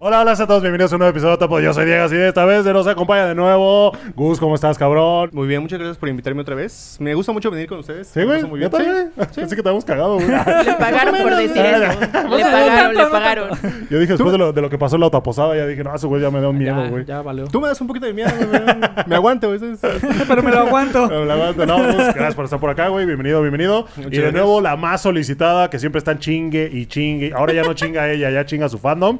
[0.00, 1.60] Hola, hola a todos, bienvenidos a un nuevo episodio de Topo.
[1.60, 5.30] Yo soy Diego y esta vez nos acompaña de nuevo Gus, ¿cómo estás, cabrón?
[5.32, 6.96] Muy bien, muchas gracias por invitarme otra vez.
[6.98, 8.08] Me gusta mucho venir con ustedes.
[8.08, 8.82] Sí, güey, Me muy yo bien.
[8.82, 9.12] también.
[9.30, 10.26] Sí, Pensé que te habíamos cagado, güey.
[10.66, 12.00] Le pagaron por decir eso.
[12.12, 12.22] ya.
[12.24, 13.50] Le pagaron, le pagaron.
[13.88, 15.94] Yo dije después de lo, de lo que pasó en la autoposada, ya dije, no,
[15.94, 17.04] ese güey ya me da un miedo, ya, güey.
[17.04, 17.46] ya valió.
[17.46, 18.62] Tú me das un poquito de miedo, güey.
[19.06, 19.60] Me aguanto, güey.
[20.28, 21.06] Pero me lo aguanto.
[21.08, 23.06] Pero la verdad, no, Gus, gracias por estar por acá, güey.
[23.06, 23.82] Bienvenido, bienvenido.
[23.96, 24.32] Muchas y de gracias.
[24.34, 27.32] nuevo, la más solicitada, que siempre están chingue y chingue.
[27.34, 29.18] Ahora ya no chinga ella, ya chinga su fandom.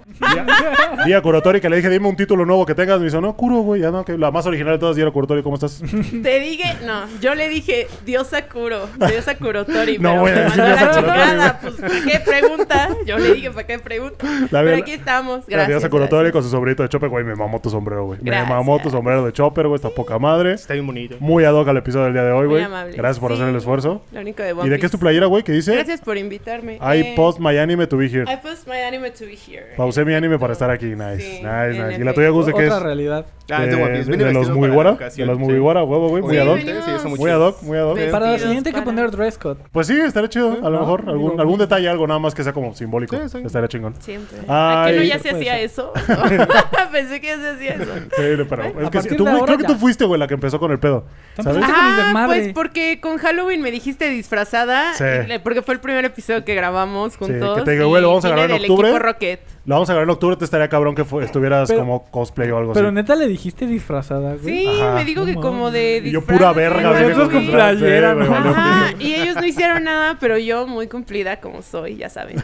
[1.06, 2.98] Día- Kurotori, que le dije, dime un título nuevo que tengas.
[3.00, 5.42] Me dijo, no, Kuro, güey, ya no, que la más original de todas, Día Kurotori,
[5.42, 5.80] ¿cómo estás?
[6.22, 10.42] Te dije, no, yo le dije Diosa Kuro, Diosa Kurotori, No pero voy a me
[10.48, 12.88] mandó la chingada, pues ¿para qué pregunta?
[13.06, 14.26] Yo le dije, ¿para qué pregunta?
[14.50, 15.68] La Pero aquí estamos, La gracias.
[15.68, 18.18] Diosa Kurotori con su sombrerito de Chopper, güey, me mamó tu sombrero, güey.
[18.22, 20.52] Me mamó tu sombrero de Chopper, güey, está poca madre.
[20.54, 21.16] Está bien bonito.
[21.20, 22.62] Muy ad hoc al episodio del día de hoy, Muy güey.
[22.64, 22.96] amable.
[22.96, 24.02] Gracias por Sí, hacer el esfuerzo.
[24.12, 25.42] Lo único de ¿Y One de qué es tu playera, güey?
[25.42, 25.74] ¿Qué dice?
[25.74, 26.76] Gracias por invitarme.
[26.76, 28.24] I Eh, post my anime to be here.
[28.32, 29.66] I post my anime to be here.
[29.76, 30.86] Pausé mi anime para estar aquí.
[30.86, 32.00] Nice, Sí, nice, nice.
[32.00, 32.30] ¿Y la tuya.
[32.30, 32.72] Gus, de qué es?
[32.72, 33.26] Otra realidad.
[33.50, 34.90] Ah, de, es de de- de los guara.
[34.90, 35.58] De ocasión, los muy sí.
[35.58, 36.22] guara, huevo, güey.
[36.22, 36.60] Muy ad hoc.
[37.18, 37.98] muy ad hoc, muy ad hoc.
[38.10, 39.60] Para la siguiente hay que poner dress code.
[39.70, 40.52] Pues sí, estaría chido.
[40.52, 40.80] A lo ¿no?
[40.80, 43.16] mejor algún, algún detalle, algo nada más que sea como simbólico.
[43.16, 43.94] Estaría chingón.
[44.00, 44.38] Siempre.
[44.48, 45.92] ¿A qué no ya se hacía eso?
[46.92, 47.92] Pensé que ya se hacía eso.
[47.94, 50.70] Sí, pero es A que tú, creo que tú fuiste, güey, la que empezó con
[50.72, 51.04] el pedo.
[51.42, 51.62] ¿Sabes?
[51.66, 54.92] Ah, pues porque con Halloween me dijiste disfrazada.
[55.42, 57.58] Porque fue el primer episodio que grabamos juntos.
[57.58, 58.98] que te digo, güey, lo vamos a grabar en octubre.
[58.98, 59.40] Rocket.
[59.66, 60.36] Lo vamos a grabar en octubre.
[60.36, 62.94] Te estaría cabrón que estuvieras Pero- como cosplay o algo Pero así.
[62.94, 64.44] neta le dijiste disfrazada, güey.
[64.44, 64.94] Sí, Ajá.
[64.94, 66.90] me digo No que como de Y yo disfraz, pura verga.
[66.90, 68.36] así Nosotros como- con playera, Sí, güey, ¿no?
[68.50, 72.36] Ajá, y ellos no hicieron nada, pero yo muy cumplida como soy, ya saben.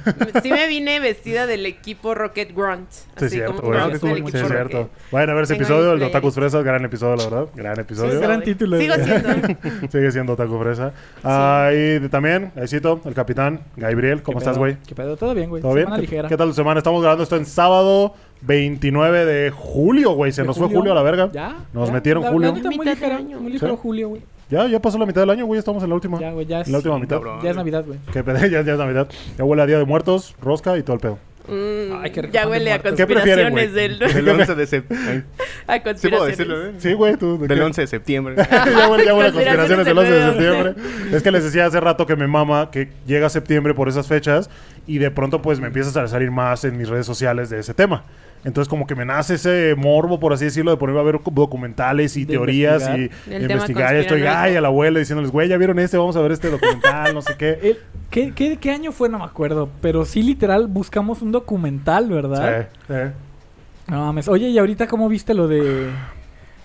[0.43, 2.91] Sí me vine vestida del equipo Rocket Grunt.
[2.91, 3.99] Sí, Así es cierto, como güey.
[3.99, 4.89] cool, equipo Sí, cierto.
[5.13, 6.03] Vayan a ver ese episodio, el.
[6.03, 6.65] Otakus Fresas.
[6.65, 7.47] Gran episodio, la verdad.
[7.55, 8.13] Gran episodio.
[8.13, 9.07] Sí, Gran título, Sigo güey.
[9.07, 9.31] siendo.
[9.93, 10.93] Sigue siendo Otaku Fresa.
[11.23, 14.23] Ah, de- también, Aisito, el capitán, Gabriel.
[14.23, 14.77] ¿Cómo ¿Qué estás, güey?
[14.87, 15.17] ¿Qué pedo?
[15.19, 15.61] ¿Todo bien, güey?
[15.61, 15.85] ¿Todo bien?
[15.87, 16.29] Semana ¿Qué, ligera.
[16.29, 16.79] qué tal tu semana?
[16.79, 20.33] Estamos grabando esto en sábado 29 de julio, güey.
[20.33, 21.31] Se ¿De nos fue julio a la verga.
[21.33, 21.57] ¿Ya?
[21.73, 21.95] Nos ¿Ya?
[21.95, 22.49] metieron La- julio.
[22.49, 23.41] La muy año.
[23.41, 23.79] muy ligero ¿Sí?
[23.83, 24.23] julio, güey.
[24.51, 25.59] Ya, ya pasó la mitad del año, güey.
[25.59, 26.19] Estamos en la última.
[26.19, 26.67] Ya, güey, ya es...
[26.67, 27.17] En la última mitad.
[27.19, 27.41] cabrón.
[27.43, 27.99] Ya es Navidad, güey.
[28.13, 29.09] Que pedo, ya, ya es Navidad.
[29.39, 31.19] Ya huele a Día de Muertos, rosca y todo el pedo.
[31.49, 32.97] Mm, Ay, qué rico ya huele a muertos.
[32.97, 34.29] ¿Qué prefieren, conspiraciones del...
[34.29, 35.25] El 11 de septiembre.
[35.67, 36.73] a Sí puedo decirlo, ¿eh?
[36.79, 37.39] Sí, güey, tú.
[37.39, 37.65] ¿de Del qué?
[37.65, 38.37] 11 de septiembre.
[38.51, 40.75] ya huele, ya huele a conspiraciones del 11 de del septiembre.
[41.13, 44.51] Es que les decía hace rato que me mama que llega septiembre por esas fechas
[44.87, 47.75] y de pronto pues me empieza a salir más en mis redes sociales de ese
[47.75, 48.05] tema.
[48.45, 52.17] Entonces como que me nace ese morbo, por así decirlo, de ponerme a ver documentales
[52.17, 53.01] y De teorías investigar.
[53.27, 53.97] y tema investigar.
[53.97, 56.49] Y estoy ay, a la abuela diciéndoles, güey, ya vieron este, vamos a ver este
[56.51, 57.51] documental, no sé qué.
[57.63, 57.79] El-
[58.11, 59.09] ¿qué, qué, qué año fue?
[59.11, 59.69] No me acuerdo.
[59.83, 62.69] Pero sí, literal, buscamos un documental, ¿verdad?
[62.89, 63.01] Sí, sí.
[63.89, 64.27] No mames.
[64.29, 65.89] Oye, ¿y ahorita cómo viste lo de...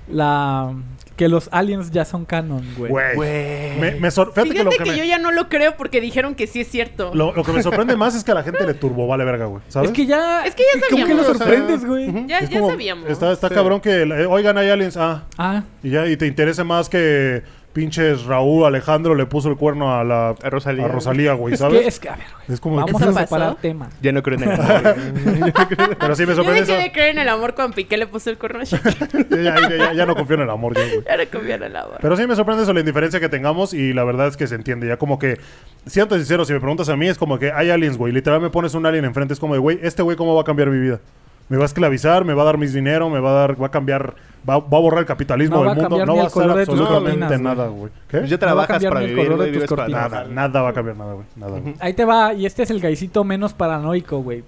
[0.07, 0.73] La...
[1.15, 2.91] Que los aliens ya son canon, güey?
[3.17, 5.77] Me, me sor- fíjate, Fíjate que lo que, que, me, yo ya no lo creo
[5.77, 7.11] porque dijeron que sí es cierto.
[7.13, 9.45] lo, lo que me sorprende más es que a la gente le turbo vale verga,
[9.45, 9.61] güey.
[9.69, 9.91] ¿Sabes?
[9.91, 10.45] Es que ya...
[10.45, 11.37] Es que ya ¿Cómo que lo sabíamos.
[11.37, 12.27] sorprendes, güey?
[12.27, 13.09] Ya- Es ya como, sabíamos.
[13.09, 13.53] Está, está Sí.
[13.55, 14.97] cabrón que, eh, oigan, hay aliens.
[14.97, 17.43] Ah, Ah, y ya, y te interesa más que
[17.75, 20.85] pinches Raúl Alejandro le puso el cuerno a la A Rosalía.
[20.85, 21.81] a Rosalía, güey, es ¿sabes?
[21.81, 22.53] que, es que, a ver, güey.
[22.55, 23.89] Es como Vamos ¿qué a separar tema.
[24.01, 24.95] Ya no creo en el amor.
[25.99, 26.81] Pero sí me Yo sorprende dejé eso.
[26.81, 29.07] de creer en el amor cuando Piqué le puso el corno a Shakira.
[29.29, 31.03] Ya, ya- ya- ya no confío en el amor, yo, güey.
[31.05, 31.97] Ya no confío en el amor.
[32.01, 34.55] Pero sí me sorprende eso, la indiferencia que tengamos y la verdad es que se
[34.55, 34.87] entiende.
[34.87, 35.37] Ya como que,
[35.85, 38.13] siento sincero, si me preguntas a mí, es como que hay aliens, güey.
[38.13, 40.45] Literal me pones un alien enfrente, es como de, güey, este güey, ¿cómo va a
[40.45, 40.99] cambiar mi vida?
[41.47, 43.67] Me va a esclavizar, me va a dar mis dinero, me va a dar, va
[43.67, 44.15] a cambiar,
[44.47, 46.05] va, va a borrar el capitalismo No del mundo.
[46.05, 47.91] No va a hacer absolutamente cortinas, nada, güey.
[48.07, 48.17] ¿Qué?
[48.19, 50.11] Pues ya No trabajas cambiar para vivir, color de güey, tus vives para cortinas.
[50.11, 51.25] Nada, nada va a cambiar nada, güey.
[51.35, 51.75] Nada, güey.
[51.79, 54.43] Ahí te va, y este es el gaisito menos paranoico, güey.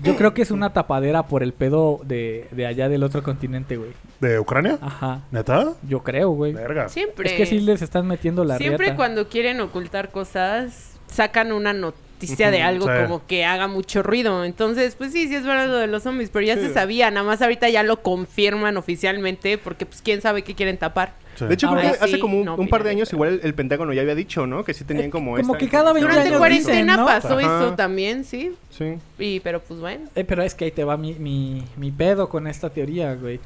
[0.00, 3.76] Yo creo que es una tapadera por el pedo de, de allá del otro continente,
[3.76, 3.90] güey.
[4.20, 4.78] ¿De Ucrania?
[4.80, 5.22] Ajá.
[5.32, 5.72] ¿Neta?
[5.82, 6.52] Yo creo, güey.
[6.52, 6.88] Verga.
[6.88, 7.28] Siempre.
[7.30, 8.96] Es que sí les están metiendo la Siempre riata.
[8.96, 11.72] cuando quieren ocultar cosas, sacan una
[12.18, 12.92] noticia de algo sí.
[13.02, 14.44] como que haga mucho ruido.
[14.44, 16.62] Entonces, pues sí, sí es verdad lo de los zombies, pero ya Sí.
[16.62, 17.10] se sabía.
[17.12, 21.12] Nada más ahorita ya lo confirman oficialmente porque pues quién sabe qué quieren tapar.
[21.36, 21.44] Sí.
[21.44, 23.40] De hecho, creo que hace sí, como un, no un par de años igual el,
[23.44, 24.64] el Pentágono ya había dicho, ¿no?
[24.64, 27.06] Que sí tenían como como esta que cada 20 Durante años cuarentena dicen, ¿no?
[27.06, 27.40] pasó Ajá.
[27.66, 28.56] eso también, sí.
[28.76, 28.94] Sí.
[29.20, 30.08] Y, pero pues bueno.
[30.16, 33.38] Eh, pero es que ahí te va mi, mi, mi pedo con esta teoría, güey.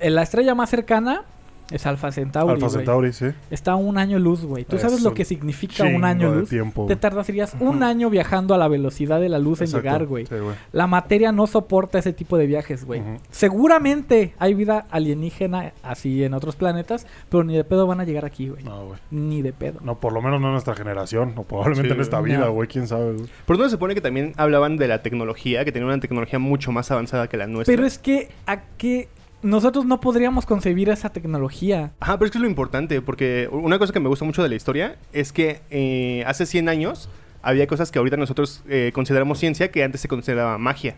[0.00, 1.24] Eh, La estrella más cercana
[1.70, 2.76] es Alpha Centauri, Alfa güey.
[2.76, 3.26] Centauri, sí.
[3.50, 4.64] Está a un año luz, güey.
[4.64, 6.48] ¿Tú Es sabes lo que significa un año de luz?
[6.50, 10.26] tiempo, Te tardarías un año viajando a la velocidad de la luz en llegar, güey.
[10.26, 10.54] Sí, güey.
[10.72, 13.02] La materia no soporta ese tipo de viajes, güey.
[13.30, 18.24] Seguramente hay vida alienígena así en otros planetas, pero ni de pedo van a llegar
[18.24, 18.64] aquí, güey.
[18.64, 18.98] No, güey.
[19.10, 19.80] Ni de pedo.
[19.82, 22.32] No, por lo menos no en nuestra generación, o probablemente Sí, en esta güey.
[22.32, 22.52] vida, No.
[22.52, 23.26] güey, quién sabe, güey.
[23.46, 26.72] Por donde se supone que también hablaban de la tecnología, que tenían una tecnología mucho
[26.72, 27.72] más avanzada que la nuestra.
[27.74, 29.08] Pero es que a qué
[29.44, 31.92] nosotros no podríamos concebir esa tecnología.
[32.00, 34.48] Ajá, pero es que es lo importante, porque una cosa que me gusta mucho de
[34.48, 37.10] la historia es que eh, hace 100 años
[37.42, 40.96] había cosas que ahorita nosotros eh, consideramos ciencia que antes se consideraba magia.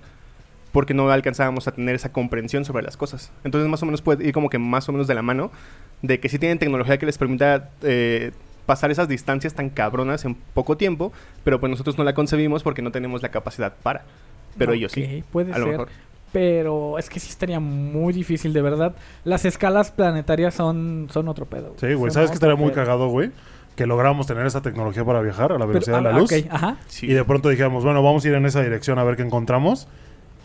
[0.73, 3.33] porque no alcanzábamos a tener esa comprensión sobre las cosas.
[3.45, 5.51] Entonces más o menos puede ir como que más o menos de la mano
[6.03, 8.33] de que sí tienen tecnología que les permita eh,
[8.67, 11.13] pasar esas distancias tan cabronas en poco tiempo,
[11.45, 14.05] pero pues nosotros no la concebimos porque no tenemos la capacidad para.
[14.59, 15.25] Pero ellos sí.
[15.33, 15.89] Puede A lo mejor.
[16.37, 18.95] Pero es que sí estaría muy difícil, de verdad.
[19.25, 21.73] Las escalas planetarias son, son otro pedo.
[21.81, 22.11] Sí, güey.
[22.11, 22.85] Son ¿Sabes qué otro estaría muy pedo.
[22.85, 23.31] cagado, güey?
[23.75, 26.31] Que lográramos tener esa tecnología para viajar a la Pero- velocidad de ah, la luz.
[26.31, 26.77] ok, ajá.
[26.89, 27.07] Sí.
[27.07, 29.89] Y de pronto dijéramos, bueno, vamos a ir en esa dirección a ver qué encontramos.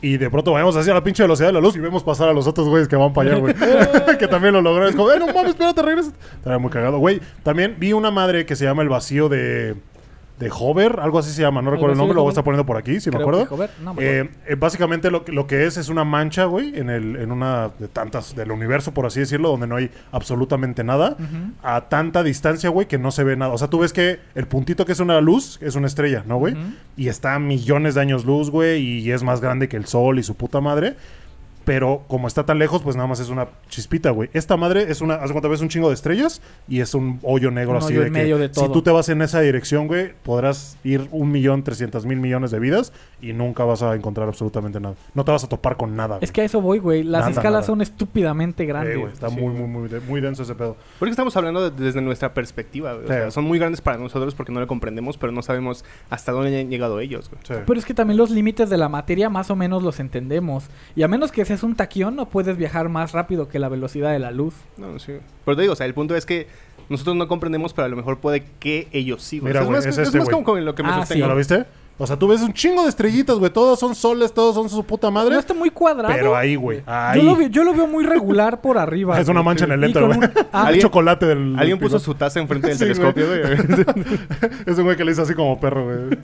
[0.02, 2.34] Y de pronto vayamos hacia la pinche velocidad de la luz y vemos pasar a
[2.34, 3.54] los otros güeyes que van para allá, güey.
[4.18, 4.90] que también lo lograron.
[4.90, 6.14] Es como, eh, no mames, espérate, regresa.
[6.36, 7.00] Estaría muy cagado.
[7.00, 9.76] Güey, también vi una madre que se llama El Vacío de...
[10.42, 12.66] De Hover, algo así se llama, no recuerdo el nombre, lo voy a estar poniendo
[12.66, 13.48] por aquí, si me acuerdo.
[13.48, 14.12] que Hover, no me acuerdo.
[14.24, 17.32] Eh, eh, básicamente lo, que- lo que es es una mancha, güey, en, el, en
[17.32, 21.16] una de tantas del universo, por así decirlo, donde no hay absolutamente nada,
[21.64, 23.54] a tanta distancia, güey, que no se ve nada.
[23.54, 26.38] O sea, tú ves que el puntito que es una luz es una estrella, ¿no,
[26.38, 26.56] güey?
[26.98, 30.20] Y está a millones de años luz, güey, y es más grande que el sol
[30.20, 30.96] y su puta madre.
[31.66, 34.30] Pero como está tan lejos, pues nada más es una chispita, güey.
[34.34, 37.52] Esta madre es una, haz cuenta, ves un chingo de estrellas y es un hoyo
[37.52, 38.72] negro Un así hoyo de en que medio de si todo.
[38.72, 42.60] tú te vas en esa dirección, güey, podrás ir un millón trescientos mil millones de
[42.60, 44.96] vidas y nunca vas a encontrar absolutamente nada.
[45.14, 46.18] No te vas a topar con nada.
[46.22, 47.04] Es que a eso voy, güey.
[47.04, 47.64] Las Nada, escalas nada.
[47.64, 48.68] son estúpidamente güey.
[48.74, 48.96] grandes.
[48.96, 49.56] Eh, güey, está Sí, muy, güey.
[49.68, 50.76] muy, muy, de- muy denso ese pedo.
[51.00, 53.06] Porque estamos hablando de- desde nuestra perspectiva, güey.
[53.06, 56.32] O sea, son muy grandes para nosotros porque no lo comprendemos, pero no sabemos hasta
[56.32, 57.42] dónde han llegado ellos, güey.
[57.48, 57.54] Sí.
[57.66, 60.66] Pero es que también los límites de la materia más o menos los entendemos.
[60.96, 64.12] Y a menos que seas un taquión, no puedes viajar más rápido que la velocidad
[64.12, 64.54] de la luz.
[64.78, 65.14] No, sí.
[65.46, 66.48] Pero te digo, o sea, el punto es que
[66.90, 69.42] nosotros no comprendemos, pero a lo mejor puede que ellos sí.
[69.42, 70.90] Mira, O sea, güey, es más, es es este, más como con lo que me
[70.90, 71.22] Ah, sostengo.
[71.22, 71.66] ¿Ya lo viste?
[72.04, 73.52] O sea, tú ves un chingo de estrellitas, güey.
[73.52, 75.34] Todas son soles, todos son su puta madre.
[75.36, 76.12] No está muy cuadrado.
[76.16, 76.82] pero ahí, güey.
[76.88, 77.20] Ahí.
[77.20, 79.20] Yo lo, veo, yo lo veo muy regular por arriba.
[79.22, 80.18] Es una mancha en el con güey.
[80.18, 81.38] un- ah, El ¿Alguien- chocolate del.
[81.60, 83.42] Alguien del puso su taza enfrente del Sí, telescopio, güey.
[84.66, 86.20] es un güey que le hizo así como perro, güey.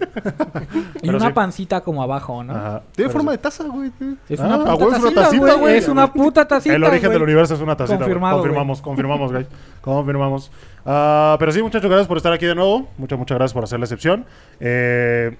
[0.95, 1.33] y pero una sí.
[1.33, 2.53] pancita como abajo, ¿no?
[2.53, 2.81] Ajá.
[2.95, 3.37] Tiene Pero forma sí.
[3.37, 3.91] de taza, güey.
[4.29, 5.77] Es Ah, una a puta huevo, es una tacita, tacita, güey.
[5.77, 6.75] Es una puta tacita.
[6.75, 7.99] El origen del universo es una tacita.
[7.99, 8.37] Confirmado.
[8.39, 9.45] Confirmamos, confirmamos, güey.
[9.81, 10.51] Confirmamos.
[10.85, 12.87] Ah, pero sí, muchachos, gracias por estar aquí de nuevo.
[12.97, 14.25] Muchas, muchas gracias por hacer la excepción.
[14.59, 15.37] Eh,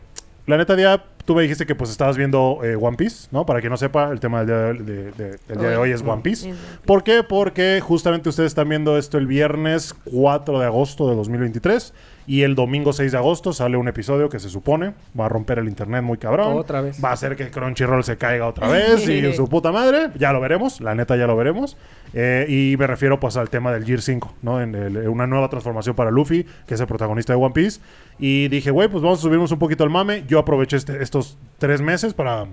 [0.48, 3.46] la neta, día, tú me dijiste que pues estabas viendo eh, One Piece, ¿no?
[3.46, 5.92] Para quien no sepa, el tema del día de, de- de- del día de hoy
[5.92, 6.50] es One Piece.
[6.86, 7.22] ¿Por qué?
[7.24, 11.94] Porque justamente ustedes están viendo esto el viernes 4 de agosto de 2023
[12.28, 15.60] y el domingo 6 de agosto sale un episodio que se supone va a romper
[15.60, 16.58] el internet muy cabrón.
[16.58, 17.04] Otra vez.
[17.04, 20.10] Va a hacer que Crunchyroll se caiga otra vez y su puta madre.
[20.20, 21.78] Ya lo veremos, la neta ya lo veremos.
[22.14, 24.62] Eh, y me refiero pues al tema del Gear 5, ¿no?
[24.62, 27.80] En el- una nueva transformación para Luffy, que es el protagonista de One Piece.
[28.20, 30.24] Y dije, güey, pues vamos a subirnos un poquito el mame.
[30.28, 32.46] Yo aproveché este- estos tres meses para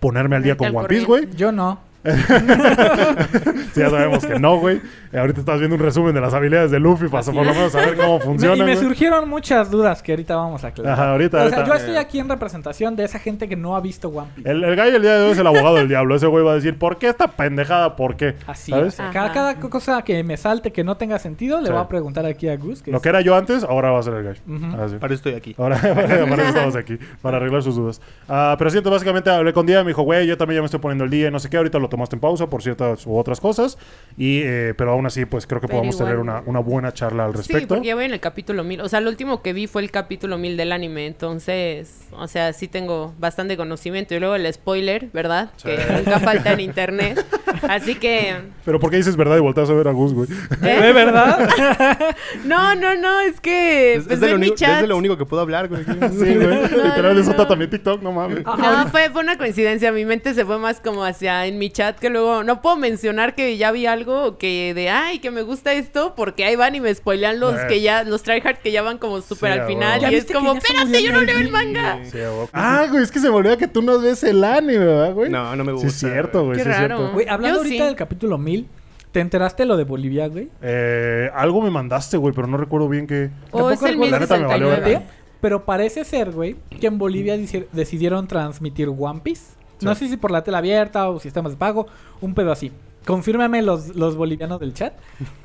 [0.00, 1.28] ponerme al día con al One Piece, güey.
[1.34, 1.80] Yo no.
[3.74, 4.80] Sí, ya sabemos que no, güey.
[5.12, 7.72] Eh, ahorita estás viendo un resumen de las habilidades de Luffy para por lo menos
[7.72, 8.56] saber cómo funciona.
[8.56, 10.92] y me surgieron muchas dudas que ahorita vamos a aclarar.
[10.94, 13.80] Ajá, ahorita, o sea, yo estoy aquí en representación de esa gente que no ha
[13.80, 14.50] visto One Piece.
[14.50, 16.14] El, el gallo el día de hoy es el abogado del diablo.
[16.14, 17.96] Ese güey va a decir, ¿por qué esta pendejada?
[17.96, 18.34] ¿Por qué?
[18.46, 18.94] Así ¿Sabes?
[18.98, 19.06] es.
[19.12, 21.72] Cada, cada cosa que me salte que no tenga sentido, le Sí.
[21.72, 22.82] voy a preguntar aquí a Gus.
[22.82, 24.40] Que Lo es- que era yo antes, ahora va a ser el gallo.
[24.82, 24.96] Así.
[24.96, 25.54] Para eso estoy aquí.
[25.58, 28.00] Ahora, para eso estamos aquí, para arreglar sus dudas.
[28.28, 30.80] Ah, pero siento, básicamente hablé con Día, me dijo, güey, yo también ya me estoy
[30.80, 33.16] poniendo el día y no sé qué, ahorita lo tomaste en pausa por ciertas u
[33.16, 33.78] otras cosas.
[34.16, 36.28] Y, eh, pero aún así, pues creo que Pero podamos tener igual.
[36.28, 37.74] una, una buena charla al Sí, respecto.
[37.76, 38.80] porque ya voy en el capítulo 1000.
[38.82, 41.06] O sea, lo último que vi fue el capítulo 1000 del anime.
[41.06, 44.14] Entonces, o sea, sí tengo bastante conocimiento.
[44.14, 45.50] Y luego el spoiler, ¿verdad?
[45.56, 45.68] Sí.
[45.68, 47.24] Que nunca falta en internet.
[47.68, 48.34] Así que.
[48.64, 50.28] Pero ¿por qué dices verdad y volteas a ver a Gus, güey?
[50.62, 50.80] ¿eh?
[50.80, 51.48] ¿De verdad?
[52.44, 53.94] No, no, no, es que.
[53.94, 54.80] Es, pues, es de, lo mi único, es chat.
[54.80, 55.84] de lo único que puedo hablar, güey.
[55.84, 55.88] sí,
[56.34, 56.62] güey.
[56.62, 57.46] Literal, no, está no.
[57.46, 58.44] también TikTok, no mames.
[58.44, 59.92] No, fue, fue una coincidencia.
[59.92, 63.34] Mi mente se fue más como hacia en mi chat que luego no puedo mencionar
[63.34, 66.80] que ya vi algo que de ay que me gusta esto porque ahí van y
[66.80, 67.66] me spoilean los Eh.
[67.68, 70.02] que ya los tryhard que ya van como súper Sí, al final huevo.
[70.02, 72.00] ¿Ya y es como espérate yo no leo el manga.
[72.04, 72.18] Sí,
[72.52, 75.30] ah, güey, es que se me olvida que tú no ves el anime, ¿verdad, güey?
[75.30, 75.88] No, no me Sí, gusta.
[75.88, 76.58] es cierto, güey.
[76.58, 77.12] Qué raro.
[77.12, 77.86] Güey, hablando Yo ahorita sí.
[77.86, 78.66] del capítulo 1000,
[79.12, 80.48] ¿te enteraste lo de Bolivia, güey?
[80.60, 83.30] Eh, algo me mandaste, güey, pero no recuerdo bien que...
[83.52, 84.10] O es Tampoco el recuerdo.
[84.10, 84.80] La neta me valió 1069.
[84.84, 85.02] verga.
[85.40, 87.36] Pero parece ser, güey, que en Bolivia
[87.72, 89.56] decidieron transmitir One Piece.
[89.80, 91.86] No sé si por la tela abierta o sistemas de pago,
[92.20, 92.72] un pedo así.
[93.06, 94.94] Confírmame los, los bolivianos del chat.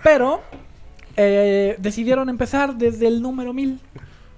[0.04, 0.42] Pero
[1.16, 3.80] eh, decidieron empezar desde el número 1000.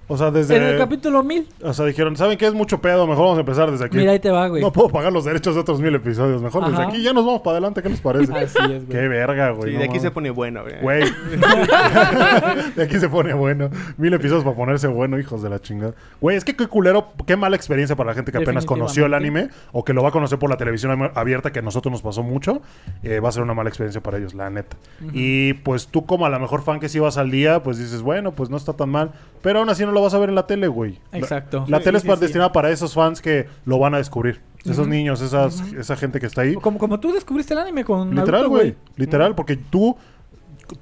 [0.08, 0.56] O sea, desde...
[0.56, 1.48] En el capítulo 1000.
[1.62, 3.06] O sea, dijeron, ¿saben qué es mucho pedo?
[3.06, 3.96] Mejor vamos a empezar desde aquí.
[3.96, 4.62] Mira, ahí te va, güey.
[4.62, 6.40] No puedo pagar los derechos de otros mil episodios.
[6.40, 7.82] Mejor desde aquí ya nos vamos para adelante.
[7.82, 8.32] ¿Qué les parece?
[8.36, 9.08] Así es, Qué güey.
[9.08, 9.72] verga, Sí, güey.
[9.72, 10.80] de no aquí se pone bueno, güey.
[10.80, 11.02] Güey.
[12.76, 13.70] de aquí se pone bueno.
[13.96, 15.94] Mil episodios para ponerse bueno, hijos de la chingada.
[16.20, 19.14] Güey, es que qué culero, qué mala experiencia para la gente que apenas conoció el
[19.14, 22.02] anime o que lo va a conocer por la televisión abierta, que a nosotros nos
[22.02, 22.62] pasó mucho.
[23.02, 24.76] Eh, va a ser una mala experiencia para ellos, la neta.
[25.12, 28.02] Y pues tú, como a la mejor fan que sí vas al día, pues dices,
[28.02, 29.10] bueno, pues no está tan mal.
[29.42, 31.00] Pero aún así no lo vas a ver en la tele, güey.
[31.12, 31.64] Exacto.
[31.68, 32.20] La, Sí, tele sí, es sí.
[32.20, 34.40] destinada para esos fans que lo van a descubrir.
[34.64, 36.54] Esos niños, esas, esa gente que está ahí.
[36.54, 38.74] Como, como tú descubriste el anime con Literal, güey.
[38.96, 39.96] Literal, porque tú,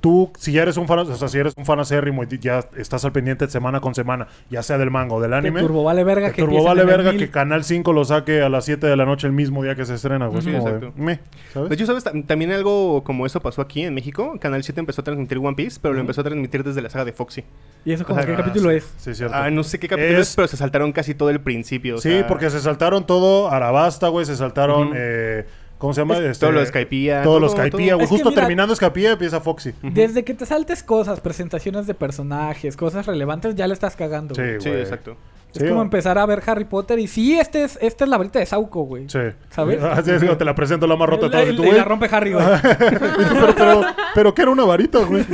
[0.00, 2.61] tú, si ya eres un fan, o sea, si eres un fan acérrimo y ya
[2.76, 5.61] estás al pendiente semana con semana, ya sea del manga o del Te anime.
[5.61, 8.64] turbo vale verga te que turbo vale verga que Canal 5 lo saque a las
[8.64, 10.43] 7 de la noche el mismo día que se estrena, güey.
[10.43, 10.93] Como de, Exacto.
[10.97, 11.21] meh,
[11.53, 11.69] ¿sabes?
[11.69, 12.05] De hecho, ¿sabes?
[12.05, 14.37] Tam- También algo como eso pasó aquí en México.
[14.41, 17.05] Canal 7 empezó a transmitir One Piece, pero lo empezó a transmitir desde la saga
[17.05, 17.45] de Foxy.
[17.85, 18.95] ¿Y eso como O sea, qué Ah, capítulo sí, es?
[18.97, 19.35] Sí, cierto.
[19.37, 21.97] Ah, no sé qué capítulo es, Es- pero se saltaron casi todo el principio.
[21.97, 24.25] o sí, sea, porque se saltaron todo Arabasta, güey.
[24.25, 25.45] Se saltaron, eh,
[25.78, 26.14] ¿cómo se llama?
[26.14, 27.97] Es- Este, todo lo de Skypiea, Todos los todo- Skypiea, todo.
[27.97, 28.04] güey.
[28.04, 29.73] Es que Justo mira- terminando Skypiea empieza Foxy.
[29.83, 34.35] Desde que te saltes cosas, presentaciones de personajes, cosas relevantes, ya le estás cagando.
[34.35, 34.61] Sí, güey.
[34.61, 34.81] Sí, güey.
[34.83, 35.16] exacto.
[35.54, 38.11] Es Sí, como o- empezar a ver Harry Potter y sí, este es, esta es
[38.11, 39.08] la varita de Sauco, güey.
[39.08, 39.20] Sí.
[39.50, 39.82] ¿Sabes?
[39.82, 41.49] Así es, como te la presento la más rota de todas.
[41.49, 42.44] Y tú, y güey, la rompe Harry, güey.
[42.75, 43.82] Pero, pero,
[44.14, 45.25] pero que era una varita, güey.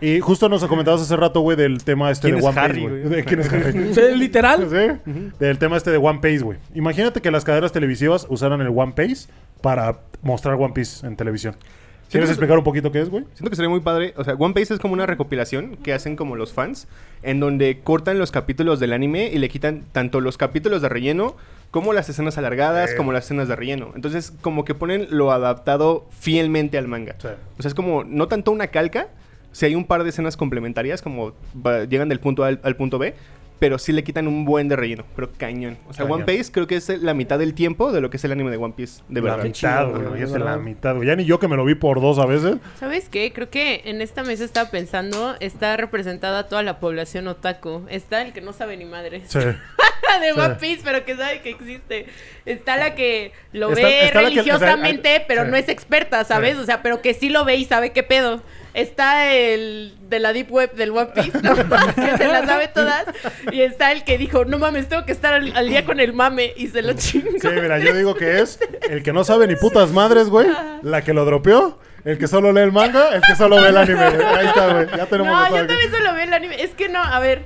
[0.00, 2.80] Y justo nos comentabas hace rato, güey, del tema este ¿Quién de es One Harry,
[2.86, 3.24] Piece, güey.
[3.24, 3.94] quién es Harry?
[3.94, 4.68] Sí, Literal.
[4.70, 6.58] Sí, Del tema este de One Piece, güey.
[6.74, 9.28] Imagínate que las cadenas televisivas usaran el One Piece
[9.60, 11.54] para mostrar One Piece en televisión.
[12.14, 13.24] ¿Quieres explicar un poquito qué es, güey?
[13.34, 14.14] Siento que sería muy padre.
[14.16, 16.86] O sea, One Piece es como una recopilación que hacen como los fans,
[17.22, 21.36] en donde cortan los capítulos del anime y le quitan tanto los capítulos de relleno
[21.70, 22.96] como las escenas alargadas, Eh.
[22.96, 23.92] como las escenas de relleno.
[23.96, 27.16] Entonces, como que ponen lo adaptado fielmente al manga.
[27.20, 27.28] Sí.
[27.58, 29.08] O sea, es como no tanto una calca,
[29.52, 31.32] si hay un par de escenas complementarias, como
[31.66, 33.14] va- llegan del punto A al, al punto B,
[33.58, 35.78] pero sí le quitan un buen de relleno, pero cañón.
[35.88, 36.22] O sea, Cañón.
[36.22, 38.50] One Piece creo que es la mitad del tiempo de lo que es el anime
[38.50, 39.44] de One Piece, de la verdad.
[39.44, 40.02] mitad, güey.
[40.20, 41.00] Fíjate, de la mitad.
[41.02, 42.56] Ya ni yo que me lo vi por dos a veces.
[42.78, 43.32] ¿Sabes qué?
[43.32, 47.86] Creo que en esta mesa estaba pensando, está representada toda la población otaku.
[47.88, 49.24] Está el que no sabe ni madres.
[49.28, 49.38] Sí.
[50.20, 50.38] de Sí.
[50.40, 52.06] One Piece, pero que sabe que existe.
[52.46, 55.50] Está la que lo Está- ve está la que- o sea, religiosamente, hay- pero sí.
[55.50, 56.54] no es experta, ¿sabes?
[56.56, 56.60] Sí.
[56.60, 58.42] O sea, pero que sí lo ve y sabe qué pedo.
[58.74, 61.54] Está el de la Deep Web del One Piece, ¿no?
[61.94, 63.04] que se la sabe todas.
[63.52, 66.12] Y está el que dijo, no mames, tengo que estar al, al día con el
[66.12, 66.52] mame.
[66.56, 67.30] Y se lo chingó.
[67.40, 68.58] Sí, mira, yo digo que es
[68.90, 70.48] el que no sabe ni putas madres, güey.
[70.82, 71.78] La que lo dropeó.
[72.04, 73.14] El que solo lee el manga.
[73.14, 74.02] El que solo ve el anime.
[74.04, 74.86] Ahí está, güey.
[74.96, 75.66] Ya tenemos No, a yo aquí.
[75.68, 76.62] también solo veo el anime.
[76.62, 77.44] Es que no, a ver.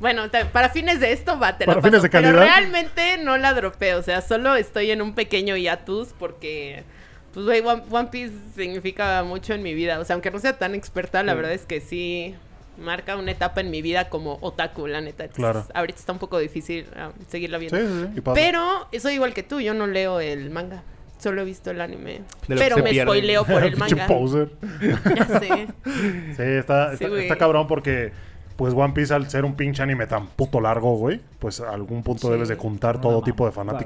[0.00, 2.42] Bueno, para fines de esto va, te la Para paso, fines de Pero calidad.
[2.42, 3.98] realmente no la dropeo.
[3.98, 6.84] O sea, solo estoy en un pequeño hiatus porque.
[7.34, 9.98] Pues, güey, One, One Piece significa mucho en mi vida.
[9.98, 11.36] O sea, aunque no sea tan experta, la Sí.
[11.36, 12.34] verdad es que sí
[12.78, 15.24] marca una etapa en mi vida como otaku, la neta.
[15.24, 15.64] Entonces, Claro.
[15.74, 17.76] Ahorita está un poco difícil ah, seguirla viendo.
[17.78, 18.20] Sí, sí, sí.
[18.34, 20.82] Pero soy igual que tú, yo no leo el manga.
[21.18, 22.22] Solo he visto el anime.
[22.48, 23.02] Pero me pierde.
[23.02, 24.06] spoileo por el manga.
[24.06, 24.50] poser.
[25.16, 25.68] Ya sé.
[26.36, 28.12] Sí, está, Sí, está, está cabrón porque,
[28.56, 32.02] pues, One Piece, al ser un pinche anime tan puto largo, güey, pues a algún
[32.02, 32.32] punto Sí.
[32.32, 33.78] debes de juntar No, todo no, tipo de claro.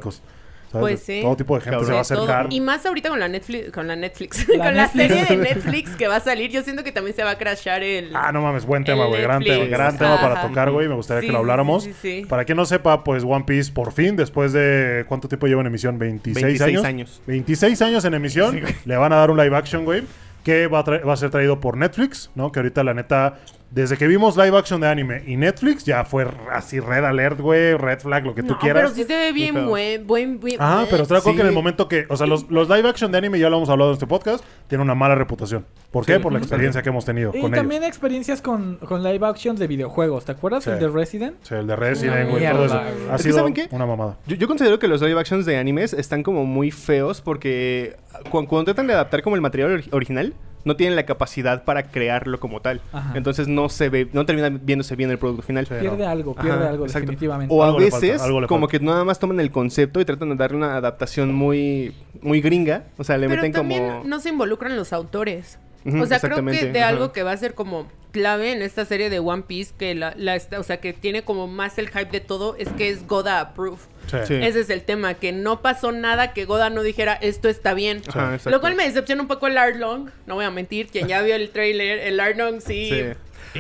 [0.80, 1.21] Pues sí.
[1.23, 1.87] Todo tipo de gente Cabrón.
[1.87, 2.47] se va a acercar.
[2.50, 5.97] Y más ahorita con la Netflix, con la Netflix, La con la serie de Netflix
[5.97, 8.40] que va a salir, yo siento que también se va a crashar el Ah, no
[8.42, 9.23] mames, buen tema, güey.
[9.23, 10.88] Gran tema, gran tema para tocar, güey.
[10.88, 11.85] Me gustaría Sí, que lo habláramos.
[11.85, 12.26] sí, sí, sí.
[12.26, 15.04] Para quien no sepa, pues One Piece por fin, después de.
[15.09, 15.99] ¿Cuánto tiempo lleva en emisión?
[15.99, 16.85] ¿26 26 años?
[16.85, 17.23] años.
[17.26, 18.61] 26 años en emisión.
[18.85, 20.02] le van a dar un live action, güey.
[20.45, 22.52] Que va a, tra- va a ser traído por Netflix, ¿no?
[22.52, 23.38] Que ahorita, la neta,
[23.70, 27.75] desde que vimos live action de anime y Netflix, ya fue así red alert, güey,
[27.76, 28.82] red flag, lo que tú No, quieras.
[28.85, 31.35] pero sí se ve bien Pero- buen, buen, buen- Ah, pero acuerdo Sí.
[31.37, 33.56] que en el momento que, o sea, los, los live action de anime, ya lo
[33.56, 35.66] hemos hablado en este podcast, tienen una mala reputación.
[35.90, 36.14] ¿Por qué?
[36.16, 36.20] Sí.
[36.23, 37.88] Por la experiencia que hemos tenido Y con también ellos.
[37.88, 40.25] experiencias con, con live actions de videojuegos.
[40.25, 40.64] ¿Te acuerdas?
[40.64, 40.70] Sí.
[40.70, 41.37] El de Resident.
[41.42, 42.80] Sea, el de Resident, Una güey, todo eso.
[42.80, 43.11] güey.
[43.11, 43.68] Ha Es sido ¿saben qué?
[43.73, 44.16] una mamada.
[44.26, 47.96] Yo, yo considero que los live actions de animes están como muy feos porque
[48.30, 50.35] cu- cuando, tratan de adaptar como el material ori- original,
[50.66, 52.82] no tienen la capacidad para crearlo como tal.
[53.14, 55.64] Entonces no se ve, no termina viéndose bien el producto final.
[55.64, 57.06] Pierde algo, pierde Ajá, algo exacto.
[57.06, 57.54] definitivamente.
[57.54, 60.30] O a Algo le falta, veces, como que nada más toman el concepto y tratan
[60.30, 62.82] de darle una adaptación muy, muy gringa.
[62.99, 64.04] O sea, le Pero meten también como.
[64.04, 65.58] no se involucran los autores.
[65.87, 66.88] O sea, creo que de ajá.
[66.88, 70.14] algo que va a ser como clave en esta serie de One Piece, que la,
[70.16, 73.38] la o sea, que tiene como más el hype de todo, es que es Goda
[73.38, 73.85] approved.
[74.06, 74.16] Sí.
[74.26, 74.34] Sí.
[74.34, 78.02] Ese es el tema, que no pasó nada que Goda no dijera esto está bien.
[78.08, 78.38] Ajá.
[78.46, 81.34] Lo cual me decepciona un poco el Arlong, no voy a mentir, quien ya vio
[81.34, 82.90] el trailer, el Arlong sí.
[82.90, 83.02] Sí.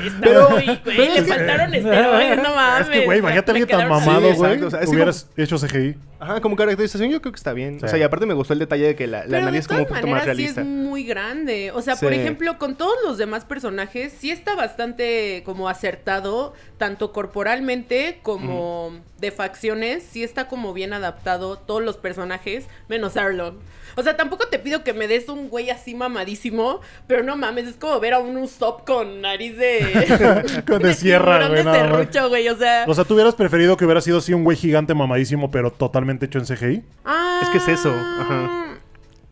[0.04, 2.80] Está Pero- muy, güey, pero le es que- faltaron esteroides, no mames.
[2.88, 4.50] Es que, güey, imagínate alguien tan mamado, Sí, güey.
[4.52, 5.96] exacto, o sea, es hubieras hecho CGI.
[6.18, 7.78] Ajá, como caracterización yo creo que está bien.
[7.78, 7.84] Sí.
[7.84, 9.80] O sea, y aparte me gustó el detalle de que la, la nariz es como
[9.80, 10.60] un todas poquito más maneras sí realista.
[10.62, 11.70] es muy grande.
[11.72, 17.12] O sea, por ejemplo, con todos los demás personajes sí está bastante como acertado, tanto
[17.12, 23.56] corporalmente como de facciones, sí está como bien adaptado todos los personajes, menos Arlong.
[23.96, 27.66] O sea, tampoco te pido que me des un güey así mamadísimo, pero no mames,
[27.66, 30.62] es como ver a un Usopp con nariz de...
[30.66, 32.84] Con de sierra, güey, de serrucho, güey, o sea...
[32.86, 36.26] O sea, ¿tú hubieras preferido que hubiera sido así un güey gigante mamadísimo, pero totalmente
[36.26, 36.82] hecho en CGI?
[37.04, 38.66] Ah, Es que es eso, ajá.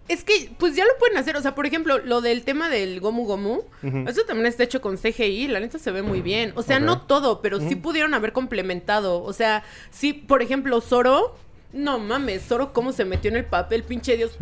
[0.06, 1.36] Es que, pues ya lo pueden hacer.
[1.36, 3.62] O sea, por ejemplo, lo del tema del Gomu Gomu,
[4.06, 5.48] eso también está hecho con CGI.
[5.48, 6.52] La neta se ve muy bien.
[6.56, 9.22] O sea, no todo, pero sí pudieron haber complementado.
[9.22, 11.36] O sea, sí, por ejemplo, Zoro.
[11.74, 14.38] No mames, Zoro, cómo se metió en el papel, pinche Dios.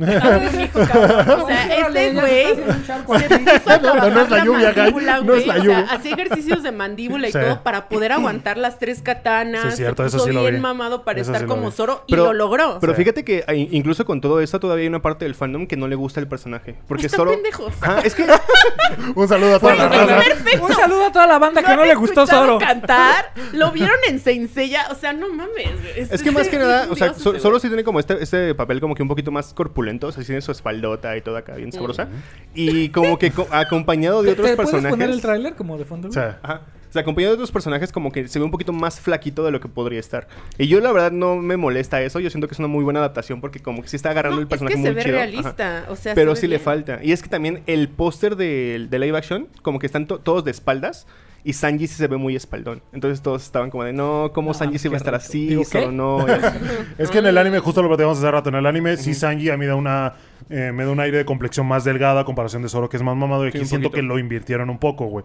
[0.00, 1.40] Hijo, cabrón.
[1.42, 5.54] O sea, este güey se puso No, no es la lluvia, mandíbula, No es la
[5.54, 5.86] O sea, lluvia.
[5.90, 7.38] hacía ejercicios de mandíbula y Sí.
[7.38, 9.62] todo para poder aguantar las tres katanas.
[9.62, 10.60] Sí, es cierto, se eso sí lo bien vi.
[10.60, 11.70] mamado para Eso estar sí como.
[11.70, 12.78] Zoro y Pero- lo logró.
[12.80, 15.88] Pero fíjate que incluso con todo esto todavía hay una parte del fandom que no
[15.88, 16.76] le gusta el personaje.
[16.86, 17.30] Porque Están solo...
[17.32, 17.74] pendejos.
[17.82, 18.26] Ah, es que...
[19.14, 20.64] Un saludo a toda la perfecto.
[20.66, 22.58] Un saludo a toda la banda que no, le gustó Zoro.
[22.58, 25.68] cantar, lo vieron en Saint Seiya, o sea, no mames.
[25.96, 27.60] Es que más que nada, o sea, güey.
[27.60, 30.26] sí tiene como este, este papel como que un poquito más corpulento, o sea, sí
[30.28, 32.08] tiene su espaldota y toda acá bien sabrosa.
[32.54, 34.90] Y como que co- acompañado de ¿Te otros puedes personajes.
[34.90, 36.08] poner el tráiler como de fondo?
[36.08, 36.62] O sea, Ajá.
[36.88, 39.50] O sea, acompañado de otros personajes como que se ve un poquito más flaquito de
[39.50, 40.26] lo que podría estar.
[40.56, 43.00] Y yo la verdad no me molesta eso, yo siento que es una muy buena
[43.00, 45.02] adaptación porque como que sí está agarrando No, el personaje es que se muy ve
[45.04, 45.16] chido.
[45.18, 45.26] Ajá.
[45.26, 47.00] realista, o sea, Pero se ve sí le falta.
[47.02, 50.44] Y es que también el póster de, de live action, como que están to- todos
[50.44, 51.06] de espaldas.
[51.44, 52.82] Y Sanji sí se ve muy espaldón.
[52.92, 55.24] Entonces todos estaban como de, no, ¿cómo No, Sanji sí va a estar rato.
[55.24, 55.48] así?
[55.48, 56.26] Digo, no.
[56.98, 59.50] Es que en el anime, justo lo platicamos hace rato, en el anime sí Sanji
[59.50, 60.14] a mí da una
[60.50, 63.02] eh, me da un aire de complexión más delgada a comparación de Zoro que es
[63.02, 65.24] más mamado y aquí siento que lo invirtieron un poco, güey.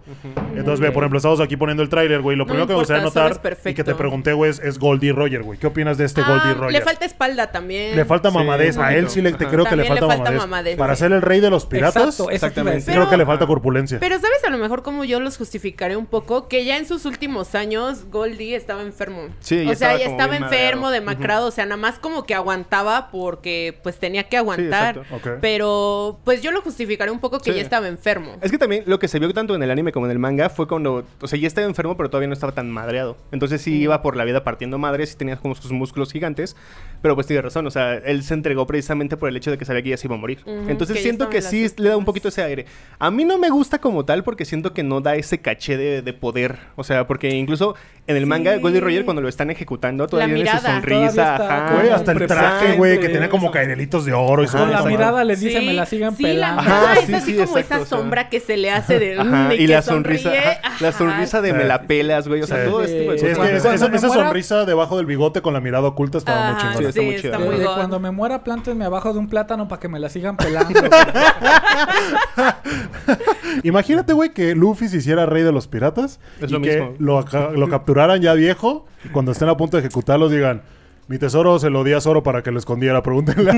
[0.55, 2.36] Entonces, ve, por ejemplo, estamos aquí poniendo el tráiler, güey.
[2.38, 5.12] Lo No primero que me gustaría notar y que te pregunté, güey, es, es Goldie
[5.13, 5.60] Roger, güey.
[5.60, 6.72] ¿Qué opinas de este Ah, Goldie Roger?
[6.74, 7.96] le falta espalda también.
[7.96, 8.77] Le falta Sí, mamadez.
[8.77, 10.39] A él sí le, te creo que le le falta, falta mamadez.
[10.41, 12.91] mamadez, Para ser el rey de los piratas, Exacto, Exactamente.
[12.91, 14.00] creo que le falta corpulencia.
[14.00, 16.48] Pero ¿sabes a lo mejor como yo los justificaré un poco?
[16.48, 19.27] Que ya en sus últimos años Goldie estaba enfermo.
[19.39, 21.48] Sí, o sea, estaba ya estaba enfermo, demacrado.
[21.48, 25.02] O sea, nada más como que aguantaba porque pues tenía que aguantar.
[25.41, 27.57] Pero pues yo lo justificaré un poco que Sí.
[27.57, 28.38] ya estaba enfermo.
[28.41, 30.50] Es que también lo que se vio tanto en el anime como en el manga
[30.50, 33.17] fue cuando, o sea, ya estaba enfermo, pero todavía no estaba tan madreado.
[33.31, 36.55] Entonces sí iba por la vida partiendo madres y tenía como sus músculos gigantes.
[37.01, 39.65] Pero pues tiene razón, o sea, él se entregó precisamente por el hecho de que
[39.65, 40.39] sabía que ya se iba a morir.
[40.45, 42.65] Entonces que siento que sí le da un poquito ese aire.
[43.00, 46.01] A mí no me gusta como tal porque siento que no da ese caché de,
[46.01, 46.57] de poder.
[46.75, 47.75] O sea, porque incluso
[48.07, 48.62] en el manga, Sí.
[48.62, 51.36] Goldie Roger, cuando lo están ejecutando, todavía tiene su sonrisa.
[51.36, 51.74] Ajá.
[51.75, 54.81] Güey, hasta el traje, güey, que tenía como cadenelitos de oro y su la.
[54.97, 56.62] Mirada les dice, me la sigan sí, pelando.
[56.63, 57.97] La, Ajá, ajá, sí, es así sí, como exacto, esa o sea.
[57.97, 59.20] sombra que se le hace de...
[59.20, 61.68] Ajá, mm, y que la sonrisa, ajá, la sonrisa de me Sí.
[61.68, 62.41] la pelas, güey.
[62.41, 62.70] O sea, Sí.
[62.70, 65.41] todo este tipo de Sí, es que es- esa, esa muera- sonrisa debajo del bigote
[65.41, 66.77] con la mirada oculta estaba muy chingona.
[66.79, 67.50] Sí, está sí, muy está chido.
[67.50, 67.75] muy De god.
[67.75, 70.79] cuando me muera, plántenme abajo de un plátano para que me la sigan pelando.
[73.63, 76.96] Imagínate, güey, que Luffy se hiciera rey de los piratas Es y lo que mismo.
[77.00, 80.61] Lo capturaran ya viejo y cuando estén a punto de ejecutarlos digan,
[81.07, 83.51] mi tesoro se lo di a Zoro para que lo escondiera, pregúntenle.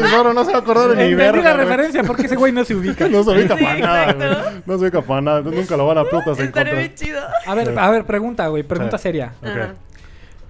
[0.00, 1.64] Y Zoro no se va a acordar de ni verga, la güey.
[1.66, 3.08] referencia porque ese güey no se ubica.
[3.10, 4.42] No se ubica Sí, para nada, exacto.
[4.50, 4.62] güey.
[4.66, 5.40] No se ubica para nada.
[5.42, 6.78] Nunca lo van a putas en Estaría contra.
[6.78, 7.20] bien chido.
[7.46, 9.02] A ver, a ver, pregunta, güey, pregunta Sí.
[9.02, 9.32] seria.
[9.42, 9.76] Ok.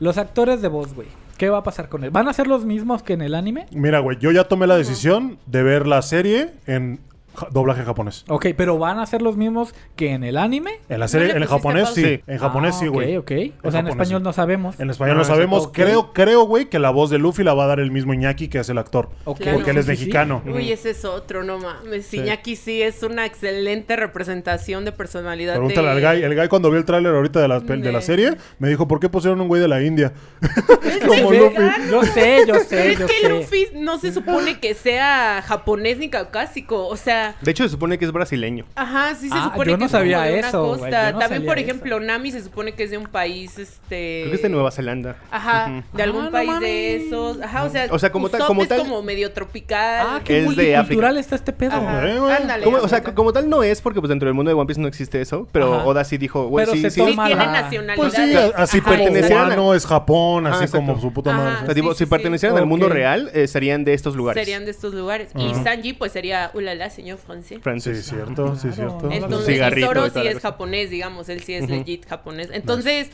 [0.01, 1.09] Los actores de voz, güey.
[1.37, 2.11] ¿Qué va a pasar con él?
[2.11, 3.67] ¿Van a ser los mismos que en el anime?
[3.71, 6.99] Mira, güey, yo ya tomé la decisión de ver la serie en
[7.39, 8.25] ja- doblaje japonés.
[8.29, 10.73] Ok, pero ¿van a ser los mismos que en el anime?
[10.89, 12.05] En la ¿No serie, en el japonés sí.
[12.05, 12.21] Sí.
[12.27, 13.17] En japonés Ah, sí, güey.
[13.17, 13.65] Ok, ok.
[13.67, 14.25] O sea, en español sí.
[14.25, 14.79] no sabemos.
[14.81, 15.69] En español Ah, lo sabemos.
[15.73, 18.49] Creo, creo, güey, que la voz de Luffy la va a dar el mismo Iñaki
[18.49, 19.09] que es el actor.
[19.25, 19.59] Ok, Claro.
[19.59, 20.03] Porque él es sí, sí, sí.
[20.05, 20.43] mexicano.
[20.47, 22.13] Uy, ese es otro, no mames.
[22.13, 25.55] Iñaki sí es una excelente representación de personalidad.
[25.55, 26.07] Pregúntale de...
[26.07, 26.25] al guy.
[26.25, 29.01] El guy cuando vio el tráiler ahorita de la, de la serie, me dijo, ¿por
[29.01, 30.13] qué pusieron un güey de la India?
[30.83, 31.33] ¿Es Como?
[31.33, 31.57] Luffy.
[31.91, 33.29] Yo sé, yo Pero sé, es yo que sé.
[33.29, 36.87] Luffy no se supone que sea japonés ni caucásico.
[36.89, 38.65] O sea, De hecho, se supone que es brasileño.
[38.75, 40.81] ajá, sí se Ah, supone yo que no es como sabía de una eso, güey,
[40.81, 41.07] costa.
[41.09, 41.65] yo no También, por eso.
[41.69, 44.21] ejemplo, Nami se supone que es de un país, este...
[44.23, 45.17] Creo que es de Nueva Zelanda.
[45.31, 47.07] Ajá, de algún Ah, no país de mames.
[47.07, 47.41] esos.
[47.43, 50.07] Ajá, o sea, O sea, como tal- como es tal- como medio tropical.
[50.09, 51.11] Ah, qué Es de África.
[51.19, 51.73] está este pedo.
[51.75, 52.65] Ajá, Eh, ándale.
[52.65, 54.81] Como- o sea, como tal no es porque pues dentro del mundo de One Piece
[54.81, 55.85] no existe eso, pero Ajá.
[55.87, 57.97] Oda sí dijo, güey, sí, se sí, Sí, tiene nacionalidades.
[57.97, 61.75] Pues sí, así a- Pertenecieran es Japón, Ah, así como su puta madre.
[61.95, 64.43] Si pertenecieran al mundo real, eh, serían de estos lugares.
[64.45, 65.31] Serían de estos lugares.
[65.37, 65.55] Y.
[65.63, 67.57] Sanji, pues sería, ulala, señor francés.
[67.59, 68.07] Sí, Francis.
[68.07, 68.99] cierto, sí, Claro.
[68.99, 69.11] cierto.
[69.13, 71.73] Entonces, cigarrito toda sí es japonés, digamos, él sí es Ujú.
[71.73, 72.49] legit japonés.
[72.53, 73.11] Entonces,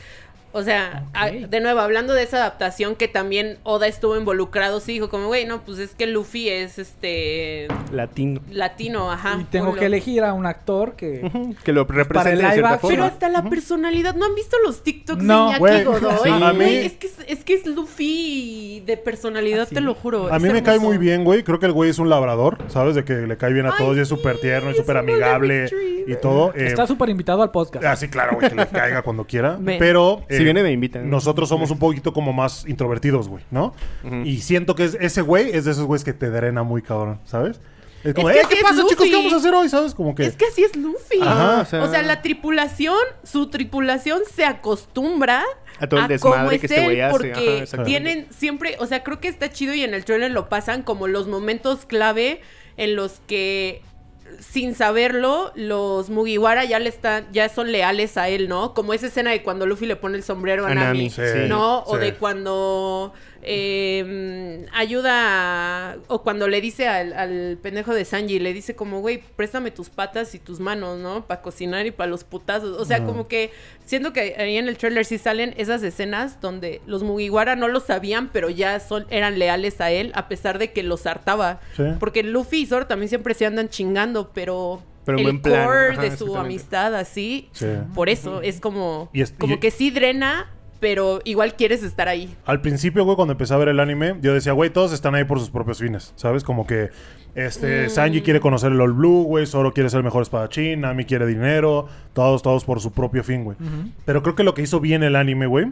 [0.57, 4.93] o sea, a- de nuevo, hablando de esa adaptación que también Oda estuvo involucrado, sí
[4.93, 8.41] dijo como, güey, no, pues es que Luffy es este Latino.
[8.51, 9.37] latino, ajá.
[9.41, 11.29] y tengo que elegir a un actor que...
[11.63, 12.79] Que lo represente de cierta.
[12.87, 16.17] Pero hasta la personalidad, ¿no han visto los TikToks No, de Iñaki güey, Godoy?
[16.23, 19.81] sí, a mí- Güey, es que es, es que es Luffy de personalidad, ¿Ah, te
[19.81, 20.31] lo juro.
[20.33, 21.43] A mí me cae muy bien, güey.
[21.43, 22.95] Creo que el güey es un labrador, ¿sabes?
[22.95, 24.77] De que le cae bien a Ay, todos y es sí, súper tierno y es
[24.77, 25.69] súper amigable
[26.07, 26.53] y todo.
[26.55, 27.83] Eh, Está súper invitado al podcast.
[27.85, 29.57] Ah, sí, claro, güey, que le caiga cuando quiera.
[29.59, 29.79] Ven.
[29.79, 30.23] Pero.
[30.29, 31.09] Si viene, me invitan.
[31.09, 33.73] Nosotros somos un poquito como más introvertidos, güey, ¿no?
[34.03, 34.15] Ujú.
[34.25, 37.19] Y siento que es- ese güey es de esos güeyes que te drena muy cabrón,
[37.25, 37.59] ¿sabes?
[38.03, 38.97] Es como, Es que "Eh, ¿qué pasa, chicos?
[38.97, 39.15] ¿Qué Luffy".
[39.15, 39.67] vamos a hacer hoy?
[39.69, 39.95] ¿Sabes?
[39.95, 40.25] Como que...
[40.27, 41.19] Es que así es Luffy.
[41.21, 45.43] Ajá, o, o sea, sea- la tripulación, su tripulación se acostumbra
[45.79, 48.85] A todo el cómo desmadre es que este güey hace, porque ajá, tienen siempre, o
[48.85, 52.41] sea, creo que está chido y en el trailer lo pasan como los momentos clave
[52.77, 53.81] en los que
[54.39, 58.73] sin saberlo, los Mugiwara ya le están, ya son leales a él, ¿no?
[58.73, 61.21] Como esa escena de cuando Luffy le pone el sombrero a, Nami, Nami, sí.
[61.47, 61.83] ¿no?
[61.83, 63.13] O de cuando
[63.47, 68.99] eh, ayuda a- o cuando le dice al, al pendejo de Sanji, le dice como,
[69.01, 71.25] güey, préstame tus patas y tus manos, ¿no?
[71.25, 72.79] Para cocinar y para los putazos.
[72.79, 73.51] O sea, como que
[73.85, 77.79] siento que ahí en el trailer sí salen esas escenas donde los Mugiwara no lo
[77.79, 81.59] sabían, pero ya son, eran leales a él, a pesar de que los hartaba.
[81.75, 81.83] Sí.
[81.99, 86.35] Porque Luffy y Zoro también siempre se andan chingando, pero, el core ajá, de su
[86.35, 87.67] amistad así, Sí.
[87.93, 92.07] por eso es como, Y es- como y- que sí drena, pero igual quieres estar
[92.07, 92.35] ahí.
[92.45, 95.23] Al principio, güey, cuando empecé a ver el anime, yo decía, güey, todos están ahí
[95.23, 96.43] por sus propios fines, ¿sabes?
[96.43, 96.89] Como que
[97.35, 101.05] este Sanji quiere conocer el All Blue, güey, Zoro quiere ser el mejor espadachín, Nami
[101.05, 103.57] quiere dinero, todos, todos por su propio fin, güey.
[104.05, 105.71] Pero creo que lo que hizo bien el anime, güey,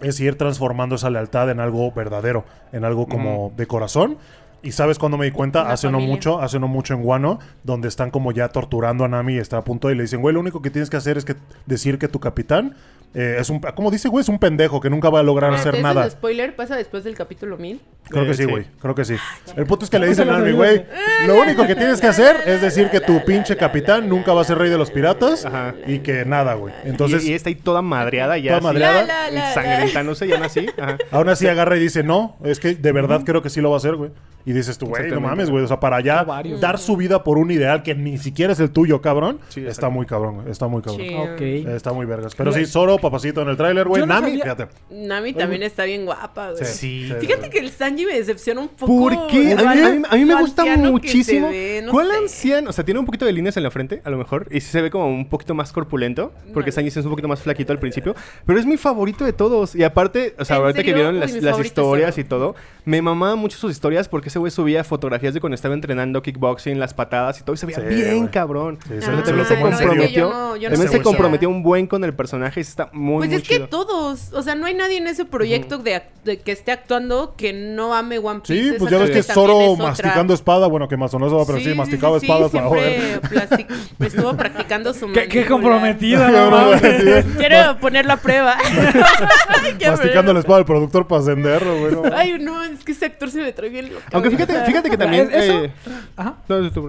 [0.00, 4.18] es ir transformando esa lealtad en algo verdadero, en algo como de corazón.
[4.62, 7.38] Y sabes cuando me di cuenta, Una hace no mucho, hace no mucho en Guano,
[7.62, 10.34] donde están como ya torturando a Nami y está a punto y le dicen, güey,
[10.34, 12.74] lo único que tienes que hacer es que decir que tu capitán
[13.14, 15.80] eh, es un, como dice, güey, es un pendejo que nunca va a lograr hacer
[15.80, 16.02] nada.
[16.02, 17.80] ¿ese es spoiler pasa después del capítulo 1000.
[18.08, 18.50] Creo que Eh, sí, sí.
[18.50, 18.66] güey.
[18.80, 19.16] Creo que sí.
[19.56, 21.74] El punto es que le dicen a a los Nami, oídos, güey, lo único que
[21.74, 24.78] tienes que hacer es decir que tu pinche capitán nunca va a ser rey de
[24.78, 25.74] los piratas Ajá.
[25.86, 26.74] y que nada, güey.
[26.84, 28.58] Entonces, y, y está ahí toda madreada ya.
[28.58, 29.28] Toda así, madreada.
[29.48, 30.66] Ensangrentándose, ya no así.
[30.78, 30.98] Ajá.
[31.10, 33.76] aún así agarra y dice, no, es que de verdad creo que sí lo va
[33.76, 34.10] a hacer, güey.
[34.44, 35.64] Y dices tú, güey, no mames, güey.
[35.64, 36.60] O sea, para varios.
[36.60, 39.40] dar su vida por un ideal que ni siquiera es el tuyo, cabrón.
[39.48, 40.50] Sí, está muy cabrón, güey.
[40.50, 41.00] Está muy cabrón.
[41.40, 42.34] Está muy vergas.
[42.36, 44.04] Pero sí, Zoro, papacito en el tráiler, güey.
[44.06, 44.68] Nami, sabía- fíjate.
[44.90, 46.64] Nami también está bien guapa, güey.
[46.64, 47.12] Sí.
[47.20, 48.86] Fíjate que el Sanji me decepciona un poco.
[48.98, 49.52] ¿Por qué?
[49.52, 51.48] A mí, Igual a mí- a mí me gusta muchísimo.
[51.48, 52.16] se ve, no ¿Cuál sé.
[52.18, 52.70] anciano?
[52.70, 54.48] O sea, tiene un poquito de líneas en la frente, a lo mejor.
[54.50, 56.32] Y sí se ve como un poquito más corpulento.
[56.54, 56.74] Porque No.
[56.74, 58.14] Sanji es un poquito más flaquito al principio.
[58.44, 59.74] Pero es mi favorito de todos.
[59.74, 63.56] Y aparte, o sea, ¿En ahorita que vieron las, historias y todo, me mamaba mucho
[63.58, 67.42] sus historias porque ese güey subía fotografías de cuando estaba entrenando kickboxing, las patadas y
[67.44, 67.54] todo.
[67.54, 68.78] Y se veía Sí, bien, cabrón.
[68.78, 70.16] También se comprometió.
[70.16, 73.18] Yo no- yo no también se comprometió un buen con el personaje y está muy,
[73.18, 76.02] Pues muy es que todos, o sea, no hay nadie en ese proyecto de,
[76.44, 78.70] que esté actuando que no ame One Piece.
[78.72, 79.86] Sí, pues ya ves que Zoro es otra.
[79.88, 80.66] masticando espada.
[80.66, 83.20] Bueno, que más o va, pero sí, masticaba sí, espadas para siempre joder.
[83.48, 86.70] plastic- estuvo practicando su Qué, qué comprometida, no.
[87.38, 88.56] Quiero poner la prueba.
[88.56, 90.38] Masticando la bueno.
[90.40, 91.92] espada del productor para ascenderlo, güey.
[91.92, 92.02] no.
[92.14, 94.02] Ay, no, es que ese actor se me trae bien loco.
[94.12, 95.28] Aunque fíjate, fíjate que también...
[95.32, 95.64] ¿Es eso?
[95.64, 95.72] eh,
[96.16, 96.36] Ajá.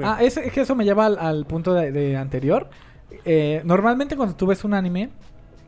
[0.04, 2.70] Ah, es, es que eso me lleva al, al punto de, de anterior.
[3.26, 5.10] Eh, normalmente cuando tú ves un anime,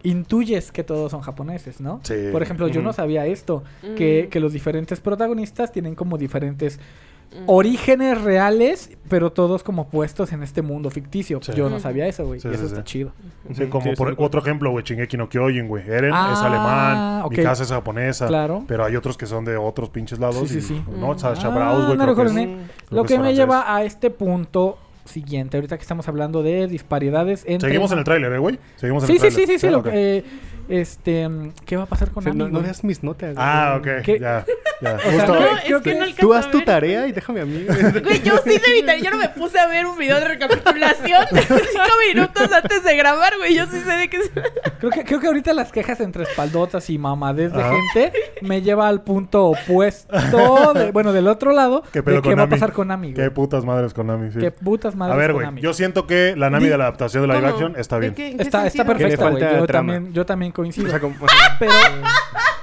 [0.03, 1.99] intuyes que todos son japoneses, ¿no?
[2.03, 2.15] Sí.
[2.31, 3.63] Por ejemplo, yo no sabía esto,
[3.97, 4.29] que, Mm.
[4.29, 6.79] que los diferentes protagonistas tienen como diferentes
[7.31, 7.43] Mm.
[7.45, 11.39] orígenes reales, pero todos como puestos en este mundo ficticio.
[11.43, 11.51] Sí.
[11.55, 11.79] Yo no Mm.
[11.79, 12.39] sabía eso, güey.
[12.39, 12.83] Sí, eso sí, está sí.
[12.85, 13.11] chido.
[13.53, 15.83] Sí, como sí, por otro ejemplo, güey, Shingeki no Kyojin, güey.
[15.87, 17.37] Eren es Ah, alemán, ok.
[17.37, 18.25] Mikasa es japonesa.
[18.25, 18.63] Claro.
[18.67, 20.49] Pero hay otros que son de otros pinches lados.
[20.49, 20.83] Sí, sí, y, sí.
[20.99, 21.13] ¿no?
[21.13, 21.19] Mm.
[21.19, 23.37] Sasha Ah, Browse, güey, no creo que es- Lo que me francés.
[23.37, 27.69] lleva a este punto siguiente, ahorita que estamos hablando de disparidades entre...
[27.69, 28.59] Seguimos en el tráiler, ¿eh, güey?
[28.75, 29.69] Seguimos en Sí, el sí, sí, sí, sí.
[29.69, 29.85] lo ok.
[29.89, 30.23] que, eh,
[30.69, 31.27] este,
[31.65, 33.35] ¿qué va a pasar con Sí, Ami, no, no veas mis notas.
[33.37, 33.87] Ah, ok.
[34.03, 34.19] ¿Qué?
[34.19, 34.45] Ya,
[34.81, 34.99] ya.
[34.99, 37.11] sea, Justo- no, No, creo es que que no alcanzo Tú haz tu tarea y
[37.11, 37.65] déjame a mí.
[38.03, 39.03] Güey, yo sí hice mi tarea.
[39.03, 41.59] Yo no me puse a ver un video de recapitulación de cinco
[42.13, 43.55] minutos antes de grabar, güey.
[43.55, 44.29] Yo sí sé de qué se...
[44.79, 48.87] Creo que, creo que ahorita las quejas entre espaldotas y mamadez de gente me lleva
[48.87, 52.49] al punto opuesto, de- bueno, del otro lado, ¿Qué de qué con va a Nami?
[52.51, 52.89] pasar con.
[52.89, 53.29] Qué güey.
[53.29, 54.39] putas madres con Nami, sí.
[54.39, 57.23] Qué putas madres A ver, con güey, yo siento que la Nami de la adaptación
[57.23, 57.53] de live ¿Cómo?
[57.53, 58.13] action está ¿De bien.
[58.15, 59.43] qué- en qué Está, está perfecta, güey.
[59.43, 60.87] Yo también, yo también coincido.
[60.87, 61.15] O sea, como-
[61.59, 61.71] Pero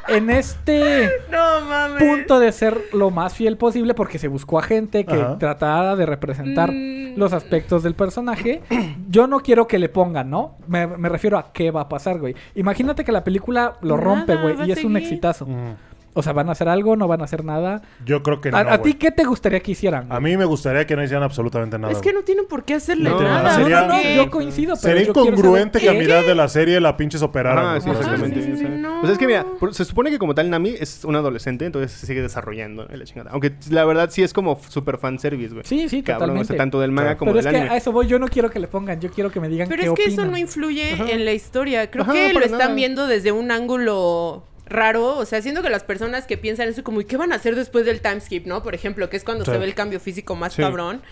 [0.08, 2.02] en este No mames.
[2.02, 5.38] punto de ser lo más fiel posible, porque se buscó a gente que Ajá.
[5.38, 7.16] tratara de representar Mm.
[7.16, 8.62] los aspectos del personaje.
[9.08, 10.56] Yo no quiero que le pongan, ¿no?
[10.68, 12.34] Me, me refiero a qué va a pasar, güey.
[12.54, 15.46] Imagínate que la película lo Nada, rompe, güey, y es un exitazo.
[15.46, 15.74] Mm.
[16.18, 16.96] O sea, ¿van a hacer algo?
[16.96, 17.82] ¿No van a hacer nada?
[18.04, 18.56] Yo creo que no.
[18.56, 20.06] ¿A, ti qué te gustaría que hicieran?
[20.10, 21.92] A mí me gustaría que no hicieran absolutamente nada.
[21.92, 23.54] Es que no tienen por qué hacerle No, nada.
[23.54, 26.48] sería- no, no, no, yo coincido, pero Sería yo incongruente que a mitad de la
[26.48, 27.76] serie la pinches operaran.
[27.76, 29.00] Ah, sí, no.
[29.00, 31.92] pues es que mira, por- se supone que como tal Nami es un adolescente, entonces
[31.92, 33.30] se sigue desarrollando en la chingada.
[33.32, 35.64] Aunque la verdad sí es como super fan service, güey.
[35.66, 36.46] Sí, sí, Cabrón, o totalmente.
[36.48, 37.18] sea, tanto del manga Claro.
[37.18, 37.74] como Pero es del que anime.
[37.74, 39.82] a eso voy, yo no quiero que le pongan, yo quiero que me digan Pero
[39.82, 40.24] qué es que opinan.
[40.24, 41.10] eso no influye Ajá.
[41.10, 41.90] en la historia.
[41.90, 45.16] Creo Ajá, que lo están viendo desde un ángulo raro.
[45.18, 47.54] O sea, siento que las personas que piensan eso como, ¿y qué van a hacer
[47.54, 48.62] después del timeskip, no?
[48.62, 49.50] Por ejemplo, que es cuando Sí.
[49.52, 50.62] se ve el cambio físico más Sí.
[50.62, 51.02] cabrón.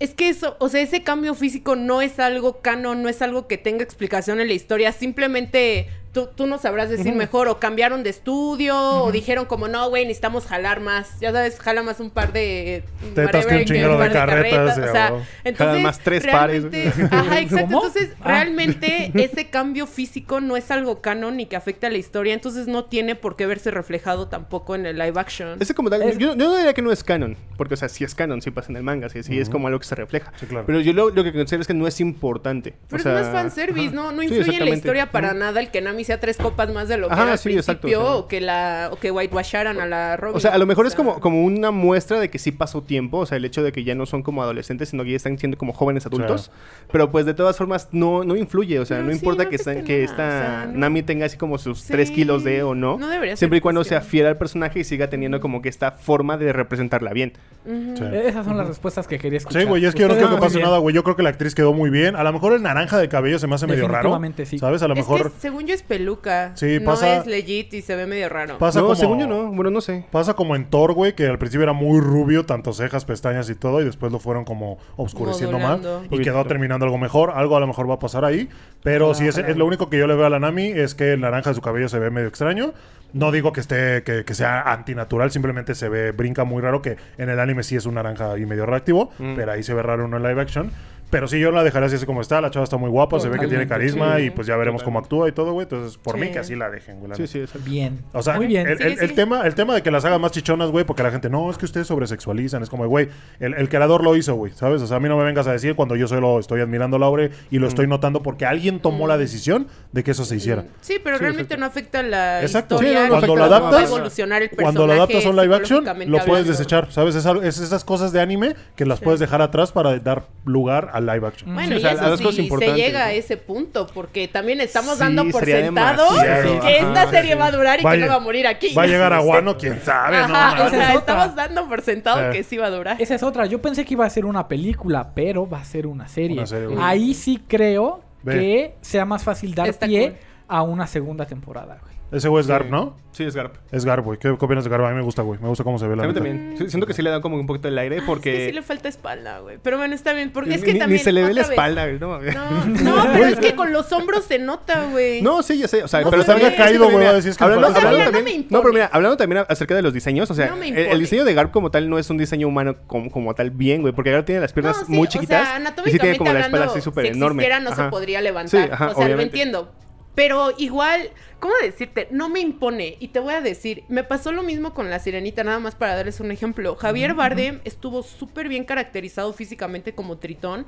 [0.00, 3.48] Es que eso, o sea, ese cambio físico no es algo canon, no es algo
[3.48, 4.92] que tenga explicación en la historia.
[4.92, 9.88] Simplemente Tú, tú no sabrás decir mejor, o cambiaron de estudio, o dijeron como, no,
[9.90, 11.20] güey, necesitamos jalar más.
[11.20, 12.82] Ya sabes, jala más un par de...
[13.14, 15.12] Tetas que un chinguero un de carretas, O sea,
[15.44, 15.82] entonces...
[15.82, 16.62] más tres pares.
[16.64, 17.66] realmente- Ajá, exacto.
[17.66, 17.86] ¿Cómo?
[17.86, 18.28] Entonces, Ah.
[18.32, 22.66] realmente ese cambio físico no es algo canon ni que afecte a la historia, entonces
[22.68, 25.56] no tiene por qué verse reflejado tampoco en el live action.
[25.60, 27.88] Ese como tal, Es- yo, yo no diría que no es canon, porque o sea,
[27.90, 29.94] sí es canon, sí pasa en el manga, sí, sí es como algo que se
[29.94, 30.32] refleja.
[30.40, 30.64] Sí, claro.
[30.66, 32.74] Pero yo lo, lo que considero es que no es importante.
[32.88, 33.94] Pero o sea, no es fanservice, ajá.
[33.94, 36.72] no, no Sí, influye en la historia para nada el que Nami sea tres copas
[36.72, 38.00] más de lo que Ajá, era al exacto, o sea.
[38.16, 40.36] o que la, o que whitewasharan a la Robin.
[40.36, 42.82] O sea, a lo mejor es O como, como una muestra de que sí pasó
[42.82, 45.16] tiempo, o sea, el hecho de que ya no son como adolescentes, sino que ya
[45.16, 46.50] están siendo como jóvenes adultos.
[46.92, 49.50] Pero pues de todas formas no, no influye, o sea, Pero no sí, importa no
[49.50, 51.92] que, esta, que esta o sea, no- Nami tenga así como sus Sí.
[51.92, 52.98] 3 kilos de o no.
[52.98, 55.68] No debería ser siempre y cuando sea fiel al personaje y siga teniendo como que
[55.68, 57.32] esta forma de representarla bien.
[57.66, 59.62] Eh, Esas son las respuestas que quería escuchar.
[59.62, 60.64] Sí, güey, es que yo no creo que pase bien.
[60.66, 60.94] nada, güey.
[60.94, 62.16] Yo creo que la actriz quedó muy bien.
[62.16, 64.18] A lo mejor el naranja de cabello se me hace medio raro.
[64.44, 64.58] Sí.
[64.58, 64.82] ¿Sabes?
[64.82, 66.52] A lo Es mejor que según yo es peluca.
[66.54, 68.58] Sí, no es legit y se ve medio raro.
[68.58, 68.96] pasa no, como...
[68.96, 70.04] según yo no, bueno, no sé.
[70.10, 73.54] Pasa como en Thor, güey, que al principio era muy rubio, tanto cejas, pestañas y
[73.54, 75.80] todo, y después lo fueron como oscureciendo más.
[75.80, 76.14] Modulando.
[76.14, 77.32] Y quedó terminando algo mejor.
[77.34, 78.48] Algo a lo mejor va a pasar ahí.
[78.82, 81.14] Pero sí, es, es lo único que yo le veo a la Nami, es que
[81.14, 82.72] el naranja de su cabello se ve medio extraño.
[83.14, 86.98] No digo que esté, que, que sea antinatural, simplemente se ve, brinca muy raro, que
[87.16, 90.04] en el anime sí es un naranja y medio reactivo, pero ahí se ve raro
[90.04, 90.70] uno en live action.
[91.10, 92.40] Pero sí, yo la dejaría así como está.
[92.40, 94.24] La chava está muy guapa, se ve que tiene carisma sí.
[94.24, 95.64] y pues ya veremos cómo actúa y todo, güey.
[95.64, 97.08] Entonces, por mí que así la dejen, güey.
[97.10, 97.68] la Sí, sí, exacto.
[97.68, 98.00] Bien.
[98.12, 98.66] O sea, muy bien.
[98.66, 99.14] El, Sí, el- el sí.
[99.14, 101.56] tema, el tema de que las hagan más chichonas, güey, porque la gente, no, es
[101.58, 102.62] que ustedes sobresexualizan.
[102.62, 103.08] Es como, güey,
[103.40, 104.82] el, el creador lo hizo, güey, ¿sabes?
[104.82, 107.06] O sea, a mí no me vengas a decir cuando yo solo estoy admirando la
[107.06, 110.64] obra y lo estoy notando porque alguien tomó la decisión de que eso se hiciera.
[110.82, 111.60] Sí, pero Sí, realmente exacto.
[111.60, 112.74] no afecta la Exacto.
[112.76, 112.90] historia.
[112.90, 115.36] Sí, no, no ni Cuando lo a adaptas, evolucionar el Cuando lo adaptas a un
[115.36, 117.14] live action, lo puedes desechar, ¿sabes?
[117.14, 120.90] Es, algo- es esas cosas de anime que las puedes dejar atrás para dar lugar
[120.98, 121.54] al live action.
[121.54, 123.86] Bueno, Sí, o y sea, eso las dos cosas sí, se llega a ese punto,
[123.94, 126.60] porque también estamos Sí, dando por sentado demasiado.
[126.60, 127.38] que Ajá, esta serie sí.
[127.38, 128.74] va a durar y Vaya- que no va a morir aquí.
[128.74, 130.24] Va a llegar a Guano, quién sabe, ¿no?
[130.66, 132.36] O sea, es estamos dando por sentado Sí.
[132.38, 133.00] que sí va a durar.
[133.00, 133.46] Esa es otra.
[133.46, 136.38] Yo pensé que iba a ser una película, pero va a ser una serie.
[136.38, 136.78] Una serie, güey.
[136.82, 138.32] Ahí sí creo Ve.
[138.34, 140.18] que sea más fácil dar Está pie cool.
[140.48, 141.97] a una segunda temporada, güey.
[142.10, 142.96] Ese güey es Garp, ¿no?
[143.12, 143.56] Sí, es Garp.
[143.70, 144.18] Es Garp, güey.
[144.18, 144.84] ¿Qué, opinas de Garp?
[144.84, 145.38] A mí me gusta, güey.
[145.40, 146.54] Me gusta cómo se ve la A mí también.
[146.56, 148.46] Sí, Siento que sí le dan como un poquito el aire Es que porque...
[148.46, 149.58] sí le falta espalda, güey.
[149.62, 151.02] Pero bueno, está bien, porque es ni, que ni también...
[151.02, 152.18] se le ve la vez- espalda, güey, no.
[152.18, 155.20] No, no, pero es que con los hombros se nota, güey.
[155.20, 155.82] No, sí, ya sé.
[155.82, 157.72] O sea, No pero se también- Caído, güey, es que hablando,
[158.10, 161.34] también, no, pero mira, hablando también acerca de los diseños, o sea, el, diseño de
[161.34, 164.24] Garp como tal no es un diseño humano como, como tal bien, güey, porque Garp
[164.24, 166.40] tiene las piernas No, sí, muy o chiquitas sea, y sí anatómicamente tiene como la
[166.40, 167.48] espalda así súper enorme.
[167.60, 168.48] no se podría levantar.
[168.50, 169.72] Sí, o sea, lo entiendo.
[170.18, 172.08] Pero igual, ¿cómo decirte?
[172.10, 172.96] No me impone.
[172.98, 175.94] Y te voy a decir, me pasó lo mismo con la sirenita, nada más para
[175.94, 176.74] darles un ejemplo.
[176.74, 180.66] Javier Bardem estuvo súper bien caracterizado físicamente como Tritón.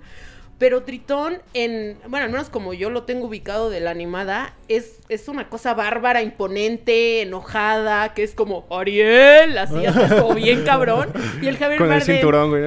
[0.60, 1.96] Pero Tritón, en.
[2.06, 5.72] Bueno, al menos como yo lo tengo ubicado de la animada, es, es una cosa
[5.72, 11.14] bárbara, imponente, enojada, que es como Ariel, así, como bien cabrón.
[11.40, 12.62] Y el Javier Con el cinturón, güey.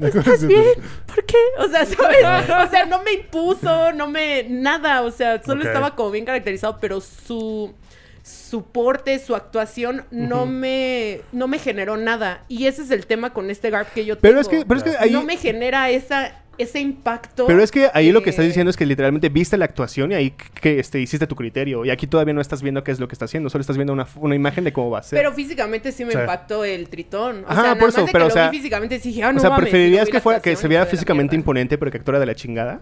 [0.00, 0.64] ¿Estás bien?
[1.04, 1.36] ¿Por qué?
[1.58, 2.24] O sea, ¿sabes?
[2.24, 4.46] O sea, no me impuso, no me...
[4.48, 7.74] Nada, o sea, solo estaba como bien caracterizado, pero su...
[8.22, 12.42] Su porte, su actuación no me no me generó nada.
[12.48, 14.22] Y ese es el tema con este Garp que yo tengo.
[14.22, 15.12] Pero es que, pero es que ahí...
[15.12, 17.46] No me genera esa, ese impacto.
[17.46, 20.14] Pero es que ahí lo que estás diciendo es que literalmente viste la actuación y
[20.14, 21.84] ahí que este, hiciste tu criterio.
[21.84, 23.92] Y aquí todavía no estás viendo qué es lo que está haciendo, solo estás viendo
[23.92, 25.18] una, una imagen de cómo va a ser.
[25.18, 26.18] Pero físicamente sí me Sí.
[26.18, 27.44] impactó el tritón.
[27.46, 28.98] O Ajá, sea, por nada eso, más de pero, que o sea- lo vi físicamente
[29.00, 31.76] sí dije, no o sea, mames, ¿preferirías no que fuera que se viera físicamente imponente
[31.78, 32.80] pero que actuara de la chingada?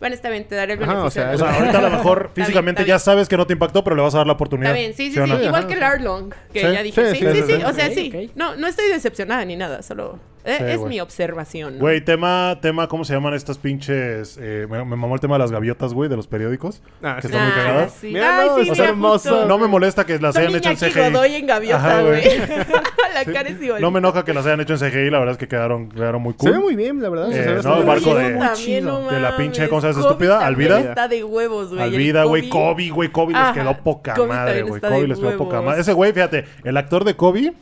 [0.00, 1.06] Bueno, está bien, te daré el Ajá, beneficio.
[1.06, 3.28] o sea, de O la sea, ahorita a lo mejor Está bien, físicamente ya sabes
[3.28, 4.70] que no te impactó, pero le vas a dar la oportunidad.
[4.72, 5.30] Está bien, sí, sí, o sí.
[5.30, 5.36] no?
[5.40, 5.66] Igual Ajá.
[5.68, 7.04] que el Arlong, que Sí, ya dije.
[7.12, 7.56] sí, Sí, sí, sí, sí, sí.
[7.58, 7.62] sí.
[7.64, 8.30] O sea, sí.
[8.34, 10.88] No, no estoy decepcionada ni nada, solo eh, Sí, es güey.
[10.90, 11.74] mi observación.
[11.74, 11.80] ¿no?
[11.80, 14.38] Güey, tema, tema, ¿cómo se llaman estas pinches?
[14.40, 16.82] eh, me, me mamó el tema de las gaviotas, güey, de los periódicos.
[17.02, 17.26] Ah, que sí.
[17.28, 17.92] están muy Ah, cagadas.
[18.00, 18.06] sí.
[18.08, 19.46] Mira, Ay, no, sí, está mira, hermoso.
[19.46, 21.10] No me molesta que las Son hayan hecho en CGI.
[21.10, 22.22] Godoy en gaviota, Ajá, güey.
[22.22, 22.38] güey.
[23.14, 23.80] la cara es igual.
[23.80, 26.22] No me enoja que las hayan hecho en CGI, la verdad es que quedaron, quedaron
[26.22, 26.50] muy cool.
[26.50, 27.28] Se ve muy bien, la verdad.
[27.28, 29.68] o sea, Eh, se ve no, bastante el barco de- También, no de la pinche,
[29.68, 30.44] ¿cómo se llama estúpida?
[30.46, 30.80] Alvida.
[30.80, 31.82] Está de huevos, güey.
[31.82, 34.80] Alvida, güey, Kobe, güey, Kobe les quedó poca madre, güey.
[34.80, 35.80] Kobe les quedó poca madre.
[35.80, 37.52] Ese güey, fíjate, el actor de Kobe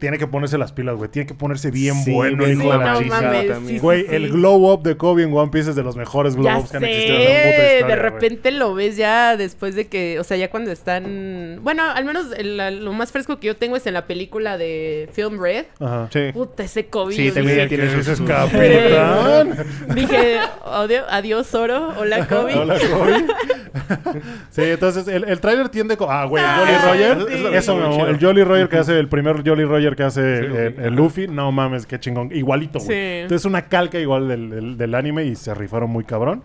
[0.00, 1.08] tiene que ponerse las pilas, güey.
[1.10, 4.06] Tiene que ponerse bien Sí, bueno, hijo de la no mames, Güey, sí.
[4.16, 6.70] el glow up de Kobe en One Piece es de los mejores glow Ya ups
[6.70, 7.86] que han existido en la puta historia.
[7.86, 12.04] de repente lo ves ya después de que, o sea, ya cuando están, bueno, al
[12.04, 15.40] menos el- la- lo más fresco que yo tengo es en la película de Film
[15.40, 15.66] Red.
[15.78, 16.08] Ajá.
[16.12, 16.30] Sí.
[16.32, 17.14] Puta, ese Kobe.
[17.14, 19.54] Sí, también ya tiene que sus- ese es capitán.
[19.94, 21.92] Dije, "Odio- adiós, Zoro.
[21.98, 22.54] Hola, Kobe.
[22.54, 23.24] Hola, Kobe.
[24.50, 26.72] sí, entonces el, el tráiler tiende co- Ah, güey, el Ah, Jolly
[27.04, 27.26] Roger.
[27.38, 27.46] sí.
[27.56, 28.06] Eso.
[28.08, 30.94] El Jolly Roger que hace, el primer Jolly Roger que hace Sí, lo el.
[30.94, 31.26] Luffy.
[31.28, 32.30] No mames, qué chingón.
[32.32, 32.88] Igualito, güey.
[32.88, 32.94] Sí.
[33.22, 36.42] Entonces una calca igual del, del- del anime y se rifaron muy cabrón.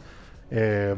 [0.52, 0.96] Eh,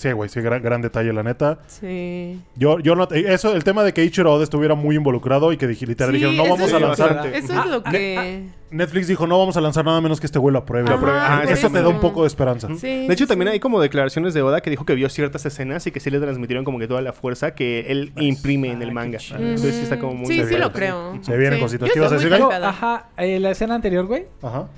[0.00, 1.58] Sí, güey, sí, gran, gran detalle, la neta.
[1.66, 2.40] Sí.
[2.56, 5.58] Yo, yo no, eh, eso, el tema de que Ichiro Oda estuviera muy involucrado y
[5.58, 7.26] que literal, Sí, dijeron, no vamos a lanzar.
[7.34, 8.44] Eso Ah, es lo que...
[8.70, 10.88] Netflix dijo, no vamos a lanzar nada menos que este güey lo apruebe.
[10.90, 12.68] Ah, eso te da un poco de esperanza.
[12.78, 15.44] Sí, De hecho, sí, también hay como declaraciones de Oda que dijo que vio ciertas
[15.44, 18.80] escenas y que sí le transmitieron como que toda la fuerza que él imprime en
[18.80, 19.18] el Ah, manga.
[19.32, 20.28] Entonces sí está como muy...
[20.28, 21.18] Sí, lo creo.
[21.20, 21.62] Se vienen Sí.
[21.62, 21.90] cositas.
[21.92, 24.24] ¿Qué ibas a decir, ajá, eh, la escena anterior, güey.
[24.40, 24.68] Ajá.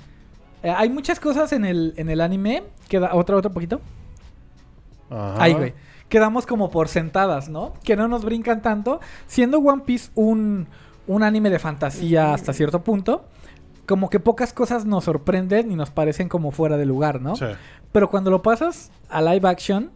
[0.63, 2.63] Eh, hay muchas cosas en el, en el anime.
[2.89, 3.79] Queda otro, otro poquito.
[5.13, 5.43] Ajá.
[5.43, 5.73] Ahí, güey.
[6.09, 7.73] Quedamos como por sentadas, ¿no?
[7.83, 8.99] Que no nos brincan tanto.
[9.25, 10.67] Siendo One Piece un,
[11.07, 13.25] un anime de fantasía hasta cierto punto,
[13.85, 17.35] como que pocas cosas nos sorprenden y nos parecen como fuera de lugar, ¿no?
[17.35, 17.45] Sí.
[17.91, 19.91] Pero cuando lo pasas a live action,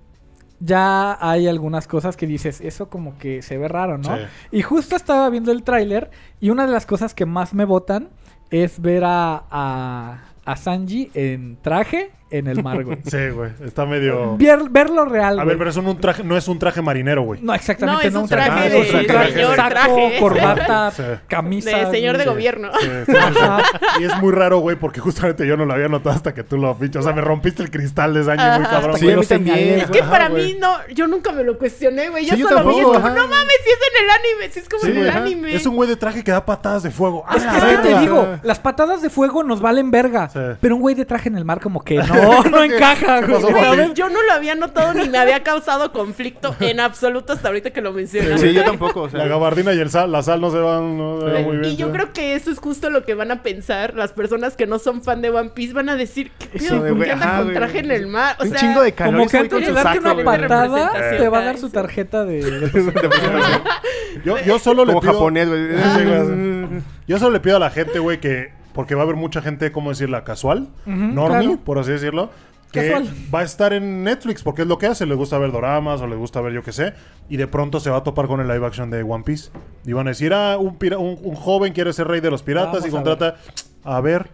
[0.59, 4.15] ya hay algunas cosas que dices, eso como que se ve raro, ¿no?
[4.15, 4.23] Sí.
[4.51, 8.09] Y justo estaba viendo el tráiler y una de las cosas que más me botan
[8.49, 12.97] es ver a, a, a Sanji en traje en el mar, güey.
[13.05, 13.51] Sí, güey.
[13.65, 14.35] Está medio.
[14.37, 15.47] Ver- verlo real, A güey.
[15.47, 17.41] ver, pero eso no, un traje, no es un traje marinero, güey.
[17.41, 18.99] No, exactamente, No, es un traje de es un
[19.33, 20.17] señor saco, traje.
[20.19, 21.03] corbata, Sí.
[21.27, 21.77] camisa.
[21.77, 22.69] De señor de gobierno.
[22.79, 22.87] Sí.
[23.99, 26.57] Y es muy raro, güey, porque justamente yo no lo había notado hasta que tú
[26.57, 27.01] lo pinches.
[27.01, 28.69] O sea, me rompiste el cristal de Sanji muy Ajá.
[28.69, 29.79] cabrón, Sí, también.
[29.79, 30.53] Es que Ajá, para güey.
[30.53, 32.25] mí no, yo nunca me lo cuestioné, güey.
[32.25, 34.59] Yo Sí, yo solo vi, es como, no mames, si es en el anime, si
[34.59, 35.17] es como en el ajá.
[35.19, 35.55] anime.
[35.55, 37.23] Es un güey de traje que da patadas de fuego.
[37.27, 40.29] ¡A Es que, es que te digo, las patadas de fuego nos valen verga.
[40.61, 42.16] Pero un güey de traje en el mar como que no,
[42.51, 43.41] no encaja, ¿Qué güey.
[43.53, 43.93] ¿sabes?
[43.93, 47.81] yo no lo había notado ni me había causado conflicto en absoluto hasta ahorita que
[47.81, 48.39] lo mencionas.
[48.41, 49.03] Sí, yo tampoco.
[49.03, 51.43] O sea, La gabardina y el sal, la sal no se van, no se van
[51.43, 51.73] muy bien.
[51.73, 51.93] y yo sí.
[51.93, 55.03] creo que eso es justo lo que van a pensar las personas que no son
[55.03, 55.73] fan de One Piece.
[55.73, 56.79] Van a decir, ¿qué pedo?
[56.87, 58.35] ¿Por qué anda con traje en el mar?
[58.39, 59.15] O un sea, chingo de calor.
[59.15, 61.69] Como que antes con de su darte saco, una patada, te va a dar su
[61.69, 62.37] tarjeta de...
[64.25, 65.13] Yo, yo solo le Como pido.
[65.13, 66.81] japonés, güey.
[67.07, 68.51] Yo solo le pido a la gente, güey, que.
[68.77, 70.23] Porque va a haber mucha gente, ¿cómo decirla?
[70.23, 70.69] Casual.
[70.85, 71.59] Normie, claro.
[71.65, 72.29] por así decirlo.
[72.71, 73.09] Que Casual.
[73.33, 75.05] va a estar en Netflix porque es lo que hace.
[75.05, 76.93] Le gusta ver doramas o le gusta ver yo qué sé.
[77.27, 79.49] Y de pronto se va a topar con el live action de One Piece.
[79.85, 82.43] Y van a decir, ah, un, pira- un, un joven quiere ser rey de los
[82.43, 83.35] piratas Vamos y a contrata
[83.83, 84.29] a ver.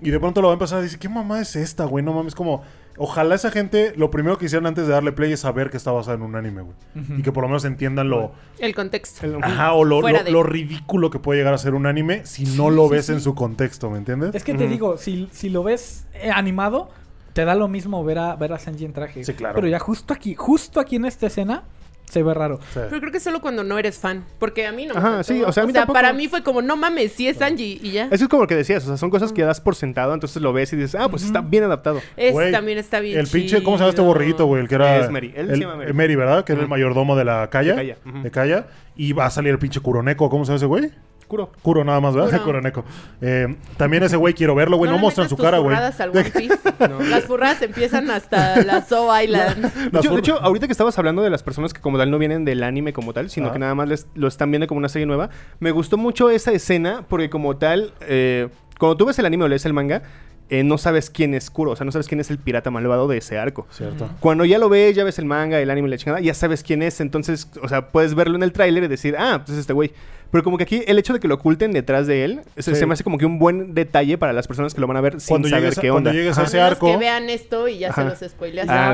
[0.00, 2.04] Y de pronto lo va a empezar a decir, ¿qué mamá es esta, güey?
[2.04, 2.62] No mames, como...
[3.00, 5.92] Ojalá esa gente, lo primero que hicieran antes de darle play es saber que está
[5.92, 6.74] basada en un anime, güey.
[7.18, 8.32] Y que por lo menos entiendan lo...
[8.58, 9.24] el contexto.
[9.24, 11.86] El- Ajá, o lo, Fuera lo- de- lo ridículo que puede llegar a ser un
[11.86, 14.34] anime si no lo ves en su contexto, ¿me entiendes?
[14.34, 16.90] Es que te digo, si, si lo ves eh, animado,
[17.34, 19.22] te da lo mismo ver a, ver a Sanji en traje.
[19.22, 19.54] Sí, claro.
[19.54, 21.62] Pero ya justo aquí, justo aquí en esta escena,
[22.10, 22.58] se ve raro.
[22.74, 22.80] Sí.
[22.88, 24.24] Pero creo que solo cuando no eres fan.
[24.38, 25.34] Porque a mí no me Ajá, afectó.
[25.34, 27.80] sí, o sea, a mí tampoco- para mí fue como, no mames, sí es Sanji
[27.82, 28.08] y ya.
[28.10, 30.40] Eso es como lo que decías, o sea, son cosas que das por sentado, entonces
[30.42, 32.00] lo ves y dices, ah, pues está bien adaptado.
[32.16, 34.06] Ese Güey, también está bien El pinche, ¿cómo se llama este chido.
[34.06, 34.62] borreguito, güey?
[34.62, 34.96] El que era...
[34.98, 35.32] Es Mary.
[35.36, 35.90] Él se el- llama Mary.
[35.90, 36.44] eh, Mary, ¿verdad?
[36.44, 37.70] Que era el mayordomo de la calle.
[37.70, 38.22] De Calla, ujú.
[38.22, 38.66] De Calla.
[38.96, 40.28] Y va a salir el pinche Kuroneko.
[40.30, 40.90] ¿Cómo se llama ese güey?
[41.28, 41.52] Curo.
[41.62, 42.30] Kuro nada más, ¿verdad?
[42.30, 42.44] Kuro.
[42.44, 42.84] Kuroneko.
[43.20, 44.90] Eh, también ese güey quiero verlo, güey.
[44.90, 45.76] No, muestran metas su tus cara, güey.
[45.76, 46.58] furradas al One Piece.
[47.10, 49.72] Las furradas empiezan hasta la Soul Island.
[49.92, 52.18] De hecho, de hecho, ahorita que estabas hablando de las personas que como tal no
[52.18, 53.52] vienen del anime como tal, sino Ah.
[53.52, 56.50] que nada más les- lo están viendo como una serie nueva, me gustó mucho esa
[56.52, 60.02] escena porque como tal, eh, cuando tú ves el anime o lees el manga,
[60.50, 63.06] eh, no sabes quién es Kuro, o sea, no sabes quién es el pirata malvado
[63.06, 63.66] de ese arco.
[63.70, 64.08] Cierto.
[64.20, 66.62] Cuando ya lo ves, ya ves el manga, el anime y la chingada, ya sabes
[66.62, 67.02] quién es.
[67.02, 69.92] Entonces, o sea, puedes verlo en el tráiler y decir, ah, pues es este güey.
[70.30, 72.74] Pero como que aquí el hecho de que lo oculten detrás de él, se, Sí.
[72.76, 75.00] se me hace como que un buen detalle para las personas que lo van a
[75.00, 76.18] ver sin Cuando saber llegues, a, qué cuando onda.
[76.18, 76.86] llegues a A ese arco...
[76.86, 78.14] que vean esto y ya Ajá.
[78.16, 78.66] se los spoileas.
[78.68, 78.92] Ah.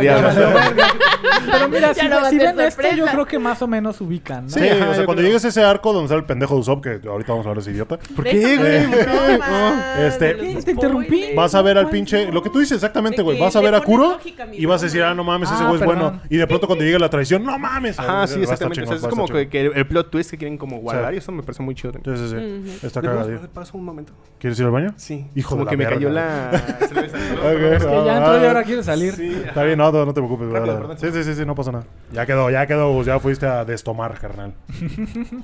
[1.51, 4.51] Pero mira, si, no si ven esto, yo creo que más o menos ubican, ¿no?
[4.51, 5.27] Sí, Sí, ajá, o sea, cuando creo.
[5.27, 7.57] llegues a ese arco donde está el pendejo de Usopp, que ahorita vamos a hablar
[7.57, 9.05] de ese idiota, ¿Por qué, güey?
[10.07, 10.35] Este-.
[10.35, 11.27] ¿Te interrumpí?
[11.35, 12.31] vas a ver al ¿Cuál pinche...
[12.33, 13.38] Lo que tú dices exactamente, güey.
[13.38, 14.18] Vas a ver a Kuro
[14.53, 16.20] y vas a decir, ah, no mames, ese Ah, güey es bueno.
[16.31, 17.99] Y de pronto cuando llegue la traición, no mames.
[17.99, 18.83] Ajá, Va a sí, exactamente.
[18.94, 21.92] es como que, el, plot twist que quieren como guardar eso me parece muy chido.
[21.92, 22.16] también.
[22.16, 22.87] Sí, sí, sí.
[22.87, 23.38] Está ¿Me cagadillo.
[23.38, 24.12] puedo- paso un momento?
[24.38, 24.92] ¿Quieres ir al baño?
[24.96, 25.26] Sí.
[25.34, 26.50] Hijo como de la que me cayó la
[26.88, 27.16] cerveza.
[27.16, 27.60] Ok.
[27.60, 29.14] Es que ya entró y ahora quiere salir.
[29.14, 30.48] Sí, Está bien, no, no, te preocupes.
[30.48, 30.96] güey, Rápido.
[30.98, 31.84] Sí, sí, sí, sí, no pasa nada.
[32.12, 34.54] Ya quedó, ya quedó, Gus, ya fuiste a destomar, carnal.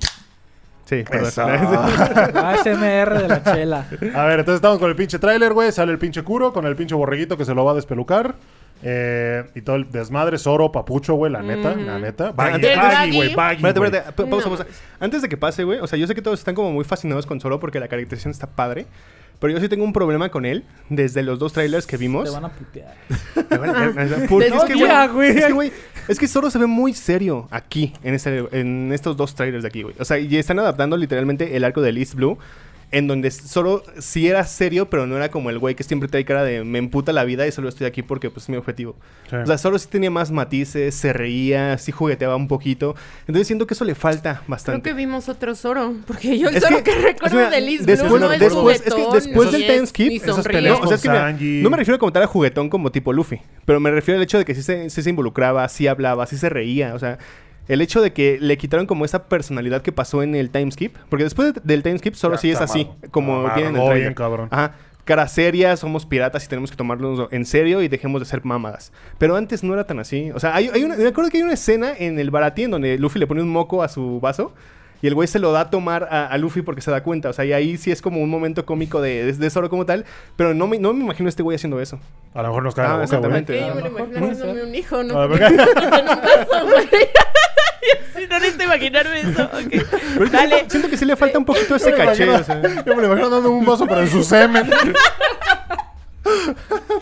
[0.86, 1.04] Sí.
[1.06, 3.86] ASMR de la chela.
[4.14, 5.70] a ver, entonces estamos con el pinche tráiler, güey.
[5.70, 8.34] Sale el pinche Kuro con el pinche borreguito que se lo va a despelucar.
[8.82, 12.32] Eh, y todo el desmadre, Zoro, Papucho, güey, la neta, la neta.
[12.32, 13.16] Baggy, baggy, Baggy.
[13.16, 13.56] güey, baggy.
[13.56, 13.90] Espérate, güey.
[13.90, 14.56] espérate, pa- pausa, No.
[14.56, 14.66] pausa.
[14.98, 17.26] Antes de que pase, güey, o sea, yo sé que todos están como muy fascinados
[17.26, 18.86] con Zoro porque la caracterización está padre.
[19.38, 22.30] Pero yo sí tengo un problema con él desde los dos trailers que Te vimos.
[22.30, 22.94] van a putear.
[23.48, 24.26] Me verga.
[24.28, 24.74] Porque Desde es que,
[25.14, 25.30] güey.
[25.30, 25.72] es que, güey,
[26.08, 29.68] es que Zoro se ve muy serio aquí, en, este, en estos dos trailers de
[29.68, 29.94] aquí, güey.
[29.98, 32.36] O sea, y están adaptando literalmente el arco de East Blue.
[32.92, 36.24] En donde solo sí era serio, pero no era como el güey que siempre trae
[36.24, 38.96] cara de me emputa la vida y solo estoy aquí porque pues es mi objetivo.
[39.28, 39.36] Sí.
[39.36, 42.96] O sea, solo sí tenía más matices, se reía, sí jugueteaba un poquito.
[43.28, 44.88] Entonces siento que eso le falta Creo bastante.
[44.90, 45.94] que vimos otro Zoro.
[46.06, 48.76] Porque yo el Es Zoro que- que, recuerdo de Liz después- Blue no es después-
[48.76, 51.32] es que juguetón, después del time skip, esas peleas No, o sea, es que mira,
[51.62, 54.38] no me refiero como tal a juguetón como tipo Luffy, pero me refiero al hecho
[54.38, 57.18] de que sí se, sí se involucraba, sí hablaba, sí se reía, o sea,
[57.68, 60.96] el hecho de que le quitaron como esa personalidad que pasó en el time skip,
[61.08, 64.14] porque después de- del time skip solo Ya sí es así, como tienen el bien,
[64.14, 64.48] cabrón.
[64.50, 64.74] Ajá.
[65.04, 68.92] Cara seria, somos piratas y tenemos que tomarnos en serio y dejemos de ser mamadas.
[69.18, 70.30] Pero antes no era tan así.
[70.34, 72.70] O sea, hay, hay una, me acuerdo que hay una escena en el Baratie en
[72.70, 74.52] donde Luffy le pone un moco a su vaso
[75.02, 77.30] y el güey se lo da a tomar a, a Luffy porque se da cuenta.
[77.30, 79.84] O sea, y ahí sí es como un momento cómico de, de, de Zoro como
[79.86, 80.04] tal.
[80.36, 81.98] Pero no me, no me imagino a este güey haciendo eso.
[82.34, 83.18] A lo mejor nos cae Ah, la boca, güey.
[83.40, 83.58] exactamente.
[83.58, 85.18] Sí, yo me lo A lo imagino mejor haciéndome puede un hijo, ¿no?
[85.22, 85.52] A Porque ver.
[85.52, 86.88] en un vaso, güey.
[88.14, 89.50] Sí, no necesito imaginarme eso.
[89.52, 90.30] Pero Ok.
[90.30, 90.64] Dale.
[90.68, 92.24] Siento que sí le falta un poquito ese caché.
[92.24, 92.62] imagino- o sea.
[92.84, 94.70] Yo me lo imagino dando un vaso para su semen.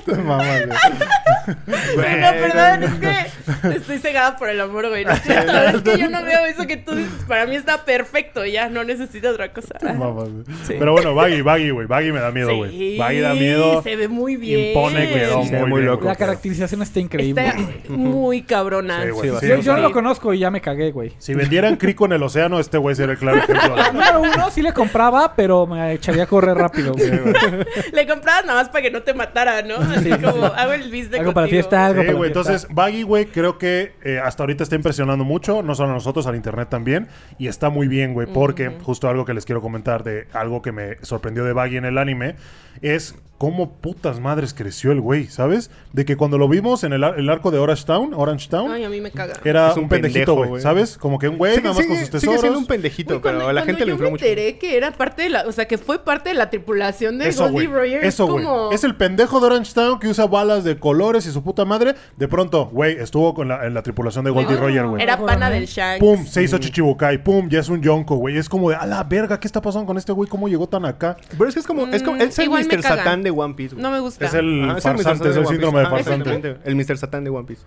[0.04, 2.20] Te mamas, güey.
[2.20, 5.04] No, perdón, es que estoy cegada por el amor, güey.
[5.04, 7.24] No es cierto, es que yo no veo eso que tú dices.
[7.26, 9.74] Para mí está perfecto, ya no necesito otra cosa.
[9.80, 10.30] Güey.
[10.66, 10.74] Sí.
[10.78, 11.86] Pero bueno, Baggy, Baggy, güey.
[11.86, 12.70] Baggy me da miedo, güey.
[12.70, 13.82] Sí, Baggy da miedo.
[13.82, 14.68] Se ve muy bien.
[14.68, 16.06] Impone, ve muy, loco.
[16.06, 17.46] La caracterización está increíble.
[17.46, 19.02] Está muy cabrona.
[19.02, 19.30] Sí, güey.
[19.30, 21.12] Sí, Sí, Yo, yo no lo conozco y ya me cagué, güey.
[21.18, 23.76] Si vendieran crico en el océano, este güey sería el claro ejemplo.
[23.92, 27.10] Número uno, sí le compraba, pero me echaría a correr rápido, güey.
[27.92, 29.76] Le comprabas nada más para que no te matara, ¿no?
[29.94, 31.62] Así como hago el business Algo para contigo.
[31.62, 32.30] fiesta, algo Sí, para güey.
[32.32, 32.50] fiesta.
[32.52, 36.26] Entonces, Baggy, güey, creo que eh, hasta ahorita está impresionando mucho, no solo a nosotros,
[36.26, 37.08] al internet también.
[37.38, 40.72] Y está muy bien, güey, porque justo algo que les quiero comentar de algo que
[40.72, 42.36] me sorprendió de Baggy en el anime
[42.80, 45.70] es cómo putas madres creció el güey, ¿sabes?
[45.92, 48.70] De que cuando lo vimos en el, ar- el arco de Orange Town, Orange Town,
[48.70, 49.34] Ay, a mí me caga.
[49.44, 50.62] era Es un un, pendejito, pendejo, güey, güey.
[50.62, 50.96] ¿sabes?
[50.98, 52.40] Como que un güey Sigue, nada más con sus sigue tesoros.
[52.40, 54.24] siendo un pendejito, Güey, pero la gente yo infló me mucho.
[54.24, 57.28] enteré que era parte de la, o sea, que fue parte de la tripulación de
[57.28, 57.80] Eso, Goldie güey.
[57.80, 58.04] Roger.
[58.04, 58.44] Eso, es güey.
[58.44, 58.72] como...
[58.72, 61.94] Es el pendejo de Orange Town que usa balas de colores y su puta madre.
[62.16, 65.02] De pronto, güey, estuvo con la, en la tripulación de Goldie Ah, Roger, güey.
[65.02, 66.00] Era pana del Shanks.
[66.00, 67.22] Pum, se hizo Chichibukai.
[67.24, 68.36] Pum, ya es un Yonko, güey.
[68.36, 70.28] Es como de, a la verga, ¿qué está pasando con este güey?
[70.28, 71.16] ¿Cómo llegó tan acá?
[71.30, 72.82] Pero es que es como, es como, Mm, es el igual Mr.
[72.82, 73.76] Satán de One Piece.
[73.76, 74.26] No me gusta.
[74.26, 75.30] Es el farsante, Mr.
[75.30, 76.56] es el de síndrome de farsante.
[76.64, 76.98] El Mr.
[76.98, 77.62] Satán de One Piece.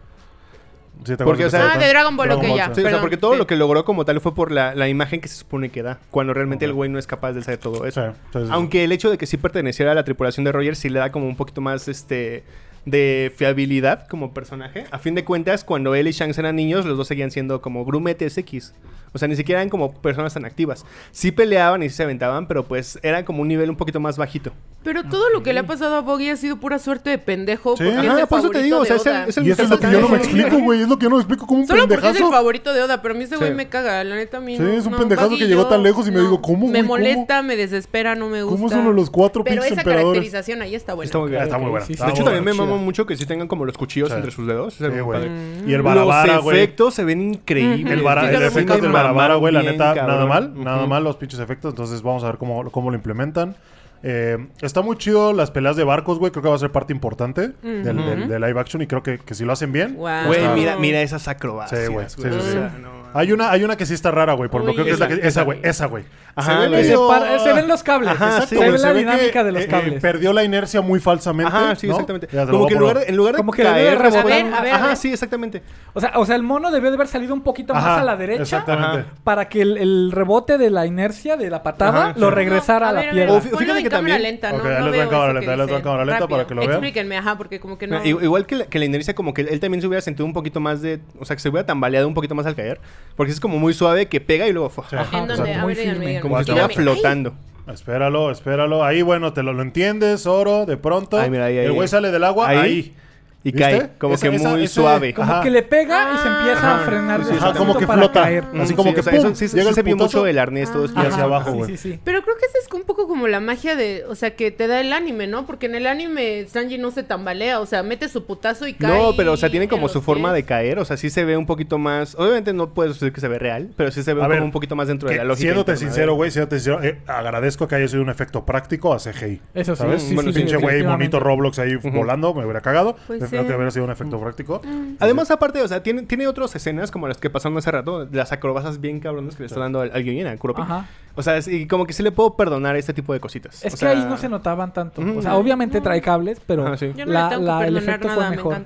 [1.03, 2.47] Sí, ¿te Porque, o sea- Ah, de Dragon Ball, ok, ya.
[2.47, 2.55] sí.
[2.55, 3.37] Sí, o sea, Perdón, porque todo sí.
[3.39, 5.99] lo que logró como tal fue por la, la imagen que se supone que da,
[6.11, 8.05] cuando realmente el güey no es capaz de hacer todo eso.
[8.05, 8.47] Sí, sí, sí.
[8.51, 11.11] Aunque el hecho de que sí perteneciera a la tripulación de Roger sí le da
[11.11, 12.43] como un poquito más este
[12.85, 14.85] de fiabilidad como personaje.
[14.91, 17.85] A fin de cuentas, cuando él y Shanks eran niños, los dos seguían siendo como
[17.85, 18.73] grumetes X.
[19.13, 20.85] O sea, ni siquiera eran como personas tan activas.
[21.11, 24.17] Sí peleaban y sí se aventaban, pero pues era como un nivel un poquito más
[24.17, 24.53] bajito.
[24.83, 27.75] Pero todo lo que le ha pasado a Boggy ha sido pura suerte de pendejo.
[27.77, 27.83] Sí.
[27.83, 29.25] porque Ajá, es el por eso te favorito digo, o sea, de es el- Oda.
[29.27, 30.81] es el Y eso es lo que yo no me explico, güey.
[30.81, 31.45] Es lo que yo no me explico.
[31.45, 32.31] como un Solo porque es el pendejazo.
[32.31, 33.55] favorito de Oda, pero a mí ese güey Sí.
[33.55, 34.03] me caga.
[34.03, 36.07] La neta, a mí Sí, no- es un no, pendejazo Buggy que llegó tan lejos
[36.07, 36.81] y me digo, ¿cómo, Me güey?
[36.81, 36.87] ¿Cómo?
[36.87, 38.57] molesta, me desespera, no me gusta.
[38.57, 41.05] ¿Cómo son los cuatro Pero esa caracterización ahí está buena.
[41.07, 41.85] Está muy está muy buena.
[41.85, 42.70] Sí, sí, está De hecho, también me buena.
[42.79, 44.15] Mucho que sí tengan como los cuchillos Sí.
[44.15, 44.75] entre sus dedos.
[44.75, 45.31] Sí, padre.
[45.67, 46.57] Y el barabara, Los güey.
[46.57, 47.91] efectos se ven increíbles.
[47.91, 51.15] El, Sí, el efecto del barabara, güey, la bien, neta, nada mal, nada mal los
[51.17, 51.71] pinches efectos.
[51.73, 53.55] Entonces vamos a ver cómo, cómo lo implementan.
[54.03, 56.31] Eh, está muy chido las peleas de barcos, güey.
[56.31, 59.19] Creo que va a ser parte importante del, del- del live action y creo que,
[59.19, 59.95] que si lo hacen bien.
[59.95, 61.85] Güey, está- mira, mira esas acrobacias.
[61.85, 62.09] Sí, güey.
[62.09, 62.51] Sí, sí, O sí.
[62.51, 64.49] sea, no, Hay una, hay una que sí está rara, güey.
[64.49, 65.19] Porque Uy, creo que es la que.
[65.27, 65.43] esa.
[65.43, 65.59] Güey.
[65.63, 66.03] Esa, güey.
[66.33, 66.95] Ve.
[67.43, 68.11] Se, ven los cables.
[68.11, 70.01] Ajá, Exacto, sí, se ve la dinámica que, de los eh, eh, cables.
[70.01, 71.51] perdió la inercia muy falsamente.
[71.53, 71.93] Ajá, sí, ¿no?
[71.93, 72.27] exactamente.
[72.31, 74.23] Lo Como que en lugar, en lugar de Como que debe de caer, rebotar.
[74.25, 75.61] después- A ver, a ver, Ajá, sí, exactamente.
[75.93, 78.15] o, sea, o sea, el mono debió de haber salido un poquito más a la
[78.15, 79.05] derecha Exactamente.
[79.23, 82.91] Para que el, el rebote de la inercia de la patada Ajá, lo regresara a
[82.93, 83.01] la.
[83.01, 85.31] O ponlo fíjate que cámara también- lenta, Ok, no, ahí no les veo en cámara
[85.31, 85.81] eso que lenta, va en dicen.
[85.83, 86.71] cámara lenta Rápido, para que lo vean.
[86.71, 88.03] Explíquenme, ajá, porque como que no...
[88.05, 90.33] I- Igual que la, que la inercia, como que él también se hubiera sentido un
[90.33, 90.99] poquito más de.
[91.19, 92.79] O sea, que se hubiera tambaleado un poquito más al caer.
[93.15, 94.69] Porque es como muy suave que pega y luego.
[94.69, 94.85] ¡fua!
[94.89, 94.95] Sí.
[94.95, 95.33] Ajá, ¿En dónde?
[95.43, 95.59] exacto.
[95.59, 96.07] A Muy ver, díganme, firme.
[96.07, 96.21] díganme.
[96.21, 96.61] Como si Dígame.
[96.73, 97.33] estuviera flotando.
[97.71, 98.83] Espéralo, espéralo.
[98.83, 101.17] Ahí, bueno, te lo, lo entiendes, oro, de pronto.
[101.19, 101.87] Ahí, mira, ahí, ahí, el güey ahí.
[101.87, 102.57] sale del agua, Ahí.
[102.57, 102.95] ahí.
[103.43, 103.59] Y ¿Viste?
[103.59, 103.89] cae.
[103.97, 105.13] Como Esa- que esa- muy ese- suave.
[105.15, 105.41] Como Ajá.
[105.41, 106.85] que le pega y se empieza a Ah.
[106.85, 108.21] frenar Sí, de sí, Ajá, como que para flota.
[108.21, 108.43] caer.
[108.59, 110.37] Así Mm, como sí, que o sea, pum, eso sí, llega se vio mucho el
[110.37, 110.97] arnés, todo esto.
[110.99, 111.69] Y hacia Ajá, abajo, sí, güey.
[111.71, 114.35] Sí, sí, Pero creo que esa es un poco como la magia de, o sea,
[114.35, 115.47] que te da el anime, ¿no?
[115.47, 118.89] Porque en el anime Sanji no se tambalea, o sea, mete su putazo y cae.
[118.95, 120.77] No, pero o sea, tiene como su forma de caer.
[120.77, 122.13] O sea, sí se ve un poquito más.
[122.15, 124.51] Obviamente no puedes decir que se ve real, pero sí se ve A como un
[124.51, 125.41] poquito más dentro Que, de la lógica.
[125.47, 129.41] siéndote sincero, güey, siéndote sincero, eh, agradezco que haya sido un efecto práctico a CGI.
[129.55, 130.03] Eso sí, ¿Sabes?
[130.03, 132.95] sí, Bueno, sí, pinche güey, bonito Roblox ahí volando, me hubiera cagado.
[133.31, 134.61] Creo que hubiera sido un efecto práctico.
[134.99, 138.31] Además, aparte, o sea, tiene, tiene otras escenas como las que pasaron hace rato, las
[138.31, 140.61] acrobacias bien cabrones que le está dando al, al guion, a Kuropi.
[140.61, 140.85] Ajá.
[141.13, 143.65] O sea, es- y como que sí le puedo perdonar este tipo de cositas.
[143.65, 145.01] Es O que sea, ahí no se notaban tanto.
[145.17, 146.93] O sea, obviamente trae cables, pero Ajá, sí.
[146.95, 148.57] Yo no la- le tengo la- que el perdonar efecto fue nada, me mejor.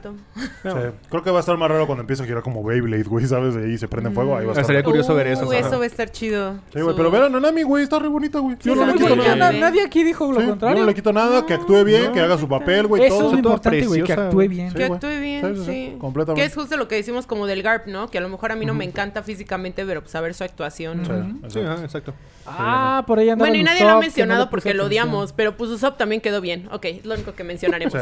[0.64, 0.72] no.
[0.72, 0.88] Sí.
[1.10, 3.56] Creo que va a estar más raro cuando empiece a girar como Beyblade, güey, ¿sabes?
[3.56, 4.62] De ahí se prende en fuego, ahí va a estar.
[4.62, 4.92] Estaría raro.
[4.92, 6.54] curioso ver eso, Uh, eso va a estar chido.
[6.72, 8.58] Sí, güey, Su- pero vean a Nanami, güey, está re bonita, güey.
[8.62, 9.52] Yo no le quito nada.
[9.52, 10.80] nadie aquí dijo lo Sí, yo contrario.
[10.82, 13.88] no le quito nada, que actúe bien, que haga su papel, güey, Eso es importante,
[13.88, 14.55] güey, que actúe bien.
[14.56, 15.20] Sí, güey.
[15.20, 15.96] bien, Sí, sí, sí.
[16.00, 16.42] completamente.
[16.42, 18.10] Que es justo lo que decimos como del GARP, ¿no?
[18.10, 20.44] Que a lo mejor a mí no me encanta físicamente, pero pues a ver su
[20.44, 21.06] actuación.
[21.06, 21.12] Sí,
[21.60, 21.72] exacto.
[21.72, 22.14] ajá, exacto.
[22.46, 25.70] Ah, por ahí andaba Bueno, y nadie lo ha mencionado porque lo odiamos, pero pues
[25.72, 26.68] Usopp también quedó bien.
[26.72, 27.94] Ok, es lo único que mencionaremos.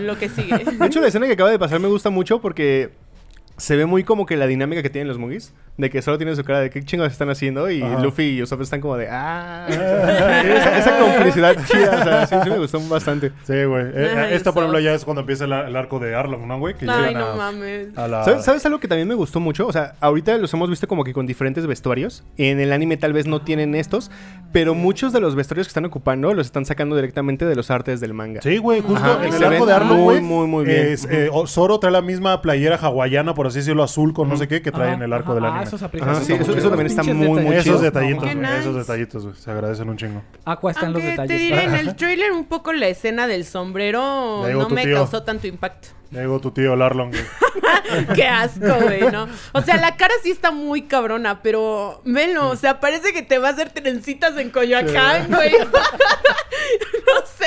[0.00, 0.64] Lo que sigue.
[0.78, 2.90] De hecho, la escena que acaba de pasar me gusta mucho porque
[3.56, 5.52] se ve muy como que la dinámica que tienen los Mugis.
[5.78, 7.70] De que solo tienen su cara de qué chingados están haciendo.
[7.70, 7.98] Y Ajá.
[8.02, 9.66] Luffy y Usopp están como de ah.
[9.70, 11.98] esa, esa complicidad chida.
[11.98, 13.32] O sea, sí, sí me gustó bastante.
[13.44, 13.86] Sí, güey.
[13.94, 16.58] Eh, Ay, esta, por ejemplo, ya es cuando empieza el, el arco de Arlong, ¿no,
[16.58, 16.74] güey?
[16.74, 17.96] Que Ay, no a, mames.
[17.96, 18.22] a la...
[18.22, 19.66] ¿Sabes, sabes algo que también me gustó mucho?
[19.66, 22.22] O sea, ahorita los hemos visto como que con diferentes vestuarios.
[22.36, 24.10] En el anime tal vez no tienen estos,
[24.52, 27.98] pero muchos de los vestuarios que están ocupando los están sacando directamente de los artes
[28.00, 28.42] del manga.
[28.42, 30.88] Sí, güey, justo Ajá, en el arco de Arlong, muy, muy, muy bien.
[30.88, 34.48] es, eh, Zoro trae la misma playera hawaiana, por así decirlo, azul con no sé
[34.48, 35.34] qué, que trae Ajá, en el arco ajá.
[35.34, 35.64] del Ah, anime.
[35.64, 36.08] esos aplican.
[36.10, 36.68] Ajá, sí, eso- eso chido.
[36.70, 37.54] también está muy, muy detallitos.
[37.54, 37.78] Esos chido.
[37.80, 38.78] detallitos, Qué güey, esos nice.
[38.78, 40.22] detallitos, güey, se agradecen un chingo.
[40.44, 41.36] Aqua está en los Aunque detalles.
[41.36, 44.96] te diré, en el trailer un poco la escena del sombrero no tu me tío.
[44.96, 45.88] causó tanto impacto.
[46.12, 47.22] Llegó tu tío, el Arlong, güey.
[48.14, 49.28] Qué asco, güey, ¿no?
[49.52, 53.38] O sea, la cara sí está muy cabrona, pero velo, o sea, parece que te
[53.38, 55.52] va a hacer trencitas en Coyoacán, güey.
[55.62, 57.46] no sé.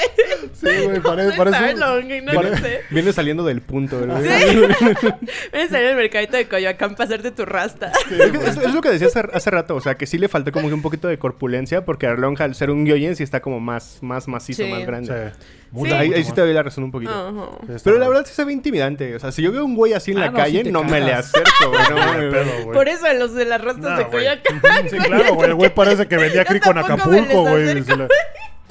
[0.53, 1.57] Sí, güey, pare- No parece...
[1.57, 2.81] Arlong, güey, no pare- sé.
[2.89, 3.99] Viene saliendo del punto.
[3.99, 4.21] ¿verdad?
[4.21, 4.55] Sí.
[5.51, 7.91] Vienes a salir al mercadito de Coyoacán para hacerte tu rasta.
[8.11, 10.27] Es, que es- es lo que decía hace, hace rato, o sea, que sí le
[10.27, 13.41] falta como que un poquito de corpulencia, porque Arlong al ser un Gyoyen sí está
[13.41, 14.69] como más, más macizo, Sí.
[14.69, 15.31] más grande.
[15.39, 15.45] Sí.
[15.71, 17.59] Mucho, ahí, ahí sí te doy la razón un poquito.
[17.83, 19.15] Pero la verdad sí se ve intimidante.
[19.15, 20.99] O sea, si yo veo un güey así en Ah, la no, calle, no me
[21.01, 21.81] le acerco, güey.
[21.89, 21.95] no
[22.31, 22.71] pedo.
[22.73, 24.07] Por eso los de las rastas No, de.
[24.07, 24.61] Coyoacán.
[24.89, 25.49] Sí, claro, güey.
[25.49, 27.67] El güey parece que vendía crico en Acapulco, güey.
[27.83, 28.07] Se le,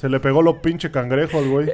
[0.01, 1.71] se le pegó los pinche cangrejos, güey.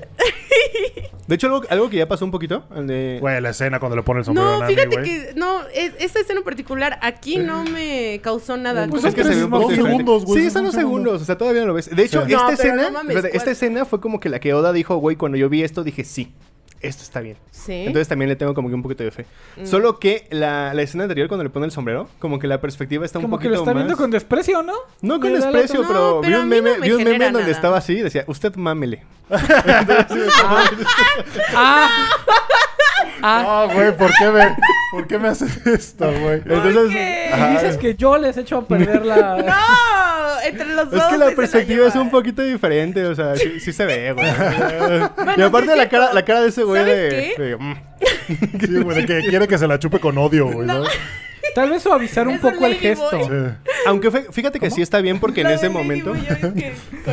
[1.28, 2.66] De hecho, algo, algo que ya pasó un poquito.
[2.76, 5.05] el de- Güey, la escena cuando le pone el sombrero a No, Nami, fíjate güey.
[5.05, 8.88] que no, es- esta escena en particular aquí no me causó nada.
[8.89, 9.91] Pues Pues es que se un poco diferente.
[9.91, 11.22] segundos, güey, Sí, son dos segundos.
[11.22, 11.95] O sea, todavía no lo ves.
[11.95, 12.34] De hecho, Sí.
[12.34, 12.84] esta No, escena.
[12.84, 15.47] no mames, espérate, esta escena fue como que la que Oda dijo, güey, cuando yo
[15.47, 16.34] vi esto dije, sí,
[16.82, 17.38] esto está bien.
[17.52, 17.74] Sí.
[17.74, 19.26] Entonces también le tengo como que un poquito de fe.
[19.58, 19.66] Mm.
[19.66, 23.06] Solo que la, la escena anterior, cuando le pone el sombrero, como que la perspectiva
[23.06, 24.74] está un Como que poquito lo está viendo con desprecio, ¿no?
[25.02, 27.32] No con desprecio, pero, No, vi pero a un no meme, me vi un meme
[27.32, 29.04] donde estaba así y decía, usted mámele.
[31.54, 31.90] Ah.
[33.24, 33.68] Ah.
[33.68, 34.56] No, güey, ¿por qué me,
[34.92, 36.42] ¿por qué me haces esto, güey?
[36.42, 36.96] ¿Por Entonces?
[36.96, 39.38] Y dices que yo les echo a perder la...
[39.42, 41.02] No, entre los dos.
[41.02, 44.28] Es que la perspectiva es un poquito diferente, o sea, sí, sí se ve, güey.
[45.38, 47.42] y aparte la cara, la cara de ese güey ¿Sabes de, qué?
[47.42, 47.76] de, mm.
[48.66, 50.84] Sí, güey, de que quiere que se la chupe con odio, güey, ¿no?
[51.56, 53.10] Tal vez suavizar un poco el gesto.
[53.12, 53.70] Sí.
[53.86, 56.14] Aunque fí- fíjate que sí está bien porque en ese momento...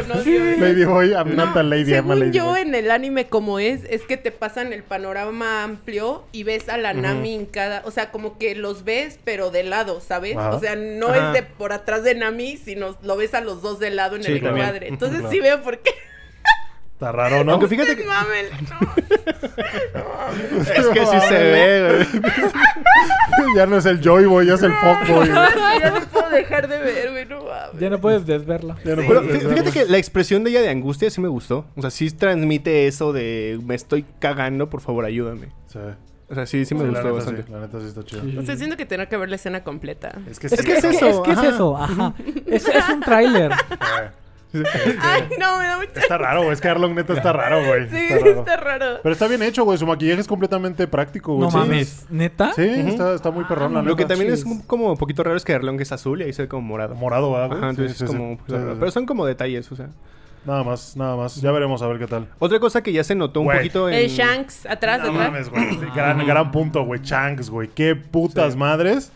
[0.59, 2.61] Lady Boy, I'm not a lady, I'm a Según lady yo, boy.
[2.61, 6.77] en el anime como es, es que te pasan el panorama amplio y ves a
[6.77, 7.83] la Nami en cada...
[7.85, 10.37] O sea, como que los ves, pero de lado, ¿sabes?
[10.37, 11.29] O sea, no Ajá.
[11.29, 14.23] es de por atrás de Nami, sino lo ves a los dos de lado en
[14.25, 14.89] Sí, el encuadre.
[14.89, 15.33] Entonces Claro.
[15.33, 15.91] sí veo por qué.
[16.99, 17.53] Está raro, ¿no?
[17.53, 18.05] Aunque fíjate que...
[18.05, 18.79] Mámele, no.
[20.61, 22.23] Es que sí se ve, güey.
[23.57, 25.29] ya no es el Joy Boy, ya es el Fuck Boy.
[25.29, 27.81] ya no puedo dejar de ver, güey, no mames.
[27.81, 28.77] Ya no puedes desverla.
[28.85, 31.67] Ya no puedes fíjate que la expresión de ella de angustia sí me gustó.
[31.77, 35.51] O sea, sí transmite eso de me estoy cagando, por favor, ayúdame.
[35.69, 35.79] Sí.
[36.31, 37.43] O sea, sí, sí me Sí, la gustó neta bastante.
[37.45, 38.41] sí, la neta sí está chido.
[38.41, 40.19] O sea, siento que tenía que ver la escena completa.
[40.29, 40.95] Es que Es sí, que es güey.
[40.97, 42.15] Es que eso, es, que es eso, ajá.
[42.47, 43.53] Es, es un tráiler.
[45.01, 46.01] Ay, no, me da mucha...
[46.01, 46.53] Está raro, güey.
[46.53, 47.89] Es que Arlong neta está raro, güey.
[47.89, 48.39] Sí, Está raro.
[48.41, 48.87] está raro.
[49.03, 49.77] Pero está bien hecho, güey.
[49.79, 51.47] Su maquillaje es completamente práctico, güey.
[51.47, 52.07] No Sí, mames.
[52.11, 52.53] ¿Neta?
[52.55, 55.45] Sí, está, está muy perrón, la Lo que también es como un poquito raro es
[55.45, 56.95] que Arlong es azul y ahí se ve como morado.
[56.95, 57.59] Morado, ¿verdad, güey?
[57.59, 58.35] Ajá, entonces Sí, es como...
[58.37, 58.41] sí.
[58.49, 59.89] Sí, sí, Pero son como detalles, o sea.
[60.47, 61.37] Nada más, nada más.
[61.43, 62.27] Ya veremos a ver qué tal.
[62.39, 63.95] Otra cosa que ya se notó un poquito en...
[63.97, 65.31] El Shanks, atrás, No atrás.
[65.31, 65.91] mames, güey.
[65.95, 67.03] Gran, gran punto, güey.
[67.03, 67.69] Chanks, güey.
[67.69, 69.13] Qué putas madres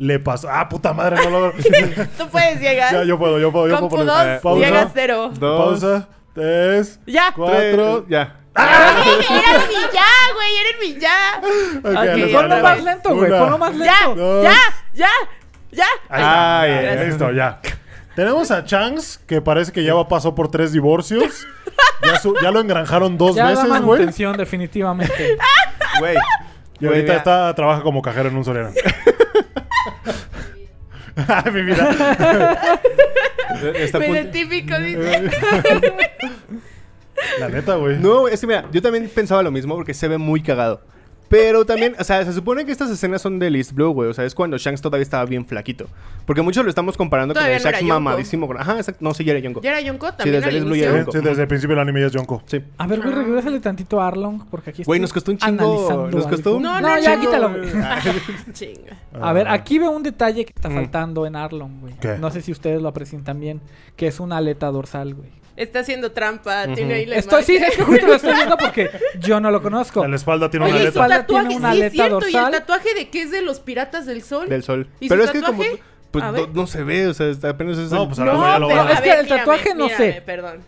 [0.00, 0.48] le pasó.
[0.50, 1.52] Ah, puta madre, no lo
[2.18, 2.92] Tú puedes llegar.
[2.92, 4.32] Ya, yo puedo, yo puedo, yo Con puedo poner.
[4.34, 4.66] dos Pausa.
[4.66, 5.30] llegas cero.
[5.38, 6.08] Dos, Pausa.
[6.34, 6.98] Tres.
[7.06, 7.32] Ya.
[7.36, 8.04] Cuatro.
[8.04, 8.36] tres, ya.
[8.56, 11.40] Eres mi ya, güey, eres mi ya.
[11.78, 13.30] Ok, Ok, Alejandro, Ponlo más lento, güey.
[13.30, 14.14] Ponlo más Ya, lento.
[14.16, 14.44] Dos.
[14.44, 14.56] ya,
[14.94, 15.08] ya,
[15.70, 15.86] ya.
[16.08, 16.22] Ahí está.
[16.22, 17.06] Ya, ay, ay.
[17.06, 17.60] Listo, ya.
[18.16, 21.46] Tenemos a Changs, que parece que ya va- pasó por tres divorcios.
[22.02, 23.80] Ya, su- ya lo engranjaron dos Ya veces, güey.
[23.80, 25.36] manutención, definitivamente.
[26.00, 26.16] Güey.
[26.80, 28.70] Y ahorita está, trabaja como cajero en un solero.
[31.28, 32.78] Ay, mi vida.
[33.76, 35.30] Está identifico, dice.
[37.38, 37.98] La neta, güey.
[37.98, 40.80] No, es que mira, yo también pensaba lo mismo porque se ve muy cagado.
[41.30, 44.10] Pero también, o sea, se supone que estas escenas son de East Blue, güey.
[44.10, 45.86] O sea, es cuando Shanks todavía estaba bien flaquito.
[46.26, 48.00] Porque muchos lo estamos comparando Todavía con no el era Shanks Yonko.
[48.00, 48.52] mamadísimo.
[48.58, 48.98] Ajá, exacto.
[49.04, 49.60] No, sí, ya era Yonko.
[49.62, 51.12] ¿Ya era Yonko también desde al el Blue inicio?
[51.12, 52.42] Sí, desde el principio del anime ya es Yonko.
[52.46, 52.60] Sí.
[52.78, 55.62] A ver, güey, regrésale tantito a Arlong, porque aquí Güey, estoy nos costó un chingo.
[55.88, 56.62] analizando Nos costó un.
[56.64, 57.20] No, No, no, ya no.
[57.22, 57.70] quítalo, güey.
[58.52, 58.96] Chinga.
[59.20, 59.52] A ver, Ah.
[59.54, 60.78] aquí veo un detalle que está Ujú.
[60.78, 61.94] faltando en Arlong, güey.
[62.00, 62.18] ¿Qué?
[62.18, 63.60] No sé si ustedes lo aprecian también,
[63.96, 65.30] que es una aleta dorsal, güey.
[65.56, 66.74] Está haciendo trampa, Ujú.
[66.74, 68.88] tiene ahí la Estoy, sí, es que justo lo estoy viendo porque
[69.18, 70.04] yo no lo conozco.
[70.04, 70.98] En la espalda tiene Oye, una y aleta.
[71.00, 72.54] espalda tatuaje, tiene una sí es aleta cierto, y dorsal.
[72.54, 74.48] el tatuaje de que es de los piratas del sol.
[74.48, 74.86] Del sol.
[75.00, 75.58] ¿Y Pero su es que como.
[75.62, 75.82] tatuaje?
[76.10, 76.48] Pues no, ver.
[76.54, 77.90] no se ve, o sea, apenas es.
[77.92, 79.08] No, el- pues a lo mejor No, ya lo pero van a- Es a que
[79.10, 80.02] ver, el tatuaje mírame, no sé.
[80.06, 80.58] mírame, Perdón.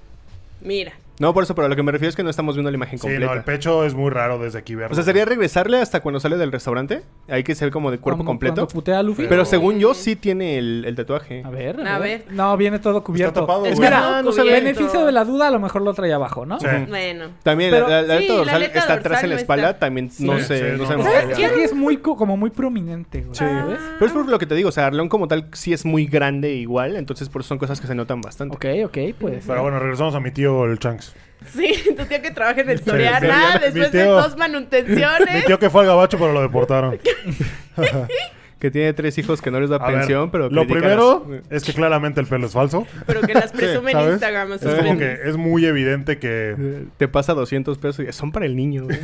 [0.61, 0.93] Mira.
[1.23, 2.75] No, por eso, pero a lo que me refiero es que no estamos viendo la
[2.77, 3.27] imagen Sí, completa.
[3.27, 4.91] no, el pecho es muy raro desde aquí verlo.
[4.91, 7.03] O sea, sería regresarle hasta cuando sale del restaurante.
[7.29, 8.55] Ahí que se ve como de cuerpo Cuando- completo.
[8.57, 9.27] cuando putea a Luffy.
[9.29, 11.43] Pero según yo, sí tiene el, el tatuaje.
[11.45, 12.25] A ver, A ver.
[12.31, 13.41] No, viene todo cubierto.
[13.43, 14.51] tapado, es mira, Ah, no se ve.
[14.51, 16.59] beneficio de la duda, a lo mejor lo trae abajo, ¿no?
[16.59, 16.67] Sí.
[16.89, 17.27] Bueno.
[17.45, 19.69] También Pero- la, la- la sí, dorsal está atrás en la espalda.
[19.71, 19.79] está.
[19.79, 21.13] También Sí, no sí, sé, no no, sabemos no.
[21.13, 21.49] qué ¿Sabes había.
[21.51, 23.35] Aquí es muy, co- como muy prominente, güey.
[23.37, 23.45] Sí.
[23.45, 26.07] Pero es por lo que te digo, o sea, Arleón como tal sí es muy
[26.07, 28.57] grande igual, entonces por eso son cosas que se notan bastante.
[28.57, 29.45] Ok, ok, pues.
[29.47, 31.12] Pero bueno, regresamos a mi tío el Chanks.
[31.53, 34.33] Sí, tu tío que trabaja en el Sí, Soriana, sí, mi después de tío- dos
[34.35, 35.45] Mi manutenciones.
[35.47, 36.99] tío que fue al gabacho, pero lo deportaron.
[38.63, 41.43] Que tiene tres hijos que no les da A ver, pensión, pero lo primero las-
[41.51, 42.87] es que claramente el pelo es falso.
[43.07, 43.99] Pero que las presume en.
[44.13, 46.55] Instagram Es como que es muy evidente que...
[46.57, 48.87] Eh, Te pasa 200 pesos y son para el niño.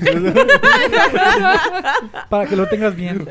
[2.29, 3.29] Para que lo tengas bien.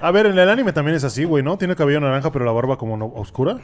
[0.00, 1.56] A ver, en el anime también es así, güey, ¿no?
[1.58, 3.58] Tiene cabello naranja, pero la barba como no- oscura.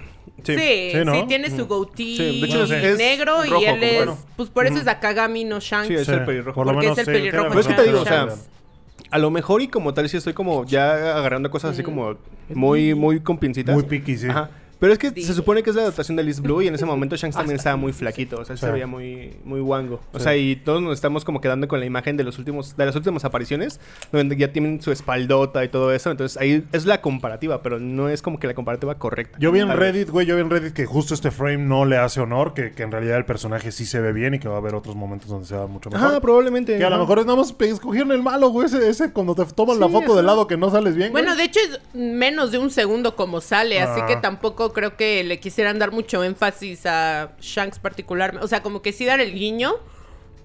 [0.44, 1.26] Sí, sí, Sí, ¿no?
[1.26, 3.96] tiene su goatee Sí, de hecho es- es negro y él es...
[3.96, 4.18] bueno.
[4.36, 5.88] Pues por eso es Akagami, no Shanks.
[5.88, 6.54] Sí, es Sí, el pelirrojo.
[6.54, 7.48] por lo porque menos es el sí, pelirrojo.
[7.48, 8.28] Pero es que te digo, o sea,
[9.11, 12.16] a lo mejor y como tal sí estoy como ya agarrando cosas así como
[12.54, 13.74] muy, muy con pincitas.
[13.74, 14.28] Muy piqui, sí.
[14.28, 14.50] Ajá.
[14.79, 15.22] Pero es que Sí.
[15.24, 17.57] se supone que es la adaptación de Liz Blue y en ese momento Shanks también
[17.57, 18.64] estaba muy flaquito, o sea, Sí.
[18.64, 20.01] se veía muy, muy guango.
[20.12, 20.22] O Sí.
[20.24, 22.95] sea, y todos nos estamos como quedando con la imagen de los últimos, de las
[22.95, 23.81] últimas apariciones,
[24.12, 26.11] donde ya tienen su espaldota y todo eso.
[26.11, 29.37] Entonces ahí es la comparativa, pero no es como que la comparativa correcta.
[29.41, 29.68] Yo vi en.
[29.68, 32.72] Reddit, güey, yo vi en Reddit que justo este frame no le hace honor, que,
[32.72, 34.95] que en realidad el personaje sí se ve bien y que va a haber otros
[34.97, 36.07] momentos donde se vea mucho mejor.
[36.09, 36.79] Ajá, probablemente.
[36.79, 39.45] que a lo mejor es nada más escogieron el malo, güey, ese, ese cuando te
[39.47, 40.22] toman la foto de ajá.
[40.22, 41.12] lado que no sales bien.
[41.12, 41.39] Bueno, güey.
[41.39, 44.07] de hecho es menos de un segundo como sale, así Ah.
[44.07, 48.44] que tampoco creo que le quisieran dar mucho énfasis a Shanks particularmente.
[48.44, 49.74] O sea, como que sí dar el guiño,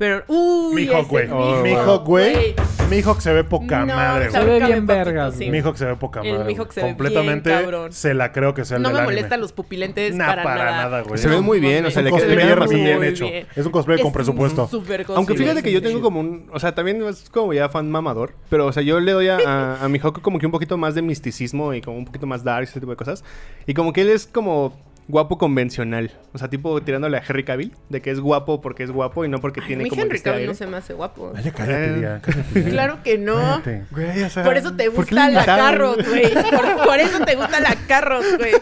[0.04, 0.24] pero...
[0.28, 1.30] Uy, Mihawk, güey.
[1.32, 2.56] Oh, Mihawk, güey.
[2.90, 4.50] Mihawk se ve poca No, madre, Se güey.
[4.54, 5.50] ve cabe bien vergas, sí.
[5.50, 6.46] Mihawk se ve poca El madre.
[6.54, 7.94] Mihawk se ve bien Completamente cabrón.
[7.94, 9.16] se la creo que sea el No del me anime.
[9.16, 11.02] molestan los pupilentes Nah, para, para nada.
[11.02, 11.18] güey.
[11.18, 13.26] Se ve muy bien, o sea, Es le un queda- bien hecho.
[13.26, 13.48] bien.
[13.56, 14.70] Es un cosplay con Es presupuesto.
[15.16, 16.50] Aunque fíjate que yo tengo como un...
[16.52, 18.34] O sea, también es como ya fan mamador.
[18.50, 20.78] Pero, o sea, yo le doy a, a, a mi Hawk como que un poquito
[20.78, 23.24] más de misticismo y como un poquito más dark, ese tipo de cosas.
[23.66, 24.78] Y como que él es como
[25.08, 26.12] guapo convencional.
[26.34, 27.74] O sea, tipo tirándole a Henry Cavill.
[27.90, 30.02] De que es guapo porque es guapo y no porque Ay, a tiene mí como...
[30.02, 30.52] Henry este Cavill aire.
[30.52, 31.32] no se me hace guapo.
[31.36, 32.02] Ay, ya cállate, Eh.
[32.02, 32.70] ya, cállate, ya.
[32.70, 33.36] Claro que no.
[33.36, 33.84] Cállate.
[33.92, 35.46] Güey, o sea, Por eso te ¿por qué le gusta la?
[35.46, 36.34] Carrot, güey.
[36.34, 38.54] Por, por eso te gusta la Carrot, güey.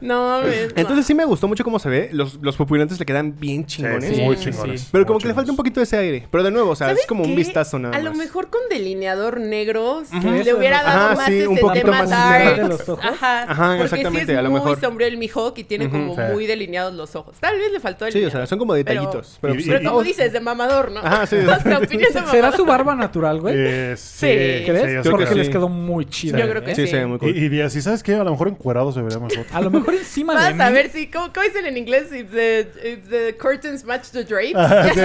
[0.00, 0.68] No mames.
[0.74, 0.80] no.
[0.80, 2.08] Entonces sí me gustó mucho cómo se ve.
[2.12, 2.56] Los, los
[2.98, 4.04] le quedan bien chingones.
[4.08, 4.80] Sí, Sí, muy chingones.
[4.82, 4.88] sí.
[4.92, 6.26] Pero muy como que le falta un poquito ese aire.
[6.30, 8.04] Pero de nuevo, o sea, es ¿Sabes como un vistazo nada A más.
[8.04, 11.98] lo mejor con delineador negro le hubiera dado ajá, más sí, ese un poquito tema
[12.00, 12.56] más dark.
[12.56, 13.04] de los ojos.
[13.04, 14.80] Ajá, Ajá, porque exactamente, sí es a lo muy mejor.
[14.80, 16.22] sombrío el Mihawk y tiene Como Sí.
[16.32, 17.36] muy delineados los ojos.
[17.40, 19.38] Tal vez le faltó el Sí, o sea, son como detallitos.
[19.40, 21.00] Pero, Y- y- Pero como dices, de mamador, ¿no?
[21.00, 21.36] Ajá, sí.
[21.50, 23.54] Hasta opinión de ¿Será su barba natural, güey?
[23.56, 24.26] Eh, sí, Sí.
[24.26, 24.64] sí, ¿Crees?
[24.66, 25.38] yo creo sé Porque que sí.
[25.38, 26.38] les quedó muy chido.
[26.38, 26.90] Yo creo que sí, sí.
[26.90, 27.30] se ve muy Y, cool.
[27.30, 29.44] y diría, si sabes qué, a lo mejor encuadrado se vería mejor.
[29.52, 30.62] A lo mejor encima de Vas mí.
[30.62, 32.04] a ver si, ¿cómo, cómo dicen en inglés?
[32.12, 34.94] If the, if the curtains match the drapes.
[34.94, 35.00] Sí,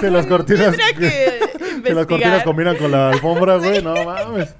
[0.00, 4.54] si las cortinas- Si las combinan con la alfombra, güey, no mames.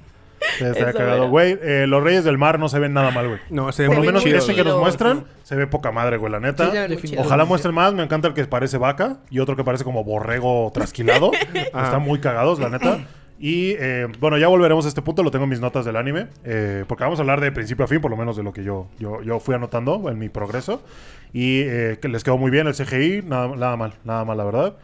[0.59, 1.17] Se está Eso cagado.
[1.23, 1.27] era.
[1.27, 3.41] Güey, eh, los Reyes del Mar no se ven nada mal, güey.
[3.51, 4.39] No, se ve Por lo muy menos chido.
[4.39, 6.67] este que nos muestran se ve poca madre, güey, la neta.
[6.67, 7.27] Sí, se ven muy chidos.
[7.27, 7.93] Ojalá muestren más.
[7.95, 11.33] Me encanta el que parece vaca y otro que parece como borrego trasquilado.
[11.55, 13.01] Están muy cagados, la neta.
[13.37, 15.23] Y eh, bueno, ya volveremos a este punto.
[15.23, 16.29] Lo tengo en mis notas del anime.
[16.45, 18.63] eh, porque vamos a hablar de principio a fin, por lo menos de lo que
[18.63, 20.83] yo, yo, yo fui anotando en mi progreso.
[21.33, 23.23] Y eh, que les quedó muy bien el CGI.
[23.27, 24.75] Nada, nada mal, nada mal, la verdad.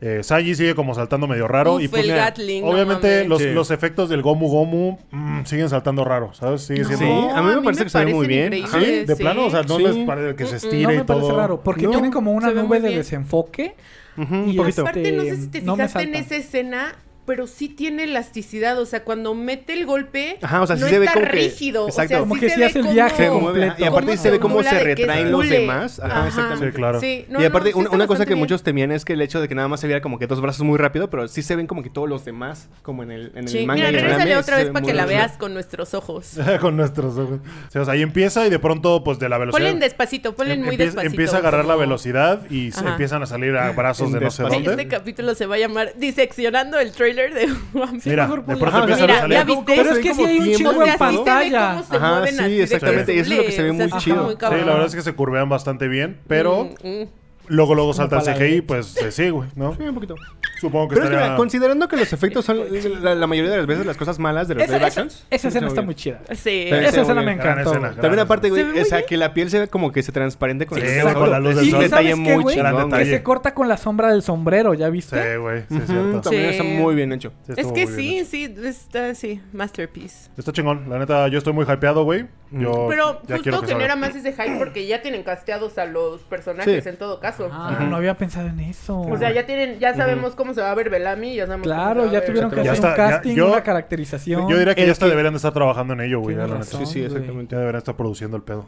[0.00, 1.76] Eh, Sanji sigue como saltando medio raro.
[1.76, 3.28] Uf, y pues, el mira, Gatling, no obviamente mames.
[3.28, 3.50] los, Sí.
[3.52, 6.62] los efectos del Gomu Gomu mm, siguen saltando raro, ¿sabes?
[6.62, 6.98] Sigue siendo...
[7.06, 8.52] Sí, a mí me parece que se ve muy bien.
[8.52, 9.22] Sí, de sí.
[9.22, 9.82] plano, o sea, no Sí.
[9.84, 11.36] les parece que se Mm, estire No y me parece todo.
[11.38, 12.98] raro, porque No, tienen como una se ve nube de bien.
[13.00, 13.74] desenfoque.
[14.18, 14.82] Ujú, Y un Y poquito.
[14.82, 16.18] aparte, no sé si te no me fijaste en salta.
[16.34, 16.94] esa escena,
[17.26, 18.78] pero sí tiene elasticidad.
[18.80, 21.26] O sea, cuando mete el golpe, Ajá, o sea, sí no se ve está que-
[21.26, 21.86] rígido.
[21.88, 22.06] exacto.
[22.06, 23.74] O sea, Como sí que se sí ve hace el viaje completo.
[23.78, 26.00] y aparte como se ve cómo se retraen los demás.
[26.00, 26.66] Ajá, exactamente.
[26.70, 27.00] Sí, claro.
[27.00, 28.38] Sí, no, y aparte, no, sí una, cosa que bien.
[28.38, 30.40] muchos temían es que el hecho de que nada más se viera como que dos
[30.40, 33.32] brazos muy rápido, pero sí se ven como que todos los demás, como en el,
[33.34, 33.90] en Sí, el manga.
[33.90, 36.36] mira, anime, otra vez ve para que la veas con nuestros ojos.
[36.60, 37.40] Con nuestros ojos.
[37.74, 39.68] O sea, ahí empieza y de pronto, pues de la velocidad.
[39.70, 41.10] Ponle despacito, ponle em- muy despacito.
[41.10, 44.70] empieza a agarrar la velocidad y empiezan a salir a brazos de no sé dónde.
[44.70, 47.44] este capítulo se va a llamar Diseccionando el trailer tráiler de
[47.80, 48.10] One Piece.
[48.10, 49.36] Mira, de pronto Ajá, empiezan mira, a salir.
[49.36, 49.62] ¿ya viste?
[49.66, 51.78] Pero es se ve que como hay un chingo en pantalla.
[51.78, 54.30] Ajá, sí, exactamente, que eso es lo que se ve muy chido.
[54.30, 57.08] Sí, la verdad es que se curvean bastante bien, pero Mm, mm.
[57.48, 59.74] luego luego salta el CGI, pues sí, güey, ¿no?
[59.74, 60.14] Sí, un poquito.
[60.60, 62.60] Supongo que Pero es que, mira, considerando que los efectos son
[63.02, 65.26] la, la mayoría de las veces las cosas malas de los Esa, live esa- actions.
[65.30, 66.20] esa escena está muy chida.
[66.30, 66.36] Sí.
[66.36, 67.78] Sí, Esa escena me encantó.
[67.78, 67.94] güey.
[67.96, 68.86] También aparte, güey, bien.
[69.06, 71.38] que la piel se ve como que se transparente con Sí, el güey, con la
[71.40, 71.78] luz del Es sol.
[71.78, 72.90] un detalle ¿Sabes qué, muy chingón.
[72.92, 75.20] Que se corta con la sombra del sombrero, ¿ya viste?
[75.22, 76.20] Sí, güey, sí, es Ujú, cierto.
[76.22, 77.32] También está muy bien hecho.
[77.56, 80.30] Es que sí, sí, está, sí, masterpiece.
[80.38, 82.26] Está chingón, la neta, yo estoy muy hypeado, güey.
[82.52, 83.96] Yo Pero justo genera salga.
[83.96, 86.88] más ese hype porque ya tienen casteados a los personajes Sí.
[86.90, 87.48] en todo caso.
[87.50, 89.00] Ah, no había pensado en eso.
[89.00, 91.74] O sea, ya tienen, ya sabemos cómo se va a ver Bellamy, ya sabemos cómo
[91.78, 94.48] se Claro, ya ver- tuvieron que Ya hacer un está, ya- casting, yo- una caracterización.
[94.48, 96.50] Yo diría que ya hasta que- deberían de estar trabajando en ello, güey, ya, Tienes
[96.50, 96.70] la neta.
[96.78, 96.86] razón.
[96.86, 97.54] Sí, sí, exactamente.
[97.54, 98.64] Ya deberían estar produciendo el pedo.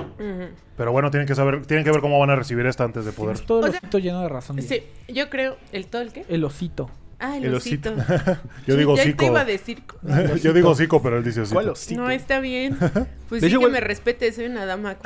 [0.77, 3.13] Pero bueno, tienen que saber, tienen que ver cómo van a recibir esta antes de
[3.13, 3.35] poder.
[3.35, 4.61] Tienes todo el O sea, osito lleno de razón.
[4.63, 6.25] Sí, yo creo, ¿el todo el qué?
[6.29, 6.91] El osito.
[7.21, 7.93] Ah, el, El osito.
[7.95, 8.15] osito.
[8.67, 9.83] Yo Sí, digo ya te iba a decir.
[10.43, 11.55] Yo digo hocico, pero él dice hocico.
[11.55, 12.01] ¿Cuál osito?
[12.01, 12.77] No, está bien.
[13.29, 14.97] Pues De sí hecho, que güey- me respete, soy una dama.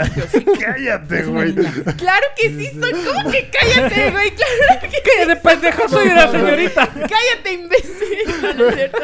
[0.61, 1.55] Cállate, güey.
[1.55, 4.31] Claro que sí, soy como que cállate, güey.
[4.31, 6.87] Claro que ¡Qué de pendejo soy una señorita!
[6.87, 8.57] cállate, imbécil.
[8.57, 8.99] No, cierto.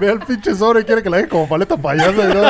[0.00, 2.48] Ve al pinche sobre y quiere que la deje como paleta payasa, ¿no?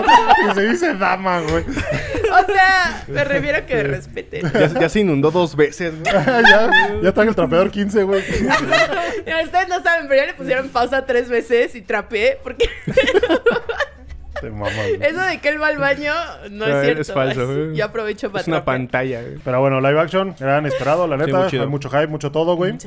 [0.50, 1.62] Y se dice dama, güey.
[1.62, 4.50] O sea, me refiero a que me respeten.
[4.50, 5.92] Ya, ya se inundó dos veces.
[6.00, 6.14] güey.
[6.14, 6.70] ya,
[7.02, 8.20] ya está en el trapeador 15, güey.
[8.22, 12.68] Ustedes no saben, pero ya le pusieron pausa tres veces y trapeé porque
[14.40, 14.98] Te mamas, güey.
[15.00, 16.12] eso de que él va al baño
[16.50, 17.02] no es cierto.
[17.02, 17.76] es falso, güey.
[17.76, 18.76] Yo aprovecho para Es una trapear.
[18.78, 19.22] pantalla.
[19.22, 19.34] güey.
[19.44, 21.46] Pero bueno, live action, gran esperado, la Sí, neta.
[21.46, 21.62] chido.
[21.62, 22.72] Hay mucho hype, mucho todo, güey.
[22.72, 22.78] Sí.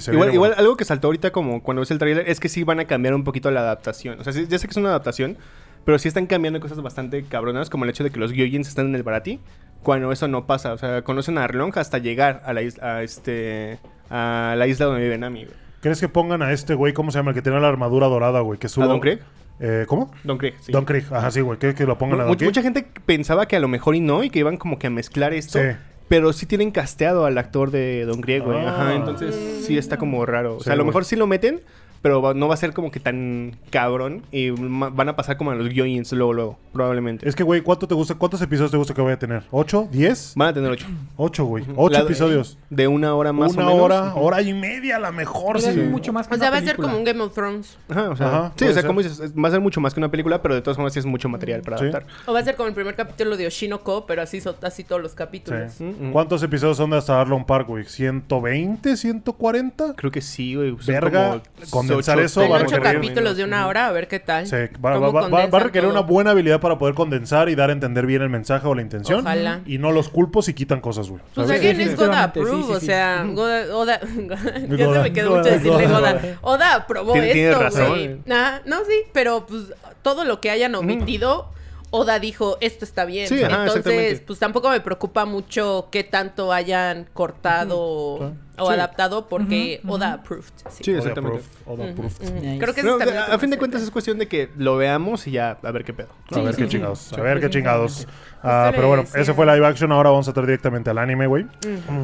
[0.00, 0.54] Sí, Igual, viene igual bueno.
[0.56, 3.14] algo que saltó ahorita como cuando ves el tráiler es que sí van a cambiar
[3.14, 4.18] un poquito la adaptación.
[4.20, 5.36] O sea, sí- ya sé que es una adaptación,
[5.84, 8.86] pero sí están cambiando cosas bastante cabronas, como el hecho de que los Gyojins están
[8.86, 9.38] en el Barati,
[9.82, 10.72] cuando eso no pasa.
[10.72, 13.78] O sea, conocen a Arlong hasta llegar a la isla, a este,
[14.08, 15.44] a la isla donde vive Nami.
[15.44, 15.56] güey.
[15.80, 17.30] ¿Crees que pongan a este güey, cómo se llama?
[17.30, 18.58] El que tiene la armadura dorada, güey.
[18.58, 18.86] Que ¿A subo...
[18.86, 19.20] Don Krieg?
[19.60, 20.10] Eh, ¿Cómo?
[20.24, 20.72] Don Krieg, sí.
[20.72, 21.04] Don Krieg.
[21.12, 21.58] Ajá, sí, güey.
[21.58, 22.48] ¿Crees que lo pongan a Mu- Don Krieg?
[22.48, 24.90] mucha gente pensaba que a lo mejor y no, y que iban como que a
[24.90, 25.58] mezclar esto.
[25.58, 25.66] Sí.
[26.08, 28.58] Pero sí tienen casteado al actor de Don Grieg, güey.
[28.58, 28.74] Ah.
[28.74, 30.56] Ajá, entonces sí está como raro.
[30.56, 30.88] O Sí, sea, a lo güey.
[30.88, 31.60] mejor sí lo meten,
[32.02, 34.22] pero va- no va a ser como que tan cabrón.
[34.32, 37.28] Y ma- van a pasar como a los Gyojins luego, luego, probablemente.
[37.28, 38.14] Es que, güey, ¿cuánto te gusta?
[38.14, 39.42] ¿Cuántos episodios te gusta que vaya a tener?
[39.50, 39.88] ¿Ocho?
[39.90, 40.32] ¿Diez?
[40.36, 40.86] Van a tener ocho.
[41.16, 41.64] Ocho, güey.
[41.76, 42.58] Ocho La- episodios.
[42.70, 43.82] De una hora más Una o menos.
[43.82, 45.60] hora, hora y media a la mejor.
[45.60, 45.70] Sí.
[45.80, 47.76] mucho más que O sea, una va a ser como un Game of Thrones.
[47.88, 48.86] Ajá, o sea, Ajá, sí, o sea, ser.
[48.86, 50.92] como dices, es- va a ser mucho más que una película, pero de todas formas
[50.92, 51.84] sí es mucho material para Sí.
[51.84, 52.06] adaptar.
[52.26, 55.02] O va a ser como el primer capítulo de Oshinoko, pero así, so- así todos
[55.02, 55.72] los capítulos.
[55.74, 55.84] Sí.
[55.84, 56.12] Mm.
[56.12, 57.84] ¿Cuántos episodios son de hasta Arlon Park, güey?
[57.84, 58.96] ¿120?
[58.96, 59.94] ¿140?
[59.96, 60.76] Creo que sí, güey.
[60.86, 61.40] Verga,
[61.70, 64.18] como condensar ocho eso va a ocho requerir- capítulos de una hora, a ver qué
[64.20, 64.46] tal.
[64.46, 65.98] Sí, va, ¿Cómo va- va- va- a requerir todo?
[66.00, 68.82] una buena habilidad para poder condensar y dar a entender bien el mensaje o la
[68.82, 69.20] intención.
[69.20, 69.60] Ojalá.
[69.66, 71.20] Y no los culpos y quitan cosas, güey.
[71.34, 71.60] Pues ¿sabes?
[71.64, 74.00] alguien es Goda approve, sí, sí, o sea, Goda, Oda,
[74.68, 76.20] ya Goda, se me quedó mucho decirle Goda.
[76.42, 78.16] Oda aprobó esto, güey.
[78.30, 79.72] Ah, no, sí, pero pues
[80.02, 81.48] todo lo que hayan omitido,
[81.92, 83.26] Oda dijo, esto está bien.
[83.28, 88.72] Sí, ajá, Entonces, pues tampoco me preocupa mucho qué tanto hayan cortado o Sí.
[88.74, 90.44] adaptado porque Oda approved.
[90.68, 90.84] Sí.
[90.84, 91.40] Sí, Oda exactamente.
[91.66, 92.20] Oda proof.
[92.20, 92.32] ujú.
[92.34, 92.58] Nice.
[92.60, 95.26] Creo que No, a, a fin de en cuentas es cuestión de que lo veamos
[95.26, 96.10] y ya a ver qué pedo.
[96.30, 96.98] A ver Sí, qué sí, chingados.
[97.00, 97.16] sí.
[97.18, 98.06] A ver qué chingados.
[98.42, 99.90] Ah, pero bueno, ese fue live action.
[99.90, 101.46] Ahora vamos a entrar directamente al anime, güey.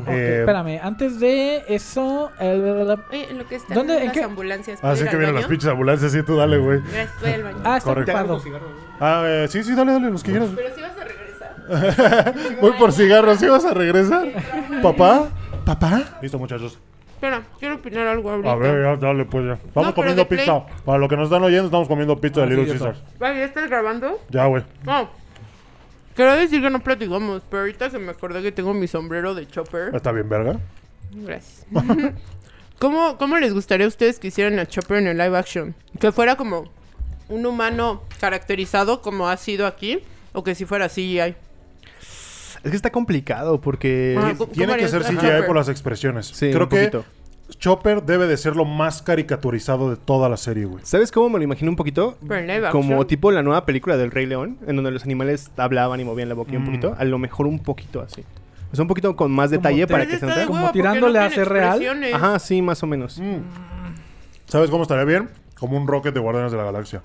[0.09, 2.31] Eh, espérame, antes de eso.
[2.41, 2.63] el-
[3.13, 3.99] Oye, en lo que están ¿Dónde?
[3.99, 4.23] ¿En las qué?
[4.25, 4.81] ambulancias.
[4.81, 6.11] ¿puedo Así Ah, que vienen las pinches ambulancias.
[6.11, 6.81] Sí, tú dale, güey.
[6.81, 7.59] Gracias, voy al baño.
[7.65, 8.13] Ah, está Correcto.
[8.35, 8.86] ocupado.
[9.01, 10.51] Ah, eh, sí, sí, dale, dale, los que quieras.
[10.55, 12.35] Pero si vas a regresar.
[12.61, 13.39] Voy por cigarros.
[13.39, 14.27] ¿Sí vas a regresar?
[14.83, 15.29] ¿Papá?
[15.65, 16.19] ¿Papá?
[16.23, 16.79] Listo, muchachos.
[17.15, 18.53] Espera, quiero opinar algo ahorita.
[18.53, 19.53] A ver, ya, dale, pues ya.
[19.55, 20.41] Estamos No, pero comiendo de Play.
[20.41, 20.67] pizza.
[20.85, 22.67] Para los que nos están oyendo, estamos comiendo pizza de Ah, Little.
[22.67, 23.03] Caesars.
[23.19, 24.21] Vale, ¿ya estás grabando?
[24.31, 24.63] Ya, güey.
[24.85, 25.09] No.
[26.15, 29.47] Quiero decir que no platicamos, pero ahorita se me acordé que tengo mi sombrero de
[29.47, 29.95] Chopper.
[29.95, 30.59] Está bien, verga.
[31.13, 31.67] Gracias.
[32.79, 35.75] ¿Cómo, ¿Cómo les gustaría a ustedes que hicieran a Chopper en el live action?
[35.99, 36.65] Que fuera como
[37.29, 40.01] un humano caracterizado como ha sido aquí,
[40.33, 41.35] o que si fuera CGI.
[42.65, 44.17] Es que está complicado porque...
[44.19, 45.47] Ah, ¿cómo- Tiene que ser CGI Chopper?
[45.47, 46.27] por las expresiones.
[46.27, 47.05] Sí, Creo un que poquito.
[47.61, 50.85] Chopper debe de ser lo más caricaturizado de toda la serie, güey.
[50.85, 52.19] ¿Sabes cómo me lo imagino un poquito?
[52.73, 56.29] Como tipo la nueva película del Rey León, en donde los animales hablaban y movían
[56.29, 56.67] la boca un Mm.
[56.67, 56.97] poquito.
[56.99, 58.25] A lo mejor un poquito así.
[58.73, 60.45] O sea, un poquito con más detalle para que se note.
[60.47, 61.81] como tirándole no a ser real.
[62.13, 63.17] Ajá, sí, más o menos.
[63.21, 63.37] Mm.
[64.47, 65.29] ¿Sabes cómo estaría bien?
[65.59, 67.03] Como un rocket de Guardianes de la Galaxia.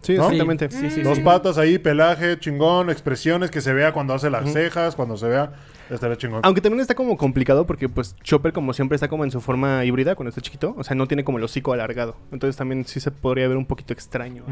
[0.00, 0.24] Sí, ¿No?
[0.24, 0.70] exactamente.
[0.70, 1.22] Sí, sí, Dos sí.
[1.22, 5.52] patas ahí, pelaje, chingón, expresiones que se vea cuando hace las cejas, cuando se vea.
[5.90, 6.40] Estaría chingón.
[6.42, 9.84] Aunque también está como complicado porque pues Chopper como siempre está como en su forma
[9.84, 10.74] híbrida cuando está chiquito.
[10.78, 12.16] O sea, no tiene como el hocico alargado.
[12.32, 14.44] Entonces también sí se podría ver un poquito extraño.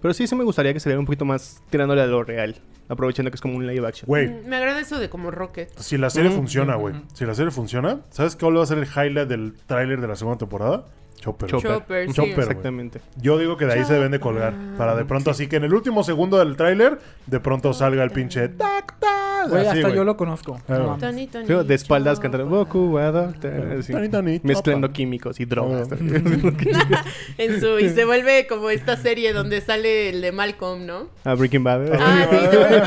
[0.00, 2.56] Pero sí, sí me gustaría que se viera un poquito más tirándole a lo real.
[2.88, 4.06] Aprovechando que es como un live action.
[4.06, 5.76] Güey, Mm, Me agrada eso de como Rocket.
[5.78, 6.94] si la serie funciona, güey.
[7.12, 10.16] Si la serie funciona, ¿sabes cuál va a ser el highlight del tráiler de la
[10.16, 10.84] segunda temporada?
[11.20, 11.48] Chopper.
[11.50, 11.70] Chopper.
[11.72, 12.12] Chopper, sí.
[12.14, 12.38] Chopper.
[12.38, 13.00] Exactamente.
[13.16, 14.54] Yo digo que de ahí se deben de colgar.
[14.78, 18.10] Para de pronto, así que en el último segundo del tráiler, de pronto salga el
[18.10, 19.16] pinche tac, tac.
[19.48, 20.60] Güey, así, hasta yo lo conozco.
[20.66, 20.86] Claro.
[20.86, 21.00] Mames.
[21.00, 25.88] Tony, Tony, de espaldas cantando Boku wa Doctor", así, Tani, tani, Mezclando químicos y drogas.
[25.92, 25.96] Oh.
[27.38, 31.08] En su, y se vuelve como esta serie donde sale el de Malcolm, ¿no?
[31.24, 31.92] Ah, Breaking Bad.
[31.94, 32.26] Ah,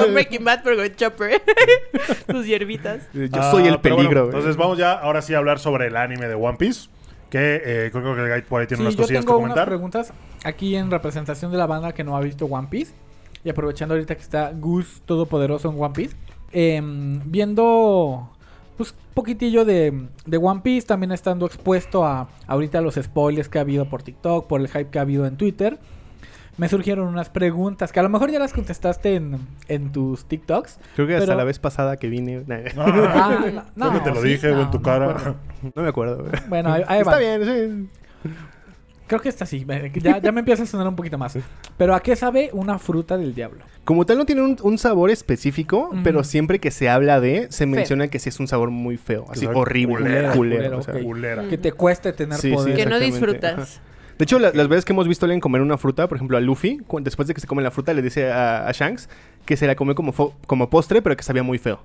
[0.06, 1.42] sí, Breaking Bad, pero con Chopper.
[2.30, 3.04] Sus hierbitas.
[3.14, 4.26] Yo Ah, soy el peligro.
[4.26, 4.36] güey.
[4.36, 6.90] entonces vamos ya, ahora sí, a hablar sobre el anime de One Piece.
[7.30, 9.38] Que eh, creo que el guy por ahí tiene Sí, unas yo cosillas que tengo
[9.40, 9.68] unas comentar.
[9.68, 10.14] preguntas
[10.44, 12.94] aquí en representación de la banda que no ha visto One Piece.
[13.44, 16.16] Y aprovechando ahorita que está Gus Todopoderoso en One Piece.
[16.52, 18.30] em, viendo
[18.78, 23.62] pues poquitillo de, de One Piece, también estando expuesto a ahorita los spoilers que ha
[23.62, 25.78] habido por TikTok, por el hype que ha habido en Twitter.
[26.60, 30.78] Me surgieron unas preguntas que a lo mejor ya las contestaste en, en tus TikToks.
[30.96, 32.44] Creo que hasta la vez pasada que vine.
[32.78, 35.08] Ah, no, que te lo sí, dije, no, en tu no cara.
[35.08, 35.36] me acuerdo.
[35.76, 36.18] no me acuerdo.
[36.26, 36.32] güey.
[36.50, 37.14] Bueno, ahí, ahí va.
[37.14, 37.90] Está bien,
[38.24, 38.30] sí.
[39.08, 39.66] Creo que esta sí.
[39.66, 41.36] me- Ya, ya me empieza a sonar un poquito más.
[41.78, 43.64] Pero ¿a qué sabe una fruta del diablo?
[43.84, 47.66] Como tal no tiene un, un sabor específico, pero siempre que se habla de, se
[47.66, 47.68] Feo.
[47.76, 50.94] menciona que sí es un sabor muy feo, así horrible, culero, culero, o sea.
[51.02, 51.48] Culera.
[51.48, 52.76] Que te cueste tener Sí, sí, poder.
[52.76, 53.82] Que no disfrutas.
[54.20, 56.38] De hecho, la- las veces que hemos visto a alguien comer una fruta, por ejemplo
[56.38, 59.10] a Luffy, cu- después de que se come la fruta, le dice a, a Shanks
[59.46, 61.80] que se la come como, fo- como postre, pero que sabía muy feo.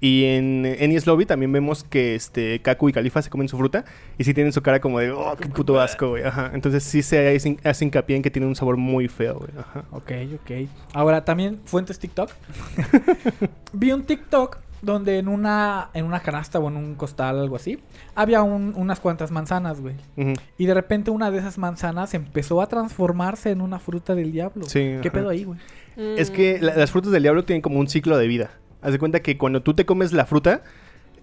[0.00, 3.84] Y en Enies Lobby también vemos que este Kaku y Califa se comen su fruta
[4.16, 6.22] y sí tienen su cara como de, oh, qué puto asco, güey.
[6.22, 6.52] Ajá.
[6.54, 9.50] Entonces sí se hace, hace hincapié en que tiene un sabor muy feo, güey.
[9.58, 9.84] Ajá.
[9.90, 10.68] Ok, ok.
[10.92, 12.30] Ahora, también fuentes TikTok.
[13.72, 17.80] Vi un TikTok donde en una, en una canasta o en un costal, algo así,
[18.14, 19.94] había un- unas cuantas manzanas, güey.
[20.56, 24.64] Y de repente una de esas manzanas empezó a transformarse en una fruta del diablo.
[24.66, 25.12] Sí, ¿Qué ajá.
[25.12, 25.58] pedo ahí, güey?
[25.96, 28.50] Es que la- las frutas del diablo tienen como un ciclo de vida.
[28.82, 30.62] Haz de cuenta que cuando tú te comes la fruta,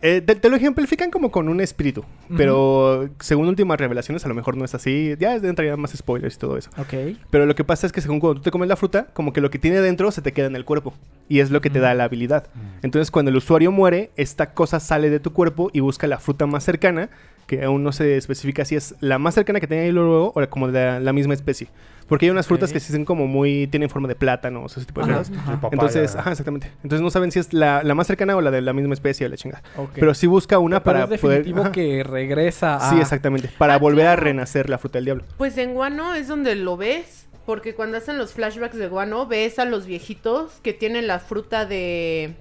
[0.01, 2.03] eh, te, te lo ejemplifican como con un espíritu.
[2.35, 5.15] Pero según últimas revelaciones, a lo mejor no es así.
[5.19, 6.69] Ya entraría más spoilers y todo eso.
[6.77, 7.17] Ok.
[7.29, 9.41] Pero lo que pasa es que según cuando tú te comes la fruta, como que
[9.41, 10.93] lo que tiene dentro se te queda en el cuerpo.
[11.29, 12.47] Y es lo que te da la habilidad.
[12.81, 16.45] Entonces cuando el usuario muere, esta cosa sale de tu cuerpo y busca la fruta
[16.45, 17.09] más cercana,
[17.47, 20.49] que aún no se especifica si es la más cercana que tenga ahí luego o
[20.49, 21.67] como de la, la misma especie.
[22.07, 23.65] Porque hay unas frutas que sí son como muy...
[23.67, 25.37] tienen forma de plátano o ese tipo de Ajá, cosas.
[25.71, 26.71] Entonces, ajá, exactamente.
[26.83, 29.25] Entonces no saben si es la, la más cercana o la de la misma especie
[29.25, 29.63] o la chingada.
[29.95, 31.39] Pero sí busca una Pero para es poder...
[31.39, 31.71] definitivo ajá.
[31.71, 32.89] que regresa a...
[32.91, 33.49] Sí, exactamente.
[33.57, 35.23] Para Ah, volver a renacer la fruta del diablo.
[35.37, 37.23] Pues en Guano es donde lo ves.
[37.47, 41.65] Porque cuando hacen los flashbacks de Guano, ves a los viejitos que tienen la fruta
[41.65, 42.33] de.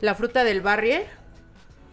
[0.00, 1.04] La fruta del barrier.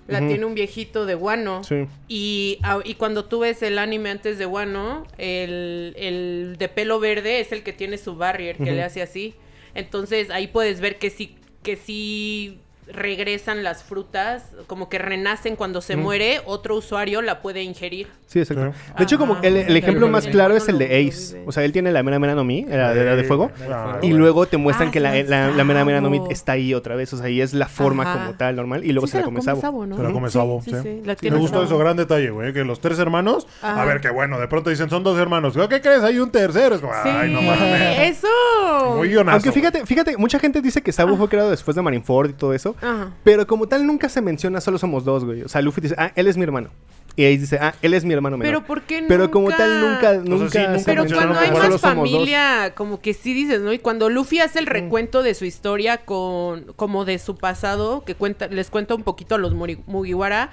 [0.07, 1.63] La tiene un viejito de Guano.
[1.63, 1.85] Sí.
[2.07, 7.39] Y, y cuando tú ves el anime antes de Guano, el, el de pelo verde
[7.41, 9.35] es el que tiene su barrier, que le hace así.
[9.75, 12.59] Entonces ahí puedes ver que sí, que sí
[12.91, 18.07] regresan las frutas, como que renacen cuando se muere, otro usuario la puede ingerir.
[18.27, 18.73] Sí, exacto.
[18.97, 21.43] De hecho, como Ah, el, el ya ejemplo lo más claro es el de Ace.
[21.45, 23.51] O sea, él tiene la mera mera no mi, la de, la de fuego.
[23.69, 24.17] Ah, Y bueno.
[24.17, 26.95] luego te muestran Ah, que la, la, la mera mera no mi está ahí otra
[26.95, 27.13] vez.
[27.13, 28.13] O sea, y es la forma Ajá.
[28.19, 28.83] como tal, normal.
[28.83, 29.85] Y luego Sí se, la come Sabo.
[29.85, 29.95] ¿no?
[29.97, 30.77] Se la come Sí, Sabo, sí, sí.
[30.83, 33.81] sí, la Me tiene gustó eso, gran detalle, güey, que los tres hermanos, Ajá.
[33.81, 36.03] a ver, qué bueno, de pronto dicen, son dos hermanos, ¿qué crees?
[36.03, 38.17] Hay un tercero, es como, Sí, ay, no mames.
[38.17, 38.95] eso.
[38.95, 39.35] Muy guionazo.
[39.35, 42.53] Aunque fíjate, fíjate, mucha gente dice que Sabo fue creado después de Marineford y todo
[42.53, 42.75] eso.
[42.81, 43.11] Ajá.
[43.23, 45.41] Pero como tal nunca se menciona, solo somos dos, güey.
[45.43, 46.69] O sea, Luffy dice, ah, él es mi hermano.
[47.15, 48.53] Y ahí dice, ah, él es mi hermano menor.
[48.53, 50.49] Pero ¿por qué Pero como nunca- tal, nunca, sea, nunca.
[50.51, 53.73] sí, nunca se Pero cuando hay como más familia, como que sí dices, ¿no?
[53.73, 58.13] Y cuando Luffy hace el recuento de su historia con, como de su pasado, que
[58.13, 60.51] cuenta, les cuenta un poquito a los Mori- Mugiwara,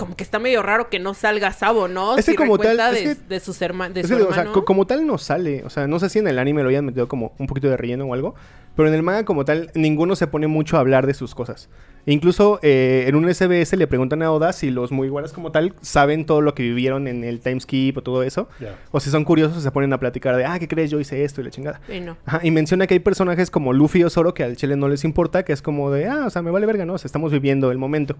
[0.00, 2.16] como que está medio raro que no salga Sabo, ¿no?
[2.18, 4.14] Es que Si como tal, recuenta es de, que- de sus herma- de su que,
[4.14, 4.52] o sea, hermano.
[4.52, 5.62] co- como tal no sale.
[5.64, 7.76] O sea, no sé si en el anime lo hayan metido como un poquito de
[7.76, 8.34] relleno o algo.
[8.74, 11.68] Pero en el manga como tal, ninguno se pone mucho a hablar de sus cosas.
[12.06, 16.24] Incluso eh, en un SBS le preguntan a Oda si los Mugiwaras como tal saben
[16.24, 18.48] todo lo que vivieron en el time skip o todo eso.
[18.90, 20.90] O si son curiosos se ponen a platicar de, ah, ¿qué crees?
[20.90, 21.80] Yo hice esto y la chingada.
[21.86, 22.16] Sí, no.
[22.26, 25.04] Ajá, y menciona que hay personajes como Luffy o Zoro que al chile no les
[25.04, 26.94] importa, que es como de, ah, o sea, me vale verga, ¿no?
[26.94, 28.16] O sea, estamos viviendo el momento.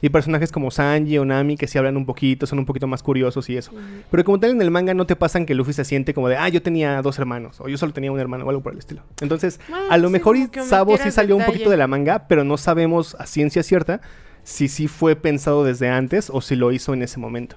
[0.00, 3.02] Y personajes como Sanji o Nami que sí hablan un poquito, son un poquito más
[3.02, 3.72] curiosos y eso.
[4.10, 6.36] Pero como tal en el manga no te pasan que Luffy se siente como de,
[6.36, 8.78] ah, yo tenía dos hermanos, o yo solo tenía un hermano, o algo por el
[8.78, 9.02] estilo.
[9.20, 12.44] Entonces, Bueno, a lo sí, mejor Sabo sí salió un poquito de la manga, pero
[12.44, 14.00] no sabemos ciencia cierta
[14.44, 17.56] si sí fue pensado desde antes o si lo hizo en ese momento.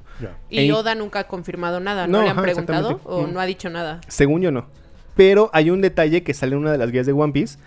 [0.49, 0.71] Y.
[0.71, 2.19] Oda nunca ha confirmado nada, ¿no?
[2.19, 3.33] No, ¿Le han ajá, preguntado o Mm.
[3.33, 4.01] no ha dicho nada?
[4.07, 4.67] Según yo no.
[5.15, 7.57] Pero hay un detalle que sale en una de las guías de One Piece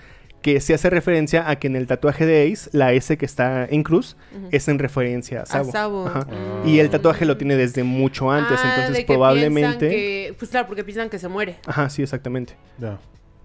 [0.40, 3.66] que se hace referencia a que en el tatuaje de Ace, la S que está
[3.66, 4.16] en cruz,
[4.52, 5.70] es en referencia a Sabo.
[5.70, 6.06] Sabo.
[6.06, 6.20] Ajá.
[6.64, 6.68] Mm.
[6.68, 9.88] Y el tatuaje lo tiene desde mucho antes, Ah, entonces de que probablemente...
[9.90, 11.56] que- Pues claro, porque piensan que se muere.
[11.66, 12.54] Ajá, sí, exactamente.
[12.78, 12.98] Ya.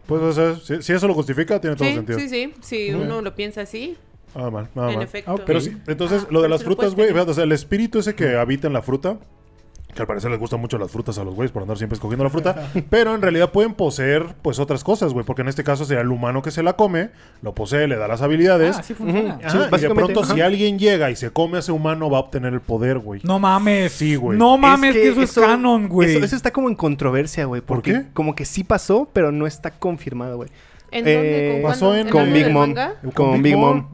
[0.06, 2.18] Pues o sea, si, si eso lo justifica, tiene todo Sí, sentido.
[2.20, 2.54] sí, sí.
[2.62, 3.98] Si uno lo piensa así,
[4.36, 5.04] Nada mal, nada en mal.
[5.06, 5.34] efecto.
[5.34, 5.42] Ok.
[5.46, 7.30] Pero sí, entonces, Ah, lo de las lo frutas, puedes güey, tener.
[7.30, 9.18] o sea, el espíritu ese que habita en la fruta,
[9.94, 12.26] que al parecer les gustan mucho las frutas a los güeyes por andar siempre escogiendo
[12.26, 15.86] la fruta, pero en realidad pueden poseer pues otras cosas, güey, porque en este caso
[15.86, 17.12] sería el humano que se la come,
[17.42, 18.76] lo posee, le da las habilidades.
[18.76, 19.40] Ah, así funciona.
[19.42, 22.10] Ajá, Sí, y de básicamente, pronto si alguien llega y se come a ese humano
[22.10, 23.22] va a obtener el poder, güey.
[23.24, 23.94] No mames.
[23.94, 24.38] Sí, güey.
[24.38, 26.14] No mames, que, eso, eso- es canon, güey.
[26.18, 27.62] Eso, eso está como en controversia, güey.
[27.62, 28.06] ¿Por Porque qué?
[28.14, 30.50] como que sí pasó, pero no está confirmado, güey.
[30.96, 31.62] ¿En Eh, dónde?
[31.62, 32.74] ¿Con pasó en- ¿En con Big Mom.
[33.14, 33.88] Con Big Mom.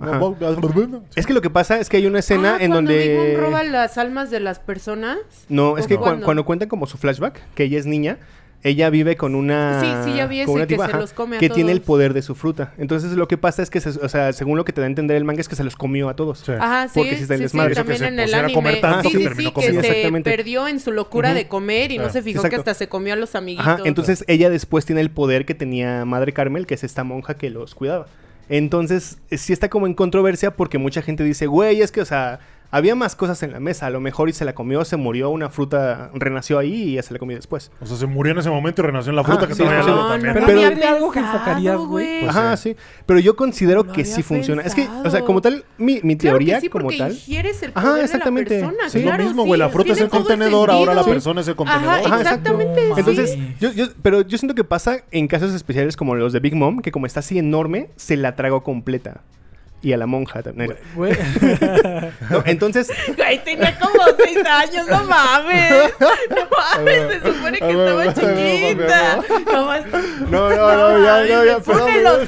[1.16, 2.97] Es que lo que pasa es que hay una escena Ah, en donde...
[2.97, 5.18] Big Mom roba las almas de las personas.
[5.49, 8.18] No, es ¿O que cu- cuando cuentan como su flashback, que ella es niña,
[8.64, 9.82] ella vive con una...
[9.82, 12.14] Sí, sí, ya vi con una que se los come a que tiene el poder
[12.14, 12.74] de su fruta.
[12.78, 14.89] Entonces lo que pasa es que, se- o sea, según lo que te da a
[14.89, 16.39] entender el manga, es que se los comió a todos.
[16.39, 16.51] Sí.
[16.51, 16.93] Ajá, sí.
[16.99, 17.70] Porque sí está el sí, desmadre.
[17.72, 18.53] que también se en el anime.
[18.53, 21.91] comer tanto sí, que sí, terminó sí, que se perdió en su locura de comer
[21.91, 22.49] y no se fijó exacto.
[22.49, 23.68] que hasta se comió a los amiguitos.
[23.68, 27.36] Ajá, entonces ella después tiene el poder que tenía Madre Carmel, que es esta monja
[27.36, 28.07] que los cuidaba.
[28.49, 32.39] Entonces, sí está como en controversia porque mucha gente dice, güey, es que, o sea,
[32.72, 33.86] había más cosas en la mesa.
[33.86, 37.04] A lo mejor y se la comió, se murió, una fruta renació ahí y ya
[37.04, 37.72] se la comió después.
[37.82, 39.62] O sea, se murió en ese momento y renació en la fruta Ajá, que sí,
[39.62, 39.90] estaba ahí al sí.
[39.92, 40.34] lado No, también.
[40.34, 42.20] no Pero había ¿tiene algo que pensado, enfocarías, güey?
[42.22, 42.70] Pues Ajá, sí.
[42.72, 42.76] sí.
[43.06, 44.62] Pero yo considero No que sí funciona.
[44.64, 45.26] Es que, o sea, pensado.
[45.26, 47.12] como tal, mi, mi Claro teoría que sí, como tal.
[47.12, 48.54] ingieres el Ajá, poder exactamente.
[48.56, 48.90] de la persona.
[48.90, 48.98] Sí.
[49.00, 49.60] Es lo claro, mismo, sí, güey.
[49.60, 51.94] La fruta es el contenedor, ahora la persona es el contenedor.
[51.94, 52.88] Ajá, Ajá, exactamente.
[52.90, 53.00] No sí.
[53.00, 56.56] Entonces, yo, yo, pero yo siento que pasa en casos especiales como los de Big
[56.56, 59.22] Mom, que como está así enorme, se la tragó completa.
[59.84, 60.78] Y a la monja también.
[60.94, 61.18] Güey.
[62.30, 65.94] No, entonces, Güey, tenía como seis años, no mames.
[66.00, 69.20] No mames, se supone que estaba chiquita.
[69.52, 69.80] No
[70.30, 72.28] no, no, no, ya, no, ya, perdón,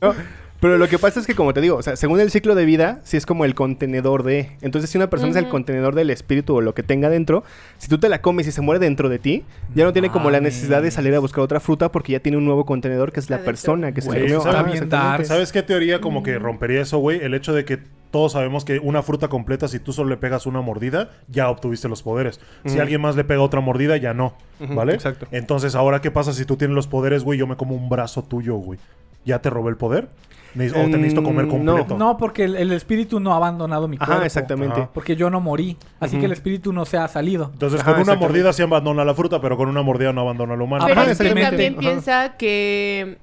[0.00, 0.41] perdón.
[0.62, 2.64] Pero lo que pasa es que, como te digo, o sea, según el ciclo de
[2.64, 4.50] vida, sí es como el contenedor de.
[4.60, 7.42] Entonces, si una persona es el contenedor del espíritu o lo que tenga dentro,
[7.78, 9.42] si tú te la comes y se muere dentro de ti,
[9.74, 12.38] ya no tiene como la necesidad de salir a buscar otra fruta porque ya tiene
[12.38, 14.40] un nuevo contenedor que es la persona que se comió.
[14.86, 15.26] dark.
[15.26, 17.18] ¿Sabes qué teoría como que rompería eso, güey?
[17.20, 17.80] El hecho de que
[18.12, 21.88] todos sabemos que una fruta completa, si tú solo le pegas una mordida, ya obtuviste
[21.88, 22.38] los poderes.
[22.64, 24.34] Si alguien más le pega otra mordida, ya no.
[24.60, 24.94] ¿Vale?
[24.94, 25.26] exacto.
[25.32, 27.38] Entonces, ahora, ¿qué pasa si tú tienes los poderes, güey?
[27.40, 28.78] Yo me como un brazo tuyo, güey.
[29.24, 30.08] ¿Ya te robé el poder?
[30.54, 31.96] ¿O te necesito comer Mm, completo?
[31.96, 34.12] No, porque el, el espíritu no ha abandonado mi cuerpo.
[34.14, 34.80] Ajá, exactamente.
[34.82, 34.90] Ajá.
[34.92, 35.78] Porque yo no morí.
[35.98, 37.48] Así que el espíritu no se ha salido.
[37.54, 40.52] Entonces, Ajá, con una mordida sí abandona la fruta, pero con una mordida no abandona
[40.52, 40.84] al humano.
[40.86, 41.50] Pero Ajá, es que exactamente.
[41.50, 41.80] también Ajá.
[41.80, 43.16] piensa que,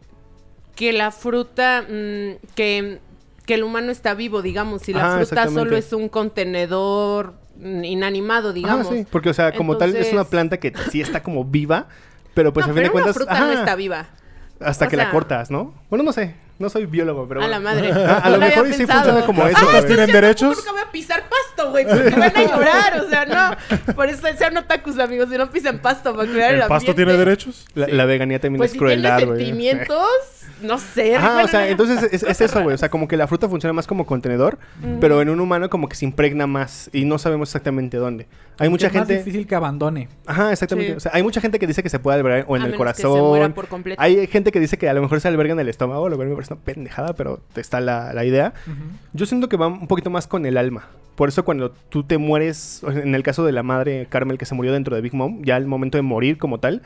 [0.76, 3.00] que la fruta, mm, que,
[3.50, 8.89] que el humano está vivo, digamos, si la fruta solo es un contenedor inanimado, digamos.
[8.89, 11.88] sí, porque, o sea, como tal, es una planta que sí está como viva,
[12.36, 13.16] pero pues no, a fin de pero cuentas.
[13.16, 14.10] fruta no está viva.
[14.60, 15.74] Hasta o que la cortas, ¿no?
[15.89, 17.41] Bueno, no sé, no soy biólogo, pero.
[17.41, 17.60] A bueno.
[17.60, 17.89] la madre.
[18.10, 19.66] Ah, a lo mejor y sí funciona como ¿Las eso.
[19.72, 19.86] güey.
[19.88, 20.57] tienen Yo derechos?
[20.57, 23.93] nunca voy a pisar pasto, güey, porque van a llorar, o sea, no.
[23.93, 27.05] Por eso sean otakus, amigos, si no pisen pasto para cuidar el, ¿El pasto ambiente.
[27.05, 27.66] tiene derechos?
[27.76, 29.38] La, la veganía también Pues es si tiene crueldad, güey.
[29.45, 30.07] sentimientos,
[30.62, 31.12] no sé.
[31.12, 32.76] Bueno, o sea, no, entonces es, es eso, güey.
[32.76, 34.57] O sea, como que la fruta funciona más como contenedor,
[34.99, 38.28] pero en un humano como que se impregna más y no sabemos exactamente dónde.
[38.57, 39.24] Hay mucha es más gente.
[39.24, 40.10] difícil que abandone.
[40.26, 40.91] Ajá, exactamente.
[40.91, 40.97] Sí.
[40.97, 42.72] O sea, hay mucha gente que dice que se puede albergar o en A el
[42.72, 43.28] menos que se corazón.
[43.30, 44.01] muera por completo.
[44.01, 46.28] Hay gente que dice que a lo mejor se alberga en el estómago, lo cual
[46.28, 48.54] me una pendejada, pero está la, la idea.
[49.14, 50.88] Yo siento que va un poquito más con el alma.
[51.16, 54.56] Por eso cuando tú te mueres, en el caso de la madre Carmel que se
[54.56, 56.82] murió dentro de Big Mom, ya al momento de morir como tal,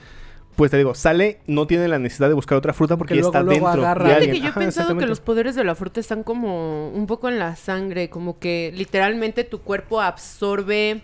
[0.56, 3.22] pues te digo, sale, no tiene la necesidad de buscar otra fruta porque Que ya
[3.22, 3.82] luego, está luego dentro.
[3.84, 4.04] agarra.
[4.04, 4.34] de Fíjate alguien.
[4.36, 7.30] que yo he Ajá, pensado que los poderes de la fruta están como un poco
[7.30, 11.02] en la sangre, como que literalmente tu cuerpo absorbe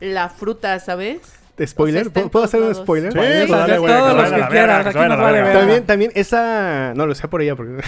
[0.00, 1.20] la fruta, ¿sabes?
[1.66, 2.06] ¿Spoiler?
[2.06, 3.12] En ¿Puedo- ¿Puedo hacer un spoiler?
[3.12, 5.52] Sí, Pues dale, hacer güey, todos los que quieras, aquí nos vale.
[5.52, 6.92] También, también esa...
[6.94, 7.82] No, lo sé por ella porque...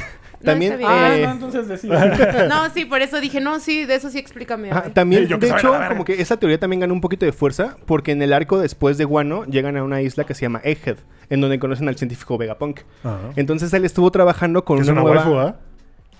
[0.45, 0.79] también...
[0.85, 2.17] Ah, eh, no, entonces decía.
[2.49, 4.71] No, sí, por eso dije, no, sí, de eso sí explícame.
[4.95, 8.13] también, Sí, de hecho, como que esa teoría también gana un poquito de fuerza, porque
[8.13, 10.97] en el arco después de Guano llegan a una isla que se llama Egghead,
[11.29, 12.81] en donde conocen al científico Vegapunk.
[13.05, 13.19] Ajá.
[13.37, 15.27] Entonces él estuvo trabajando con Que es una, una nueva...
[15.31, 15.57] waifu, ¿ah?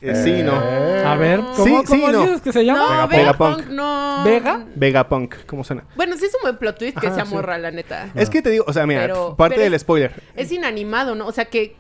[0.03, 0.55] Eh, sí, no.
[0.55, 2.23] A ver, ¿cómo, Sí, sí, cómo no.
[2.23, 3.03] dices que se llama?
[3.03, 3.57] No, Vegapunk.
[3.59, 4.23] Vegapunk, no.
[4.25, 4.65] ¿Vega?
[4.75, 5.85] Vegapunk, ¿cómo suena?
[5.97, 7.35] Bueno, sí es un buen plot twist que Ajá, sea sí.
[7.35, 8.09] morra, la neta.
[8.15, 10.13] Es que te digo, o sea, mira, Pero- parte pero del es- spoiler.
[10.37, 11.27] Es inanimado, ¿no?
[11.27, 11.77] O sea que.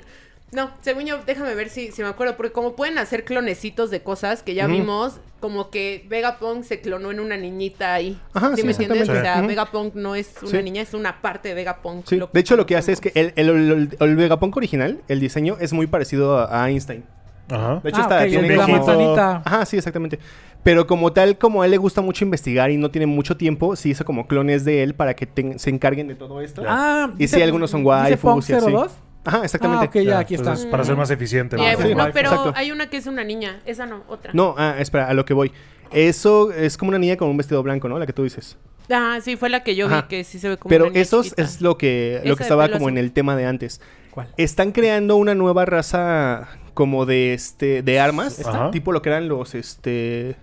[0.53, 4.03] No, según yo, déjame ver si, si me acuerdo, porque como pueden hacer clonecitos de
[4.03, 8.19] cosas que ya vimos, como que Vegapunk se clonó en una niñita ahí.
[8.35, 9.09] Ajá, ¿Sí, sí, me entiendes?
[9.09, 9.41] O sea.
[9.43, 10.63] Vegapunk no es una Sí.
[10.65, 12.05] niña, es una parte de Vegapunk.
[12.09, 12.21] Sí.
[12.33, 15.57] De hecho, lo que hace es que el, el, el- el Vegapunk original, el diseño,
[15.61, 17.05] es muy parecido a, a Einstein.
[17.51, 17.81] Ajá.
[17.83, 19.43] De hecho, Ah, está, ok, tiene la como- manzanita.
[19.45, 20.19] Ajá, sí, exactamente.
[20.63, 23.77] Pero como tal, como a él le gusta mucho investigar y no tiene mucho tiempo,
[23.77, 26.63] sí hizo como clones de él para que ten- se encarguen de todo esto.
[26.67, 28.67] Ah, Y sí, algunos son ¿dice waifus y así.
[28.67, 28.93] 02?
[29.25, 29.85] Ajá, exactamente.
[29.87, 30.55] Ah, ok, ya, aquí está.
[30.71, 31.57] Para ser más eficiente.
[31.59, 31.79] Ya, ¿no?
[31.87, 31.95] sí.
[31.95, 32.53] no, pero exacto.
[32.57, 34.33] hay una que es una niña, esa no, otra.
[34.35, 35.53] No, ah, espera, a lo que voy.
[35.93, 37.99] Eso es como una niña con un vestido blanco, ¿no?
[37.99, 38.57] La que tú dices.
[38.93, 40.03] Ah, sí, fue la que yo Ajá.
[40.03, 41.43] vi que sí se ve como Pero una niña eso chiquita.
[41.43, 43.81] es lo que, Esa lo que estaba como en el tema de antes.
[44.11, 44.29] ¿Cuál?
[44.37, 48.71] Están creando una nueva raza como de este de armas, Ajá.
[48.71, 50.37] tipo lo que eran los este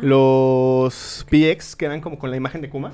[0.00, 2.92] Los PX, que eran como con la imagen de Kuma.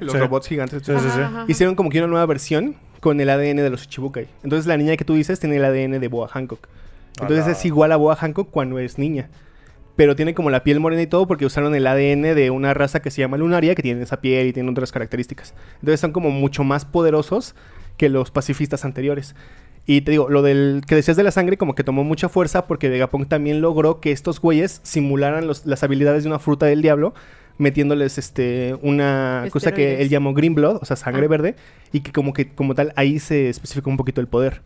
[0.00, 0.18] los sí.
[0.18, 0.82] robots gigantes.
[0.84, 1.08] Sí, sí, sí.
[1.08, 1.44] Ajá, ajá.
[1.48, 4.28] Hicieron como que una nueva versión con el ADN de los Shichibukai.
[4.42, 6.66] Entonces la niña que tú dices tiene el ADN de Boa Hancock.
[7.20, 9.28] Entonces es igual a Boa Hancock cuando es niña.
[9.96, 13.00] Pero tiene como la piel morena y todo porque usaron el ADN de una raza
[13.00, 15.54] que se llama Lunaria, que tiene esa piel y tiene otras características.
[15.80, 17.54] Entonces son como mucho más poderosos
[17.98, 19.34] que los pacifistas anteriores.
[19.84, 22.66] Y te digo, lo del que decías de la sangre como que tomó mucha fuerza
[22.66, 26.82] porque Vegapunk también logró que estos güeyes simularan los- las habilidades de una fruta del
[26.82, 27.14] diablo
[27.56, 31.28] metiéndoles este una cosa que él llamó green blood, o sea, sangre Ah.
[31.28, 31.56] verde,
[31.92, 34.60] y que como que como tal ahí se especificó un poquito el poder.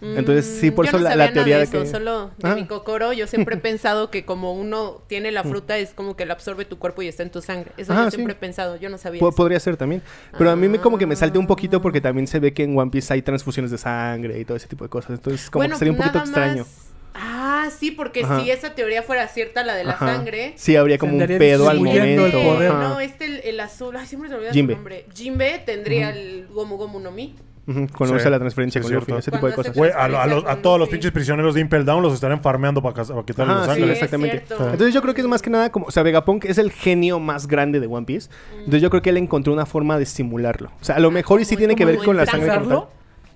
[0.00, 1.84] Entonces, sí, por Mm, eso yo no la- sabía la teoría nada de de eso,
[1.84, 2.54] que- solo de Ah.
[2.54, 6.24] mi cocoro, yo siempre he pensado que como uno tiene la fruta es como que
[6.24, 7.72] la absorbe tu cuerpo y está en tu sangre.
[7.76, 8.14] Eso Ajá, yo sí.
[8.16, 9.36] siempre he pensado, yo no sabía Po- eso.
[9.36, 10.00] podría ser también.
[10.36, 11.82] Pero a mí me como que me salte un poquito Ah.
[11.82, 14.68] porque también se ve que en One Piece hay transfusiones de sangre y todo ese
[14.68, 15.10] tipo de cosas.
[15.10, 16.58] Entonces, como que sería un poquito extraño.
[16.62, 16.84] más-
[17.20, 18.40] Ah, sí, porque Ajá.
[18.40, 20.14] si esa teoría fuera cierta, la de la Ajá.
[20.14, 20.52] sangre.
[20.56, 22.26] Sí, habría como un pedo al momento.
[22.26, 22.72] Ajá.
[22.88, 23.96] No, este, el, el azul.
[23.96, 25.06] Ay, siempre se me olvida su nombre.
[25.12, 27.34] Jimbe tendría el Gomu Gomu no Mi.
[27.68, 29.18] Ujú, Cuando Sí, usa la transferencia sí, con es Luffy, cierto.
[29.20, 29.76] ese tipo de cosas.
[29.96, 32.80] a, lo- a los- a todos los pinches prisioneros de Impel Down los estarán farmeando
[32.82, 32.94] para,
[33.24, 33.84] quitarles Ajá, la sí, sangre.
[33.92, 34.44] es exactamente.
[34.48, 37.20] Entonces yo creo que es más que nada como, o sea, Vegapunk es el genio
[37.20, 38.30] más grande de One Piece.
[38.58, 40.70] Entonces yo creo que él encontró una forma de simularlo.
[40.80, 42.50] O sea, a lo mejor y sí tiene que ver con la sangre.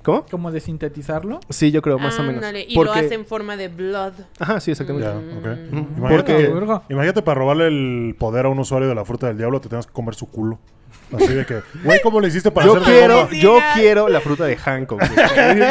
[0.03, 0.27] ¿Cómo?
[0.29, 1.39] Como de sintetizarlo.
[1.49, 2.45] Sí, yo creo, más o menos.
[2.67, 4.13] Y Porque- lo hace en forma de blood.
[4.41, 5.09] Ajá, sí, exactamente.
[5.71, 5.99] Mm.
[5.99, 9.61] Imagínate, Porque- imagínate para robarle el poder a un usuario de la fruta del diablo,
[9.61, 10.59] te tengas que comer su culo.
[11.17, 13.37] Así de que, güey, ¿cómo le hiciste para Yo hacer de quiero, goma?
[13.37, 15.01] yo quiero la fruta de Hancock.
[15.01, 15.69] güey.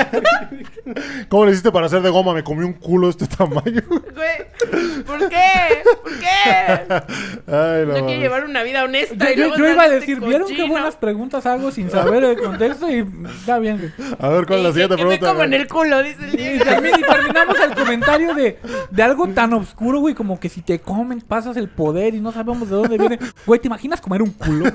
[1.29, 2.33] ¿Cómo le hiciste para hacer de goma?
[2.33, 3.81] Me comí un culo de este tamaño.
[3.89, 5.83] Güey, ¿por qué?
[6.03, 7.03] ¿Por qué?
[7.47, 9.31] Ay, No quiere llevar una vida Yo, honesta.
[9.31, 11.89] y yo- luego yo iba a sale decir, este ¿vieron qué buenas preguntas hago sin
[11.89, 12.89] saber el contexto?
[12.89, 13.05] Y
[13.39, 13.77] está bien.
[13.77, 13.91] güey.
[14.19, 15.27] A ver, ¿cuál es la Y siguiente que- que me pregunta?
[15.31, 19.27] como en el culo, dice el Y, termi- y terminamos el comentario de, de algo
[19.29, 22.75] tan oscuro, güey, como que si te comen pasas el poder y no sabemos de
[22.75, 23.19] dónde viene.
[23.45, 24.65] Güey, ¿te imaginas comer un culo?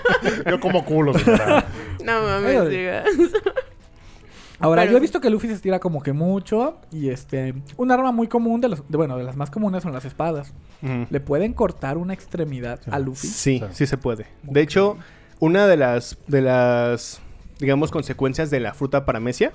[0.50, 1.64] Yo como culo, señora.
[2.04, 2.22] No Ay,
[2.56, 3.04] mames, diga.
[4.58, 7.90] Ahora, Pero- yo he visto que Luffy se estira como que mucho y este, un
[7.90, 10.52] arma muy común de los, de- bueno, de las más comunes son las espadas.
[11.10, 13.26] Le pueden cortar una extremidad a Luffy.
[13.26, 13.64] Sí, Sí.
[13.72, 14.26] sí se puede.
[14.42, 14.96] De hecho,
[15.40, 17.20] una de las, de las,
[17.58, 19.52] digamos, consecuencias de la fruta paramecia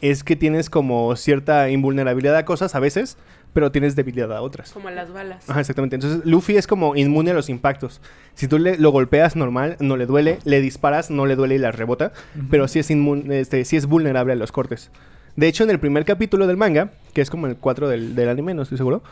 [0.00, 3.18] es que tienes como cierta invulnerabilidad a cosas a veces,
[3.52, 4.72] pero tienes debilidad a otras.
[4.72, 5.48] Como las balas.
[5.50, 5.96] Ajá, exactamente.
[5.96, 8.00] Entonces, Luffy es como inmune a los impactos.
[8.34, 10.38] Si tú le, lo golpeas normal, no le duele.
[10.44, 12.12] Le disparas, no le duele y la rebota.
[12.50, 14.90] Pero sí es, inmun- este, sí es vulnerable a los cortes.
[15.36, 18.28] De hecho, en el primer capítulo del manga, que es como el 4 del, del
[18.28, 19.02] anime, no estoy seguro,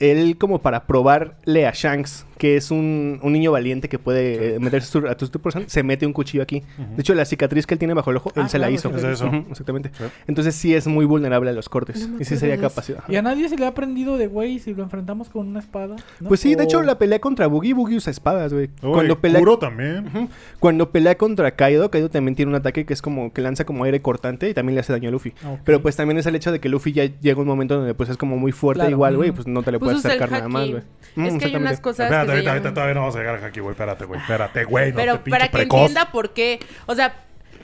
[0.00, 4.58] él como para probarle a Shanks, que es un, un niño valiente que puede eh,
[4.60, 6.62] meterse a su- a tu tu person, se mete un cuchillo aquí.
[6.94, 8.90] De hecho, la cicatriz que él tiene bajo el ojo, él Ah, se la hizo.
[8.96, 9.26] Es eso.
[9.50, 9.90] Exactamente.
[9.98, 10.04] Sí.
[10.28, 12.08] Entonces sí es muy vulnerable a los cortes.
[12.08, 13.02] No y sí sería capacidad.
[13.08, 15.96] Y a nadie se le ha aprendido de güey si lo enfrentamos con una espada.
[16.20, 16.28] ¿no?
[16.28, 18.68] Pues sí, de hecho, la pelea contra Boogie, Boogie usa espadas, güey.
[18.80, 20.28] Cuando pelea, Kuro también.
[20.60, 23.82] Cuando pelea contra Kaido, Kaido también tiene un ataque que es como que lanza como
[23.82, 25.30] aire cortante y también le hace daño a Luffy.
[25.44, 25.60] Ok.
[25.64, 28.08] Pero pues también es el hecho de que Luffy ya llega un momento donde pues
[28.10, 28.92] es como muy fuerte Claro.
[28.92, 30.70] igual, güey, pues no te le Pues puedes acercar nada más, haki.
[30.72, 30.82] güey.
[31.26, 33.60] Es Mm, que hay unas cosas Espérate, que ahorita, todavía no vamos a llegar aquí,
[33.60, 33.72] güey.
[33.72, 34.20] Espérate, güey.
[34.20, 34.90] Espérate, güey.
[34.92, 35.80] No Pero te para que precoz.
[35.80, 36.60] entienda por qué.
[36.86, 37.14] O sea,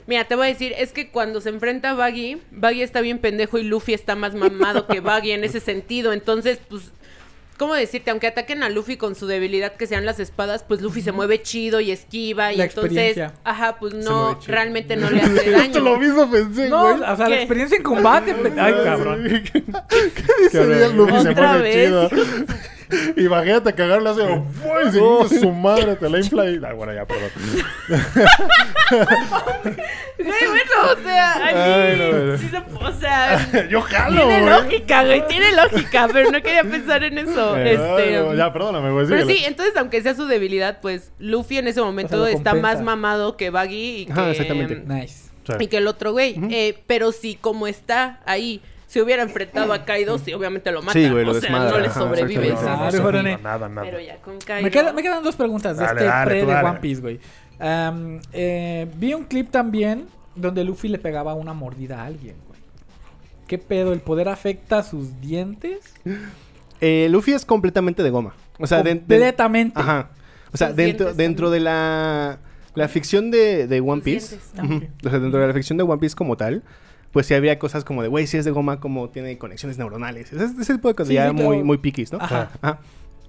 [0.07, 3.19] mira, te voy a decir, es que cuando se enfrenta a Baggy, Baggy está bien
[3.19, 6.11] pendejo y Luffy está más mamado que Baggy en ese sentido.
[6.11, 6.91] Entonces, pues.
[7.57, 8.11] ¿Cómo decirte?
[8.11, 11.41] Aunque ataquen a Luffy con su debilidad que sean las espadas, pues Luffy se mueve
[11.41, 14.53] chido y esquiva y La entonces, ajá, pues mueve no, chido.
[14.53, 15.99] realmente no le hace Justo lo daño.
[15.99, 17.09] mismo pensé, No, güey.
[17.09, 17.35] o sea, la ¿Qué?
[17.43, 18.35] experiencia en combate.
[18.59, 19.23] Ay, cabrón.
[19.23, 21.85] Día el Luffy se Otra pone vez.
[21.87, 22.09] chido.
[23.17, 24.91] Imagínate cagarle un ¡Uy!
[24.91, 26.59] Se hincha su madre, te la infla y.
[26.63, 27.29] Ay, bueno, ya, perdón.
[30.17, 32.37] Güey, bueno, o sea, Ay, no, no.
[32.37, 34.49] sí se- o sea, Yo jalo, tiene güey.
[34.63, 37.53] lógica, güey, tiene lógica, pero no quería pensar en eso.
[37.55, 39.07] Ay, este, no, ya, perdóname, güey.
[39.07, 39.39] Pero síguele.
[39.39, 43.49] sí, entonces aunque sea su debilidad, pues Luffy en ese momento está más mamado que
[43.49, 44.83] Baggy y que, Ajá, exactamente.
[44.85, 45.25] Nice.
[45.45, 45.53] Sí.
[45.59, 46.35] y que el otro güey.
[46.49, 48.61] Eh, pero si como está ahí,
[48.95, 50.93] se hubiera enfrentado a Kaido, sí, obviamente lo mata.
[50.93, 52.47] Sí, güey, lo o sea, no le ajá, sobrevive.
[52.49, 53.31] No, no, no, Claro, no, Jorone.
[53.33, 53.85] no, nada, nada.
[53.85, 54.63] Pero ya con Kaido.
[54.63, 56.69] Me, queda- me quedan dos preguntas de Dale, este dale, pre de dale.
[56.69, 57.19] One Piece, güey.
[58.33, 62.59] Eh, vi un clip también donde Luffy le pegaba una mordida a alguien, güey.
[63.47, 63.91] ¿Qué pedo?
[63.91, 65.93] ¿El poder afecta a sus dientes?
[66.81, 68.33] Eh, Luffy es completamente de goma.
[68.59, 69.79] O sea, de- de- Completamente.
[69.79, 70.09] Ajá.
[70.53, 72.37] O sea, dentro, dentro de la,
[72.75, 74.37] la ficción de, de One Piece.
[75.05, 76.63] O sea, dentro de la ficción de One Piece como tal.
[77.15, 80.33] Pues sí habría cosas como de, güey, si es de goma, como tiene conexiones neuronales.
[80.33, 82.17] Ese, ese tipo de cosas Sí, ya sí, muy, muy piquis, ¿no?
[82.19, 82.51] Ajá.
[82.61, 82.79] Ajá.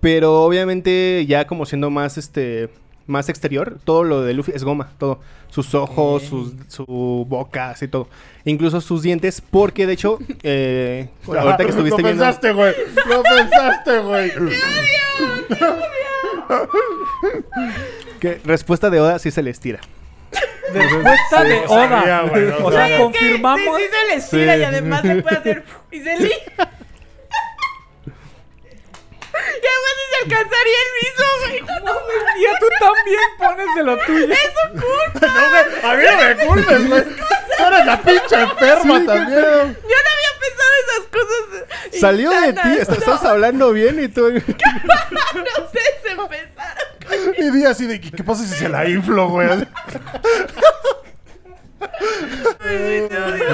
[0.01, 2.68] Pero obviamente ya como siendo más, este...
[3.07, 5.20] más exterior, todo lo de Luffy es goma, todo.
[5.51, 8.08] Sus ojos, sus, su boca, así todo.
[8.45, 12.25] Incluso sus dientes, porque de hecho, eh, ahorita que estuviste Lo viendo...
[12.25, 12.75] pensaste, güey.
[13.08, 14.33] Lo pensaste, güey.
[18.21, 19.79] Que respuesta de Oda sí se les tira.
[20.72, 22.22] Respuesta Sí, de sabía, Oda.
[22.29, 22.87] güey, lo o sabía.
[22.88, 23.76] sea, confirmamos.
[23.79, 24.61] Sí, sí se les tira Sí.
[24.61, 25.64] y además se puede hacer.
[25.93, 26.33] Y se li.
[29.33, 31.59] ¿Qué más se alcanzaría el mismo, güey?
[32.43, 34.34] Ya tú también pones de lo tuyo.
[34.75, 37.03] No, güey, a mí no me culpes, güey.
[37.05, 39.76] Tú eres la pinche enferma también.
[39.83, 42.01] Yo no había pensado esas cosas.
[42.01, 42.79] Salió de ti, insanas.
[42.79, 44.22] est- estás hablando bien y tú...
[44.30, 46.95] No, ustedes empezaron.
[47.38, 49.49] Y di así de, ¿qué qué pasa si se la inflo, güey?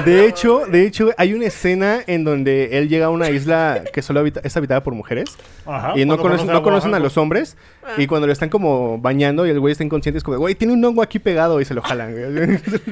[0.05, 4.01] De hecho, de hecho, hay una escena en donde él llega a una isla que
[4.01, 5.29] solo habita- es habitada por mujeres
[5.65, 5.93] Ajá.
[5.95, 7.57] y no, conocen, conoce no conocen a los hombres
[7.97, 10.73] y cuando lo están como bañando y el güey está inconsciente es como, güey, tiene
[10.73, 12.13] un hongo aquí pegado y se lo jalan.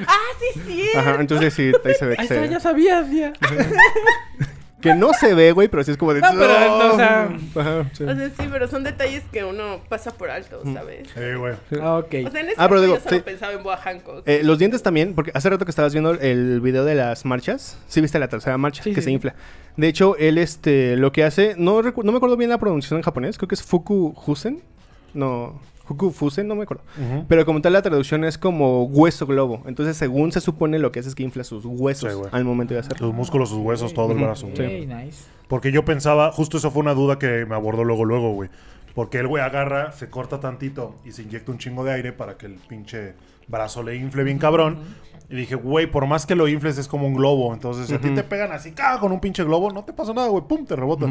[0.06, 0.14] Ah,
[0.54, 0.84] sí, sí.
[0.96, 3.32] Ajá, entonces sí, ahí se ve que, se- está, ya sabías, ya.
[4.82, 6.20] que no se ve, güey, pero sí es como de...
[6.20, 8.04] No, pero, o sea- Ajá, sí.
[8.04, 10.60] O sea, sí, pero son detalles que uno pasa por alto.
[10.74, 11.08] ¿sabes?
[11.14, 11.54] Sí, güey.
[11.80, 12.14] Ah, ok.
[12.26, 13.22] O sea, en ese Ah, pero digo, yo solo sí.
[13.24, 14.22] pensaba en Boa Hancock.
[14.28, 17.78] Eh, los dientes también, porque hace rato que estabas viendo el video de las marchas,
[17.88, 19.34] sí viste la tercera marcha, Sí, que sí, se infla.
[19.76, 23.04] De hecho, él este lo que hace, no, no me acuerdo bien la pronunciación en
[23.04, 24.62] japonés, creo que es Fuku Husen.
[25.14, 26.84] No, Fuku Fusen, no me acuerdo.
[27.28, 29.62] Pero como tal la traducción es como hueso globo.
[29.66, 32.74] Entonces, según se supone, lo que hace es que infla sus huesos Sí, al momento
[32.74, 33.08] de hacerlo.
[33.08, 34.48] Sus músculos, sus huesos, todo el brazo.
[34.54, 34.86] Güey.
[34.86, 35.24] nice.
[35.48, 38.48] Porque yo pensaba, justo eso fue una duda que me abordó luego, luego, güey.
[38.94, 42.36] Porque el güey agarra, se corta tantito y se inyecta un chingo de aire para
[42.36, 43.14] que el pinche
[43.48, 44.78] brazo le infle bien cabrón.
[45.28, 47.54] Y dije, güey, por más que lo infles es como un globo.
[47.54, 48.98] Entonces, si a ti te pegan así, ¡ca!
[49.00, 51.06] con un pinche globo, no te pasa nada, güey, pum, te rebota.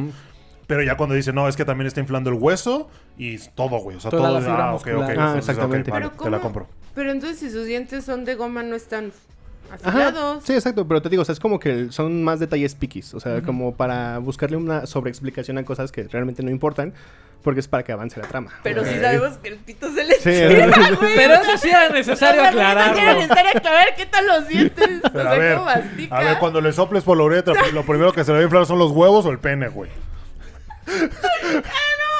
[0.71, 3.97] Pero ya cuando dice, no, es que también está inflando el hueso y todo, güey.
[3.97, 4.39] O sea, Toda todo.
[4.39, 5.09] la fibra ah, ok, ok.
[5.17, 5.91] Ah, exactamente.
[5.91, 6.67] vale, pero te la compro.
[6.95, 9.11] Pero entonces si sus dientes son de goma no están
[9.83, 10.43] Ajá, afilados.
[10.45, 13.19] sí, exacto, pero te digo, o sea, es como que son más detalles piquis, o
[13.19, 16.93] sea, como para buscarle una sobreexplicación a cosas que realmente no importan,
[17.43, 18.51] porque es para que avance la trama.
[18.63, 19.01] Pero sí Ok.
[19.01, 20.67] sabemos que el pito se les Sí, tira,
[20.99, 21.15] güey.
[21.17, 23.01] Pero eso sí era necesario O sea, también aclararlo.
[23.01, 25.01] Era necesario aclarar qué tal los dientes.
[25.05, 26.17] A ver, cómo mastica.
[26.17, 28.43] a ver, cuando le soples por la uretra, lo primero que se le va a
[28.43, 29.89] inflar son los huevos o el pene, güey.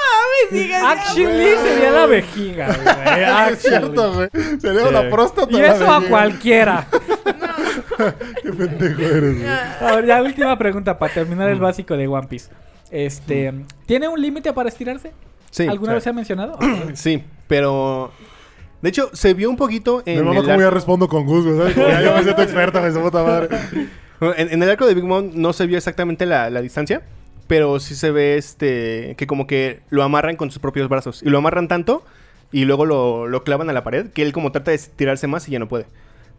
[0.01, 2.79] Mames, sigue Actually sería la vejiga, güey.
[3.21, 3.57] es Actually.
[3.57, 4.29] cierto, güey.
[4.59, 4.93] Sería Sí.
[4.93, 5.51] la próstata.
[5.57, 6.87] Y eso a cualquiera.
[8.43, 9.47] Qué pendejo eres, güey.
[9.49, 12.49] A ver, ya última pregunta para terminar el básico de One Piece.
[12.89, 13.53] Este,
[13.85, 15.11] ¿tiene un límite para estirarse?
[15.49, 15.95] Sí, ¿Alguna sí.
[15.95, 16.57] vez se ha mencionado?
[16.93, 18.11] sí, pero...
[18.81, 21.57] De hecho, se vio un poquito en Mi mamá como ya respondo con Gus, güey.
[21.57, 21.73] ¿sabes?
[21.75, 23.49] Como ya yo me siento experta, güey, su puta madre.
[24.37, 27.03] en, en el arco de Big Mom no se vio exactamente la, la distancia,
[27.51, 31.21] pero sí se ve este que como que lo amarran con sus propios brazos.
[31.21, 32.01] Y lo amarran tanto
[32.49, 35.49] y luego lo, lo clavan a la pared que él como trata de tirarse más
[35.49, 35.85] y ya no puede.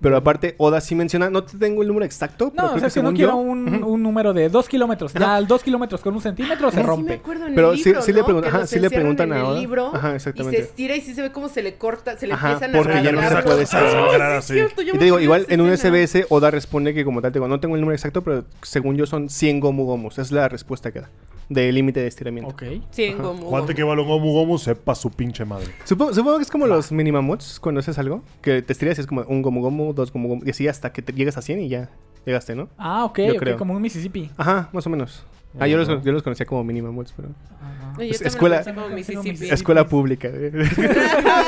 [0.02, 2.80] Pero aparte, Oda sí menciona, no te tengo el número exacto, pero No, o creo
[2.80, 5.12] sea, que que no quiero yo- un, un número de dos kilómetros.
[5.14, 7.12] Ya al dos kilómetros con un centímetro se Sí me rompe.
[7.14, 8.26] acuerdo en Pero el sí- libro, sí le ¿no?
[8.26, 9.58] pregun- ajá, sí le preguntan a el Oda.
[9.60, 12.34] libro Ajá, y se estira y sí se ve cómo se le corta, se le
[12.34, 14.54] Ajá, empiezan a porque ya no se puede así.
[14.56, 15.70] yo Y te digo, igual en un.
[15.70, 18.96] SBS Oda responde que como tal, te digo, no tengo el número exacto, pero según
[18.96, 20.18] yo son 100 Gomu Gomus.
[20.18, 21.08] Es la respuesta que da.
[21.48, 22.50] De límite de estiramiento.
[22.50, 22.62] Ok.
[22.90, 23.76] Sí, en Gomu, ¿Cuánto Gomu.
[23.76, 24.58] que vale un gomu gomu?
[24.58, 25.66] Sepa su pinche madre.
[25.84, 28.22] Supongo, supongo que es como los mini mamuts cuando haces algo.
[28.40, 30.42] Que te estiras y es como un Gomu Gomu, dos Gomu Gomu.
[30.46, 31.90] Y así hasta que te llegas a 100 y ya
[32.24, 32.68] llegaste, ¿no?
[32.78, 33.56] Ah, ok, Yo ok, creo.
[33.58, 34.30] como un Mississippi.
[34.36, 35.24] Ajá, más o menos.
[35.58, 37.28] Ah, yo los, yo los conocía como mini mamuts, pero...
[37.60, 37.92] Ajá.
[37.98, 39.36] Oye, yo Es- también escuela- lo como Mississippi.
[39.36, 40.28] Sí, Escuela pública.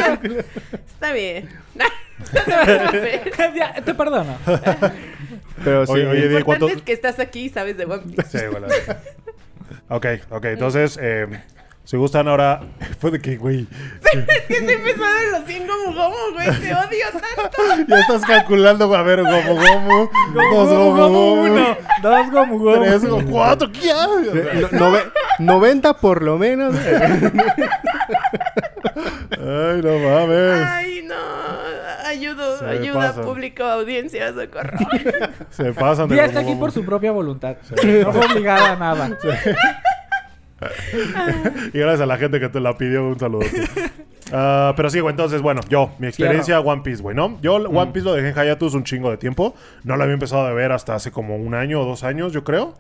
[0.87, 1.49] Está bien.
[3.57, 4.37] Ya, te perdono.
[5.65, 5.93] pero sí.
[5.93, 6.69] Oye, oye, Lo Diego, importante ¿cuánto?
[6.69, 8.39] es que estás aquí y sabes de One Piece.
[8.39, 9.03] Sí, güey, la verdad.
[9.89, 10.45] Ok, ok.
[10.47, 11.27] Entonces, eh,
[11.85, 12.61] si gustan ahora...
[13.01, 13.66] Fue de que, güey...
[14.15, 16.47] Es que estoy pensando en los 100 Gomu Gomu, güey.
[16.61, 17.59] Te odio tanto.
[17.89, 19.01] Ya estás calculando, güey.
[19.01, 20.09] A ver, gomu gomu.
[20.35, 21.32] Dos gomu gomu.
[21.45, 22.82] uno, dos gomu gomu.
[22.85, 23.70] Tres gomu cuatro.
[23.73, 24.61] ¿Qué hay?
[24.61, 25.11] No- nove-
[25.41, 26.74] 90 por lo menos.
[29.32, 30.66] Ay, no mames.
[30.66, 31.15] Ay, no.
[32.15, 33.24] Ayudo, Se ayuda, pasan.
[33.24, 34.78] público, audiencia, socorro.
[35.51, 37.57] Se pasan de Día está aquí por su propia voluntad.
[37.70, 39.19] No fue obligada a nada.
[41.73, 43.47] Y gracias a la gente que te la pidió, un saludo.
[44.32, 47.39] Ah, pero sí, güey, entonces, bueno, yo, mi experiencia One Piece, güey, ¿no?
[47.43, 49.55] Yo One Piece lo dejé en Hayatus un chingo de tiempo.
[49.85, 52.43] No lo había empezado a ver hasta hace como un año o dos años, yo
[52.43, 52.74] creo.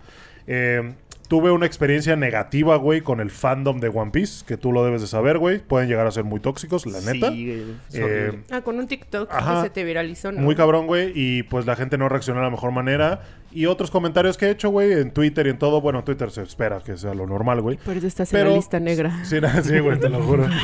[0.46, 0.94] Eh,
[1.28, 5.00] tuve una experiencia negativa, güey, con el fandom de One Piece, que tú lo debes
[5.00, 5.58] de saber, güey.
[5.58, 7.30] Pueden llegar a ser muy tóxicos, la neta.
[7.30, 8.42] Sí, Eh.
[8.50, 9.56] Ah, con un TikTok Ajá.
[9.56, 10.40] que se te viralizó, ¿no?
[10.40, 11.12] Muy cabrón, güey.
[11.14, 13.22] Y pues la gente no reaccionó de la mejor manera.
[13.54, 15.80] Y otros comentarios que he hecho, güey, en Twitter y en todo.
[15.80, 17.76] Bueno, en Twitter se espera que sea lo normal, güey.
[17.78, 19.20] Por eso estás en Pero- la lista negra.
[19.24, 20.46] Sí, na- sí, güey, te lo juro.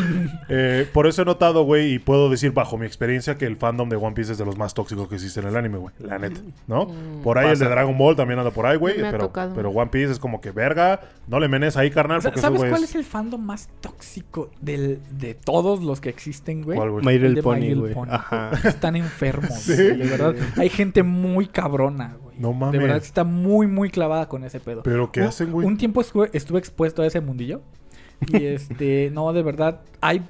[0.52, 3.88] Eh, por eso he notado, güey, y puedo decir bajo mi experiencia que el fandom
[3.88, 5.94] de One Piece es de los más tóxicos que existe en el anime, güey.
[6.00, 6.88] La neta, ¿no?
[7.22, 7.74] Por ahí el de Pasa.
[7.76, 8.96] Dragon Ball también anda por ahí, güey.
[9.00, 12.64] Pero, pero One Piece es como que verga, no le menes ahí, carnal, porque ¿Sabes
[12.64, 16.76] cuál es el fandom más tóxico del, de todos los que existen, güey?
[16.76, 17.04] ¿Cuál, güey?
[17.06, 17.94] My Little Pony, güey.
[18.64, 20.34] Están enfermos, güey, de verdad.
[20.56, 22.29] Hay gente muy cabrona, güey.
[22.40, 22.80] No De mames.
[22.80, 24.82] verdad que está muy, muy clavada con ese pedo.
[24.82, 25.66] ¿Pero qué Un- hacen, güey?
[25.66, 27.60] Un tiempo estuve, estuve expuesto a ese mundillo.
[28.26, 30.26] Y este, no, de verdad, hay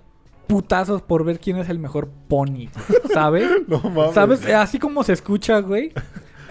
[0.48, 2.68] putazos por ver quién es el mejor pony,
[3.14, 3.48] ¿sabes?
[3.68, 4.14] No mames.
[4.14, 4.44] ¿Sabes?
[4.46, 5.92] Así como se escucha, güey.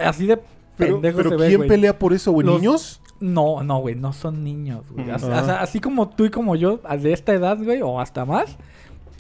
[0.03, 0.40] Así de
[0.77, 1.68] Pero, pendejo pero se ve, ¿quién güey.
[1.69, 2.48] pelea por eso, güey?
[2.48, 3.02] Los- ¿Niños?
[3.19, 5.10] No, no, güey, no son niños, güey.
[5.11, 8.57] Así como tú y como yo, de esta edad, güey, o hasta más,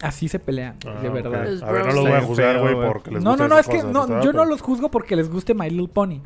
[0.01, 1.13] así se pelean, Ah, de ok.
[1.13, 1.63] verdad.
[1.63, 3.83] A ver, no los voy a juzgar, güey, porque les No, no, no, es que
[3.83, 6.21] no, yo no los juzgo porque les guste My Little Pony.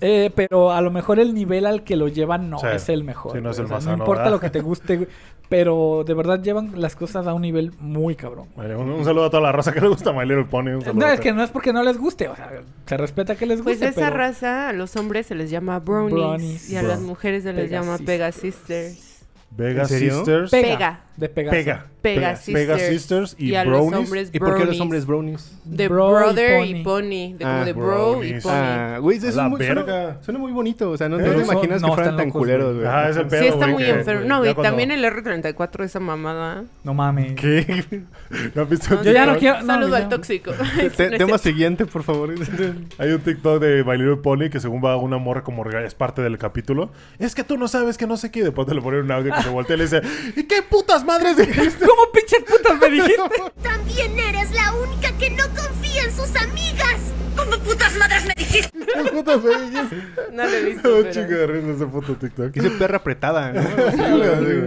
[0.00, 2.66] Eh, pero a lo mejor el nivel al que lo llevan no Sí.
[2.72, 3.32] es el mejor.
[3.32, 4.34] Sí, no es el O sea, más no sano, importa ¿verdad?
[4.36, 5.08] lo que te guste, güey,
[5.50, 8.48] pero de verdad llevan las cosas a un nivel muy cabrón.
[8.56, 10.70] Vale, un, un saludo a toda la raza que le gusta My Little Pony.
[10.76, 12.50] un No, es que no es porque no les guste, o sea,
[12.86, 15.78] se respeta que les Pues guste, esa pero- raza a los hombres se les llama
[15.78, 16.70] bronies, Bronies.
[16.70, 18.06] y a Bro- las mujeres se les Pega llama sisters.
[18.06, 19.26] pega sisters.
[19.50, 20.14] Vega ¿En serio?
[20.16, 20.50] Sisters.
[20.50, 21.00] Pega.
[21.16, 21.26] Pega.
[21.26, 21.50] De Pegaso.
[21.56, 21.86] Pega.
[22.02, 22.82] Pega, Pega sisters.
[22.88, 23.90] Sisters y a bronies.
[23.90, 25.58] los hombres ¿Y por qué los hombres brownies?
[25.64, 27.34] De Bro y brother y pony.
[27.36, 28.50] De como Ah, de bro y pony.
[28.52, 30.90] Ah, güey, eso es la muy, suena, suena muy bonito.
[30.90, 32.84] O sea, no, no Pero te imaginas no, que fueran tan culeros, güey.
[32.84, 32.86] güey.
[32.94, 34.24] Ah, es el pedo, sí, está güey, muy que- enfermo.
[34.26, 36.64] No, y cuando- también el R34, esa mamada.
[36.84, 37.32] No mames.
[37.34, 37.84] ¿Qué?
[38.54, 40.52] ¿No has visto No, Yo ya no quiero- no, Saludo al tóxico.
[41.10, 42.32] No tema siguiente, por favor.
[42.98, 46.22] Hay un TikTok de My Little Pony que según va una morra como es parte
[46.22, 46.90] del capítulo.
[47.18, 48.40] Es que tú no sabes que no sé qué.
[48.40, 50.02] Y Después te lo ponen un audio que se voltea y le dice
[50.36, 51.86] ¿Y qué putas madres dijiste?
[51.86, 53.22] ¿Cómo pinches putas me dijiste?
[53.62, 57.00] También eres la única que no confía en sus amigas.
[57.36, 58.70] ¿Cómo putas madres me dijiste?
[58.94, 59.96] ¿Qué putas me dijiste?
[60.32, 60.82] No lo he visto.
[60.82, 62.50] Pero- de risa ese puto TikTok.
[62.52, 63.60] Dice perra apretada, ¿no?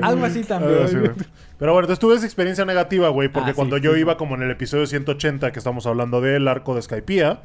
[0.03, 0.99] Algo así también.
[0.99, 1.11] Güey.
[1.57, 3.55] Pero bueno, entonces tuve esa experiencia negativa, güey, porque Ah, sí.
[3.55, 7.43] cuando yo iba como en el episodio 180, que estamos hablando del arco de Skypiea,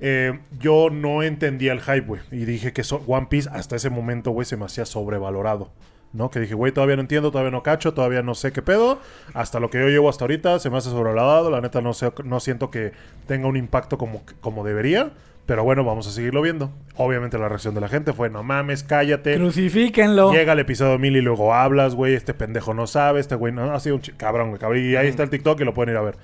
[0.00, 2.20] eh, yo no entendía el hype, güey.
[2.30, 5.72] Y dije que so- One Piece hasta ese momento, güey, se me hacía sobrevalorado.
[6.12, 6.30] ¿No?
[6.30, 8.98] Que dije, güey, todavía no entiendo, todavía no cacho, todavía no sé qué pedo.
[9.34, 11.50] Hasta lo que yo llevo hasta ahorita se me hace sobrevalorado.
[11.50, 12.92] La neta no, sé, no siento que
[13.26, 15.12] tenga un impacto como, como debería.
[15.48, 16.70] Pero bueno, vamos a seguirlo viendo.
[16.96, 19.36] Obviamente la reacción de la gente fue, no mames, cállate.
[19.36, 20.30] Crucifíquenlo.
[20.30, 22.12] Llega el episodio 1000 y luego hablas, güey.
[22.12, 23.72] Este pendejo no sabe, este güey no.
[23.72, 24.60] Ha sido un cabrón, güey.
[24.60, 24.84] cabrón.
[24.84, 26.16] Y ahí está el TikTok y lo pueden ir a ver.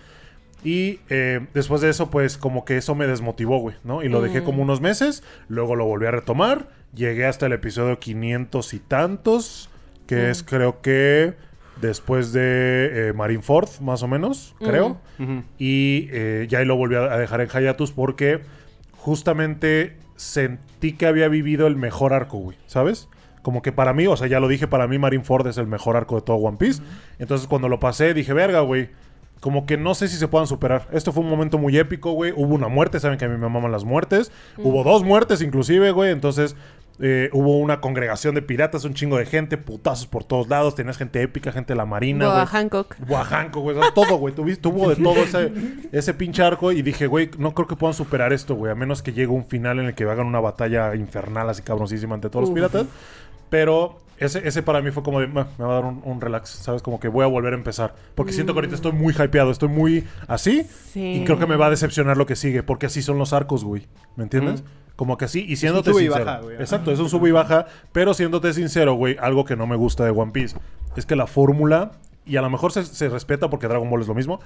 [0.63, 4.03] Y eh, después de eso, pues como que eso me desmotivó, güey, ¿no?
[4.03, 5.23] Y lo dejé como unos meses.
[5.49, 6.69] Luego lo volví a retomar.
[6.95, 9.71] Llegué hasta el episodio 500 y tantos.
[10.07, 11.35] Que es creo que
[11.81, 15.01] después de eh, Marineford, más o menos, creo.
[15.59, 18.41] Y eh, ya ahí lo volví a a dejar en Hayatus porque
[18.97, 23.09] justamente sentí que había vivido el mejor arco, güey, ¿sabes?
[23.43, 25.97] Como que para mí, o sea, ya lo dije, para mí Marineford es el mejor
[25.97, 26.83] arco de todo One Piece.
[27.19, 28.89] Entonces cuando lo pasé dije, verga, güey.
[29.45, 30.89] Como que no sé si se puedan superar.
[30.91, 32.33] Esto fue un momento muy épico, güey.
[32.35, 34.33] Hubo una muerte, saben que a mí me maman las muertes.
[34.57, 36.13] Hubo dos muertes inclusive, güey.
[36.13, 36.57] Entonces
[36.99, 40.75] eh, hubo una congregación de piratas, un chingo de gente, putazos por todos lados.
[40.75, 42.47] Tenías gente épica, gente de la marina, Boa.
[42.47, 42.97] Hancock.
[43.07, 43.77] Guajanco, güey.
[43.95, 44.35] Todo, güey.
[44.35, 45.53] Tuviste, tuvo de todo ese,
[45.93, 46.73] ese pinche arco.
[46.73, 48.73] Y dije, güey, no creo que puedan superar esto, güey.
[48.73, 52.15] A menos que llegue un final en el que hagan una batalla infernal así cabroncísima
[52.15, 52.87] ante todos los piratas.
[53.51, 56.21] Pero ese, ese para mí fue como de, "Ma, me va a dar un, un
[56.21, 56.83] relax, ¿sabes?
[56.83, 57.95] Como que voy a volver a empezar.
[58.15, 60.65] Porque siento que ahorita estoy muy hypeado, estoy muy así.
[60.93, 61.21] Sí.
[61.21, 62.63] Y creo que me va a decepcionar lo que sigue.
[62.63, 63.87] Porque así son los arcos, güey.
[64.17, 64.63] ¿Me entiendes?
[64.97, 65.45] Como que así.
[65.49, 66.25] Y siéndote sube y sincero.
[66.25, 66.57] baja, güey.
[66.57, 67.67] Exacto, es un sub y baja.
[67.93, 70.57] Pero siéndote sincero, güey, algo que no me gusta de One Piece
[70.97, 71.91] es que la fórmula,
[72.25, 74.39] y a lo mejor se, se respeta porque Dragon Ball es lo mismo,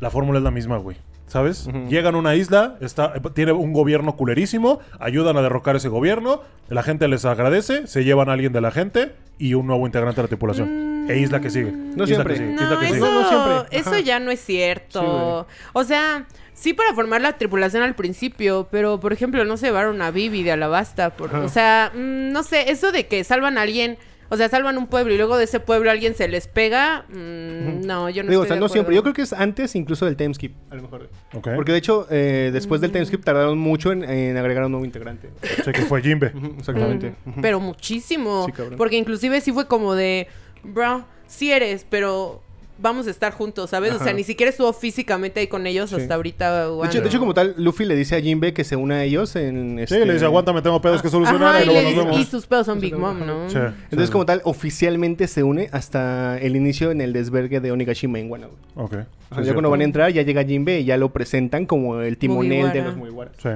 [0.00, 0.96] la fórmula es la misma, güey.
[1.26, 1.66] ¿Sabes?
[1.88, 6.82] Llegan a una isla, está, tiene un gobierno culerísimo, ayudan a derrocar ese gobierno, la
[6.82, 10.24] gente les agradece, se llevan a alguien de la gente y un nuevo integrante de
[10.24, 11.06] la tripulación.
[11.08, 11.72] E isla que sigue.
[11.72, 12.34] No isla siempre.
[12.34, 13.00] que sigue, No, isla que eso, sigue.
[13.00, 13.78] No, no siempre.
[13.78, 15.46] eso ya no es cierto.
[15.48, 19.66] Sí, o sea, sí para formar la tripulación al principio, pero por ejemplo no se
[19.66, 21.10] llevaron a Vivi de Alabasta.
[21.10, 23.96] Por, o sea, mm, no sé, eso de que salvan a alguien,
[24.32, 27.82] o sea, salvan un pueblo y luego de ese pueblo alguien se les pega, mm,
[27.86, 28.94] no, yo no Digo, o estoy sea, de no siempre.
[28.94, 31.10] Yo creo que es antes incluso del timeskip, a lo mejor.
[31.34, 31.48] Ok.
[31.54, 35.28] Porque de hecho, eh, después del timeskip tardaron mucho en, en agregar un nuevo integrante.
[35.62, 36.32] Sé que fue Jimbe.
[36.56, 37.14] Exactamente.
[37.26, 37.42] Mm.
[37.42, 38.46] Pero muchísimo.
[38.46, 38.78] Sí, cabrón.
[38.78, 40.28] porque inclusive sí fue como de,
[40.62, 42.42] bro, sí eres, pero
[42.82, 43.92] vamos a estar juntos, ¿sabes?
[43.92, 44.12] O sea, Ajá.
[44.16, 45.96] ni siquiera estuvo físicamente ahí con ellos Sí.
[45.96, 46.66] hasta ahorita.
[46.66, 46.90] De Wano.
[46.90, 49.34] hecho, de hecho, como tal, Luffy le dice a Jinbe que se una a ellos
[49.36, 49.76] en...
[49.78, 52.04] Sí, este- le dice, aguántame, tengo pedos que solucionar Ajá, y y, luego le nos
[52.04, 52.20] vemos.
[52.20, 53.48] y sus pedos son Big Mom, ¿no?
[53.48, 54.12] Sí, Entonces, sí.
[54.12, 58.48] como tal, oficialmente se une hasta el inicio en el desvergue de Onigashima en Wano.
[58.74, 58.86] güey.
[58.86, 58.92] Ok.
[59.30, 61.64] O sea, Sí, ya cuando van a entrar, ya llega Jinbe y ya lo presentan
[61.66, 62.84] como el timonel de Mugiwara.
[62.84, 63.32] los Mugiwaras.
[63.42, 63.48] Sí.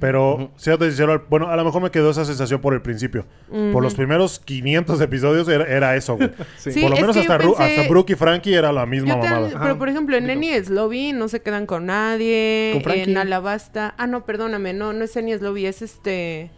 [0.00, 3.24] Pero, siéntate sincero, bueno, a lo mejor me quedó esa sensación por el principio.
[3.72, 6.30] Por los primeros 500 episodios era, era eso, güey.
[6.58, 6.72] Sí.
[6.72, 9.60] Sí, por lo menos hasta, pensé- hasta Brooke y Frankie era la misma Yo mamada.
[9.62, 12.70] pero por ejemplo, en Enies Lobby no se quedan con nadie.
[12.72, 13.10] Con Frankie.
[13.10, 13.94] en Alabasta.
[13.96, 16.50] Ah, no, perdóname, no, no es Enies Lobby, es este.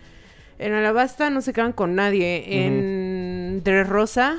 [0.59, 2.45] En Alabasta no se quedan con nadie.
[2.67, 4.39] En Dressrosa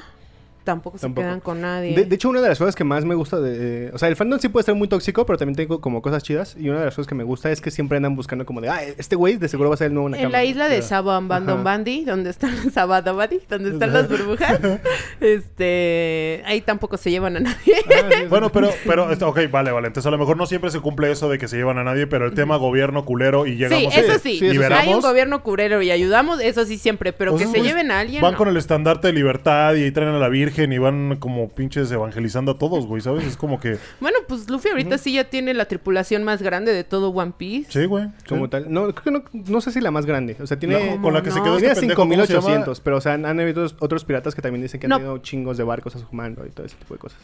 [0.64, 1.22] tampoco, Tampoco.
[1.22, 1.96] se quedan con nadie.
[1.96, 3.92] De, de hecho, una de las cosas que más me gusta de...
[3.94, 6.56] O sea, el fandom sí puede ser muy tóxico, pero también tengo como cosas chidas.
[6.60, 8.70] Y una de las cosas que me gusta es que siempre andan buscando como de...
[8.70, 10.32] Ah, este güey de seguro va a ser el nuevo en Nakama.
[10.32, 10.82] la isla de.
[10.82, 11.64] Saban Bandon.
[11.64, 14.60] Bandi, donde están los Sabadabadi, donde están las burbujas,
[15.22, 17.74] este, ahí tampoco se llevan a nadie.
[17.86, 18.26] Ah, sí, sí.
[18.30, 19.88] Bueno, pero, pero, ok, vale, vale.
[19.88, 22.08] Entonces a lo mejor no siempre se cumple eso de que se llevan a nadie,
[22.08, 24.20] pero el tema gobierno culero y Sí, llegamos eso sí.
[24.20, 24.52] sí, eso sí.
[24.52, 24.88] liberamos.
[24.88, 27.92] Hay un gobierno curero y ayudamos, eso sí siempre, pero O que se esos lleven
[27.92, 28.22] a alguien.
[28.22, 28.38] Van no.
[28.38, 32.52] con el estandarte de libertad y traen a la Virgen y van como pinches evangelizando
[32.54, 33.26] a todos, güey, ¿sabes?
[33.26, 33.78] Es como que...
[34.00, 37.72] Bueno, pues Luffy ahorita sí ya tiene la tripulación más grande de todo One Piece.
[37.72, 38.08] Sí, güey.
[38.30, 38.52] Como sí.
[38.52, 38.72] tal.
[38.72, 40.38] No, creo que no, no sé si la más grande.
[40.42, 40.96] O sea, tiene...
[40.96, 41.44] La- con la que se no?
[41.46, 42.42] quedó este Tiene pendejo, ¿cómo se llama?
[42.42, 44.98] 5800, pero o sea, han, han habido otros, piratas que también dicen que han No.
[44.98, 47.20] tenido chingos de barcos a su mando y todo ese tipo de cosas.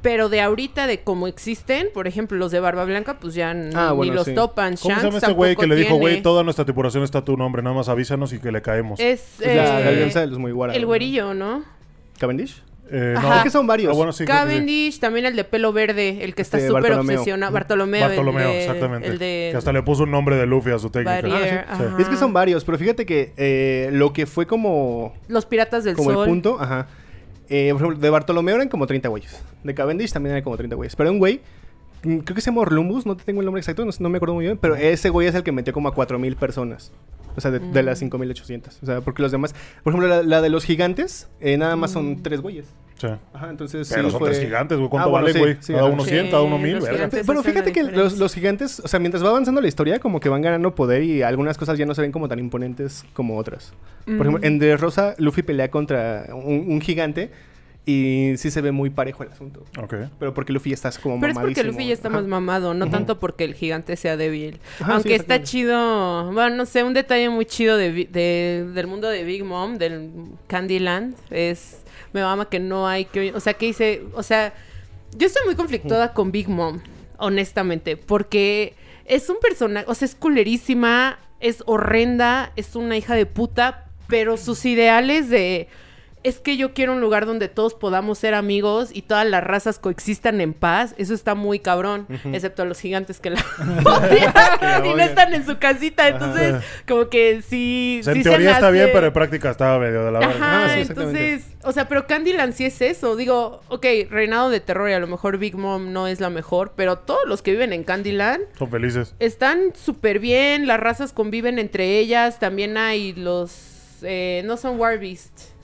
[0.00, 3.92] Pero de ahorita, de cómo existen, por ejemplo, los de Barba Blanca, pues ya Ah,
[4.00, 4.34] ni los sí.
[4.34, 4.76] topan.
[4.80, 6.22] ¿Cómo se llama este güey que le dijo, güey, tiene.
[6.22, 9.00] toda nuestra tripulación está a tu nombre, nada más avísanos y que le caemos?
[9.00, 10.72] Es Es la, la eh, alianza de los Mugiwara.
[10.72, 11.64] el güeyrillo, ¿no?
[12.20, 12.62] ¿Cavendish?
[12.90, 13.34] Eh, no.
[13.36, 13.92] Es que son varios.
[13.92, 14.48] Ah, bueno, sí, creo que sí.
[14.48, 17.52] Cavendish, también el de pelo verde, el que está Este, súper obsesionado.
[17.52, 18.02] Bartolomeo.
[18.02, 19.08] el Bartolomeo, de- exactamente.
[19.08, 19.48] El de...
[19.52, 21.16] Que hasta le puso un nombre de Luffy a su técnica.
[21.20, 22.02] Barrier, Ah, sí.
[22.02, 25.96] es que son varios, pero fíjate que eh, lo que fue como, Los piratas del
[25.96, 26.24] como sol.
[26.24, 26.86] el punto, ajá.
[27.50, 29.42] Eh, por ejemplo, de Bartolomeo eran como 30 güeyes.
[29.64, 30.94] De Cavendish también eran como 30 güeyes.
[30.96, 31.40] Pero un güey,
[32.04, 34.16] mm, creo que se llama Orlumbus, no te tengo el nombre exacto, no, no me
[34.16, 36.92] acuerdo muy bien, pero ese güey es el que metió como a 4000 personas.
[37.38, 37.86] O sea, de, de Mm.
[37.86, 38.78] las 5800.
[38.82, 41.92] O sea, porque los demás, por ejemplo, la, la de los gigantes, eh, nada más
[41.92, 42.66] son tres güeyes.
[43.00, 43.06] Sí.
[43.32, 44.90] Ajá, entonces Pero sí son fue- tres gigantes, güey.
[44.90, 45.56] ¿Cuánto Ah, bueno, vale, güey?
[45.60, 47.08] sí, cada uno Sí, 100, cada uno 1000, los verga.
[47.24, 50.28] Pero fíjate que los, los gigantes, o sea, mientras va avanzando la historia, como que
[50.28, 53.72] van ganando poder y algunas cosas ya no se ven como tan imponentes como otras.
[54.04, 57.30] Por ejemplo, en Dressrosa, Luffy pelea contra un, un gigante
[57.88, 59.64] y sí se ve muy parejo el asunto.
[59.80, 59.94] Ok.
[60.18, 61.72] Pero porque Luffy ya está como Pero es porque mamadísimo.
[61.72, 62.18] Luffy ya está Ajá.
[62.18, 64.60] más mamado, no tanto porque el gigante sea débil.
[64.78, 67.90] Ajá, Aunque sí, está chido, bueno, no sé, un detalle muy chido de,
[68.74, 70.10] del mundo de Big Mom, del
[70.48, 71.78] Candyland, es,
[72.12, 74.52] me mama que no hay que, o sea, que dice, o sea,
[75.16, 76.82] yo estoy muy conflictuada con Big Mom,
[77.16, 78.74] honestamente, porque
[79.06, 84.36] es un personaje, o sea, es culerísima, es horrenda, es una hija de puta, pero
[84.36, 85.68] sus ideales de
[86.28, 89.78] es que yo quiero un lugar donde todos podamos ser amigos y todas las razas
[89.78, 90.94] coexistan en paz.
[90.98, 93.44] Eso está muy cabrón, excepto a los gigantes que la
[93.84, 96.08] odian y no están en su casita.
[96.08, 96.56] Entonces,
[96.86, 97.98] como que sí.
[98.00, 100.34] O sea, en sí teoría está bien, pero en práctica estaba medio de la verga.
[100.34, 103.16] Ajá, Ah, sí, entonces, o sea, pero Candyland sí es eso.
[103.16, 106.72] Digo, ok, Reinado de Terror y a lo mejor Big Mom no es la mejor,
[106.76, 109.14] pero todos los que viven en Candyland Son felices.
[109.18, 113.98] están súper bien, las razas conviven entre ellas, también hay los...
[114.02, 115.57] eh, no son Warbeast.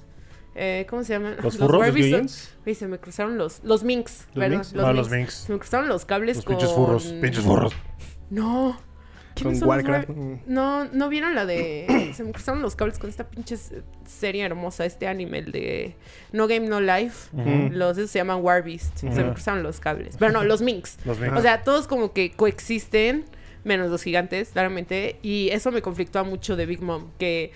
[0.54, 1.36] Eh, ¿Cómo se llaman?
[1.42, 1.80] ¿Los furros?
[1.80, 2.54] ¿Los son- Gyojins?
[2.66, 3.60] Uy, se me cruzaron los...
[3.64, 4.26] Los Minx.
[4.34, 4.74] ¿Los perdón, Minx?
[4.78, 5.34] Ah, los Minx.
[5.34, 6.56] Se me cruzaron los cables Los con...
[6.56, 7.04] pinches furros.
[7.20, 7.72] Pinches furros.
[8.30, 8.78] No.
[9.34, 10.08] ¿Quiénes Con son los Warcraft.
[10.10, 10.38] War-.
[10.46, 12.12] No, no vieron la de...
[12.14, 13.56] se me cruzaron los cables con esta pinche
[14.06, 15.96] serie hermosa, este anime, el de
[16.32, 17.36] No Game No Life.
[17.36, 17.70] Ujú.
[17.72, 18.96] Los esos se llaman Warbeast.
[18.98, 20.16] Se me cruzaron los cables.
[20.18, 20.98] Pero no, los Minx.
[21.04, 21.36] Los Minx.
[21.36, 23.24] O sea, todos como que coexisten,
[23.64, 25.18] menos los gigantes, claramente.
[25.22, 27.50] Y eso me conflictúa mucho de Big Mom, que,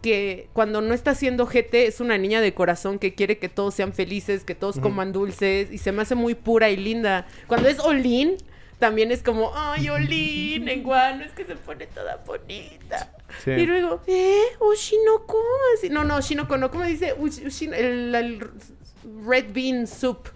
[0.00, 3.74] que cuando no está haciendo GT es una niña de corazón que quiere que todos
[3.74, 7.26] sean felices, que todos coman dulces, y se me hace muy pura y linda.
[7.46, 8.36] Cuando es Olin,
[8.78, 13.12] también es como, ay, Olin, en Guano, es que se pone toda bonita.
[13.44, 13.50] Sí.
[13.52, 14.40] Y luego, ¿eh?
[14.58, 15.38] Oshinoko.
[15.76, 17.14] Así, no, no, Oshinoko, no, ¿cómo dice?
[17.16, 18.40] Ush- Ushin- el, el
[19.26, 20.28] Red Bean Soup.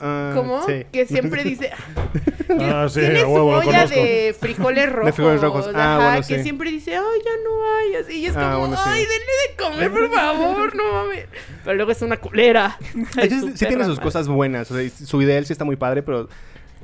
[0.00, 0.64] Ah, ¿Cómo?
[0.66, 0.84] sí.
[0.92, 1.70] Que siempre dice.
[2.48, 5.14] Ah, sí, Tiene su huevo, olla de frijoles rojos.
[5.16, 5.66] frijoles rojos.
[5.74, 6.42] Ah, ajá, bueno, que sí.
[6.44, 7.94] siempre dice, ay, ya no hay.
[7.96, 8.82] Así, y es Ah, como, bueno, sí.
[8.86, 9.16] ay, denle
[9.48, 11.24] de comer, por favor, no mames.
[11.64, 12.78] Pero luego es una culera.
[13.16, 14.02] De su sí tiene sus madre.
[14.04, 14.70] cosas buenas.
[14.70, 16.28] O sea, su ideal sí está muy padre, pero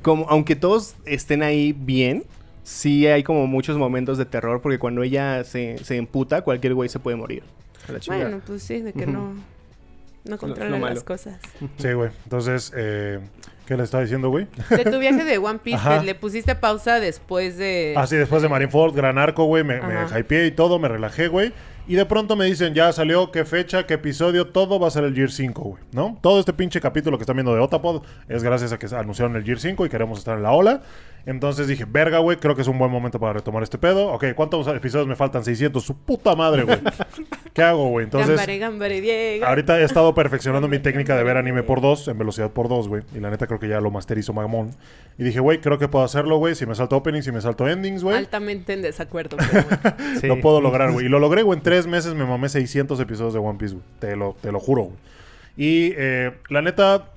[0.02, 2.24] como aunque todos estén ahí bien,
[2.64, 6.88] sí hay como muchos momentos de terror porque cuando ella se, se emputa, cualquier güey
[6.88, 7.44] se puede morir.
[7.88, 8.24] A la chingada.
[8.24, 9.34] Bueno, pues sí, de que no,
[10.24, 11.38] no controla las cosas.
[11.78, 12.10] Sí, güey.
[12.24, 13.20] Entonces, eh,
[13.66, 14.46] ¿qué le estaba diciendo, güey?
[14.70, 16.00] De tu viaje de One Piece, Ajá.
[16.00, 17.94] que le pusiste pausa después de...
[17.96, 21.52] Así después de Marineford, gran arco, güey, me, me hypeé y todo, me relajé, güey.
[21.88, 25.02] Y de pronto me dicen, ya salió, qué fecha, qué episodio, todo va a ser
[25.02, 26.16] el Year 5, güey, ¿no?
[26.20, 29.42] Todo este pinche capítulo que están viendo de Otapod es gracias a que anunciaron el
[29.42, 30.82] Year 5 y queremos estar en la ola.
[31.24, 34.08] Entonces dije, verga, güey, creo que es un buen momento para retomar este pedo.
[34.08, 35.44] Ok, ¿cuántos episodios me faltan?
[35.44, 35.82] 600.
[35.82, 36.78] Su puta madre, güey.
[37.54, 38.04] ¿Qué hago, güey?
[38.04, 39.46] Entonces, Gambare, gambare, Diego.
[39.46, 42.88] ahorita he estado perfeccionando mi técnica de ver anime por dos, en velocidad por dos,
[42.88, 43.02] güey.
[43.14, 44.70] Y la neta creo que ya lo masterizo mamón.
[45.18, 46.54] Y dije, güey, creo que puedo hacerlo, güey.
[46.54, 48.16] Si me salto openings, si me salto endings, güey.
[48.16, 49.36] Altamente en desacuerdo.
[49.36, 49.62] pero.
[50.20, 50.26] Sí.
[50.26, 51.06] Lo puedo lograr, güey.
[51.06, 51.58] Y lo logré, güey.
[51.58, 53.84] En tres meses me mamé 600 episodios de One Piece, güey.
[53.98, 54.96] Te lo, te lo juro, güey.
[55.56, 57.11] Y eh, la neta,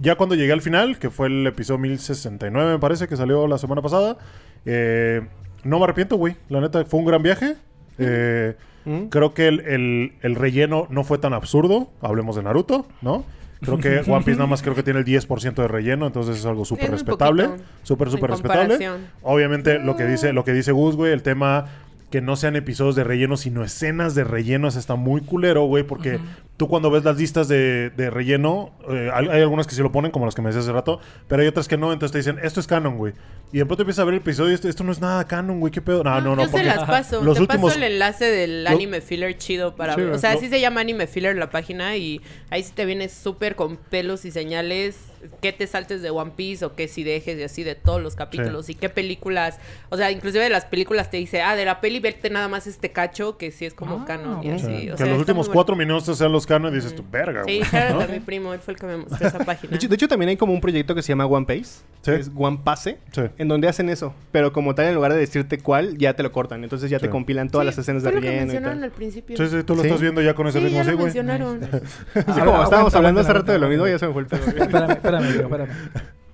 [0.00, 3.58] ya cuando llegué al final, que fue el episodio 1069, me parece, que salió la
[3.58, 4.16] semana pasada,
[4.64, 5.22] eh,
[5.64, 6.36] no me arrepiento, güey.
[6.48, 7.56] La neta, fue un gran viaje.
[7.98, 8.54] Eh,
[8.84, 9.06] ¿Mm?
[9.08, 11.90] Creo que el, el- el relleno no fue tan absurdo.
[12.00, 13.24] Hablemos de Naruto, ¿no?
[13.60, 16.46] Creo que One Piece nada más creo que tiene el 10% de relleno, entonces es
[16.46, 17.44] algo súper respetable.
[17.82, 18.74] Súper, súper respetable.
[19.22, 21.66] Obviamente, lo que dice, lo que dice Gus, güey, el tema
[22.10, 25.82] que no sean episodios de relleno, sino escenas de relleno, eso está muy culero, güey,
[25.82, 26.20] porque
[26.58, 29.90] tú cuando ves las listas de, de relleno, eh, hay, hay algunas que sí lo
[29.92, 32.18] ponen, como las que me decías hace rato, pero hay otras que no, entonces te
[32.18, 33.14] dicen, esto es canon, güey.
[33.50, 35.58] Y de pronto empiezas a ver el episodio y esto, esto no es nada canon,
[35.58, 36.04] güey, qué pedo.
[36.04, 37.22] No, no, no, Yo se las paso.
[37.22, 40.10] los Te últimos- paso el enlace del lo- anime filler chido para Sí, ver.
[40.12, 42.20] O sea, lo- así se llama anime filler la página y
[42.50, 44.98] ahí sí te viene súper con pelos y señales
[45.40, 48.14] qué te saltes de One Piece o qué si dejes y así de todos los
[48.14, 49.58] capítulos y qué películas.
[49.88, 52.66] O sea, inclusive de las películas te dice, ah, de la peli verte nada más
[52.66, 54.90] este cacho que sí es como Ah, canon y así.
[54.90, 57.62] O sea, los últimos cuatro minutos sean los y dices, tu verga, güey.
[57.62, 58.00] Sí, out ¿no?
[58.00, 59.70] a mi primo, él fue el que me mostró esa página.
[59.70, 61.64] De hecho, de hecho, también hay como un proyecto que se llama One Pace.
[62.02, 62.12] Sí.
[62.12, 62.98] que Es One Pase.
[63.12, 63.22] Sí.
[63.38, 64.14] En donde hacen eso.
[64.32, 66.62] Pero como tal, en lugar de decirte cuál, ya te lo cortan.
[66.64, 67.04] Entonces ya Sí.
[67.06, 68.84] te compilan todas Sí, las escenas de lo que relleno y mencionaron tal.
[68.84, 69.36] al principio.
[69.36, 69.88] Sí, sí, tú lo Sí.
[69.88, 71.04] estás viendo ya con ese Sí, ritmo, ya sí, lo güey.
[71.06, 71.60] mencionaron.
[71.64, 71.80] Así
[72.14, 74.28] Ah, como aguanta, estábamos hablando hace rato de lo mismo, ya se me fue el
[74.28, 74.46] pedo.
[74.46, 75.68] Espérame, espérame.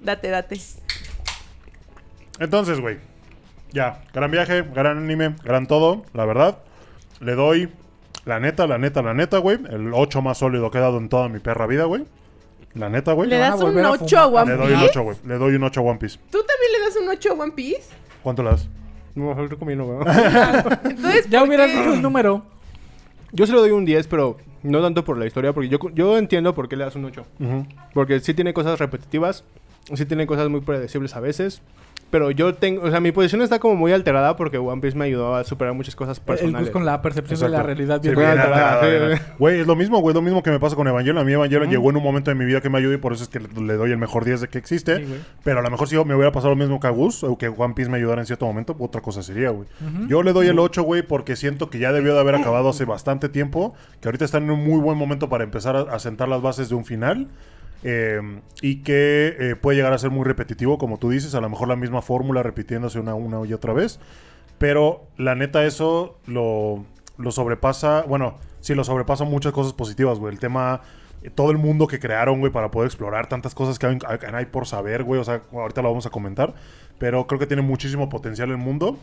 [0.01, 0.61] Date, date.
[2.41, 2.99] Entonces, güey.
[3.73, 6.59] Ya, gran viaje, gran anime, gran todo, la verdad.
[7.21, 7.71] Le doy,
[8.25, 9.59] la neta, la neta, la neta, güey.
[9.71, 12.05] El 8 más sólido que he dado en toda mi perra vida, güey.
[12.75, 13.29] La neta, güey.
[13.29, 14.45] ¿Le a das un volver a 8 a fumar.
[14.45, 14.91] One Le doy un Piece?
[14.91, 15.17] 8, güey.
[15.27, 16.19] Le doy un 8 a One Piece.
[16.31, 17.85] ¿Tú también le das un 8 a One Piece?
[18.23, 18.69] ¿Cuánto le das?
[19.15, 19.99] No, mejor recomiendo, güey.
[20.85, 22.43] Entonces, Ya ¿por hubieras dicho un número.
[23.33, 26.19] Yo se lo doy un 10, pero no tanto por la historia, porque yo, yo
[26.19, 27.27] entiendo por qué le das un 8.
[27.41, 27.67] Ujú.
[27.93, 29.45] Porque sí tiene cosas repetitivas,
[29.93, 31.63] sí tiene cosas muy predecibles a veces.
[32.11, 35.07] Pero yo tengo, o sea, mi posición está como muy alterada porque One Piece me
[35.07, 36.69] ayudó a superar muchas cosas El personales.
[36.69, 38.81] Gus con la percepción de la realidad Sí, bien güey, bien alterada,
[39.17, 39.61] sí, güey.
[39.61, 40.15] Es lo mismo, güey.
[40.15, 41.19] Lo mismo que me pasa con Evangelion.
[41.19, 43.13] A mí Evangelion llegó en un momento de mi vida que me ayudó y por
[43.13, 44.99] eso es que le, doy el mejor 10 de que existe.
[44.99, 45.23] Sí.
[45.43, 47.37] Pero a lo mejor si yo me hubiera pasado lo mismo que a Gus o
[47.37, 49.69] que One Piece me ayudara en cierto momento, otra cosa sería, güey.
[50.09, 52.85] Yo le doy el 8, güey, porque siento que ya debió de haber acabado hace
[52.85, 53.75] bastante tiempo.
[54.01, 56.69] Que ahorita está en un muy buen momento para empezar a, a sentar las bases
[56.69, 57.29] de un final.
[57.83, 58.21] Eh,
[58.63, 61.35] y que eh, puede llegar a ser muy repetitivo, como tú dices.
[61.35, 64.01] A lo mejor la misma fórmula repitiéndose una, una y otra vez.
[64.59, 66.85] Pero la neta, eso lo,
[67.19, 68.03] lo sobrepasa.
[68.09, 70.33] Bueno, sí, lo sobrepasa muchas cosas positivas, güey.
[70.33, 70.81] El tema.
[71.23, 73.99] eh, Todo el mundo que crearon, güey, para poder explorar tantas cosas que hay,
[74.33, 75.21] hay por saber, güey.
[75.21, 76.55] O sea, ahorita lo vamos a comentar.
[76.99, 78.99] Pero creo que tiene muchísimo potencial el mundo.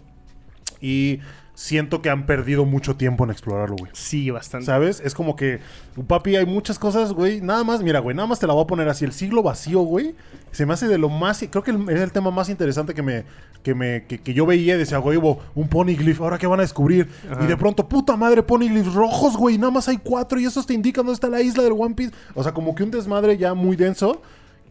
[0.82, 1.20] Y
[1.54, 3.92] siento que han perdido mucho tiempo en explorarlo, güey.
[3.94, 4.66] Sí, bastante.
[4.66, 5.00] ¿Sabes?
[5.00, 5.60] Es como que,
[6.08, 7.40] papi, hay muchas cosas, güey.
[7.42, 9.06] Nada más, mira, güey, nada más te la voy a poner así.
[9.06, 10.16] El siglo vacío, güey.
[10.52, 11.46] Se me hace de lo más.
[11.50, 13.26] Creo que es el tema más interesante que me.
[13.64, 15.20] Que, me, que, que yo veía y decía, güey,
[15.54, 17.08] un poneglyph, ahora qué van a descubrir.
[17.30, 17.44] Ajá.
[17.44, 19.60] Y de pronto, puta madre, poneglyphs rojos, güey.
[19.60, 22.12] Nada más hay cuatro y esos te indican dónde está la isla del One Piece.
[22.34, 24.24] O sea, como que un desmadre ya muy denso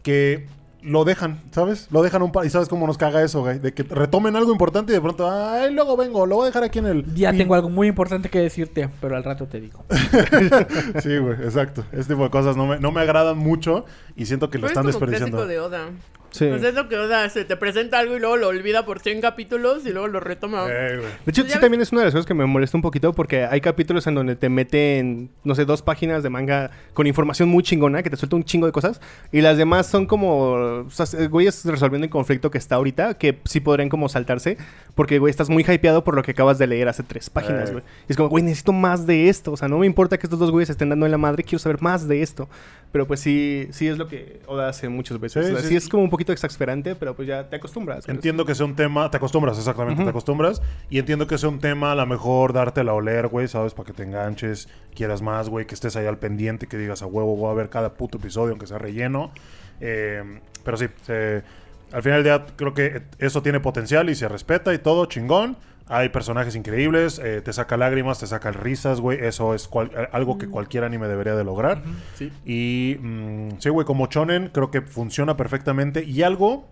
[0.03, 0.47] que
[0.83, 1.87] lo dejan, ¿sabes?
[1.91, 2.45] Lo dejan un par.
[2.45, 3.59] Y sabes cómo nos caga eso, güey.
[3.59, 6.63] De que retomen algo importante y de pronto, ay, luego vengo, lo voy a dejar
[6.63, 7.15] aquí en el.
[7.15, 7.39] Ya pin".
[7.39, 9.83] tengo algo muy importante que decirte, pero al rato te digo.
[11.01, 11.83] Sí, güey, exacto.
[11.91, 13.85] Este tipo de cosas no me, no me agradan mucho
[14.15, 15.37] y siento que lo Pero están es como desperdiciando.
[15.37, 15.89] clásico de Oda.
[16.31, 16.47] Sí.
[16.47, 17.45] Pues es lo que Oda hace.
[17.45, 20.65] Te presenta algo y luego lo olvida por 100 capítulos y luego lo retoma.
[20.69, 20.71] Eh.
[20.71, 22.77] De hecho, Pues ya sí ves- también es una de las cosas que me molesta
[22.77, 26.71] un poquito porque hay capítulos en donde te meten, no sé, dos páginas de manga
[26.93, 29.01] con información muy chingona que te suelta un chingo de cosas
[29.31, 30.51] y las demás son como,
[30.85, 34.57] o sea, güeyes resolviendo el conflicto que está ahorita que sí podrían como saltarse
[34.95, 37.73] porque, güey, estás muy hypeado por lo que acabas de leer hace tres páginas, Eh.
[37.73, 37.83] güey.
[38.07, 39.51] Y es como, güey, necesito más de esto.
[39.53, 41.59] O sea, no me importa que estos dos güeyes estén dando en la madre, quiero
[41.59, 42.49] saber más de esto.
[42.91, 45.45] Pero pues sí, sí es lo que Oda hace muchas veces.
[45.45, 45.69] Sí, o sea, sí.
[45.69, 48.07] sí es como un poquito exasperante, pero pues ya te acostumbras.
[48.09, 50.61] Entiendo que sea un tema, te acostumbras, exactamente, te acostumbras.
[50.89, 53.73] Y entiendo que sea un tema, a lo mejor dártela a oler, güey, ¿sabes?
[53.73, 57.05] Para que te enganches, quieras más, güey, que estés ahí al pendiente, que digas a
[57.05, 59.31] huevo, voy a ver cada puto episodio, aunque sea relleno.
[59.79, 61.43] Eh, pero sí, se-
[61.91, 65.57] al final del día creo que eso tiene potencial y se respeta y todo, chingón.
[65.93, 69.19] Hay personajes increíbles, eh, te saca lágrimas, te saca risas, güey.
[69.25, 71.83] Eso es cual- eh, algo que cualquier anime debería de lograr.
[72.15, 72.31] Sí.
[72.45, 76.03] Y mm, sí, güey, como Chonen creo que funciona perfectamente.
[76.05, 76.65] Y algo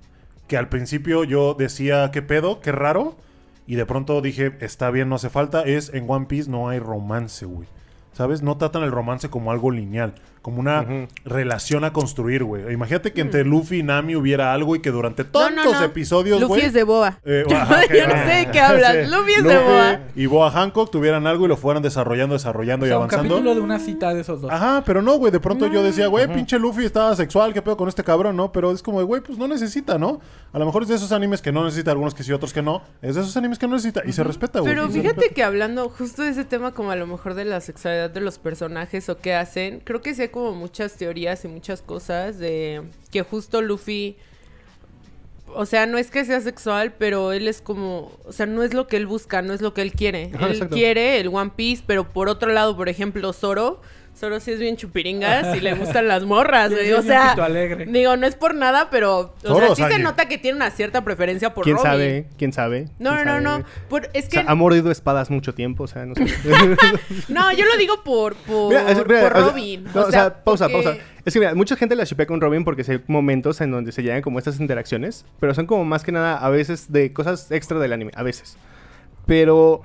[0.47, 3.15] que al principio yo decía, qué pedo, qué raro.
[3.67, 6.79] y de pronto dije, está bien, no hace falta, es en One Piece no hay
[6.79, 7.67] romance, güey.
[8.13, 8.41] ¿Sabes?
[8.41, 10.85] No tratan el romance como algo lineal, como una
[11.25, 12.71] relación a construir, güey.
[12.73, 15.27] Imagínate que entre Luffy y Nami hubiera algo y que durante Mm.
[15.33, 15.85] No, tantos no, no.
[15.85, 17.19] episodios, Luffy es de Boa.
[17.25, 19.09] eh, Yo ajá, no sé de qué hablas.
[19.09, 19.99] Luffy es de Boa.
[20.15, 23.35] Y Boa Hancock tuvieran algo y lo fueran desarrollando, desarrollando O y sea, un avanzando.
[23.35, 24.51] capítulo de una cita de esos dos.
[24.51, 25.31] Ajá, pero no, güey.
[25.31, 28.51] De pronto yo decía, güey, pinche Luffy estaba sexual, ¿qué pedo con este cabrón, no?
[28.51, 30.21] Pero es como, de, güey, pues no necesita, ¿no?
[30.53, 32.61] A lo mejor es de esos animes que no necesita, algunos que sí, otros que
[32.61, 32.81] no.
[33.01, 34.73] Es de esos animes que no necesita y se respeta, güey.
[34.73, 38.09] Pero fíjate que hablando justo de ese tema como a lo mejor de la sexualidad
[38.09, 41.81] de los personajes o qué hacen, creo que sí hay como muchas teorías y muchas
[41.81, 44.15] cosas de que justo Luffy,
[45.47, 48.73] o sea, no es que sea sexual, pero él es como, o sea, no es
[48.73, 50.31] lo que él busca, no es lo que él quiere.
[50.33, 50.75] Ajá, él exacto.
[50.75, 53.81] quiere el One Piece, pero por otro lado, por ejemplo, Zoro,
[54.19, 56.87] Zoro sí es bien chupiringas y le gustan las morras, güey.
[56.87, 57.35] sí, O sea,
[57.87, 60.71] digo, no es por nada, pero o Zoro sea, sí se nota que tiene una
[60.71, 61.89] cierta preferencia por ¿Quién Robin.
[61.91, 62.25] sabe?
[62.37, 62.85] ¿Quién sabe?
[62.99, 63.63] No, ¿Quién no, no, sabe?
[63.63, 63.69] no.
[63.89, 66.25] Por- es O que sea, ha mordido espadas mucho tiempo, o sea, no sé.
[67.29, 69.83] No, yo lo digo por, por, Mira, es- mira, por o sea, Robin.
[69.95, 70.99] no, o sea, pausa, porque- pausa.
[71.25, 74.01] Es que mira, mucha gente la shipea con Robin porque hay momentos en donde se
[74.03, 77.77] llegan como estas interacciones, pero son como más que nada a veces de cosas extra
[77.79, 78.57] del anime, a veces.
[79.25, 79.81] Pero,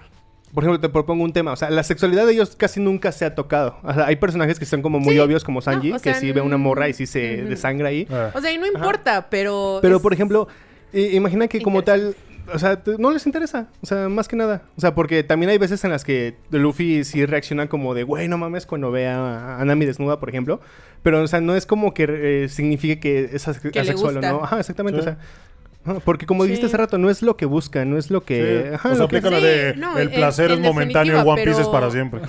[0.55, 3.25] por ejemplo, te propongo un tema, o sea, la sexualidad de ellos casi nunca se
[3.25, 3.77] ha tocado.
[3.83, 5.19] O sea, hay personajes que son como muy Sí.
[5.21, 7.49] obvios como Sanji, No, o que sea, sí ve una morra y sí se ujú.
[7.51, 8.07] desangra ahí.
[8.11, 8.31] Ah.
[8.35, 9.81] O sea, y no importa, pero...
[9.83, 10.47] Pero, es- por ejemplo,
[10.93, 12.15] i- imagina que como tal,
[12.53, 14.63] o sea, no les interesa, o sea, más que nada.
[14.77, 18.29] O sea, porque también hay veces en las que Luffy sí reacciona como de, güey,
[18.29, 20.61] no mames, cuando ve a a Nami desnuda, por ejemplo.
[21.03, 22.07] Pero, o sea, no es como que
[22.45, 24.31] eh, signifique que es as- le asexual o gusta.
[24.33, 24.45] no.
[24.45, 25.09] Ajá, exactamente, Sí.
[25.09, 25.19] o sea...
[25.85, 26.70] ajá, Porque como dijiste Sí.
[26.70, 28.66] hace rato, no es lo que busca, no es lo que...
[28.69, 28.74] Sí.
[28.74, 30.65] ajá, o sea, lo que- aplica la Sí, de no, el en- placer en es
[30.65, 32.20] momentáneo, el One Piece es para siempre.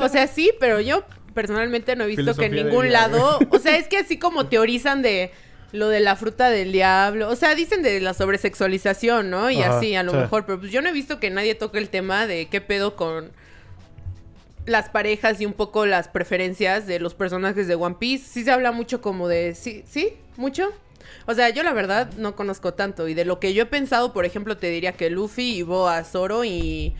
[0.00, 1.04] O sea, sí, pero yo
[1.34, 3.38] personalmente no he visto que en ningún lado...
[3.50, 5.30] O sea, es que así como teorizan de
[5.70, 7.28] lo de la fruta del diablo.
[7.28, 9.50] O sea, dicen de la sobresexualización, ¿no?
[9.50, 10.16] Y Ajá, así, a lo sí.
[10.16, 10.46] mejor.
[10.46, 13.30] Pero pues yo no he visto que nadie toque el tema de qué pedo con
[14.66, 18.24] las parejas y un poco las preferencias de los personajes de One Piece.
[18.28, 19.54] Sí se habla mucho como de...
[19.54, 20.70] Sí, sí, mucho.
[21.26, 23.08] O sea, yo la verdad no conozco tanto.
[23.08, 26.04] Y de lo que yo he pensado, por ejemplo, te diría que Luffy y Boa,
[26.04, 26.94] Zoro y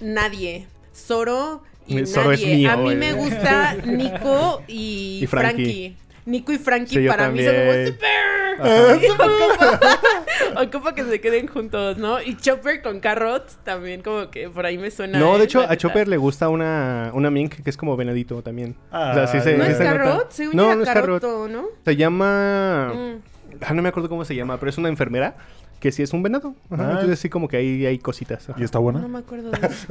[0.00, 0.66] nadie.
[0.94, 2.56] Zoro y Zoro es nadie.
[2.56, 5.54] mío, A mí me gusta Nico y, Y Frankie.
[5.64, 5.96] Frankie.
[6.30, 8.40] Nico y Frankie Sí, para mí son como super.
[10.56, 12.20] Ocupa, que se queden juntos, ¿no?
[12.20, 15.18] Y Chopper con Carrot también como que por ahí me suena.
[15.18, 15.76] No, de hecho, a.
[15.76, 18.76] Chopper le gusta una, una mink que es como venadito también.
[18.90, 19.84] Ah, o sea, sí se, ¿No es se.
[19.84, 20.30] Carrot?
[20.30, 21.22] Según No, yo no era es Carrot.
[21.48, 21.64] ¿no?
[21.84, 22.92] Se llama...
[22.94, 23.22] Mm.
[23.62, 25.36] Ah, no me acuerdo cómo se llama, pero es una enfermera
[25.80, 26.54] que sí es un venado.
[26.70, 26.90] Ajá, Ah.
[26.92, 28.48] Entonces sí como que ahí hay cositas.
[28.50, 28.60] ajá.
[28.60, 29.00] ¿Y está buena?
[29.00, 29.86] No me acuerdo de eso.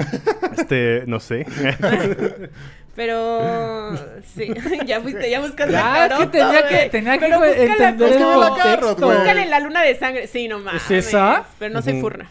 [0.58, 1.46] Este, no sé.
[2.96, 3.96] Pero
[4.36, 4.52] sí,
[4.86, 8.96] ya fuiste, ya buscaste Ya, a es que tenía que- tenía que entender el contexto.
[9.08, 10.28] Búscale la luna de sangre.
[10.28, 10.84] Sí, no mames.
[10.92, 11.46] ¿Es esa?
[11.60, 12.02] Pero no soy Ujú.
[12.02, 12.30] furna.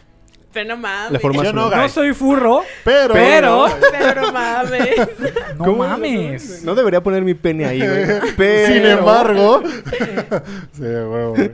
[0.52, 1.12] Pero no mames.
[1.12, 1.70] La forma Yo no.
[1.70, 3.12] No soy furro, Pero...
[3.12, 3.66] pero...
[3.90, 4.88] Pero no mames.
[5.58, 5.78] No ¿Cómo?
[5.78, 6.62] mames.
[6.64, 8.06] No debería poner mi pene ahí, güey.
[8.36, 8.72] Pero...
[8.72, 9.62] Sin embargo...
[10.72, 11.50] sí, huevo, güey.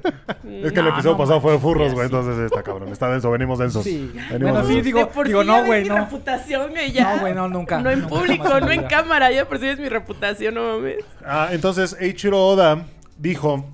[0.62, 2.05] Es que el episodio no pasado fue de furros, sí, güey.
[2.07, 2.91] Entonces está cabrón.
[2.91, 3.31] Está denso.
[3.31, 3.83] Venimos densos.
[3.83, 4.12] Sí.
[4.31, 4.85] Venimos Bueno, sí, densos.
[4.85, 5.95] digo, por digo sí no, güey, no.
[5.95, 7.15] mi reputación, güey, ya.
[7.15, 7.81] No, güey, no, nunca.
[7.81, 9.31] No en Nunca público, jamás no en cámara.
[9.33, 11.05] Ya percibes mi reputación, no mames.
[11.25, 12.85] Ah, entonces Eiichiro Oda
[13.16, 13.65] dijo,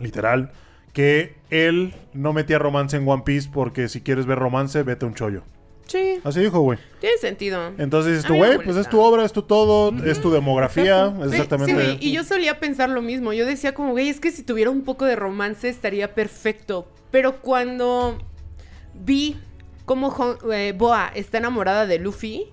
[0.00, 0.50] literal,
[0.92, 5.08] que él no metía romance en One Piece porque si quieres ver romance, vete a
[5.08, 5.42] un chollo.
[5.86, 6.78] Sí, Así dijo, güey.
[7.00, 7.72] tiene sentido.
[7.78, 11.30] Entonces dices tú, güey, pues es tu obra, es tu todo, es tu demografía, es
[11.30, 11.72] Sí, exactamente...
[11.72, 13.32] Sí, güey, y yo solía pensar lo mismo.
[13.32, 16.88] Yo decía como, güey, es que si tuviera un poco de romance estaría perfecto.
[17.10, 18.18] Pero cuando
[18.94, 19.36] vi
[19.84, 20.14] cómo
[20.52, 22.46] eh, Boa está enamorada de Luffy,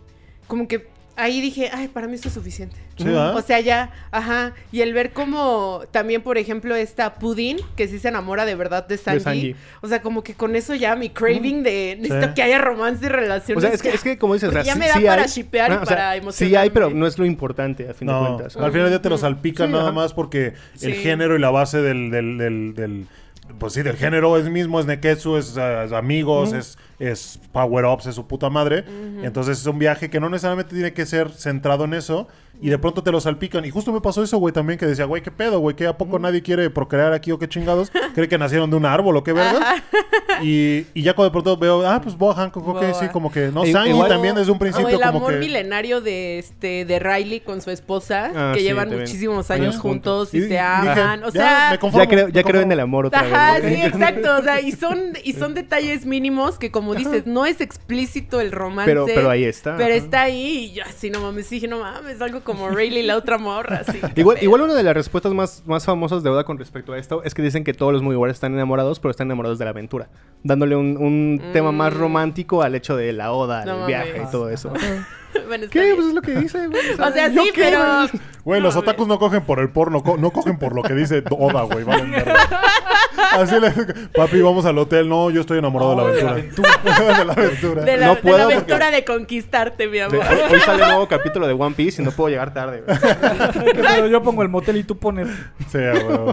[0.47, 2.75] como que ahí dije, ay, para mí esto es suficiente.
[3.03, 3.35] Sí, ¿verdad?
[3.35, 4.53] O sea, ya, ajá.
[4.71, 8.87] Y el ver como también, por ejemplo, esta Pudding, que sí se enamora de verdad
[8.87, 9.19] de Sanji.
[9.23, 9.55] Sanji.
[9.81, 12.33] O sea, como que con eso ya mi craving de necesito Sí.
[12.35, 13.63] que haya romance y O relaciones.
[13.63, 15.21] sea, es que, es que como dices, o sea, ya sí, me da sí para
[15.23, 15.27] hay.
[15.27, 16.57] shippear y o sea, para Sí emocionarme.
[16.57, 18.55] hay, pero no es lo importante, a fin de No, cuentas.
[18.57, 19.91] al final del día te lo salpican Sí, nada ajá.
[19.93, 20.93] más porque el Sí.
[20.93, 23.07] género y la base del, del, del, del-
[23.59, 28.15] pues sí, del género es mismo, es Neketsu, es, es amigos, es, es power-ups, es
[28.15, 28.85] su puta madre.
[29.23, 32.29] Entonces es un viaje que no necesariamente tiene que ser centrado en eso
[32.61, 33.65] y de pronto te lo salpican.
[33.65, 35.75] Y justo me pasó eso, güey, también que decía, güey, ¿qué pedo, güey?
[35.75, 37.91] ¿Qué a poco nadie quiere procrear aquí o qué chingados?
[38.13, 39.83] ¿Cree que nacieron de un árbol o qué verga?
[40.41, 42.93] Y, y ya cuando de pronto veo, ah, pues Boa Hancock, ok, Boa.
[42.93, 43.47] sí, como que...
[43.51, 45.39] No, Sanji igual- también desde un O principio el como amor que...
[45.39, 49.01] milenario de este de Riley con su esposa, Ah, que sí, llevan también.
[49.01, 51.23] muchísimos Años años juntos y, se dije, aman.
[51.23, 53.59] o ya, sea, me conformo, Ya creo, me ya creo en el amor otra Ajá,
[53.59, 53.75] vez.
[53.75, 54.37] sí, exacto.
[54.37, 58.41] O sea, y son, y son detalles mínimos que como como dices, no es explícito
[58.41, 58.89] el romance.
[58.89, 59.77] Pero, pero ahí está.
[59.77, 60.03] Pero ajá.
[60.03, 63.37] está ahí y yo así, no mames, dije, no mames, algo como Rayleigh la otra
[63.37, 63.99] morra, así.
[64.15, 67.23] Igual, igual una de las respuestas más, más famosas de Oda con respecto a esto
[67.23, 70.09] es que dicen que todos los Mugiwara están enamorados, pero están enamorados de la aventura.
[70.43, 71.97] Dándole un, un tema más Mm.
[71.97, 74.71] romántico al hecho de la Oda, No el viaje y todo eso.
[75.47, 75.81] Bueno, ¿Qué?
[75.81, 75.95] bien.
[75.95, 76.81] Pues es lo que dice, güey.
[76.99, 78.07] O sea, ¿yo sí, qué, pero...
[78.43, 78.61] güey?
[78.61, 81.23] Los No, otakus no cogen por el porno, co- no cogen por lo que dice
[81.29, 81.83] Oda, güey.
[81.83, 82.35] verga.
[83.33, 83.71] Así le
[84.13, 85.07] papi, vamos al hotel.
[85.09, 86.69] No, yo estoy enamorado No, de de la aventura.
[87.17, 87.83] de la aventura.
[87.83, 90.19] De la, No de puedo la porque- aventura de conquistarte, mi amor.
[90.19, 92.97] hoy, hoy sale un nuevo capítulo de One Piece y no puedo llegar tarde, güey.
[93.75, 95.27] Pero yo pongo el motel y tú pones.
[95.71, 96.31] Sí, güey.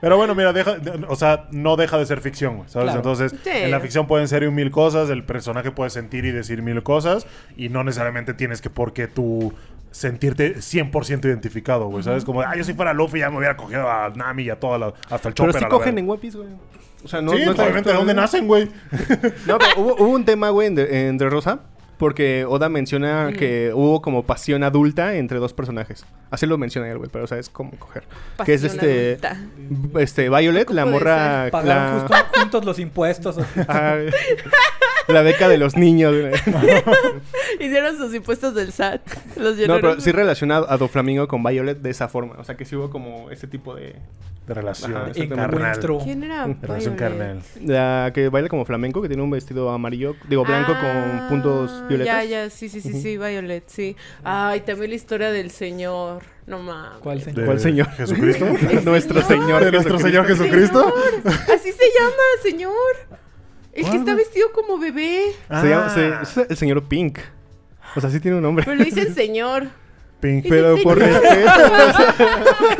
[0.00, 2.86] Pero bueno, mira, deja, de- o sea, no deja de ser ficción, güey, ¿sabes?
[2.86, 2.98] Claro.
[2.98, 3.50] Entonces, Sí.
[3.52, 7.26] en la ficción pueden ser mil cosas, el personaje puede sentir y decir mil cosas,
[7.56, 9.52] y no necesariamente tienes que porque tú
[9.90, 12.24] sentirte 100% identificado, güey, ¿sabes?
[12.24, 14.78] Como, ah, yo si fuera Luffy ya me hubiera cogido a Nami y a toda
[14.78, 15.52] la, hasta el chopper.
[15.52, 16.48] Pero sí cogen en One Piece, güey.
[17.02, 18.68] O sea, no, sí, no obviamente, ¿de dónde nacen, güey?
[19.46, 21.60] No, pero hubo, hubo un tema, güey, en, en Rosa.
[22.00, 26.04] Porque Oda menciona que hubo como pasión adulta entre dos personajes.
[26.30, 28.04] Así lo menciona él, güey, pero sabes cómo coger.
[28.44, 29.26] que es Pasión este.
[29.28, 30.00] adulta.
[30.00, 31.48] Este, Violet, ¿Cómo la morra.
[31.52, 33.36] Pagaron La, justo- juntos los impuestos.
[35.10, 36.14] Ah, la beca de los niños.
[37.60, 39.00] Hicieron sus impuestos del SAT.
[39.36, 42.34] Los No, pero sí relacionado a Doflamingo con Violet de esa forma.
[42.38, 43.96] O sea, que sí hubo como este tipo de.
[44.46, 45.54] De relación Ajá, carnal.
[45.54, 45.98] Encuentro.
[46.02, 46.48] ¿Quién era?
[46.48, 47.40] De relación carnal.
[47.64, 51.86] La que baila como flamenco, que tiene un vestido amarillo, digo blanco Ah, con puntos
[51.88, 52.24] violetas.
[52.24, 53.94] Ya, ya, sí, sí, sí, sí, Violet, sí.
[54.24, 56.24] Ay, también la historia del señor.
[56.48, 56.98] No mames.
[57.00, 57.44] ¿Cuál señor?
[57.44, 57.90] ¿Cuál señor?
[57.92, 58.44] ¿Jesucristo?
[58.84, 59.64] Nuestro Señor.
[59.64, 60.94] ¿De nuestro Señor Jesucristo?
[61.24, 63.19] Así se llama, señor.
[63.72, 65.26] El que ¿Cuál, está vestido como bebé.
[65.48, 66.24] Se llama Ah.
[66.24, 67.18] se- es el señor Pink.
[67.96, 68.64] O sea, sí tiene un nombre.
[68.64, 69.68] Pero le dicen señor.
[70.20, 70.46] Pink.
[70.48, 71.50] Pero por respeto.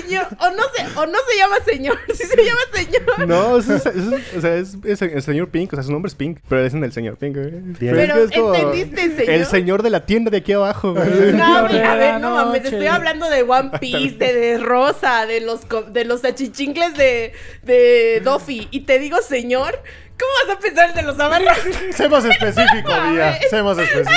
[0.00, 0.26] Señor.
[0.40, 1.98] O no se, o no se llama señor.
[2.14, 3.28] Sí se llama señor.
[3.28, 5.72] No, es, es- es- o sea, es, es el señor Pink.
[5.72, 6.38] O sea, su nombre es Pink.
[6.48, 7.36] Pero le dicen el señor Pink.
[7.36, 7.50] güey.
[7.78, 9.30] Pero como ¿entendiste, señor?
[9.30, 10.92] El señor de la tienda de aquí abajo.
[10.94, 11.32] güey.
[11.32, 15.60] No, a ver, no mames, estoy hablando de One Piece, de, de Rosa, de los
[15.92, 17.32] de los achichincles de,
[17.62, 18.68] de Doffy.
[18.70, 19.82] Y te digo, señor,
[20.18, 21.56] ¿cómo vas a pensar el de los amarillos?
[21.94, 23.38] Sé más específico, Vía.
[23.50, 24.10] Sé más específico.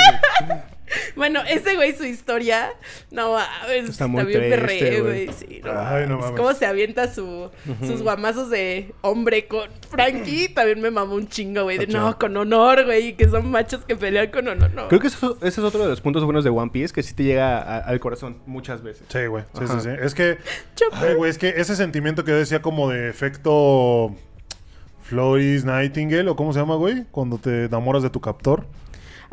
[1.16, 2.70] bueno, ese güey, su historia,
[3.10, 5.26] no mames, Está muy bien triste, perre, güey.
[5.26, 5.36] güey.
[5.36, 6.36] Sí, no, Ay, no mames.
[6.36, 7.50] Cómo se avienta su,
[7.86, 11.78] sus guamazos de hombre con Frankie, también me mamó un chingo, güey.
[11.78, 14.88] De no, con honor, güey, y que son machos que pelean con honor, no.
[14.88, 17.14] Creo que eso- ese es otro de los puntos buenos de One Piece que sí
[17.14, 19.04] te llega a- al corazón muchas veces.
[19.08, 19.44] Sí, güey.
[19.58, 19.88] Sí, sí, sí.
[20.00, 20.38] Es que.
[20.92, 24.14] Ay, güey, es que ese sentimiento que yo decía como de efecto.
[25.02, 27.04] Floris Nightingale, o cómo se llama, güey?
[27.12, 28.66] Cuando te enamoras de tu captor.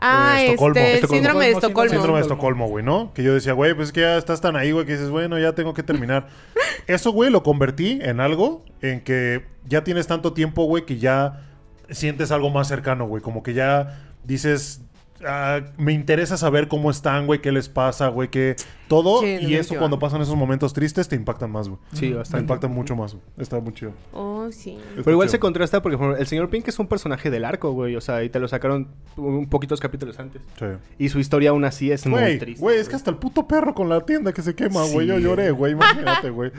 [0.05, 1.15] Ah, Eh, Estocolmo, este, el Estocolmo.
[1.15, 1.89] síndrome de Estocolmo.
[1.91, 2.21] Síndrome de.
[2.23, 3.13] Estocolmo, güey, ¿no?
[3.13, 5.39] Que yo decía, güey, pues es que ya estás tan ahí, güey, que dices, bueno,
[5.39, 6.27] ya tengo que terminar.
[6.87, 11.41] Eso, güey, lo convertí en algo en que ya tienes tanto tiempo, güey, que ya
[11.89, 13.21] sientes algo más cercano, güey.
[13.21, 14.81] Como que ya dices,
[15.27, 18.55] ah, me interesa saber cómo están, güey, qué les pasa, güey, que
[18.87, 19.21] todo.
[19.21, 21.79] Sí, y eso cuando pasan esos momentos tristes te impactan más, güey.
[21.93, 22.41] Sí, Te bastante.
[22.43, 23.23] impactan mucho más, güey.
[23.37, 23.91] Está muy chido.
[24.11, 24.77] Oh, sí.
[24.97, 27.71] Pero igual se contrasta porque por ejemplo, el señor Pink es un personaje del arco,
[27.71, 27.95] güey.
[27.95, 30.41] O sea, y te lo sacaron un poquitos capítulos antes.
[30.59, 30.65] Sí.
[30.99, 32.61] Y su historia aún así es muy triste.
[32.61, 35.07] güey, es que hasta el puto perro con la tienda que se quema, güey.
[35.07, 35.13] Sí.
[35.13, 35.71] Yo lloré, güey.
[35.83, 36.51] Imagínate, güey.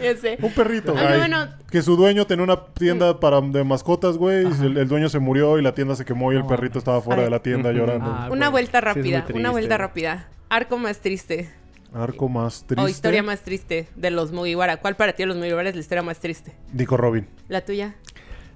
[0.43, 1.19] Un perrito, güey.
[1.19, 1.47] bueno.
[1.71, 4.45] Que su dueño tenía una tienda para de mascotas, güey.
[4.45, 6.79] y el, el dueño se murió y la tienda se quemó y el No, perrito
[6.79, 8.07] estaba fuera de la tienda llorando.
[8.07, 9.41] Ah, Una vuelta Sí, rápida, triste.
[9.41, 10.29] una vuelta rápida.
[10.49, 11.51] Arco más triste.
[11.93, 12.83] Arco más triste.
[12.85, 14.79] O historia más triste de los Mugiwara.
[14.79, 16.53] ¿Cuál para ti de los Mugiwara es la historia más triste?
[16.73, 17.27] Nico Robin.
[17.49, 17.95] ¿La tuya?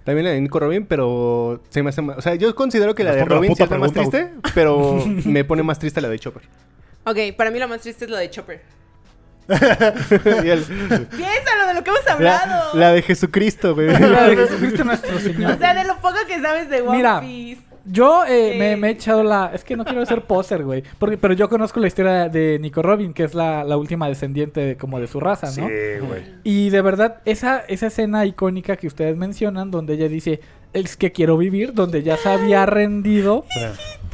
[0.05, 2.17] También la de Nico Robin, pero se me hace más...
[2.19, 5.45] O sea, yo considero que la de Robin sí es la más triste, pero me
[5.45, 6.43] pone más triste la de Chopper.
[7.05, 8.63] Ok, para mí la más triste es la de Chopper.
[9.49, 12.79] El- Piénsalo de lo que hemos la, hablado.
[12.79, 13.89] la de Jesucristo, güey.
[13.99, 15.53] La de Jesucristo nuestro Señor.
[15.53, 17.63] O sea, de lo poco que sabes de One Mira, Piece.
[17.91, 18.59] Yo eh, Sí.
[18.59, 19.51] me, me he echado la...
[19.55, 20.83] Es que no quiero ser poser, güey.
[20.99, 24.61] Porque, pero yo conozco la historia de Nico Robin, que es la, la última descendiente
[24.61, 25.67] de, como de su raza, Sí, ¿no?
[26.07, 26.23] güey.
[26.45, 30.41] Y de verdad, esa, esa escena icónica que ustedes mencionan, donde ella dice,
[30.75, 33.61] es que quiero vivir, donde ya se había rendido Sí.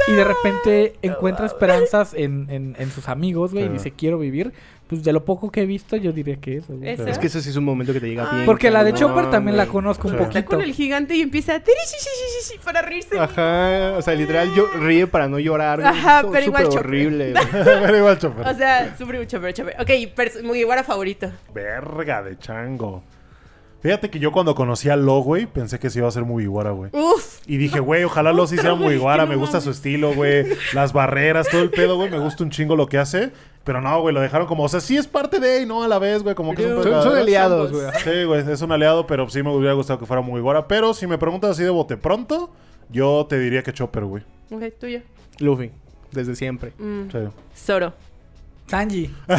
[0.08, 3.72] y de repente encuentra esperanzas en, en, en sus amigos, güey, y Sí.
[3.72, 4.52] dice, quiero vivir.
[4.86, 6.74] Pues de lo poco que he visto, yo diría que eso.
[6.82, 7.08] ¿Esa?
[7.08, 8.34] Es que ese sí es un momento que te llega Ay.
[8.34, 8.46] bien.
[8.46, 10.16] Porque la de Chopper también la conozco un Sí.
[10.20, 10.50] Está poquito.
[10.50, 13.18] con el gigante y empieza "Tirishishishishi", para reírse.
[13.18, 15.82] Ajá, o sea, literal yo ríe para no llorar.
[15.82, 17.32] Ajá, pero igual horrible.
[17.50, 18.46] Pero igual, Chopper.
[18.46, 19.74] O sea, sufre mucho, pero Chopper.
[19.80, 21.30] Ok, pers- Mugiwara favorito.
[21.54, 23.02] Verga de chango.
[23.80, 26.44] Fíjate que yo cuando conocí a Lo, güey, pensé que se iba a ser muy
[26.44, 26.90] iguara, güey.
[26.94, 27.40] Uf.
[27.46, 29.26] Y dije, güey, ojalá Lo sí sea muy iguara.
[29.26, 30.46] Me gusta su estilo, güey.
[30.72, 32.10] Las barreras, todo el pedo, güey.
[32.10, 33.30] Me gusta un chingo lo que hace.
[33.64, 34.62] Pero no, güey, lo dejaron como...
[34.64, 36.34] O sea, sí es parte de y no a la vez, güey.
[36.34, 37.86] Como que es un Son, son aliados, güey.
[38.04, 40.68] Sí, güey, es un aliado, pero sí me hubiera gustado que fuera muy iguara.
[40.68, 42.50] Pero si me preguntas así de bote pronto,
[42.90, 44.22] Yo te diría que Chopper, güey.
[44.50, 45.00] Ok, tuyo.
[45.38, 45.72] Luffy,
[46.12, 46.72] desde siempre.
[46.78, 47.18] Mm, Sí.
[47.56, 47.94] Zoro.
[48.66, 49.10] Sanji.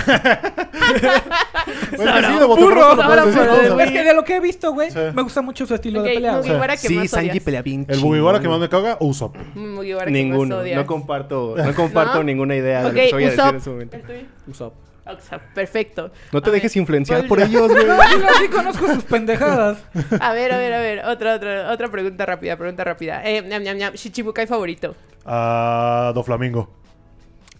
[1.95, 3.79] Pues que sí, Burro, ¿no?
[3.79, 4.99] Es que de lo que he visto, güey, Sí.
[5.15, 6.41] me gusta mucho su estilo de pelea.
[6.41, 7.43] que Sí, más Sanji odias.
[7.43, 9.35] pelea bien El Mugiwara que más me caga, Usopp.
[9.55, 10.55] Mugiwara que Ninguno.
[10.57, 10.77] más odias.
[10.81, 12.23] No comparto, no comparto ¿No?
[12.23, 13.97] ninguna idea de lo que voy a decir en ese momento.
[13.97, 14.19] ¿El tuyo?
[14.47, 14.73] Usopp.
[15.07, 16.11] O sea, perfecto.
[16.31, 17.85] No te A dejes ver, influenciar ¿cuál- por ellos, güey.
[17.85, 19.77] Yo sí conozco sus pendejadas.
[20.19, 21.05] A ver, a ver, a ver.
[21.05, 23.21] Otra, otra, otra pregunta rápida, pregunta rápida.
[23.23, 23.93] Eh, ñam, ñam, ñam.
[23.93, 24.95] Shichibukai favorito.
[25.25, 26.69] A Doflamingo.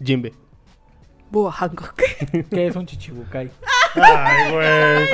[0.04, 0.32] Jimbe.
[1.30, 1.94] Búho Hancock.
[2.50, 3.50] que es un chichibukai.
[3.94, 5.06] Ay, güey.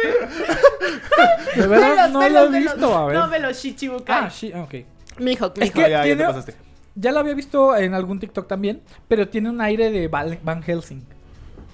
[1.56, 2.72] De verdad, no velos, lo he velos.
[2.74, 3.16] visto, a ver.
[3.16, 4.24] No, velos, Shichibukai.
[4.24, 4.74] Ah, sí, ok.
[5.18, 5.74] Mihawk, Es Mihawk.
[5.74, 6.54] que Ah, ya, ya te tiene- pasaste.
[6.94, 10.98] Ya lo había visto en algún TikTok también, pero tiene un aire de Van Helsing.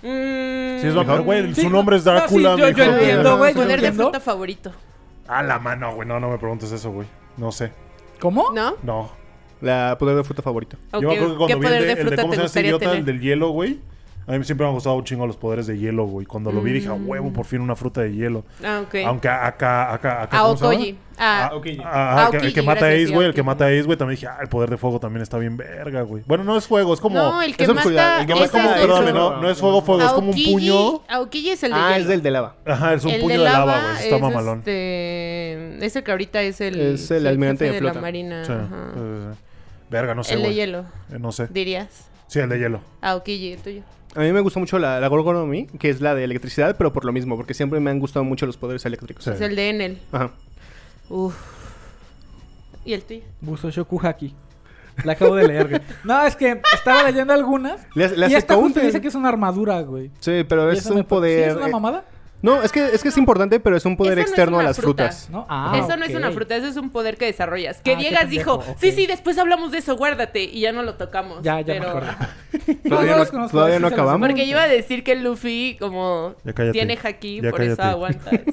[0.03, 1.55] Mm, Sí, es vampiro, güey.
[1.55, 2.51] Sí, Su nombre es no, sí, Drácula.
[2.57, 3.55] yo- yo entiendo, güey.
[3.55, 4.73] yo Poder de fruta favorito.
[5.29, 6.07] A la mano, güey.
[6.07, 7.07] No, no me preguntes eso, güey.
[7.37, 7.73] No sé.
[8.21, 8.51] ¿Cómo?
[8.53, 8.77] ¿No?
[8.83, 9.11] No.
[9.61, 10.77] La poder de fruta favorito.
[10.93, 12.37] Ok, Yo me acuerdo que ¿Qué cuando vi el de de, el de cómo se
[12.37, 12.97] llama este idiota, tener?
[12.99, 13.79] el del hielo, güey.
[14.29, 16.27] A mí siempre me han gustado un chingo los poderes de hielo, güey.
[16.27, 18.45] Cuando lo vi dije, a huevo, por fin una fruta de hielo.
[18.65, 18.97] Ah, ok.
[19.07, 20.39] Aunque acá, acá, acá.
[20.39, 21.51] A ¿cómo se llama?
[21.53, 21.79] Okoji.
[21.85, 23.29] Ah, el que mata a Ace, güey.
[23.29, 23.97] El que mata a Ace, güey.
[23.97, 26.25] También dije, ah, el poder de fuego también está bien verga, güey.
[26.27, 27.15] Bueno, no es fuego, es como.
[27.17, 28.21] no, el que es mata...
[28.21, 31.03] el que es como, perdóname, es no, no es fuego, fuego, es como un puño.
[31.09, 32.03] Aokiji es el de Ah, hielo.
[32.03, 32.57] es del de lava.
[32.67, 34.03] Ajá, es un el puño de lava, güey.
[34.03, 34.59] Está es mamalón.
[34.59, 35.87] Este...
[35.87, 36.81] Ese que ahorita es el...
[36.81, 38.01] Es el almirante de la flota.
[38.01, 38.43] marina.
[39.91, 40.55] Verga, no sé, el de güey.
[40.57, 40.81] hielo,
[41.13, 41.47] Eh, No sé.
[41.49, 42.09] dirías.
[42.27, 42.81] Sí, el de hielo.
[43.03, 43.83] Aokiji, el tuyo.
[44.15, 47.05] A mí me gusta mucho la, la Gorgonomi, que es la de electricidad, pero por
[47.05, 49.25] lo mismo, porque siempre me han gustado mucho los poderes eléctricos.
[49.25, 49.31] Sí.
[49.31, 49.99] Es el de Enel.
[50.11, 50.31] Ajá.
[51.09, 51.35] Uf.
[52.85, 53.21] ¿Y el tuyo?
[53.41, 54.35] Buso Shokuhaki.
[55.05, 55.81] La acabo de leer, güey.
[56.05, 57.87] No, es que estaba leyendo algunas.
[57.95, 60.11] Le le y hace esta justo dice que es una armadura, güey.
[60.21, 61.49] Sí, pero es un pa- ¿Sí poder.
[61.51, 62.05] ¿Es una eh, mamada?
[62.43, 64.57] No, es que es que es importante, pero es un poder Eso no es externo
[64.57, 65.05] a una las fruta.
[65.11, 65.31] frutas.
[65.31, 65.47] ¿No?
[65.49, 66.17] Ah, eso no es ok.
[66.19, 67.81] una fruta, eso es un poder que desarrollas.
[67.81, 68.79] Que Ah, qué Viegas dijo, pendejo, ok.
[68.81, 70.45] sí, sí, después hablamos de eso, guárdate.
[70.45, 71.43] Y ya no lo tocamos.
[71.43, 71.91] Ya, ya me pero...
[71.91, 72.09] acordé.
[72.89, 74.29] Todavía No, no- los conozco, todavía sí no se los acabamos.
[74.29, 76.73] Porque yo iba a decir que Luffy, como Ya cállate.
[76.73, 77.93] tiene haki, Ya por eso cállate.
[77.95, 78.41] aguantas.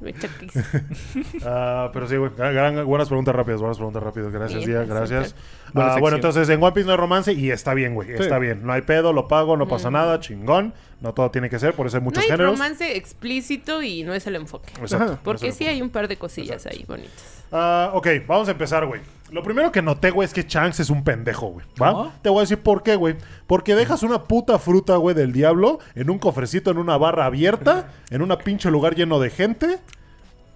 [0.00, 0.52] Me choquis.
[1.46, 2.30] Ah, pero sí, güey.
[2.36, 4.30] gran- gran- buenas preguntas rápidas, buenas preguntas rápidas.
[4.32, 5.34] Gracias, Sí, Día, sí, gracias.
[5.72, 6.00] Buena Ah, sección.
[6.00, 8.08] bueno, entonces en One Piece no hay romance y está bien, güey.
[8.08, 8.14] Sí.
[8.22, 8.66] Está bien.
[8.66, 10.74] No hay pedo, lo pago, no pasa nada, chingón.
[11.00, 12.52] No todo tiene que ser, por eso hay No muchos hay géneros.
[12.52, 14.72] romance explícito y no es el enfoque.
[14.80, 15.18] Exacto.
[15.22, 17.44] Porque no sí hay un par de cosillas ahí bonitas.
[17.52, 19.00] Ah, ok, vamos a empezar, güey.
[19.30, 21.66] Lo primero que noté, güey, es que Shanks es un pendejo, güey.
[21.80, 21.92] ¿Va?
[21.92, 22.12] ¿Cómo?
[22.22, 23.16] Te voy a decir por qué, güey.
[23.46, 27.90] Porque dejas una puta fruta, güey, del diablo en un cofrecito, en una barra abierta,
[28.10, 29.78] en un pinche lugar lleno de gente.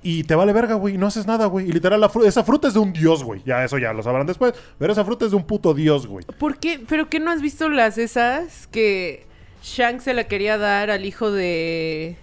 [0.01, 0.95] Y te vale verga, güey.
[0.95, 1.69] y No haces nada, güey.
[1.69, 3.43] Y literal, la fru- esa fruta es de un dios, güey.
[3.45, 4.55] Ya, eso ya lo sabrán después.
[4.79, 6.25] Pero esa fruta es de un puto dios, güey.
[6.39, 6.81] ¿Por qué?
[6.89, 9.27] ¿Pero qué no has visto las esas que
[9.63, 12.17] Shanks se la quería dar al hijo de...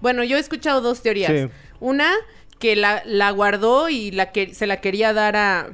[0.00, 1.30] Bueno, yo he escuchado dos teorías.
[1.32, 1.48] Sí.
[1.80, 2.12] Una,
[2.58, 5.70] que la, la guardó y la que, se la quería dar a,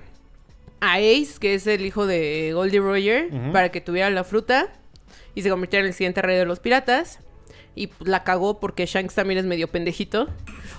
[0.81, 4.69] a Ace, que es el hijo de Goldie Roger, para que tuviera la fruta
[5.35, 7.21] y se convirtiera en el siguiente rey de los piratas.
[7.75, 10.29] Y pues, la cagó porque Shanks también es medio pendejito.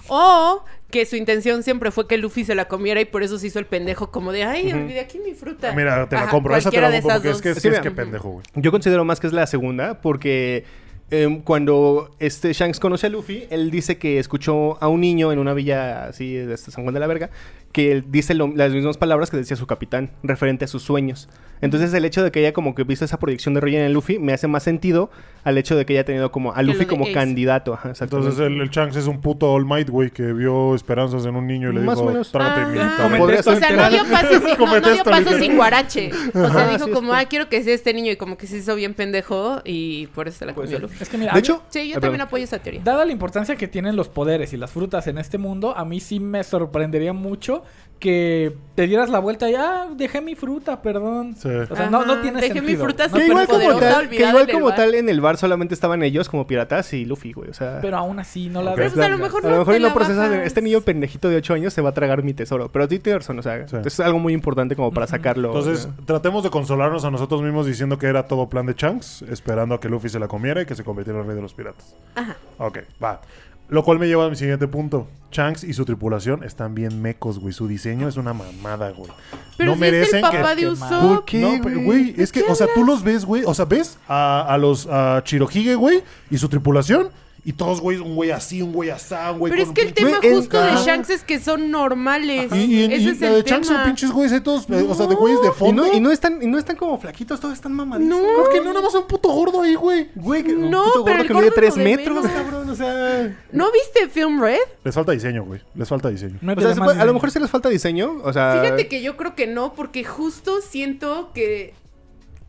[0.08, 3.48] O que su intención siempre fue que Luffy se la comiera y por eso se
[3.48, 5.74] hizo el pendejo como de, ay, olvidé aquí mi fruta.
[5.74, 6.56] Mira, te la Ajá, compro.
[6.56, 7.42] Esa te la cualquiera de compro esas porque es dos.
[7.42, 7.82] que es, Sí, es mira.
[7.84, 8.46] que pendejo, güey.
[8.56, 10.64] Yo considero más que es la segunda, porque
[11.12, 15.40] em, cuando este Shanks conoce a Luffy, él dice que escuchó a un niño en
[15.40, 17.30] una villa así de este San Juan de la Verga,
[17.76, 21.28] que él dice lo- las mismas palabras que decía su capitán, referente a sus sueños.
[21.60, 24.18] Entonces el hecho de que ella como que visto esa proyección de Roger en Luffy
[24.20, 25.10] me hace más sentido
[25.44, 27.14] al hecho de que haya tenido como a Luffy como Ace.
[27.14, 27.74] candidato.
[27.74, 27.92] Ajá.
[28.00, 31.48] Entonces el, el Shanks es un puto All Might, güey, que vio esperanzas en un
[31.48, 33.18] niño y le Más o dijo, trágate mi cabrón".
[33.20, 36.12] Podría O sea, no dio paso, sin, no, no dio paso sin guarache.
[36.30, 38.58] O sea, Ajá, dijo como, ah, quiero que sea este niño y como que se
[38.58, 40.80] hizo bien pendejo y por eso se la comió.
[40.80, 40.98] Luffy.
[41.02, 42.82] Es que mira, de hecho, Sí, yo Ay, también apoyo esa teoría.
[42.84, 46.00] Dada la importancia que tienen los poderes y las frutas en este mundo, a mí
[46.00, 47.64] sí me sorprendería mucho
[48.00, 51.36] que te dieras la vuelta y ah, dejé mi fruta, perdón.
[51.38, 51.48] Sí.
[51.48, 52.84] O sea, no, no tiene dejé mi sentido.
[52.84, 54.76] fruta No que igual como tal, que igual en el como bar.
[54.76, 57.50] tal en el bar solamente estaban ellos como piratas y Luffy, güey.
[57.50, 58.74] O sea, Pero aún así no la.
[58.76, 58.94] Pero ves.
[58.94, 60.82] pues a lo mejor a lo no mejor te y no la procesas este niño
[60.82, 62.70] pendejito de 8 años se va a tragar mi tesoro.
[62.70, 63.78] Pero sí tienes razón, o sea, Sí.
[63.86, 65.48] es algo muy importante como para sacarlo.
[65.48, 66.06] Entonces, o sea.
[66.06, 69.80] tratemos de consolarnos a nosotros mismos diciendo que era todo plan de Shanks, esperando a
[69.80, 71.96] que Luffy se la comiera y que se convirtiera en el rey de los piratas.
[72.16, 72.36] Ajá.
[72.58, 73.22] Ok, va.
[73.68, 75.08] Lo cual me lleva a mi siguiente punto.
[75.32, 77.54] Shanks y su tripulación están bien mecos, güey.
[77.54, 79.12] Su diseño es una mamada, güey.
[79.58, 80.62] Pero no si merecen es el papá que...
[80.62, 81.02] de Usopp.
[81.02, 83.44] ¿Por qué, No, güey, es que, o sea, tú los ves, güey.
[83.46, 87.10] O sea, ves a, a los a Chirohige, güey, y su tripulación.
[87.48, 89.94] Y todos, güey, un güey así, un güey así, un güey Pero es que el
[89.94, 90.72] tema Güey, justo de.
[90.84, 92.52] Shanks es que son normales.
[92.52, 94.84] Y, y, Ese y es la el de Shanks son pinches güeyes ahí todos, eh,
[94.90, 95.86] o sea, de güeyes de Y fondo.
[95.86, 98.20] no, y no están, y no están como flaquitos, todos están mamadísimos.
[98.20, 98.42] No.
[98.44, 100.10] Es que no, nada más un puto gordo ahí, güey.
[100.16, 102.24] Güey, que un No, puto pero gordo el que mide gordo 3 lo de metros,
[102.24, 102.32] menos.
[102.32, 102.70] cabrón.
[102.72, 103.38] O sea.
[103.52, 104.58] ¿No viste Film Red?
[104.84, 105.62] Les falta diseño, güey.
[105.76, 106.40] Les falta diseño.
[106.42, 108.16] O Métele sea, se más puede- a lo mejor sí les falta diseño.
[108.24, 108.60] O sea.
[108.64, 111.76] Fíjate que yo creo que no, porque justo siento que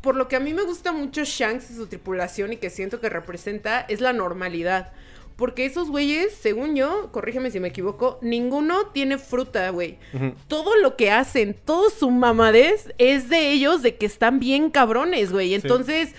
[0.06, 3.00] por lo que a mí me gusta mucho Shanks y su tripulación y que siento
[3.00, 4.92] que representa es la normalidad.
[5.34, 9.98] Porque esos güeyes, según yo, corrígeme si me equivoco, ninguno tiene fruta, güey.
[10.46, 15.32] Todo lo que hacen, todo su mamadez es de ellos, de que están bien cabrones,
[15.32, 15.54] güey.
[15.54, 16.14] Entonces,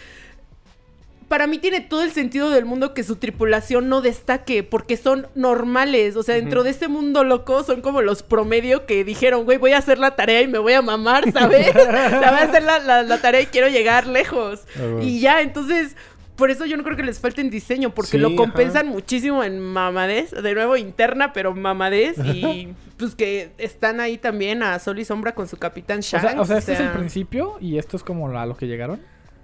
[1.28, 5.28] para mí tiene todo el sentido del mundo que su tripulación no destaque, porque son
[5.36, 6.16] normales.
[6.16, 9.74] O sea, dentro de este mundo loco son como los promedio que dijeron, güey, voy
[9.74, 11.70] a hacer la tarea y me voy a mamar, ¿sabes?
[11.70, 14.62] o sea, voy a hacer la, la- la tarea y quiero llegar lejos.
[14.78, 15.00] Ah.
[15.02, 15.96] Y ya, entonces...
[16.38, 18.36] Por eso yo no creo que les falte en diseño, porque Sí, lo ajá.
[18.38, 24.62] compensan muchísimo en mamadez, de nuevo interna, pero mamadez, y pues que están ahí también
[24.62, 26.30] a sol y sombra con su capitán O Shanks.
[26.30, 29.02] sea, o sea, este es el principio y esto es como a lo que llegaron.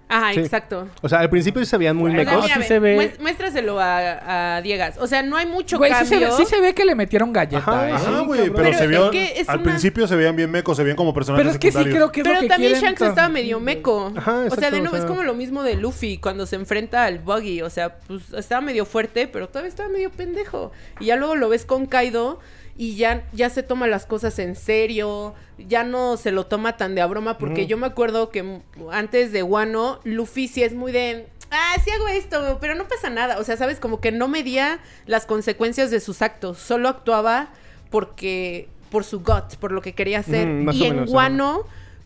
[0.09, 0.41] Ajá, Sí.
[0.41, 0.87] exacto.
[1.01, 2.43] O sea, al principio se veían muy Bueno, mecos.
[2.45, 4.97] mira, sí se ve- muéstraselo a, a Diegas.
[4.99, 6.29] O sea, no hay mucho Güey, sí se, cambio.
[6.29, 7.93] ve, sí se ve que le metieron galleta, Ajá, ¿eh?
[7.93, 8.19] ajá.
[8.19, 9.09] Sí, güey, pero, Pero se es vio.
[9.11, 11.59] que es al una- principio se veían bien mecos, se veían como personajes Pero es
[11.59, 14.11] que sí creo que es lo Pero que también quieren Shanks estaba medio meco.
[14.15, 16.45] Ajá, o sea, exacto, de nuevo, o sea- es como lo mismo de Luffy cuando
[16.45, 17.61] se enfrenta al Buggy.
[17.61, 20.71] O sea, pues estaba medio fuerte, pero todavía estaba medio pendejo.
[20.99, 22.39] Y ya luego lo ves con Kaido
[22.75, 25.35] y ya, ya se toma las cosas en serio.
[25.57, 27.37] Ya no se lo toma tan de a broma.
[27.37, 27.69] Porque Ujú.
[27.69, 31.27] yo me acuerdo que antes de Wano, Luffy sí es muy de.
[31.51, 33.37] Ah, sí hago esto, pero no pasa nada.
[33.37, 36.57] O sea, sabes, como que no medía las consecuencias de sus actos.
[36.57, 37.49] Solo actuaba
[37.91, 38.69] porque.
[38.89, 40.47] por su gut, por lo que quería hacer.
[40.47, 41.11] Más y en ajá.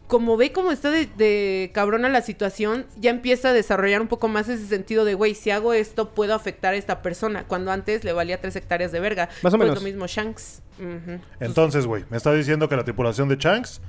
[0.07, 4.27] Como ve cómo está de, de cabrona la situación, ya empieza a desarrollar un poco
[4.29, 7.43] más ese sentido de, güey, si hago esto, puedo afectar a esta persona.
[7.45, 9.27] Cuando antes le valía tres hectáreas de verga.
[9.43, 9.75] Más o Pues menos.
[9.75, 10.61] lo mismo Shanks.
[11.39, 13.81] Entonces, güey, me está diciendo que la tripulación de Shanks,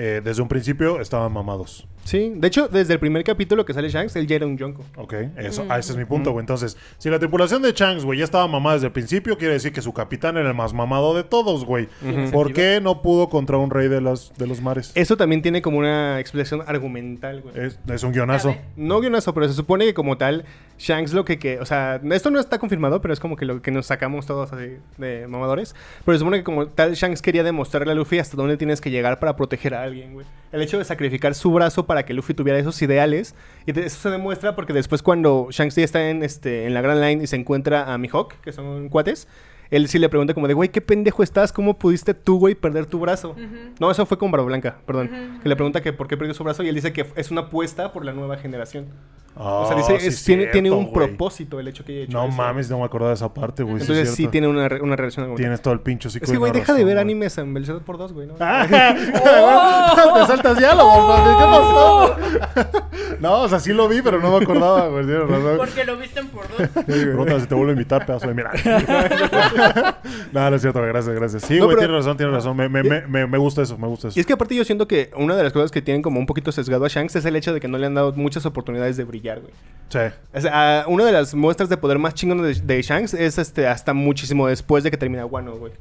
[0.00, 1.88] eh, desde un principio, estaban mamados.
[2.04, 4.82] Sí, de hecho, desde el primer capítulo que sale Shanks, él ya era un Yonko.
[4.96, 6.42] Ok, eso, ah, ese es mi punto, güey.
[6.42, 9.72] Entonces, si la tripulación de Shanks, güey, ya estaba mamada desde el principio, quiere decir
[9.72, 11.88] que su capitán era el más mamado de todos, güey.
[12.32, 14.92] ¿Por qué no pudo contra un rey de, las, de los mares?
[14.94, 17.66] Eso también tiene como una explicación argumental, güey.
[17.66, 18.56] Es, es un guionazo.
[18.76, 20.44] No guionazo, pero se supone que como tal,
[20.78, 21.58] Shanks lo que, que...
[21.58, 24.52] O sea, esto no está confirmado, pero es como que lo que nos sacamos todos
[24.52, 25.74] así de mamadores.
[26.06, 28.90] Pero se supone que como tal, Shanks quería demostrarle a Luffy hasta dónde tienes que
[28.90, 29.87] llegar para proteger a
[30.50, 33.34] El hecho de sacrificar su brazo para que Luffy tuviera esos ideales.
[33.66, 37.24] Y eso se demuestra porque después cuando Shanks está en, este, en la Grand Line
[37.24, 39.28] y se encuentra a Mihawk, que son cuates...
[39.70, 41.52] Él sí le pregunta como de, güey, ¿qué pendejo estás?
[41.52, 43.36] ¿Cómo pudiste tú, güey, perder tu brazo?
[43.78, 45.40] No, eso fue con Barba Blanca, perdón.
[45.42, 47.42] Que le pregunta que por qué perdió su brazo y él dice que es una
[47.42, 48.86] apuesta por la nueva generación.
[49.40, 52.02] o sea, dice, Ah, sí es- es tiene, tiene un propósito el hecho que haya
[52.04, 52.36] hecho No eso.
[52.36, 53.76] mames, no me acordaba de esa parte, güey.
[53.76, 55.32] sí es Entonces sí, tiene una, re- una relación.
[55.36, 57.98] Tienes todo el pincho psico Es que, güey, deja de ver animes en Belcebú por
[57.98, 58.34] dos, güey, ¿no?
[58.38, 62.16] Te saltas diálogos, mami, ¿Qué pasó?
[63.20, 65.06] no, o sea, sí lo vi, pero no me acordaba, güey.
[65.56, 66.68] Porque lo visten por dos.
[66.84, 68.50] Pregunta si te vuelvo a invitar, pedazo de mira.
[70.32, 71.42] no, no es cierto, gracias, gracias.
[71.44, 72.56] Sí, No, güey, pero- tienes razón, tienes razón.
[72.56, 74.18] Me, me, me, me, me gusta eso, me gusta eso.
[74.18, 76.26] Y es que aparte yo siento que una de las cosas que tienen como un
[76.26, 78.96] poquito sesgado a Shanks es el hecho de que no le han dado muchas oportunidades
[78.96, 79.52] de brillar, güey.
[79.88, 79.98] Sí.
[80.34, 83.66] O sea, una de las muestras de poder más chingones de, de Shanks es este
[83.66, 85.72] hasta muchísimo después de que termina Wano, güey.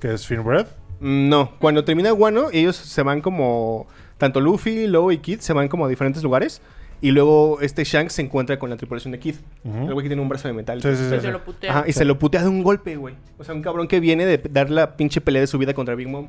[0.00, 0.66] ¿Qué es Finbred?
[1.00, 3.86] Mm, No, cuando termina Wano, ellos se van como.
[4.18, 6.62] Tanto Luffy, Law y Kid se van como a diferentes lugares.
[7.04, 9.34] Y luego este Shanks se encuentra con la tripulación de Kid.
[9.62, 9.88] Ujú.
[9.88, 10.80] El güey que tiene un brazo de metal.
[10.80, 11.26] Sí, sí, sí, Que sí.
[11.26, 11.70] se lo putea.
[11.70, 13.14] Ajá, y se lo putea de un golpe, güey.
[13.36, 15.94] O sea, un cabrón que viene de dar la pinche pelea de su vida contra
[15.96, 16.28] Big Mom.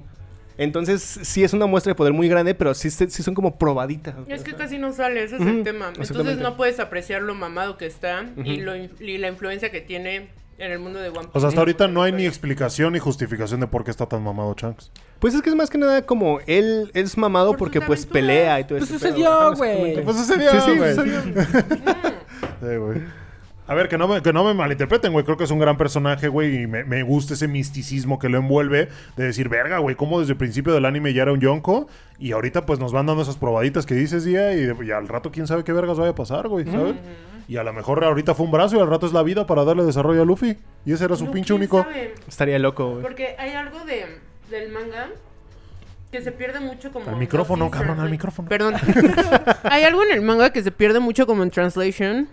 [0.57, 4.15] Entonces, sí es una muestra de poder muy grande, pero sí, sí son como probaditas.
[4.27, 5.93] Es que casi no sale, ese es el tema.
[5.97, 10.27] Entonces no puedes apreciar lo mamado que está y, lo y la influencia que tiene
[10.57, 11.31] en el mundo de One Piece.
[11.33, 14.23] O sea, hasta ahorita no hay ni explicación ni justificación de por qué está tan
[14.23, 14.91] mamado Shanks.
[15.19, 17.99] Pues es que es más que nada como él es mamado Por porque sus pues
[18.01, 18.13] aventuras.
[18.21, 18.99] pelea y todo Pues eso.
[18.99, 20.03] sucedió, güey.
[20.03, 20.95] Pues sucedió, Sí, sí, güey.
[20.95, 21.21] sucedió.
[22.61, 23.01] Sí, güey.
[23.67, 25.25] A ver, que no, me, que no me malinterpreten, güey.
[25.25, 26.63] Creo que es un gran personaje, güey.
[26.63, 28.89] Y me, me gusta ese misticismo que lo envuelve.
[29.17, 31.87] De decir, verga, güey, cómo desde el principio del anime ya era un yonko.
[32.19, 34.53] Y ahorita, pues, nos van dando esas probaditas que dices, día.
[34.53, 36.95] Y, al rato, quién sabe qué vergas vaya a pasar, güey, ¿sabes?
[37.47, 39.63] Y a lo mejor ahorita fue un brazo y al rato es la vida para
[39.63, 40.57] darle desarrollo a Luffy.
[40.85, 41.83] Y ese era su No, pinche ¿quién único.
[41.83, 42.13] sabe?
[42.27, 43.01] Estaría loco, güey.
[43.01, 44.19] Porque hay algo de,
[44.49, 45.09] del manga
[46.11, 47.09] que se pierde mucho como...
[47.09, 48.47] Al micrófono, cabrón, al micrófono.
[48.47, 48.75] Perdón.
[49.63, 52.29] hay algo en el manga que se pierde mucho como en translation.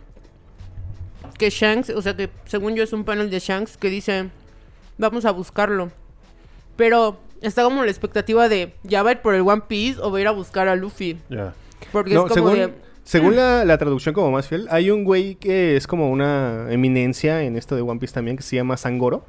[1.42, 4.30] Que Shanks, o sea que según yo es un panel de Shanks que dice,
[4.96, 5.90] vamos a buscarlo.
[6.76, 10.12] Pero está como la expectativa de, ¿ya va a ir por el One Piece o
[10.12, 11.18] va a ir a buscar a Luffy?
[11.90, 12.72] Porque No, es como según, de...
[13.02, 17.42] Según la, la traducción como más fiel, hay un güey que es como una eminencia
[17.42, 19.26] en esto de One Piece también, que se llama Sangoro,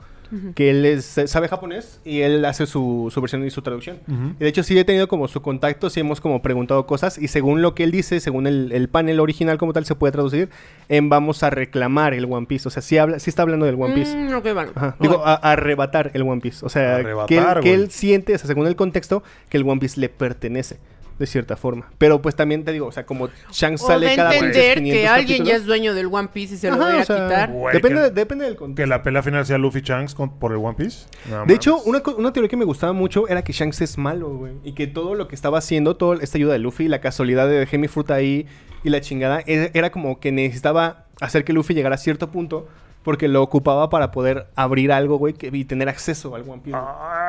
[0.56, 3.98] que él es- sabe japonés y él hace su, su versión y su traducción.
[4.08, 4.34] Ujú.
[4.40, 7.28] Y de hecho sí he tenido como su contacto, sí hemos como preguntado cosas y
[7.28, 10.50] según lo que él dice, según el, el panel original como tal se puede traducir,
[10.90, 12.68] en vamos a reclamar el One Piece.
[12.68, 14.16] O sea, sí, habla, sí está hablando del One Piece.
[14.16, 14.72] Mm, ok, bueno.
[14.76, 14.96] Ajá.
[15.00, 16.66] Digo, a, a arrebatar el One Piece.
[16.66, 19.68] O sea, Arrebatar, que, él, que él siente, o sea, según el contexto, que el
[19.68, 20.78] One Piece le pertenece.
[21.20, 21.90] De cierta forma.
[22.00, 25.02] Pero pues también te digo, o sea, como Shanks O sale de cada entender 500
[25.02, 27.16] que alguien ya es dueño del One Piece y se lo va a o sea,
[27.28, 27.52] quitar.
[27.52, 28.82] Güey, depende, que- depende del contexto.
[28.84, 31.06] Que la pelea final sea Luffy Shanks con- por el One Piece.
[31.30, 34.30] No De hecho, una, una teoría que me gustaba mucho era que Shanks es malo,
[34.30, 34.54] güey.
[34.64, 37.68] Y que todo lo que estaba haciendo, toda esta ayuda de Luffy, la casualidad de
[37.72, 38.48] Hemi Fruta ahí
[38.84, 42.68] y la chingada, e- era como que necesitaba hacer que Luffy llegara a cierto punto
[43.04, 46.78] porque lo ocupaba para poder abrir algo, güey, que- y tener acceso al One Piece.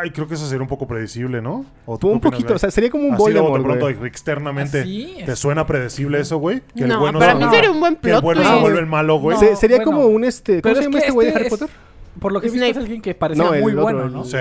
[0.01, 1.65] Ay, creo que eso sería un poco predecible, ¿no?
[1.85, 4.09] ¿O tú un poquito, o sea, sería como un Así de Voldemort, pronto, güey.
[4.09, 4.81] externamente.
[4.83, 6.63] Así ¿Te suena predecible eso, güey?
[6.77, 8.87] Que No, bueno para mí sería un buen Que el plot bueno se vuelve el
[8.87, 9.37] malo, güey.
[9.37, 9.91] No, Se- sería bueno.
[9.93, 10.63] como un este.
[10.63, 11.77] ¿Cómo Pero se es llama este güey de este Harry es- Potter?
[12.21, 14.13] Por lo que he visto es alguien que parecía No, el muy otro, bueno, el-
[14.13, 14.25] ¿no?
[14.25, 14.37] Sí.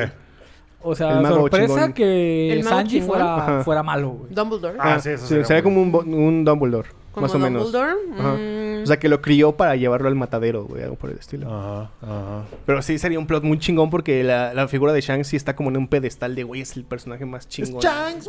[0.85, 1.93] O sea, El sorpresa chingón.
[1.93, 4.33] que El Sanji fuera, fuera malo, güey.
[4.35, 4.77] Dumbledore.
[4.79, 7.71] Ah, sí, eso sería sería como un Dumbledore, Como más o menos.
[7.71, 7.93] Dumbledore.
[8.19, 8.33] Ajá.
[8.33, 8.83] Mm.
[8.83, 11.47] O sea, que lo crió para llevarlo al matadero, güey, algo por el estilo.
[11.47, 12.43] Ajá, ajá.
[12.65, 15.55] Pero sí sería un plot muy chingón porque la, la figura de Shanks sí está
[15.55, 17.81] como en un pedestal de, güey, es el personaje más chingón.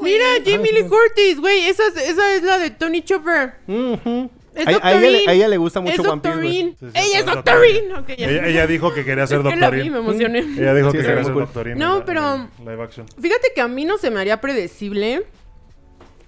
[0.03, 1.67] Mira, Jamie Lee Curtis, güey.
[1.67, 3.55] Esa, es- esa es la de Tony Chopper.
[3.67, 4.31] Ujú.
[4.55, 5.31] Es A, a ella, le- Doctorine.
[5.31, 6.63] a ella le gusta mucho es One Piece, güey.
[6.63, 6.77] Doctorine.
[6.79, 7.95] Sí, sí, ella es es Doctorine.
[7.95, 8.29] Ok, ya.
[8.31, 9.93] Ella, ella dijo que quería ser Es que doctorín.
[9.93, 10.39] me emocioné.
[10.39, 11.43] Ella dijo Sí, que quería ser cool.
[11.43, 11.79] doctorín.
[11.79, 13.07] No, la- pero- Live action.
[13.21, 15.25] Fíjate que a mí no se me haría predecible.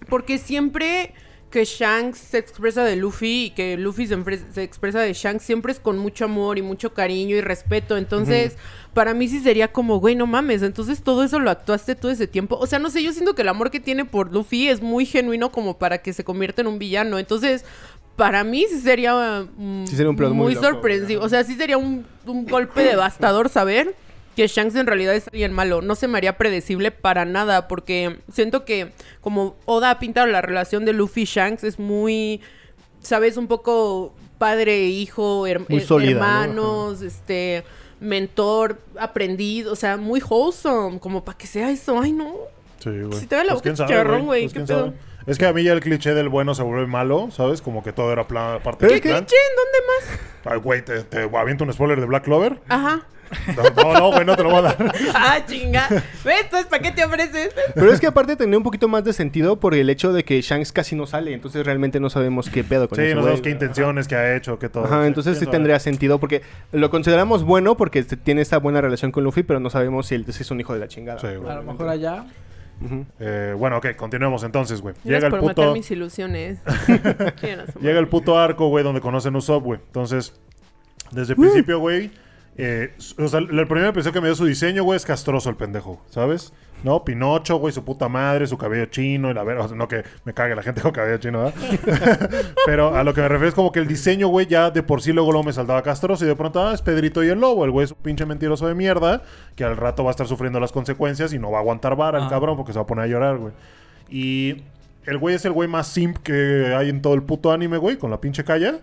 [0.08, 1.14] Porque siempre
[1.50, 5.80] que Shanks se expresa de Luffy y que Luffy se, expresa de Shanks, siempre es
[5.80, 7.96] con mucho amor y mucho cariño y respeto.
[7.96, 8.56] Entonces,
[8.94, 10.62] para mí sí sería como, güey, no mames.
[10.62, 12.56] Entonces todo eso lo actuaste todo ese tiempo.
[12.56, 15.06] O sea, no sé, yo siento que el amor que tiene por Luffy es muy
[15.06, 17.18] genuino como para que se convierta en un villano.
[17.18, 17.64] Entonces,
[18.16, 21.22] para mí sí sería, mm, Sí sería un plot muy loco, sorpresivo.
[21.22, 23.94] O sea, sí sería un, un golpe devastador saber
[24.36, 25.82] que Shanks en realidad es alguien malo.
[25.82, 30.42] No se me haría predecible para nada, porque siento que como Oda ha pintado la
[30.42, 32.40] relación de Luffy y Shanks es muy,
[33.00, 36.00] sabes, un poco padre, hijo, her- ¿no?
[36.00, 37.64] hermanos, este,
[38.00, 41.98] mentor, aprendiz, o sea, muy wholesome, como para que sea eso.
[42.00, 42.34] Ay, no.
[42.78, 43.18] Sí, güey.
[43.18, 44.84] Si te da la boca quién sabe, chicharrón, güey, Pues ¿qué quién pedo?
[44.86, 44.96] sabe.
[45.26, 47.60] Es que a mí ya el cliché del bueno se vuelve malo, ¿sabes?
[47.60, 49.26] Como que todo era plan, parte Pero del plan.
[49.26, 50.52] Che, ¿en dónde más?
[50.52, 52.60] Ay, güey, te, te aviento un spoiler de Black Clover.
[52.68, 53.04] Ajá.
[53.76, 54.94] No, no, güey, no te lo voy a dar.
[55.14, 55.88] ah, chinga.
[56.24, 56.46] ¿Ves?
[56.70, 57.54] ¿para qué te ofreces?
[57.74, 60.40] Pero es que aparte tenía un poquito más de sentido por el hecho de que
[60.40, 63.32] Shanks casi no sale, entonces realmente no sabemos qué pedo con Sí, ese no güey.
[63.32, 64.84] sabemos qué intenciones, qué ha hecho, qué todo.
[64.84, 66.42] Ajá, entonces sí tendría sentido porque
[66.72, 70.24] lo consideramos bueno porque tiene esta buena relación con Luffy, pero no sabemos si él
[70.32, 71.18] si es un hijo de la chingada.
[71.18, 71.50] Sí, güey.
[71.50, 72.24] A lo mejor allá.
[72.80, 73.06] Ujú.
[73.20, 74.94] Eh, bueno, ok, continuemos entonces, güey.
[75.02, 75.72] Llega el por matar puto.
[75.72, 76.58] mis ilusiones.
[77.40, 79.80] Quién a su Llega el puto arco, güey, donde conocen Usopp, güey.
[79.86, 80.34] Entonces,
[81.10, 82.10] desde el principio, güey.
[82.58, 85.50] Eh, o sea, el el primer episodio que me dio su diseño, güey, es castroso
[85.50, 86.52] el pendejo, ¿sabes?
[86.84, 87.04] ¿No?
[87.04, 89.62] Pinocho, güey, su puta madre, su cabello chino y la vera.
[89.64, 92.30] o sea, no que me cague la gente con cabello chino, ¿verdad?
[92.66, 95.00] Pero a lo que me refiero es como que el diseño, güey, ya de por
[95.02, 97.64] sí luego, luego me saltaba castroso y de pronto, ah, es Pedrito y el lobo.
[97.64, 99.22] El güey es un pinche mentiroso de mierda
[99.54, 102.18] que al rato va a estar sufriendo las consecuencias y no va a aguantar vara
[102.18, 102.28] el Ah.
[102.30, 103.52] cabrón porque se va a poner a llorar, güey.
[104.10, 104.62] Y
[105.06, 107.96] el güey es el güey más simp que hay en todo el puto anime, güey,
[107.96, 108.80] con la pinche calla.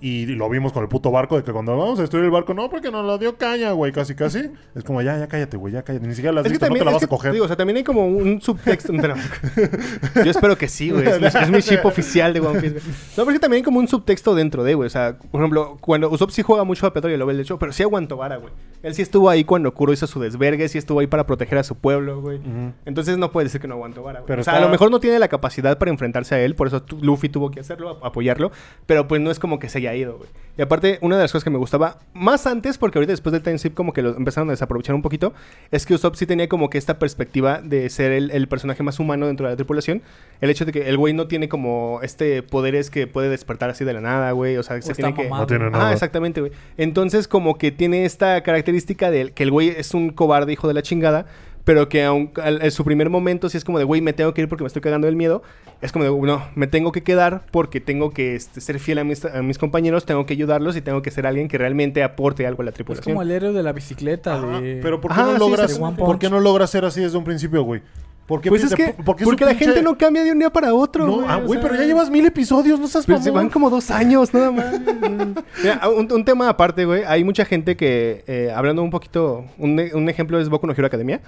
[0.00, 2.54] Y lo vimos con el puto barco, de que cuando vamos a destruir el barco,
[2.54, 4.50] no, porque nos lo dio caña, güey, casi, casi.
[4.76, 6.06] Es como, ya, ya cállate, güey, ya cállate.
[6.06, 7.32] Ni siquiera las Es que visto, no también, te la es vas que, a coger.
[7.32, 8.92] digo, o sea, también hay como un subtexto.
[10.24, 11.06] Yo espero que sí, güey.
[11.06, 12.74] Es, mi- es mi chip oficial de One Piece.
[12.74, 12.84] güey.
[13.16, 14.86] No, pero es que también hay como un subtexto dentro de, güey.
[14.86, 17.40] O sea, por ejemplo, cuando Usopp sí juega mucho a Pedro y lo ve el
[17.40, 18.52] hecho, pero sí aguantó vara, güey.
[18.82, 21.64] Él sí estuvo ahí cuando Kuro hizo su desvergue, sí estuvo ahí para proteger a
[21.64, 22.40] su pueblo, güey.
[22.84, 24.28] Entonces no puede decir que no aguantó vara, güey.
[24.28, 26.54] Pero o sea, está- a lo mejor no tiene la capacidad para enfrentarse a él,
[26.54, 28.52] por eso Luffy tuvo que hacerlo, apoyarlo,
[28.86, 30.28] pero pues no es como que se haya ido, güey.
[30.56, 33.42] Y aparte, una de las cosas que me gustaba, más antes, porque ahorita después del
[33.44, 35.32] time skip como que lo empezaron a desaprovechar un poquito,
[35.70, 38.98] es que Usopp sí tenía como que esta perspectiva de ser el, el personaje más
[38.98, 40.02] humano dentro de la tripulación.
[40.40, 43.84] El hecho de que el güey no tiene como este poderes que puede despertar así
[43.84, 44.56] de la nada, güey.
[44.56, 45.28] O sea, se tiene que...
[45.28, 45.92] No tiene Ah, nada.
[45.92, 46.50] exactamente, güey.
[46.76, 50.74] Entonces, como que tiene esta característica de que el güey es un cobarde hijo de
[50.74, 51.26] la chingada,
[51.68, 54.32] pero que aun, al- en su primer momento sí es como de, güey, me tengo
[54.32, 55.42] que ir porque me estoy cagando del miedo.
[55.82, 59.04] Es como de, no, me tengo que quedar porque tengo que este, ser fiel a
[59.04, 62.46] mis, a mis compañeros, tengo que ayudarlos y tengo que ser alguien que realmente aporte
[62.46, 63.12] algo a la Es tripulación.
[63.14, 64.36] como el héroe de la bicicleta.
[64.36, 64.80] Ajá, de...
[64.82, 67.18] Pero ¿por qué Ajá, no sí, logras, sí, ¿por qué no logras ser así desde
[67.18, 67.82] un principio, güey?
[68.26, 70.38] ¿Por qué Pues es que, por qué porque la pinche- gente no cambia de un
[70.38, 71.06] día para otro.
[71.06, 73.30] No, güey, ah, o güey, sea, pero ya llevas mil episodios, no seas Pero se
[73.30, 73.44] mamón.
[73.44, 74.80] van como dos años, nada más.
[75.62, 77.04] Mira, un, un tema aparte, güey.
[77.06, 80.86] Hay mucha gente que, eh, hablando un poquito, un, un ejemplo es Boku no Hero
[80.86, 81.20] Academia.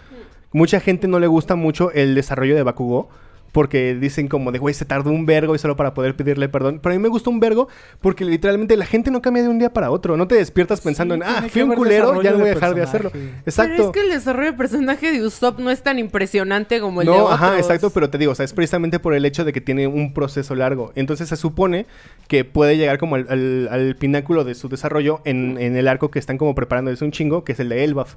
[0.52, 3.09] Mucha gente no le gusta mucho el desarrollo de Bakugo.
[3.52, 6.78] porque dicen como de, güey, se tardó un vergo y solo para poder pedirle perdón.
[6.81, 7.66] Pero a mí me gustó un vergo
[8.01, 10.16] porque literalmente la gente no cambia de un día para otro.
[10.16, 12.77] No te despiertas pensando en, ah, fui un culero, ya no voy de a dejar
[12.77, 13.10] de hacerlo.
[13.44, 13.72] Exacto.
[13.77, 17.09] Pero es que el desarrollo de personaje de Usopp no es tan impresionante como el
[17.09, 17.35] de No, otros.
[17.40, 19.89] ajá, exacto, pero te digo, o sea, es precisamente por el hecho de que tiene
[19.89, 20.93] un proceso largo.
[20.94, 21.86] Entonces se supone
[22.28, 26.12] que puede llegar como al, al- al pináculo de su desarrollo en, en el arco
[26.12, 28.14] que están como preparando desde un chingo, que es el de Elbaf.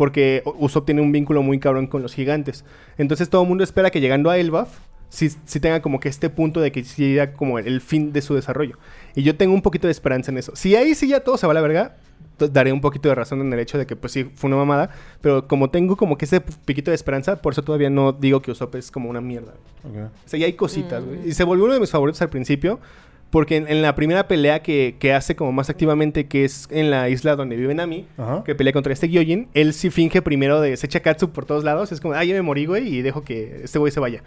[0.00, 2.64] Porque Usopp tiene un vínculo muy cabrón con los gigantes.
[2.96, 4.78] Entonces todo el mundo espera que llegando a Elbaf,
[5.10, 8.22] sí, sí tenga como que este punto de que sí sea como el fin de
[8.22, 8.78] su desarrollo.
[9.14, 10.56] Y yo tengo un poquito de esperanza en eso.
[10.56, 11.96] Si ahí sí ya todo se va a la verga,
[12.38, 14.88] daré un poquito de razón en el hecho de que pues sí fue una mamada.
[15.20, 18.52] Pero como tengo como que ese piquito de esperanza, por eso todavía no digo que
[18.52, 19.52] Usopp es como una mierda.
[19.84, 21.28] O sea, ya hay cositas, güey.
[21.28, 22.80] Y se volvió uno de mis favoritos al principio.
[23.30, 26.90] Porque en, en la primera pelea que, que hace como más activamente, que es en
[26.90, 28.42] la isla donde vive Nami, Ajá.
[28.44, 31.62] que pelea contra este Gyojin, él sí finge primero de se echa Katsu por todos
[31.62, 31.92] lados.
[31.92, 34.22] Es como, ah, ya me morí, güey, y dejo que este güey se vaya.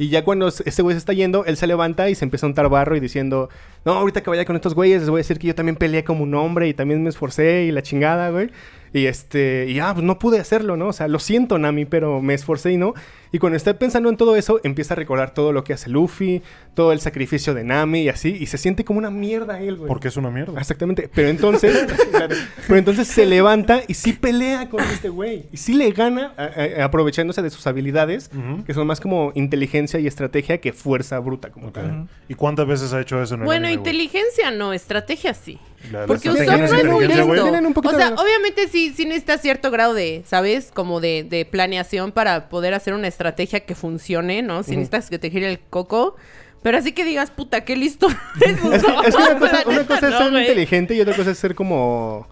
[0.00, 2.48] Y ya cuando este güey se está yendo, él se levanta y se empieza a
[2.48, 3.48] untar barro y diciendo,
[3.84, 6.04] no, ahorita que vaya con estos güeyes, les voy a decir que yo también peleé
[6.04, 8.48] como un hombre y también me esforcé y la chingada, güey.
[8.94, 10.86] Y este, y ah, pues no pude hacerlo, ¿no?
[10.88, 12.94] O sea, lo siento, Nami, pero me esforcé y no.
[13.32, 16.42] Y cuando está pensando en todo eso, empieza a recordar todo lo que hace Luffy,
[16.74, 19.88] todo el sacrificio de Nami y así, y se siente como una mierda él, güey.
[19.88, 20.58] Porque es una mierda.
[20.60, 21.10] Exactamente.
[21.14, 21.76] Pero entonces,
[22.10, 22.34] claro,
[22.66, 25.46] pero entonces se levanta y sí pelea con este güey.
[25.52, 28.30] Y sí le gana a- a- aprovechándose de sus habilidades,
[28.66, 32.08] que son más como inteligencia y estrategia que fuerza bruta como tal.
[32.28, 35.58] ¿Y cuántas veces ha hecho eso en el Bueno, anime, inteligencia no, estrategia sí.
[35.92, 37.80] La- la Porque Usopp no es muy listo.
[37.84, 40.70] O sea, de- obviamente sí, sí necesita cierto grado de, ¿sabes?
[40.72, 43.17] Como de, de planeación para poder hacer una estrategia
[43.60, 44.62] que funcione, ¿no?
[44.62, 46.16] Si necesitas que te gire el coco.
[46.62, 48.08] Pero así que digas, puta, qué listo.
[48.40, 52.26] es Es que, una, cosa, una es ser inteligente y otra cosa es ser como...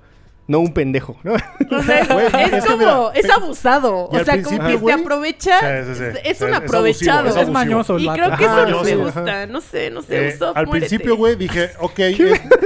[0.49, 1.33] No un pendejo, ¿no?
[1.35, 4.09] O sea, Güey, es, es que como, mira, es abusado.
[4.13, 5.85] y o sea, como que se aprovecha.
[5.85, 6.05] Sí, sí, sí.
[6.23, 7.19] Es, Es- un es aprovechado.
[7.21, 9.47] abusivo, Es mañoso el y creo que Ajá, eso no me gusta.
[9.47, 10.29] No sé, no sé.
[10.29, 10.89] Eh, Usopp, al muérete.
[10.89, 12.21] principio, güey, dije, ok, es,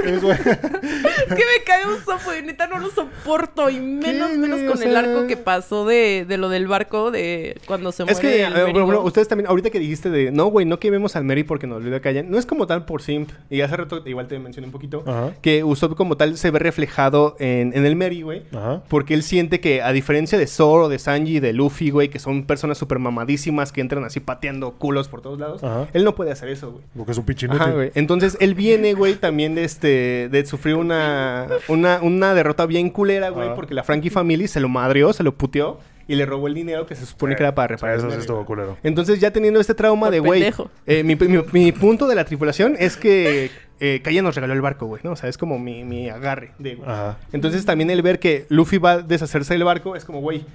[0.05, 0.37] es, güey.
[1.21, 2.41] Es que me cae Usopp, güey.
[2.43, 3.69] Neta, no lo soporto.
[3.69, 7.09] Y menos, ¿Qué, menos con O el arco que pasó de, de lo del barco,
[7.11, 10.31] de cuando se muere Es que, el eh, bueno, ustedes también, ahorita que dijiste de,
[10.31, 12.85] no, güey, no quememos al Mary porque nos olvidó que callan, no es como tal
[12.85, 15.31] por simp, y hace rato igual te mencioné un poquito, Ajá.
[15.41, 18.43] que Usopp como tal se ve reflejado en, en el Mary, güey,
[18.89, 22.43] porque él siente que, a diferencia de Zoro, de Sanji, de Luffy, güey, que son
[22.43, 25.87] personas súper mamadísimas que entran así pateando culos por todos lados, Ajá.
[25.93, 26.83] él no puede hacer eso, güey.
[26.95, 27.91] Porque es un Ajá, güey.
[27.95, 33.29] Entonces él viene, güey, también de este de sufrir una una, una derrota bien culera,
[33.29, 33.55] güey, Ajá.
[33.55, 36.85] porque la Frankie Family se lo madrió, se lo puteó y le robó el dinero
[36.85, 37.95] que se supone que era para reparar.
[37.97, 38.77] eso el sí estuvo culero.
[38.83, 40.43] Entonces ya teniendo este trauma Por de, güey,
[40.85, 43.49] eh, mi, mi- mi punto de la tripulación es que
[43.83, 45.13] eh, Kaya nos regaló el barco, güey, ¿no?
[45.13, 46.89] O sea, es como mi, mi agarre de, güey.
[47.33, 50.45] Entonces también el ver que Luffy va a deshacerse del barco es como, güey,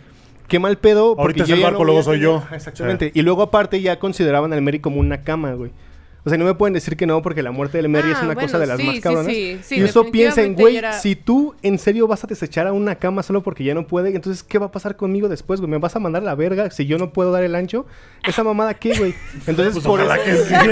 [0.46, 1.16] qué mal pedo.
[1.18, 2.42] Ahorita es el barco, luego soy yo.
[2.52, 3.10] Exactamente.
[3.14, 5.72] Y luego aparte ya consideraban al Mary como una cama, güey.
[6.26, 8.18] O sea, no me pueden decir que no porque la muerte del Mary Ah, es
[8.18, 9.26] una bueno, cosa de las sí, más sí, cabronas.
[9.32, 12.66] sí, sí, y eso piensa en, güey, era- si tú en serio vas a desechar
[12.66, 15.60] a una cama solo porque ya no puede, entonces ¿qué va a pasar conmigo después,
[15.60, 15.70] güey?
[15.70, 17.86] ¿Me vas a mandar a la verga si yo no puedo dar el ancho?
[18.26, 19.14] ¿Esa mamada qué, güey?
[19.46, 20.42] Entonces, Pues por ojalá eso...
[20.42, 20.54] que sí.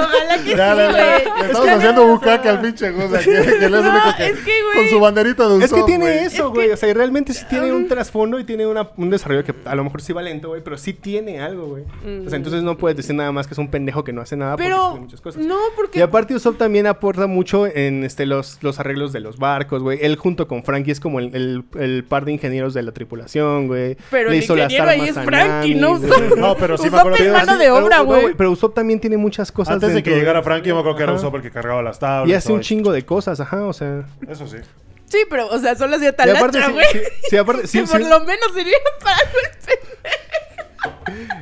[0.00, 1.40] Ojalá que Ya, sí, le- güey.
[1.40, 4.62] le estamos haciendo bucaque al pinche Goza, que, que el No, único que, es que,
[4.62, 4.76] güey.
[4.76, 6.18] con su banderita de Es que tiene güey.
[6.24, 6.70] eso, güey.
[6.70, 9.74] O sea, y realmente sí tiene un trasfondo y tiene una- un desarrollo que a
[9.74, 11.84] lo mejor sí va lento, güey, pero sí tiene algo, güey.
[12.26, 14.36] O sea, entonces no puedes decir nada más que es un pendejo que no hace
[14.36, 15.44] nada Pero, tiene muchas cosas.
[15.44, 15.98] no, porque...
[15.98, 19.98] Y aparte Usopp también aporta mucho en este los, los arreglos de los barcos, güey.
[20.02, 23.66] Él junto con Frankie es como el, el- el par de ingenieros de la tripulación,
[23.66, 23.96] güey.
[24.10, 25.98] Pero Le el hizo las ingeniero ahí armas es Frankie, ¿no?
[25.98, 28.34] Usopp- No, pero sí me Usopp acuerdo es que- mano sí, de obra, güey.
[28.34, 31.02] Pero Usopp también tiene muchas cosas Antes de que llegara Frankie, yo me acuerdo que
[31.04, 31.12] era.
[31.12, 32.28] Usopp el que cargaba las tablas.
[32.30, 34.04] Y hace un chingo de cosas, ajá, o sea...
[34.28, 34.58] Eso sí.
[35.06, 36.86] Sí, pero, o sea, solo hacía Y aparte, talacha, sí, güey.
[36.92, 36.98] sí,
[37.30, 37.92] sí, aparte, sí, que sí.
[37.92, 39.16] por lo menos sería para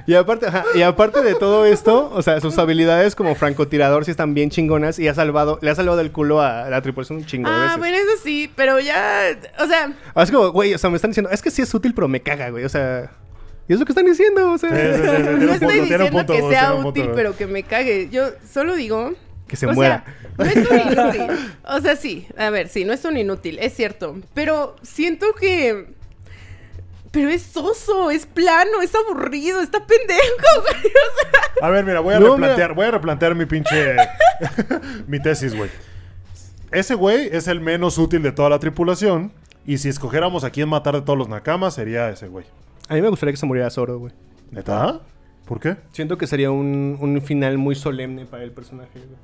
[0.08, 4.10] Y aparte, ajá, y aparte de todo esto, o sea, sus habilidades como francotirador sí
[4.10, 7.26] están bien chingonas y ha salvado, le ha salvado del culo a la tripulación un
[7.26, 7.78] chingo de Ah, veces.
[7.78, 9.38] bueno, eso sí, pero ya...
[9.60, 11.74] O sea, Ah, Es como, güey, o sea, me están diciendo, es que sí es
[11.74, 13.10] útil, pero me caga, güey, o sea...
[13.68, 14.70] Y es lo que están diciendo, o sea...
[14.70, 16.74] Sí, sí, sí, sí, tiene no estoy punto, tiene un diciendo punto, que sea tiene
[16.74, 18.08] un punto, útil, pero que me cague.
[18.10, 19.12] Yo solo digo...
[19.46, 20.04] Que se o muera.
[20.06, 21.26] sea, no es un inútil.
[21.64, 22.26] O sea, sí.
[22.38, 24.16] A ver, sí, no es un inútil, es cierto.
[24.32, 25.97] Pero siento que...
[27.10, 30.20] Pero es soso, es plano, es aburrido, está pendejo,
[30.60, 30.86] güey.
[30.86, 31.20] O
[31.60, 33.96] sea, A ver, mira, voy a No, replantear, voy a replantear mi pinche
[35.06, 35.70] mi tesis, güey.
[36.70, 39.32] Ese güey es el menos útil de toda la tripulación.
[39.64, 42.46] Y si escogiéramos a quién matar de todos los nakamas, sería ese güey.
[42.88, 44.12] A mí me gustaría que se muriera Zoro, güey.
[44.50, 45.00] ¿Neta?
[45.46, 45.76] ¿Por qué?
[45.92, 49.18] Siento que sería un, un final muy solemne para el personaje, güey.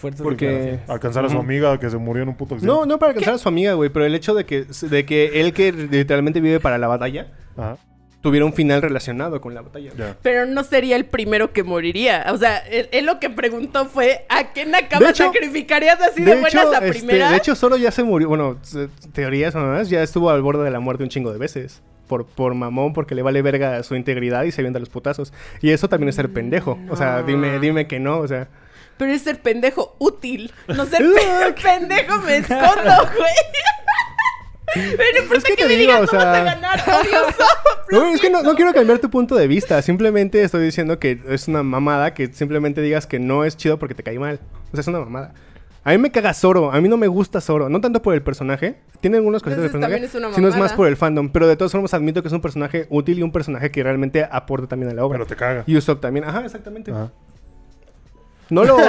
[0.00, 0.80] Fuertes Porque...
[0.88, 2.74] Alcanzar a su amiga que se murió en un puto accidente.
[2.74, 5.40] No, no para alcanzar a su amiga, güey, pero el hecho de que, de que
[5.40, 7.76] él que literalmente vive para la batalla, Ajá.
[8.20, 9.92] tuviera un final relacionado con la batalla.
[10.22, 12.26] Pero no sería el primero que moriría.
[12.32, 16.36] O sea, él, él lo que preguntó fue: ¿a qué Nakama hecho- sacrificarías así de,
[16.36, 17.30] buenas a este, primeras?
[17.30, 18.28] de hecho, solo ya se murió.
[18.28, 18.58] Bueno,
[19.12, 21.82] teorías o más, ya estuvo al borde de la muerte un chingo de veces.
[22.08, 25.32] Por, por mamón, porque le vale verga su integridad y se avienta los putazos.
[25.62, 26.76] Y eso también es ser pendejo.
[26.88, 28.48] O sea, dime, dime que no, o sea.
[29.00, 30.52] Pero es ser pendejo útil.
[30.68, 32.60] No ser pe- pendejo me escondo,
[33.16, 33.34] güey.
[34.72, 36.44] Pero no Es que importa que, te me digo, digan o cómo sea- vas a
[36.44, 36.80] ganar.
[37.90, 39.82] No, es que no, no quiero cambiar tu punto de vista.
[39.82, 43.96] Simplemente estoy diciendo que es una mamada que simplemente digas que no es chido porque
[43.96, 44.38] te cae mal.
[44.68, 45.34] O sea, es una mamada.
[45.82, 46.70] A mí me caga Zoro.
[46.70, 47.68] A mí no me gusta Zoro.
[47.68, 48.76] No tanto por el personaje.
[49.00, 49.92] Tiene algunas cositas del Entonces, personaje.
[49.94, 51.30] también es una Sino es más por el fandom.
[51.30, 54.28] Pero de todas formas admito que es un personaje útil y un personaje que realmente
[54.30, 55.18] aporta también a la obra.
[55.18, 55.64] Pero te caga.
[55.66, 56.24] Y Usopp también.
[56.26, 56.92] Ajá, exactamente.
[56.92, 57.10] Ajá.
[58.50, 58.76] No lo...
[58.78, 58.84] No,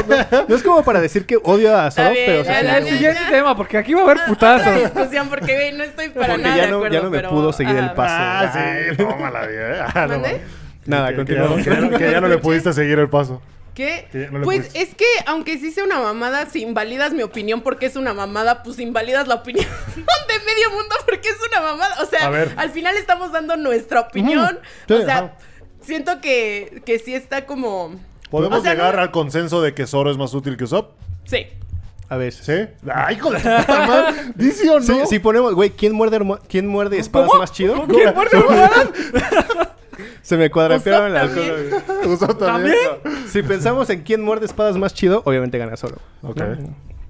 [0.47, 2.41] no es como para decir que odio a Zoro, bien, pero...
[2.41, 2.91] o sea, El, el ya.
[2.91, 4.75] siguiente tema, porque aquí va a haber Otra putazos.
[4.79, 7.29] discusión porque no estoy para Porque nada ya de no- acuerdo, ya no me pero,
[7.29, 8.15] pudo seguir el paso.
[8.17, 8.51] Ah,
[8.91, 9.61] sí, tómala bien.
[9.93, 10.21] Ah, no.
[10.85, 11.63] Nada, Que- que, continuamos.
[11.63, 13.41] ya no- que ya no- que ya no le pudiste seguir el paso.
[13.75, 14.07] ¿Qué?
[14.31, 17.95] No pues es que aunque sí sea una mamada, si invalidas mi opinión porque es
[17.95, 19.65] una mamada, pues invalidas la opinión
[19.95, 21.95] de medio mundo porque es una mamada.
[22.01, 24.59] O sea, al final estamos dando nuestra opinión.
[24.87, 25.31] Sí, o sea, ajá.
[25.83, 27.95] siento que, que sí está como...
[28.31, 30.93] ¿Podemos O sea, llegar no- al consenso de que Zoro es más útil que Usopp?
[31.25, 31.45] Sí.
[32.09, 32.45] A veces.
[32.45, 32.89] ¿Sí?
[32.93, 34.13] ¡Ay, hijo de puta madre!
[34.35, 34.85] ¿Dice o no?
[34.85, 37.85] Sí, si ponemos, güey, ¿quién muerde, hermo- ¿quién muerde espadas más chido?
[37.87, 38.89] ¿Quién muerde almohadas?
[40.21, 41.69] Se me cuadrapearon Usopp la también.
[41.85, 42.07] cola.
[42.13, 42.75] Usopp también.
[43.27, 45.97] Si pensamos en quién muerde espadas más chido, obviamente gana solo.
[46.23, 46.41] Ok.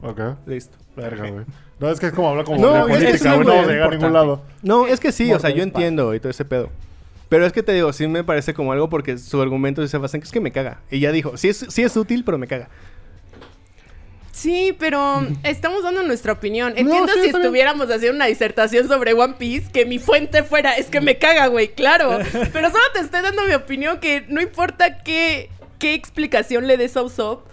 [0.03, 0.19] Ok.
[0.45, 0.77] Listo.
[0.95, 1.45] Verga, güey.
[1.79, 3.45] No, es que es como hablar como No, de es- es política, güey.
[3.47, 4.41] No vamos a llegar a ningún lado.
[4.61, 6.69] No, es que sí, o sea, yo entiendo y todo ese pedo.
[7.31, 10.21] Pero es que te digo, sí me parece como algo porque su argumento basa en
[10.21, 10.81] que es que me caga.
[10.91, 12.67] Y ya dijo, sí es, sí es útil, pero me caga.
[14.33, 16.73] Sí, pero estamos dando nuestra opinión.
[16.75, 17.35] Entiendo sí, si bien.
[17.37, 21.47] estuviéramos haciendo una disertación sobre One Piece, que mi fuente fuera, es que me caga,
[21.47, 22.19] güey, claro.
[22.51, 25.49] Pero solo te estoy dando mi opinión, que no importa qué,
[25.79, 27.47] qué explicación le des a Usopp,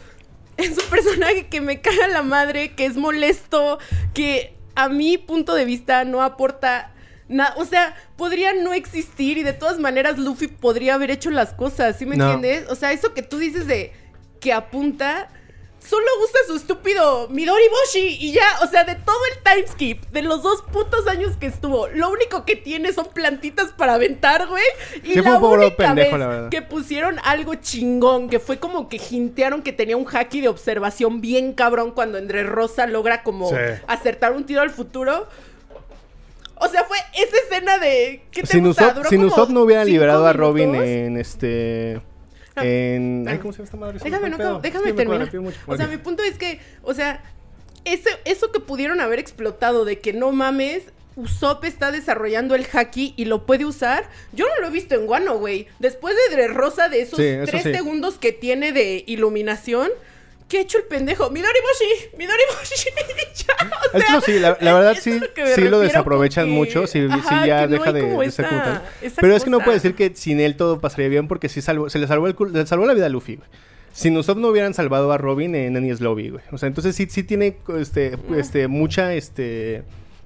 [0.57, 3.79] es un personaje que me caga la madre, que es molesto,
[4.13, 6.91] que a mi punto de vista no aporta
[7.57, 11.97] O sea, podría no existir y de todas maneras Luffy podría haber hecho las cosas,
[11.99, 12.33] ¿sí me No.
[12.33, 12.71] entiendes?
[12.71, 13.93] O sea, eso que tú dices de
[14.41, 15.29] que apunta,
[15.79, 20.23] solo usa su estúpido Midori Boshi y ya, o sea, de todo el timeskip, de
[20.23, 24.63] los dos putos años que estuvo, lo único que tiene son plantitas para aventar, güey.
[25.03, 29.01] Y Sí, la única pendejo, vez la que pusieron algo chingón, que fue como que
[29.11, 33.57] hintearon que tenía un haki de observación bien cabrón cuando Andre Rosa logra como Sí.
[33.87, 35.27] acertar un tiro al futuro.
[36.61, 38.23] O sea, fue esa escena de...
[38.31, 38.93] ¿Qué te Sin gusta?
[38.93, 42.01] Duró sin Usopp no hubiera liberado a Robin en este...
[42.57, 43.27] En...
[43.29, 43.39] Ay.
[43.39, 43.99] ¿cómo se llama esta madre?
[44.03, 45.31] Déjame, no, déjame terminar.
[45.67, 47.23] O sea, mi punto es que, o sea,
[47.85, 50.83] ese, eso que pudieron haber explotado de que no mames,
[51.17, 54.09] Usopp está desarrollando el haki y lo puede usar.
[54.33, 55.67] Yo no lo he visto en Guano, güey.
[55.79, 57.73] Después de Dressrosa, de esos Sí, tres sí.
[57.73, 59.91] segundos que tiene de iluminación,
[60.49, 61.31] ¿qué ha hecho el pendejo?
[61.31, 62.91] Midori Boshi, Midori Boshi.
[63.95, 67.09] Ya, o sea, sí, la, la verdad sí, es lo sí lo desaprovechan mucho, sí,
[67.09, 68.83] sí ya no deja de, de esa
[69.21, 71.89] Pero es que no puede decir que sin él todo pasaría bien porque sí salvó,
[71.89, 73.49] se le salvó el le salvó la vida a Luffy, güey.
[73.93, 76.45] Sin Usopp no hubieran salvado a Robin en Enies Lobby, güey.
[76.53, 79.83] O sea, entonces sí, sí tiene este, este, mucha este,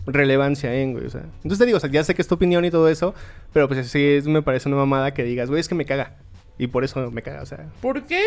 [0.06, 1.06] relevancia en, güey.
[1.06, 2.88] O sea, entonces te digo, o sea, ya sé que es tu opinión y todo
[2.88, 3.14] eso,
[3.52, 6.16] pero pues sí me parece una mamada que digas, güey, es que me caga.
[6.58, 7.70] Y por eso me caga, o sea.
[7.80, 8.22] ¿Por qué?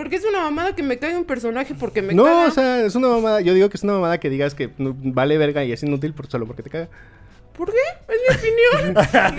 [0.00, 2.46] Porque es una mamada que me caiga un personaje porque me no, caga.
[2.46, 3.42] o sea, es una mamada.
[3.42, 6.14] Yo digo que es una mamada que digas que no- vale verga y es inútil
[6.14, 6.88] por, solo porque te caga.
[7.56, 7.78] ¿Por qué?
[8.08, 8.36] Es mi
[8.82, 8.96] opinión.
[9.06, 9.32] o sea,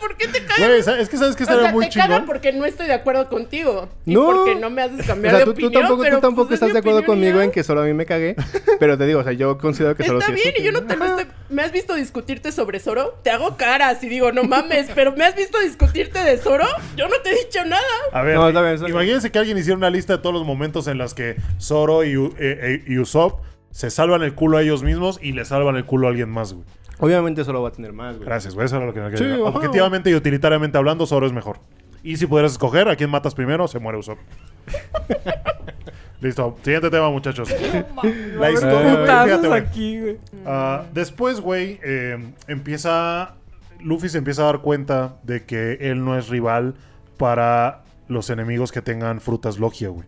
[0.00, 0.66] ¿por qué te caga?
[0.68, 2.26] Güey, sa- es que sabes que o estaría sea, muy te caga chingón.
[2.26, 3.88] porque no estoy de acuerdo contigo.
[4.04, 4.26] Y No.
[4.26, 5.82] porque no me haces O cambiar sea, de tú, tú opinión.
[5.82, 7.44] tampoco, pero, tú tampoco pues, es estás de acuerdo opinión conmigo ya.
[7.44, 8.36] en que solo a mí me cagué.
[8.78, 10.72] Pero te digo, o sea, yo considero que solo Está sí es bien, y yo
[10.72, 11.26] no te lo estoy...
[11.48, 13.18] ¿Me has visto discutirte sobre Zoro?
[13.24, 16.66] Te hago caras y digo, no mames, pero ¿me has visto discutirte de Zoro?
[16.96, 17.82] Yo no te he dicho nada.
[18.12, 18.96] A ver, No, está bien, está bien.
[18.96, 22.16] imagínense que alguien hiciera una lista de todos los momentos en las que Zoro y,
[22.18, 23.40] U- eh, eh, y Usopp
[23.70, 26.52] se salvan el culo a ellos mismos y le salvan el culo a alguien más,
[26.52, 26.64] güey.
[27.00, 28.26] Obviamente solo va a tener más, güey.
[28.26, 28.66] Gracias, güey.
[28.66, 29.46] Eso era lo que me quería Sí, decir.
[29.46, 29.56] ajá.
[29.56, 31.58] Objetivamente y utilitariamente hablando, Zoro es mejor.
[32.02, 34.18] Y si pudieras escoger a quién matas primero, se muere Usopp.
[36.20, 36.56] Listo.
[36.62, 37.48] Siguiente tema, muchachos.
[38.38, 39.60] La historia, güey, Putazos fíjate, güey.
[39.60, 40.16] aquí, güey.
[40.44, 43.34] Ah, después, güey, eh, empieza.
[43.80, 46.74] Luffy se empieza a dar cuenta de que él no es rival
[47.16, 50.06] para los enemigos que tengan frutas Logia, güey.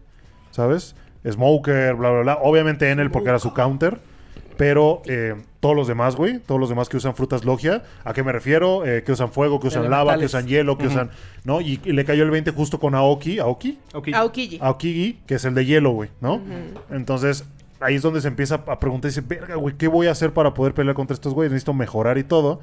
[0.51, 0.97] ¿Sabes?
[1.29, 2.39] Smoker, bla, bla, bla.
[2.43, 4.01] Obviamente Enel porque era su counter.
[4.57, 8.23] Pero eh, todos los demás, güey, todos los demás que usan frutas Logia, ¿a qué
[8.23, 8.87] me refiero?
[8.87, 11.11] Eh, que usan fuego, que usan lava, que usan hielo, que usan.
[11.45, 11.61] ¿No?
[11.61, 13.39] Y, y le cayó el 20 justo con Aoki.
[13.39, 13.79] ¿Aoki?
[13.93, 14.09] Ok.
[14.15, 14.59] Aokiji.
[14.61, 16.41] Aokigi, que es el de hielo, güey, ¿no?
[16.91, 17.45] Entonces,
[17.79, 20.33] ahí es donde se empieza a preguntar y dice, verga, güey, ¿qué voy a hacer
[20.33, 21.53] para poder pelear contra estos güeyes?
[21.53, 22.61] Necesito mejorar y todo.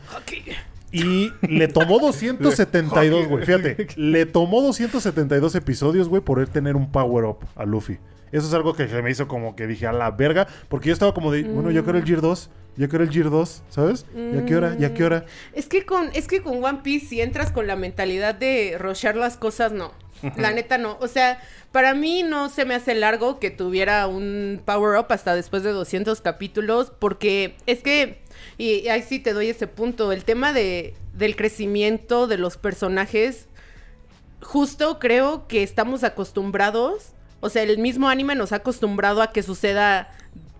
[0.91, 3.45] Y le tomó 272, güey.
[3.45, 7.99] Fíjate, le tomó 272 episodios, güey, por él tener un power up a Luffy.
[8.31, 10.47] Eso es algo que se me hizo como que dije a la verga.
[10.67, 12.49] Porque yo estaba como de, bueno, yo quiero el Gear 2.
[12.77, 14.05] Yo quiero el Gear 2, ¿sabes?
[14.15, 14.75] ¿Y a qué hora?
[14.79, 15.25] ¿Y a qué hora?
[15.53, 19.15] Es que con, es que con One Piece, si entras con la mentalidad de rochear
[19.15, 19.93] las cosas, no.
[20.35, 20.97] La neta no.
[20.99, 21.39] O sea,
[21.71, 25.71] para mí no se me hace largo que tuviera un power up hasta después de
[25.71, 28.21] 200 capítulos, porque es que,
[28.57, 32.57] y, y ahí sí te doy ese punto, el tema de, del crecimiento de los
[32.57, 33.47] personajes,
[34.41, 39.43] justo creo que estamos acostumbrados, o sea, el mismo anime nos ha acostumbrado a que
[39.43, 40.11] suceda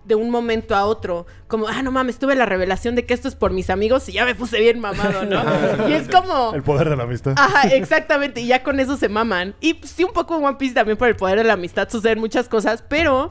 [0.08, 3.28] de un momento a otro, como, ah, no mames, tuve la revelación de que esto
[3.28, 5.88] es por mis amigos y ya me puse bien mamado, ¿no?
[5.88, 6.54] y es como...
[6.54, 7.34] El poder de la amistad.
[7.36, 9.54] Ajá, exactamente, y ya con eso se maman.
[9.60, 11.88] Y pues, sí, un poco en One Piece también por el poder de la amistad
[11.90, 13.30] suceden muchas cosas, pero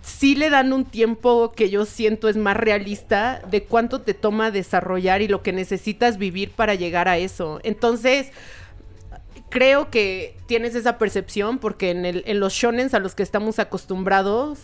[0.00, 4.50] sí le dan un tiempo que yo siento es más realista de cuánto te toma
[4.50, 7.60] desarrollar y lo que necesitas vivir para llegar a eso.
[7.64, 8.30] Entonces,
[9.48, 13.58] creo que tienes esa percepción porque en, el, en los shonens a los que estamos
[13.58, 14.60] acostumbrados,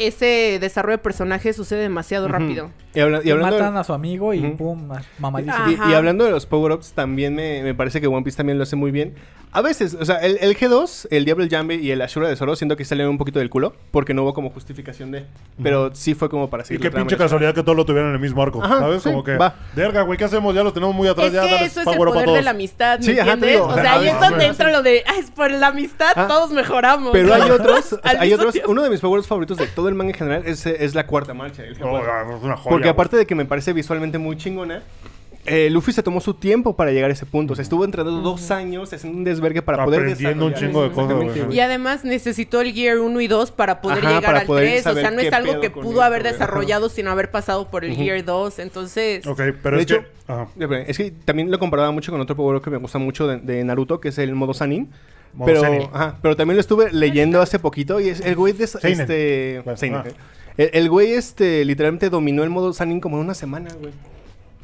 [0.00, 2.70] ese desarrollo de personaje sucede demasiado rápido.
[2.94, 5.56] Y, habla- y hablando de- Matan a su amigo y pum, ma- mamadísimo.
[5.80, 5.86] Ah.
[5.88, 8.64] Y, y hablando de los power-ups, también me, me parece que One Piece también lo
[8.64, 9.14] hace muy bien.
[9.52, 12.54] A veces, o sea, el, el G2, el Diablo Jambe y el Ashura de Zoro,
[12.54, 15.24] siento que salieron un poquito del culo porque no hubo como justificación de.
[15.60, 16.80] Pero sí fue como para Y seguir.
[16.82, 18.78] qué la trama pinche y casualidad que todos lo tuvieran en el mismo arco, Ajá,
[18.78, 19.02] ¿sabes?
[19.02, 19.56] sí, Como que, va.
[19.74, 20.54] verga, güey, ¿qué hacemos?
[20.54, 22.42] Ya los tenemos muy atrás, Es ya que dale eso es el power poder de
[22.42, 23.50] la amistad, ¿me Sí, entiendes?
[23.50, 26.52] digo, o sea, ahí ah, es donde entra lo de, es por la amistad, todos
[26.52, 27.10] mejoramos.
[27.12, 28.54] Pero hay otros, hay otros.
[28.68, 31.34] Uno de mis favoritos favoritos de todo el manga en general es, es la cuarta
[31.34, 31.62] marcha.
[31.64, 32.36] el Oh, G4.
[32.38, 34.82] es una joya, Porque aparte de que me parece visualmente muy chingona,
[35.46, 37.54] eh, Luffy se tomó su tiempo para llegar a ese punto.
[37.54, 41.16] O sea, estuvo entrenando dos años haciendo un desvergue para poder Aprendiendo un desarrollar chingo
[41.16, 41.54] de cosas.
[41.54, 44.82] Y además necesitó el Gear 1 y 2 para poder Ajá, llegar para al poder
[44.82, 44.86] 3.
[44.86, 47.92] O sea, no es algo que pudo esto, haber desarrollado sin haber pasado por el
[47.92, 48.02] Ujú.
[48.02, 48.58] Gear 2.
[48.58, 50.32] Entonces, Ok, pero De es hecho- que...
[50.32, 50.48] Ajá.
[50.86, 53.64] Es que también lo comparaba mucho con otro power que me gusta mucho de, de
[53.64, 54.90] Naruto, que es el modo Sanin.
[55.44, 55.62] Pero,
[55.92, 59.00] ajá, pero también lo estuve leyendo hace poquito y es el güey de Seinen.
[59.00, 60.04] este Bueno, Seinen, ah.
[60.56, 63.92] el, el güey este literalmente dominó el modo Sanin como en una semana, güey.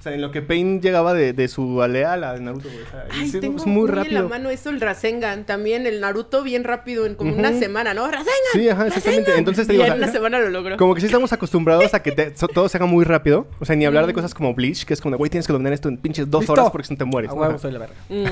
[0.06, 2.82] Sea, en lo que Pain llegaba de, de su aldea a la de Naruto, güey.
[2.82, 4.22] O sea, ay, es, muy muy en rápido.
[4.22, 5.44] la mano eso el Rasengan.
[5.46, 8.06] También el Naruto bien rápido en como una semana, ¿no?
[8.06, 8.32] ¡Rasengan!
[8.52, 9.36] Sí, ajá, exactamente.
[9.36, 10.76] Entonces te Y digo, en o sea, una semana lo logró.
[10.76, 13.48] Como que sí estamos acostumbrados a que te- so- todo se haga muy rápido.
[13.58, 15.52] O sea, ni hablar de cosas como Bleach, que es como de, güey, tienes que
[15.52, 16.52] dominar esto en pinches dos Listo.
[16.52, 17.30] horas porque si no te mueres.
[17.30, 17.58] A huevo, Ajá.
[17.58, 17.94] soy la verga.
[18.08, 18.24] Mm.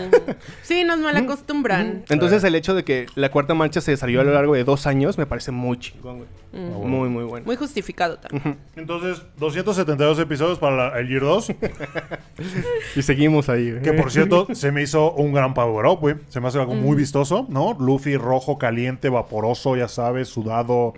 [0.62, 2.04] Sí, nos mal acostumbran.
[2.08, 4.86] Entonces el hecho de que la cuarta marcha se desarrolló a lo largo de dos
[4.86, 6.28] años me parece muy chingón, güey.
[6.52, 6.86] Mm.
[6.88, 7.46] Muy, muy bueno.
[7.46, 8.58] Muy justificado también.
[8.76, 11.48] Entonces, 272 episodios para la- el Year 2.
[12.96, 13.82] Y seguimos ahí, güey.
[13.82, 16.16] Que por cierto, se me hizo un gran power up, güey.
[16.28, 16.80] Se me hace algo Mm.
[16.80, 17.76] muy vistoso, ¿no?
[17.78, 20.94] Luffy rojo, caliente, vaporoso, ya sabes, sudado.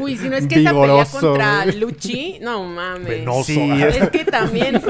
[0.00, 1.66] Uy, si no es que esa pelea Vigoroso, contra.
[1.66, 3.08] Luchi, no mames.
[3.08, 3.44] Venoso.
[3.44, 3.70] Sí.
[3.82, 4.80] Es que también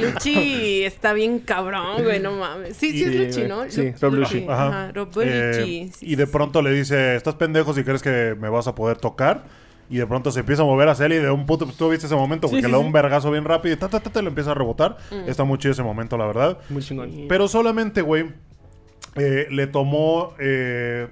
[0.00, 2.76] Luchi está bien cabrón, güey, no mames.
[2.76, 3.48] Sí, sí, Sí, es Luchi.
[3.48, 3.70] ¿no?
[3.70, 4.44] Sí, Lu- Rob Lucci.
[4.48, 4.66] Ajá.
[4.66, 5.52] Ajá, Rob Eh.
[5.64, 8.74] Sí, y de sí, pronto le dice, estás pendejo si crees que me vas a
[8.74, 9.44] poder tocar.
[9.90, 11.66] Y de pronto se empieza a mover hacia él y de un puto...
[11.66, 12.86] Tú viste ese momento, Sí, porque sí, le da sí.
[12.86, 14.98] un vergazo bien rápido y ta, ta, ta, ta, le empieza a rebotar.
[15.10, 15.28] Mm.
[15.28, 16.58] Está muy chido ese momento, la verdad.
[16.68, 17.26] Muy chingón.
[17.28, 18.26] Pero solamente, güey,
[19.16, 21.08] eh, le tomó eh,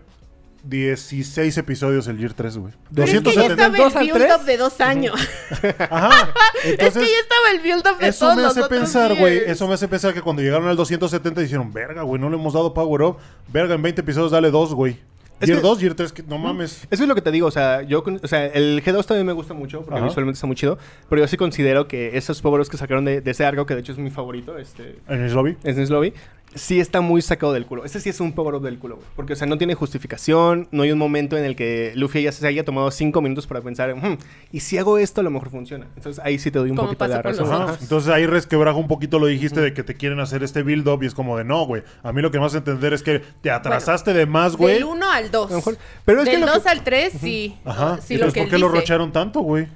[0.65, 2.73] 16 episodios el Year 3, güey.
[2.95, 3.53] Pero es que ya 270.
[3.53, 4.47] estaba ¿Del dos el al build-up tres?
[4.47, 5.15] de dos años.
[5.91, 6.33] Ajá.
[6.63, 9.39] es Entonces, que ya estaba el build-up de eso todos me hace pensar, güey.
[9.47, 12.53] Eso me hace pensar que cuando llegaron al 270 dijeron, verga, güey, no le hemos
[12.53, 13.17] dado power up.
[13.49, 14.99] Verga, en 20 episodios dale dos, güey.
[15.41, 16.87] Es Year que- 2, Year 3, que no mames.
[16.91, 19.33] Eso es lo que te digo, o sea, yo, o sea, el G2 también me
[19.35, 20.07] gusta mucho porque Ajá.
[20.07, 20.79] visualmente está muy chido,
[21.11, 23.81] pero yo sí considero que esos power que sacaron de, de ese arco, que de
[23.81, 25.57] hecho es mi favorito, este, En lobby.
[25.77, 26.15] Ness Lobby,
[26.57, 27.85] sí está muy sacado del culo.
[27.85, 29.07] Ese sí es un power up del culo, güey.
[29.15, 32.33] Porque, o sea, no tiene justificación, no hay un momento en el que Luffy ya
[32.33, 34.17] se haya tomado cinco minutos para pensar, "Hmm,
[34.53, 35.87] y si hago esto, a lo mejor funciona.
[35.97, 37.53] Entonces ahí sí te doy un poquito de la razón.
[37.53, 37.77] Ajá.
[37.81, 41.03] Entonces ahí resquebraja un poquito lo dijiste de que te quieren hacer este build up
[41.03, 41.83] y es como de no, güey.
[42.03, 44.75] A mí lo que me hace entender es que te atrasaste de más, güey.
[44.75, 45.47] Del 1 al 2.
[45.49, 47.57] A lo mejor- pero es que Del lo que- 2 al 3, sí.
[47.65, 47.99] Ajá.
[48.01, 49.67] Sí, Entonces, lo que ¿por qué lo rocharon tanto, güey?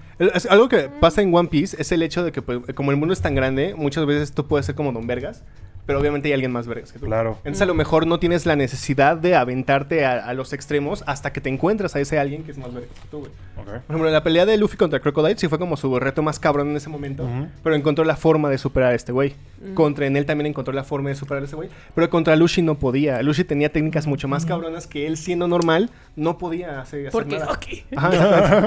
[0.51, 3.15] Algo que pasa en One Piece es el hecho de que, pues, como el mundo
[3.15, 5.43] es tan grande, muchas veces tú puedes ser como Don Vergas,
[5.91, 7.07] pero obviamente hay alguien más vergas que tú.
[7.07, 7.39] Claro.
[7.39, 11.33] Entonces, a lo mejor no tienes la necesidad de aventarte a, a los extremos hasta
[11.33, 13.33] que te encuentras a ese alguien que es más vergas que tú, güey.
[13.65, 16.71] Por ejemplo, la pelea de Luffy contra Crocodile sí fue como su reto más cabrón
[16.71, 17.29] en ese momento,
[17.65, 19.35] pero encontró la forma de superar a este güey.
[19.75, 22.63] Contra en él también encontró la forma de superar a ese güey, pero contra Luffy
[22.63, 23.21] no podía.
[23.23, 27.39] Luffy tenía técnicas mucho más cabronas que él siendo normal no podía hacer, hacer Porque,
[27.39, 27.53] nada.
[27.53, 27.67] ok.
[27.97, 28.67] Ajá.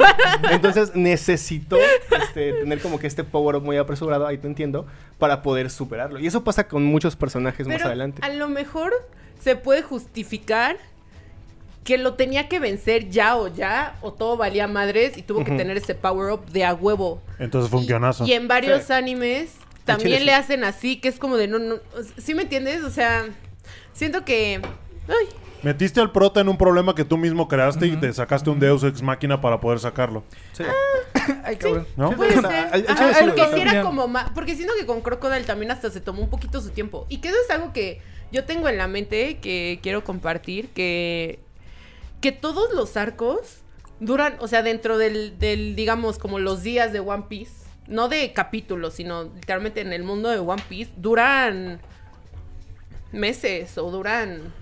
[0.51, 1.77] Entonces necesitó
[2.21, 4.85] este, tener como que este power up muy apresurado, ahí te entiendo,
[5.17, 6.19] para poder superarlo.
[6.19, 8.21] Y eso pasa con muchos personajes más adelante.
[8.23, 8.93] a lo mejor
[9.41, 10.77] se puede justificar
[11.83, 15.51] que lo tenía que vencer ya o ya, o todo valía madres y tuvo que
[15.51, 17.21] tener ese power up de a huevo.
[17.39, 18.25] Entonces fue un guionazo.
[18.25, 18.93] Y en varios Sí.
[18.93, 21.75] animes también le hacen así, que es como de no, no,
[22.17, 22.83] ¿sí me entiendes?
[22.83, 23.25] O sea,
[23.91, 24.61] siento que,
[25.09, 25.27] ay,
[25.63, 28.83] Metiste al prota en un problema que tú mismo creaste y te sacaste un Deus
[28.83, 30.23] Ex Máquina para poder sacarlo.
[30.51, 30.63] Sí.
[31.43, 31.87] Ay, cabrón.
[31.95, 32.11] ¿No?
[32.11, 32.45] Puede ser.
[32.87, 36.59] Ajá, lo- como más, porque siento que con Crocodile también hasta se tomó un poquito
[36.61, 37.05] su tiempo.
[37.07, 41.39] Y que eso es algo que yo tengo en la mente que quiero compartir, que,
[42.19, 43.61] que todos los arcos
[44.01, 47.53] duran, o sea, dentro del, del, digamos, como los días de One Piece,
[47.87, 51.79] no de capítulos, sino literalmente en el mundo de One Piece, duran
[53.13, 54.53] meses o duran...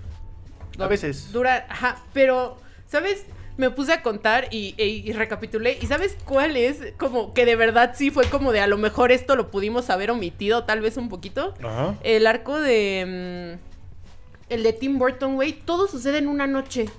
[0.79, 1.31] A veces.
[1.31, 2.57] Duran, ajá, pero,
[2.87, 3.25] ¿sabes?
[3.57, 5.77] Me puse a contar y, e- y recapitulé.
[5.81, 6.93] ¿Y sabes cuál es?
[6.97, 10.09] Como que de verdad sí fue como de a lo mejor esto lo pudimos haber
[10.09, 11.53] omitido tal vez un poquito.
[11.63, 11.95] Ajá.
[12.03, 13.57] El arco de...
[13.59, 16.89] mm, el de Tim Burton, güey, todo sucede en una noche.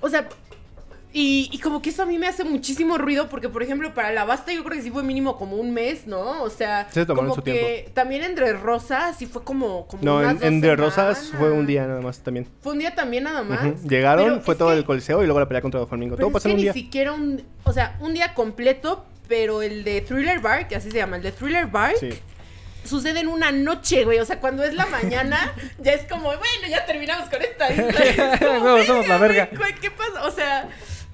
[0.00, 0.28] O sea,
[1.12, 4.12] y, y como que eso a mí me hace muchísimo ruido porque, por ejemplo, para
[4.12, 6.42] la basta yo creo que sí fue mínimo como un mes, ¿no?
[6.42, 7.90] O sea, se como su que tiempo.
[7.94, 11.50] también entre Rosas sí fue como, como No, unas en, dos en De Rosas fue
[11.50, 12.46] un día nada más también.
[12.62, 13.82] Fue un día también nada más.
[13.82, 16.16] Llegaron, Pero fue todo que- el coliseo y luego la pelea contra Flamingo.
[16.16, 16.72] Pero Todo pasó en un ni día.
[16.72, 20.98] siquiera un, o sea, un día completo, pero el de Thriller Bark, que así se
[20.98, 22.10] llama, el de Thriller Bark, Sí.
[22.84, 24.18] sucede en una noche, güey.
[24.20, 27.66] O sea, cuando es la mañana, ya es como, bueno, ya terminamos con esta
[28.38, 29.48] como, Luego somos la verga.
[29.56, 30.24] güey, ¿Qué pasa?
[30.24, 30.68] O sea,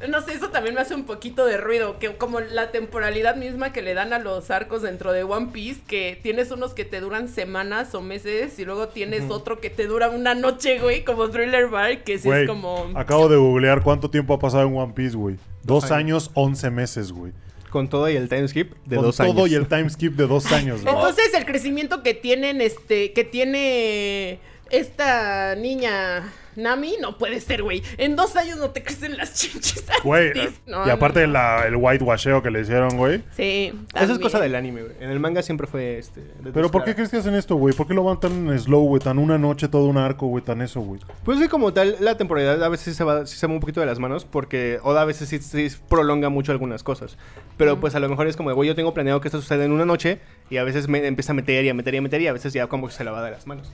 [0.09, 1.99] no sé, eso también me hace un poquito de ruido.
[1.99, 5.81] Que como la temporalidad misma que le dan a los arcos dentro de One Piece,
[5.87, 9.87] que tienes unos que te duran semanas o meses, y luego tienes otro que te
[9.87, 12.91] dura una noche, güey, como Thriller Bark, que sí es como.
[12.95, 15.37] acabo de googlear cuánto tiempo ha pasado en One Piece, güey.
[15.63, 17.33] Dos años, once meses, güey.
[17.71, 19.51] Con todo y el time skip de Con dos todo años.
[19.51, 20.95] y el time skip de dos años, güey.
[20.95, 24.39] Entonces el crecimiento que tienen, este, que tiene
[24.71, 27.83] esta niña Nami, no puede ser, güey.
[27.99, 29.85] En dos años no te crecen las chinches.
[30.05, 30.33] Güey.
[30.67, 31.33] No, y aparte no.
[31.33, 33.23] la- el whitewasheo que le hicieron, güey.
[33.37, 33.69] Sí.
[33.73, 34.21] Eso es también.
[34.21, 34.95] cosa del anime, güey.
[35.01, 36.23] En el manga siempre fue este.
[36.55, 37.75] Pero ¿por qué crees que hacen esto, güey?
[37.75, 39.01] ¿Por qué lo van tan slow, güey?
[39.03, 41.01] Tan una noche, todo un arco, güey, tan eso, güey.
[41.25, 43.81] Pues sí, como tal, la temporalidad a veces se va, sí se va un poquito
[43.81, 47.17] de las manos porque Oda a veces sí, sí prolonga mucho algunas cosas.
[47.57, 49.73] Pero pues a lo mejor es como, güey, yo tengo planeado que esto suceda en
[49.73, 50.21] una noche
[50.51, 52.33] y a veces me empieza a meter y a meter y a meter y a
[52.33, 53.73] veces ya como que se la va de las manos.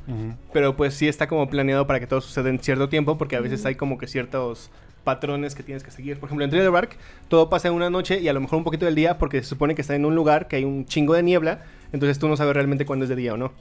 [0.53, 3.41] Pero pues sí está como planeado para que todo suceda en cierto tiempo porque a
[3.41, 4.71] veces hay como que ciertos
[5.05, 6.19] patrones que tienes que seguir.
[6.19, 6.97] Por ejemplo, en Thriller Bark
[7.29, 9.49] todo pasa en una noche y a lo mejor un poquito del día porque se
[9.49, 11.63] supone que está en un lugar que hay un chingo de niebla,
[11.93, 13.53] entonces tú no sabes realmente cuándo es de día o no.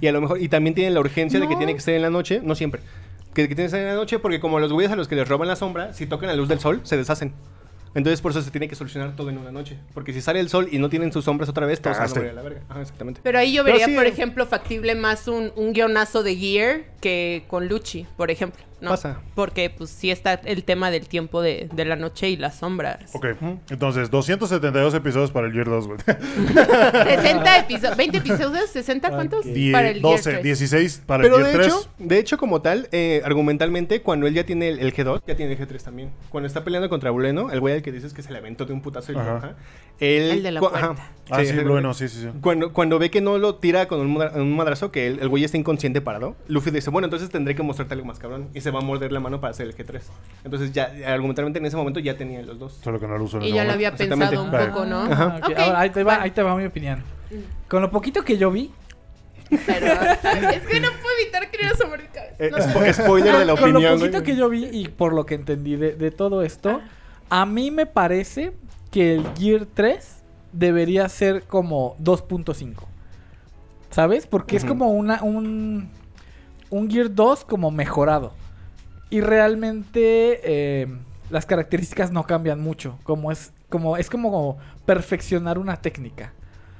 [0.00, 2.02] Y a lo mejor y también tienen la urgencia de que tiene que estar en
[2.02, 2.80] la noche, no siempre.
[3.34, 5.14] Que, que tiene que estar en la noche porque como los güeyes a los que
[5.14, 7.32] les roban la sombra, si tocan la luz del sol, se deshacen.
[7.98, 9.76] Entonces por eso se tiene que solucionar todo en una noche.
[9.92, 12.10] Porque si sale el sol y no tienen sus sombras otra vez, todos se van
[12.10, 12.60] a morir a la verga.
[12.68, 13.20] Ajá, exactamente.
[13.24, 14.10] Pero ahí yo vería, sí, por eh.
[14.10, 18.67] ejemplo, factible más un, un guionazo de Gear que con Luchi, por ejemplo.
[18.80, 18.90] ¿No?
[18.90, 19.20] Pasa.
[19.34, 23.14] Porque pues sí está el tema del tiempo de, de la noche y las sombras.
[23.14, 23.26] Ok,
[23.70, 25.98] entonces 272 episodios para el Year 2, güey.
[26.06, 29.44] 60 episodios, 20 episodios, 60 cuántos?
[29.44, 30.44] Die- Para el 12, Gear 3.
[30.44, 31.66] 16 para Pero el de Year 3.
[31.74, 35.36] hecho, de hecho, como tal, eh, argumentalmente, cuando él ya tiene el, el G2, ya
[35.36, 36.10] tiene el G3 también.
[36.30, 38.72] Cuando está peleando contra Buleno, el güey al que dices que se le aventó de
[38.72, 39.56] un putazo y lo Ajá.
[40.00, 40.30] él...
[40.30, 40.78] El de la puerta.
[41.30, 41.70] Ah, sí, exactamente.
[41.70, 42.28] bueno, sí, sí, sí.
[42.40, 45.44] Cuando, cuando ve que no lo tira con un, un madrazo, que el, el güey
[45.44, 48.48] está inconsciente parado, Luffy dice, bueno, entonces tendré que mostrarte algo más cabrón.
[48.54, 50.00] Y se va a morder la mano para hacer el G3.
[50.44, 52.74] Entonces ya, argumentalmente en ese momento ya tenía los dos.
[52.82, 53.86] Solo que no lo uso en Y ese ya lo momento.
[53.86, 55.02] había pensado un poco, ¿no?
[55.02, 55.24] Ajá.
[55.34, 55.50] Ah, ok.
[55.52, 56.24] Ok, Ahora, ahí te, va, vale.
[56.24, 57.02] ahí te va mi opinión.
[57.68, 58.70] Con lo poquito que yo vi,
[59.50, 62.34] Pero es que no puedo evitar querer asomar mi cabeza.
[62.38, 64.24] Eh, No, spo- spoiler de la con lo opinión, poquito güey.
[64.24, 66.80] que yo vi y por lo que entendí de, de todo esto,
[67.30, 68.52] a mí me parece
[68.90, 70.22] que el Gear 3
[70.52, 72.74] debería ser como 2.5.
[73.90, 74.26] ¿Sabes?
[74.26, 74.70] Porque es Ujú.
[74.72, 75.90] como una, un,
[76.70, 78.32] un Gear 2 como mejorado.
[79.10, 80.86] Y realmente eh,
[81.30, 82.98] las características no cambian mucho.
[83.04, 86.32] Como es, como, es como perfeccionar una técnica.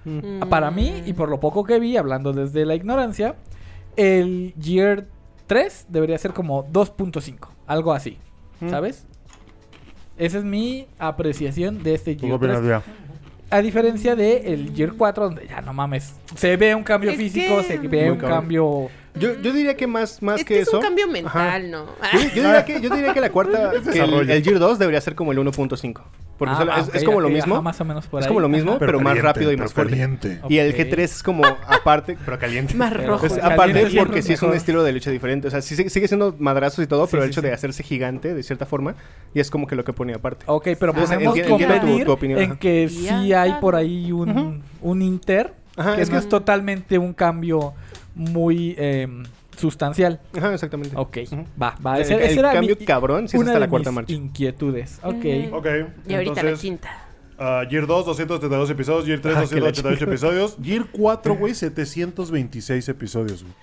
[0.05, 0.49] Mm.
[0.49, 3.35] Para mí, y por lo poco que vi, hablando desde la ignorancia,
[3.97, 5.07] el Gear
[5.47, 8.19] 3 debería ser como 2.5, algo así,
[8.61, 8.71] Mm.
[8.71, 9.07] ¿sabes?
[10.17, 13.08] Esa es mi apreciación de este ¿Tú qué Gear opinas, 3.
[13.51, 17.17] A diferencia de el Gear 4, donde ya no mames, se ve un cambio Es
[17.17, 18.39] físico, que- se ve Muy un cabrón.
[18.41, 18.91] cambio...
[19.15, 20.77] Yo, yo diría que más, más es que, que es eso...
[20.77, 21.11] un cambio Ajá.
[21.13, 21.87] mental, ¿no?
[22.13, 25.01] Yo, yo diría que, yo diría que la cuarta, que el, el Gear 2 debería
[25.01, 26.01] ser como el 1.5.
[26.39, 27.57] Porque Ah, solo- ah, es, es como lo mismo.
[27.57, 28.29] ajá, más o menos por es ahí.
[28.29, 28.79] como lo mismo, Ajá.
[28.79, 29.91] pero, más caliente, rápido y más fuerte.
[29.91, 30.41] caliente.
[30.49, 30.77] Y el Ok.
[30.79, 32.75] G3 es como aparte, pero caliente.
[32.75, 33.19] Más rojo.
[33.21, 35.49] Pues, Caliente aparte porque es sí es un estilo de lucha diferente.
[35.49, 37.47] O sea, sí sigue sigue siendo madrazos y todo, Sí, pero el hecho sí.
[37.49, 38.95] de hacerse gigante de cierta forma,
[39.35, 40.45] y es como que lo que pone aparte.
[40.47, 42.59] Ok, pero podemos tu- tu opinión, en ajá.
[42.61, 46.99] que sí hay por ahí un, un Inter, Ajá, que es no que- es totalmente
[46.99, 47.75] un cambio
[48.15, 49.25] muy em,
[49.59, 50.21] sustancial.
[50.37, 50.97] Ajá, exactamente.
[50.97, 51.45] Ok, Ujú.
[51.61, 51.97] va, va.
[51.97, 53.95] El- Ese, el ese era cambio mi- cabrón sí es una hasta la cuarta mis
[53.97, 54.13] marcha.
[54.15, 54.99] inquietudes.
[55.03, 55.15] Ok.
[55.53, 55.67] Ok,
[56.07, 57.05] Y ahorita la entonces, quinta.
[57.39, 59.05] Ah, Gear 2, 232 episodios.
[59.07, 60.57] Gear 3, Ah, que la 288 episodios.
[60.63, 63.55] Gear 4, güey, 726 episodios, güey.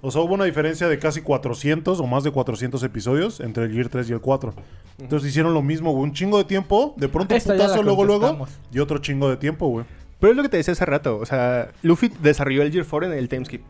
[0.00, 3.72] O sea, hubo una diferencia de casi 400 o más de 400 episodios entre el
[3.72, 4.52] Gear 3 y el 4.
[4.98, 6.02] Entonces hicieron lo mismo, güey.
[6.04, 8.20] Un chingo de tiempo, de pronto Esta ya putazo, luego, luego.
[8.36, 8.50] contestamos.
[8.72, 9.86] Y otro chingo de tiempo, güey.
[10.20, 11.16] Pero es lo que te decía hace rato.
[11.18, 13.62] O sea, Luffy desarrolló el Gear 4 en el timeskip.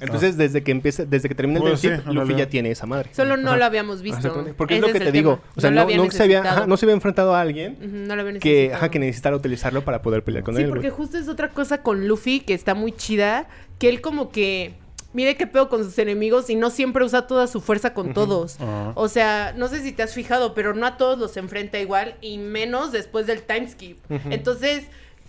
[0.00, 3.10] Entonces, desde que empieza, desde que termina el Pues sí, Luffy ya tiene esa madre.
[3.12, 3.56] Solo no Ajá.
[3.58, 4.44] lo habíamos visto.
[4.56, 5.36] Porque es lo que te digo.
[5.36, 5.52] tema.
[5.56, 8.22] O sea, no, se había, ajá, no se había enfrentado a alguien Ujú, no lo
[8.22, 10.68] había que, ajá, que necesitara utilizarlo para poder pelear con Sí, él.
[10.68, 10.96] porque güey.
[10.98, 13.48] justo es otra cosa con Luffy que está muy chida,
[13.78, 14.74] que él como que
[15.12, 18.58] mire qué pedo con sus enemigos y no siempre usa toda su fuerza con todos.
[18.94, 22.16] O sea, no sé si te has fijado, pero no a todos los enfrenta igual
[22.20, 23.98] y menos después del timeskip.
[24.30, 24.84] Entonces,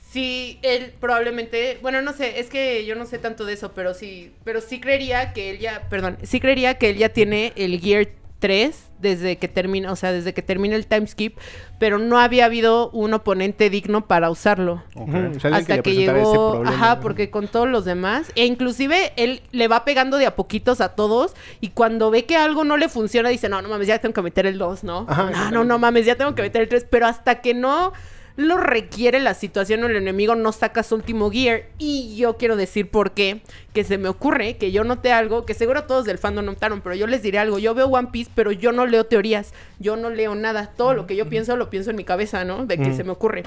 [0.10, 3.94] sí, él probablemente, bueno, no sé, es que yo no sé tanto de eso, pero
[3.94, 7.80] sí, pero sí creería que él ya, perdón, sí creería que él ya tiene el
[7.80, 8.08] Gear
[8.40, 11.38] 3 desde que termina, o sea, desde que termina el timeskip,
[11.80, 14.84] pero no había habido un oponente digno para usarlo.
[14.96, 19.68] O sea, Hasta que llegó, ajá, porque con todos los demás, e inclusive él le
[19.68, 23.30] va pegando de a poquitos a todos y cuando ve que algo no le funciona
[23.30, 25.06] dice, no, no mames, ya tengo que meter el 2, ¿no?
[25.10, 27.94] Ajá, no, no, no mames, ya tengo que meter el 3, pero hasta que no
[28.38, 32.56] lo requiere la situación o el enemigo no saca su último gear y yo quiero
[32.56, 33.42] decir por qué,
[33.74, 36.94] que se me ocurre que yo noté algo, que seguro todos del fandom notaron, pero
[36.96, 40.10] yo les diré algo, yo veo One Piece, pero yo no leo teorías, yo no
[40.12, 42.66] leo nada, todo lo que yo pienso lo pienso en mi cabeza, ¿no?
[42.68, 42.96] De que Mm.
[42.98, 43.42] se me ocurre.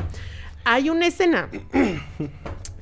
[0.65, 1.49] Hay una escena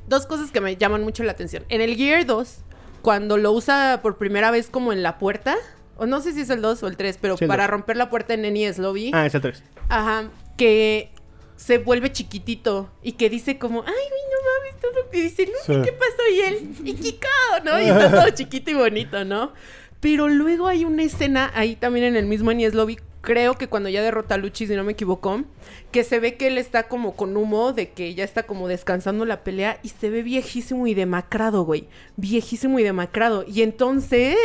[0.08, 1.64] dos cosas que me llaman mucho la atención.
[1.68, 2.60] En el Gear 2,
[3.02, 5.56] cuando lo usa por primera vez como en la puerta,
[5.96, 8.08] o no sé si es el 2 o el 3, pero Sí, para romper la
[8.08, 9.62] puerta en NES Lobby, Ah, es el 3.
[9.88, 10.24] ajá,
[10.56, 11.10] que
[11.58, 15.08] se vuelve chiquitito y que dice como, ay, güey, no mames, todo.
[15.12, 15.44] Y dice.
[15.66, 16.28] ¿qué pasó?
[16.32, 17.26] Y él, y Kiko,
[17.64, 17.80] ¿no?
[17.80, 19.52] Y está todo chiquito y bonito, ¿no?
[20.00, 23.88] Pero luego hay una escena ahí también en el mismo NES Lobby, creo que cuando
[23.88, 25.42] ya derrota a Luchi, si no me equivoco,
[25.90, 29.24] que se ve que él está como con humo, de que ya está como descansando
[29.24, 31.88] la pelea y se ve viejísimo y demacrado, güey.
[32.16, 33.44] Viejísimo y demacrado.
[33.48, 34.36] Y entonces,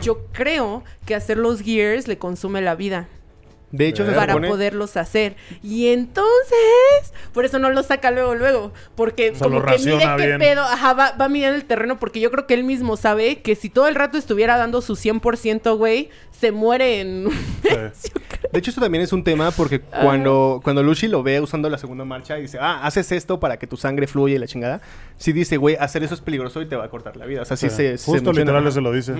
[0.00, 3.08] yo creo que hacer los gears le consume la vida
[3.72, 4.48] De hecho, se para supone...
[4.48, 5.36] poderlos hacer.
[5.62, 8.72] Y entonces, por eso no los saca luego, luego.
[8.96, 11.98] Porque O sea, como lo que mide qué pedo, ajá, va, va midiendo el terreno,
[11.98, 14.94] porque yo creo que él mismo sabe que si todo el rato estuviera dando su
[14.94, 16.10] 100%, güey,
[16.40, 17.28] se muere en...
[17.92, 18.08] Sí.
[18.52, 21.78] De hecho, eso también es un tema porque cuando, cuando Lucy lo ve usando la
[21.78, 24.80] segunda marcha y dice, ah, haces esto para que tu sangre fluya y la chingada,
[25.18, 27.42] sí dice, güey, hacer eso es peligroso y te va a cortar la vida.
[27.42, 27.76] O sea, sí, Sí.
[27.76, 28.52] se, se Justo menciona.
[28.52, 29.14] literal se lo dice.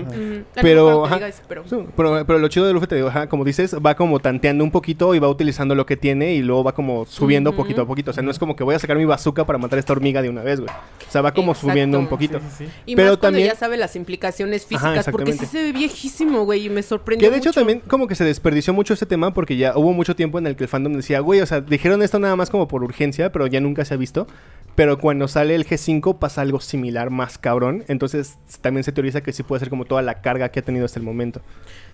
[0.61, 1.19] Pero, ajá.
[1.47, 4.19] pero- Sí, pero, pero lo chido de Luffy, te digo, ajá, como dices, va como
[4.19, 7.83] tanteando un poquito y va utilizando lo que tiene y luego va como subiendo poquito
[7.83, 8.11] a poquito.
[8.11, 9.93] O sea, no es como que voy a sacar mi bazooka para matar a esta
[9.93, 10.71] hormiga de una vez, güey.
[11.07, 11.69] O sea, va como Exacto.
[11.69, 12.39] subiendo un poquito.
[12.39, 12.71] Sí, sí, sí.
[12.85, 15.71] Y Pero más cuando también- ya sabe las implicaciones Ajá, físicas, porque sí se ve
[15.71, 17.59] viejísimo, güey, y me sorprendió Que de hecho mucho.
[17.59, 20.55] también como que se desperdició mucho ese tema porque ya hubo mucho tiempo en el
[20.55, 23.47] que el fandom decía, güey, o sea, dijeron esto nada más como por urgencia, pero
[23.47, 24.27] ya nunca se ha visto.
[24.75, 27.83] Pero cuando sale el G5 pasa algo similar más cabrón.
[27.87, 30.85] Entonces también se teoriza que sí puede ser como toda la carga que ha tenido
[30.85, 31.41] hasta el momento.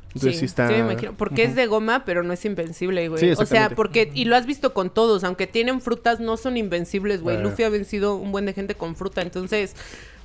[0.08, 0.68] Entonces sí, Sí, está...
[0.68, 1.14] sí, me imagino.
[1.18, 3.20] Porque es de goma, pero no es invencible, güey.
[3.20, 6.56] Sí, o sea, porque, y lo has visto con todos, aunque tienen frutas, no son
[6.56, 7.42] invencibles, güey.
[7.42, 9.76] Luffy ha vencido un buen de gente con fruta, entonces,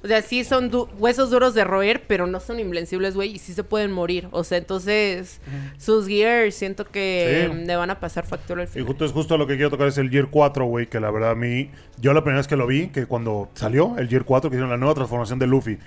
[0.02, 3.38] o sea, sí son du- huesos duros de roer, pero no son invencibles, güey, y
[3.38, 4.28] sí se pueden morir.
[4.32, 5.40] O sea, entonces,
[5.78, 7.56] sus gears siento que Sí.
[7.66, 8.86] le van a pasar factura al Y final.
[8.88, 11.30] justo es justo lo que quiero tocar es el Gear 4, güey, que la verdad
[11.30, 14.50] a mí, yo la primera vez que lo vi, que cuando salió el Gear 4,
[14.50, 15.78] que hicieron la nueva transformación de Luffy,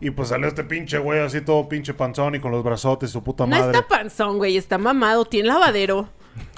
[0.00, 3.22] y pues salió este pinche güey así todo pinche panzón y con los brazotes, su
[3.22, 3.72] puta No madre.
[3.78, 6.08] está panzón, güey, está mamado, tiene lavadero.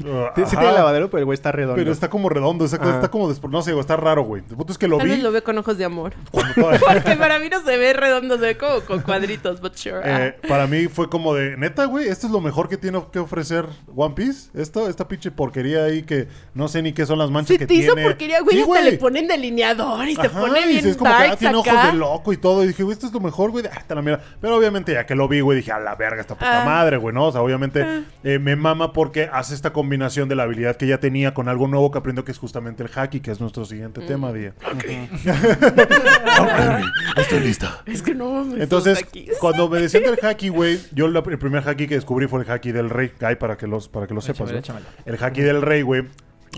[0.04, 1.76] Uh, Sí, tiene lavadero, pero el güey está redondo.
[1.76, 2.78] Pero está como redondo, está,
[3.10, 4.42] como, despro- no sé, güey, está raro, güey.
[4.48, 6.12] El punto es que lo Tal vi vez lo ve con ojos de amor.
[6.32, 10.00] Porque para mí no se ve redondo, se ve como con cuadritos, but sure.
[10.04, 10.26] ah.
[10.26, 13.18] Eh, para mí fue como de, neta, güey, esto es lo mejor que tiene que
[13.20, 14.50] ofrecer One Piece.
[14.54, 17.66] Esto, esta pinche porquería ahí que no sé ni qué son las manchas Se que
[17.66, 18.08] te hizo tiene.
[18.08, 18.56] porquería, güey.
[18.56, 21.36] Sí, hasta le ponen delineador y se pone y bien sí, es como que ah,
[21.36, 22.64] tiene ojos de loco y todo.
[22.64, 23.64] Y dije, güey, esto es lo mejor, güey.
[23.66, 24.20] Ah, te la mira.
[24.40, 26.64] Pero obviamente ya que lo vi, güey, dije, a la verga, esta puta Ah.
[26.64, 27.26] madre, güey, ¿no?
[27.26, 31.00] O sea, obviamente eh, me mama porque hace esta combinación de la habilidad que ya
[31.00, 34.02] tenía con algo nuevo que aprendió que es justamente el haki, que es nuestro siguiente
[34.02, 34.06] Mm.
[34.06, 34.52] tema, Día.
[37.16, 37.80] Estoy lista.
[37.86, 39.06] Es que no mames, Entonces,
[39.40, 42.50] cuando me decían del haki, güey, yo la- el primer haki que descubrí fue el
[42.50, 43.12] haki del rey.
[43.18, 44.50] Guy, para que, los, para que lo sepas.
[44.50, 44.60] Échamelo, ¿no?
[44.60, 44.86] échamelo.
[45.06, 46.02] El haki del rey, güey.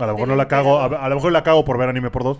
[0.01, 2.09] A lo mejor no la cago, a, a lo mejor la cago por ver anime
[2.11, 2.39] por dos.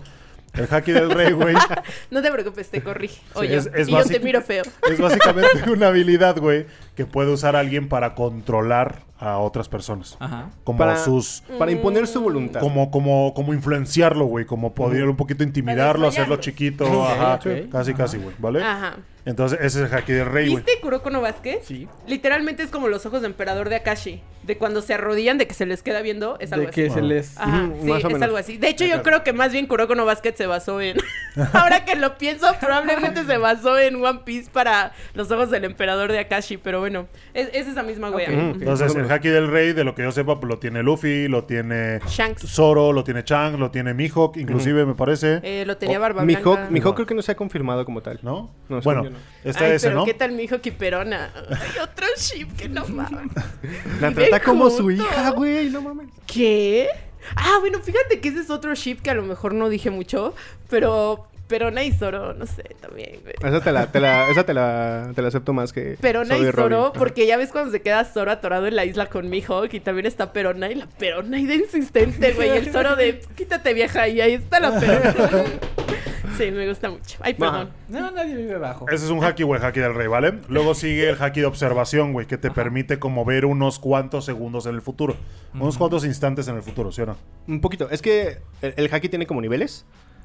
[0.54, 1.54] El haki del rey, güey.
[2.10, 3.20] No te preocupes, te corrige.
[3.34, 4.64] Oye, es- es y yo te miro feo.
[4.90, 6.66] Es básicamente una habilidad, güey,
[6.96, 10.16] que puede usar alguien para controlar a otras personas.
[10.20, 10.50] Ajá.
[10.64, 11.42] Como Para- sus...
[11.58, 12.60] Para imponer su voluntad.
[12.60, 14.44] Como, como, como influenciarlo, güey.
[14.46, 17.04] Como poder un poquito intimidarlo, hacerlo chiquito.
[17.04, 17.38] Ajá.
[17.70, 17.98] Casi, Ajá.
[17.98, 18.34] casi, güey.
[18.38, 18.62] ¿Vale?
[18.62, 18.96] Ajá.
[19.24, 20.48] Entonces, ese es el haki del rey.
[20.48, 21.60] ¿Viste Kuroko no Basket?
[21.62, 21.86] Sí.
[22.06, 24.22] Literalmente es como los ojos de emperador de Akashi.
[24.44, 26.82] De cuando se arrodillan, de que se les queda viendo, es algo De así.
[26.84, 27.36] que se les...
[27.36, 28.22] Ajá, Ujú, sí, es menos.
[28.22, 28.56] algo así.
[28.56, 30.96] De hecho, yo creo que más bien Kuroko no Basket se basó en...
[31.52, 36.10] Ahora que lo pienso, probablemente se basó en One Piece para los ojos del emperador
[36.10, 36.56] de Akashi.
[36.56, 38.30] Pero bueno, es, es esa misma wea.
[38.30, 41.44] Entonces, el haki del rey, de lo que yo sepa, pues lo tiene Luffy, lo
[41.44, 42.46] tiene Shanks.
[42.48, 45.40] Zoro, lo tiene Chang, lo tiene Mihawk, inclusive, me parece.
[45.42, 46.70] Eh, lo tenía Oh, Barba Mihawk.
[46.70, 48.18] Mihawk creo que no se ha confirmado como tal.
[48.22, 48.50] ¿No?
[48.68, 49.18] No, bueno, no.
[49.44, 50.04] está Ay, ese, pero ¿no?
[50.04, 51.32] ¿qué tal Mihawk y Perona?
[51.50, 53.32] Hay otro ship que no mames.
[54.00, 56.08] La trata como su hija, güey, no mames.
[56.26, 56.88] ¿Qué?
[57.36, 60.34] Ah, bueno, fíjate que ese es otro ship que a lo mejor no dije mucho,
[60.70, 63.34] pero Perona y Zoro, no sé, también, güey.
[63.42, 65.96] Esa te la, te la, esa te la, te la acepto más que.
[66.00, 66.76] Perona Zoro y Robin.
[66.76, 69.80] Zoro, porque ya ves cuando se queda Zoro atorado en la isla con Mihawk y
[69.80, 72.50] también está Perona y la Perona y de insistente, güey.
[72.50, 75.14] Y el Zoro de quítate vieja y ahí está la Perona.
[76.38, 77.18] Sí, me gusta mucho.
[77.20, 77.70] Ay, perdón.
[77.88, 78.86] No, nadie vive abajo.
[78.88, 80.38] Ese es un haki, güey, haki del rey, ¿vale?
[80.48, 84.66] Luego sigue el haki de observación, güey, que te permite como ver unos cuantos segundos
[84.66, 85.16] en el futuro.
[85.54, 87.16] Unos cuantos instantes en el futuro, ¿sí o no?
[87.46, 87.90] Un poquito.
[87.90, 89.84] Es que el, el haki tiene como niveles.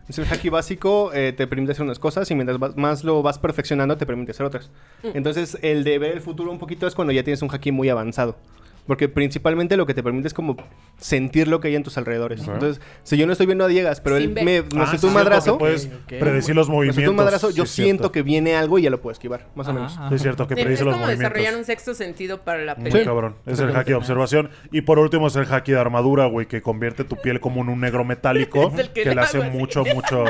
[0.10, 3.22] Es el haki básico eh, te permite hacer unas cosas y mientras vas- más lo
[3.24, 4.70] vas perfeccionando te permite hacer otras.
[5.02, 7.88] Entonces el de ver el futuro un poquito es cuando ya tienes un haki muy
[7.88, 8.36] avanzado.
[8.86, 10.58] Porque principalmente lo que te permite es como
[10.98, 12.46] sentir lo que hay en tus alrededores.
[12.48, 15.14] Entonces, si yo no estoy viendo a Diegas, pero Sin él me, me Ah, un
[15.14, 16.20] madrazo, puedes Ok, ok.
[16.20, 17.02] predecir los movimientos.
[17.02, 18.12] hace un madrazo, yo sí, es siento cierto.
[18.12, 19.94] que viene algo y ya lo puedo esquivar, más o menos.
[20.10, 21.34] Sí, es cierto, que Es, predice es los como movimientos.
[21.34, 23.06] desarrollar un sexto sentido para la Muy película.
[23.06, 23.36] cabrón.
[23.46, 24.50] Es el haki de observación.
[24.72, 27.70] Y por último es el haki de armadura, güey, que convierte tu piel como en
[27.70, 28.70] un negro metálico.
[28.74, 29.50] Es el que que le le hace así.
[29.58, 30.26] mucho, mucho...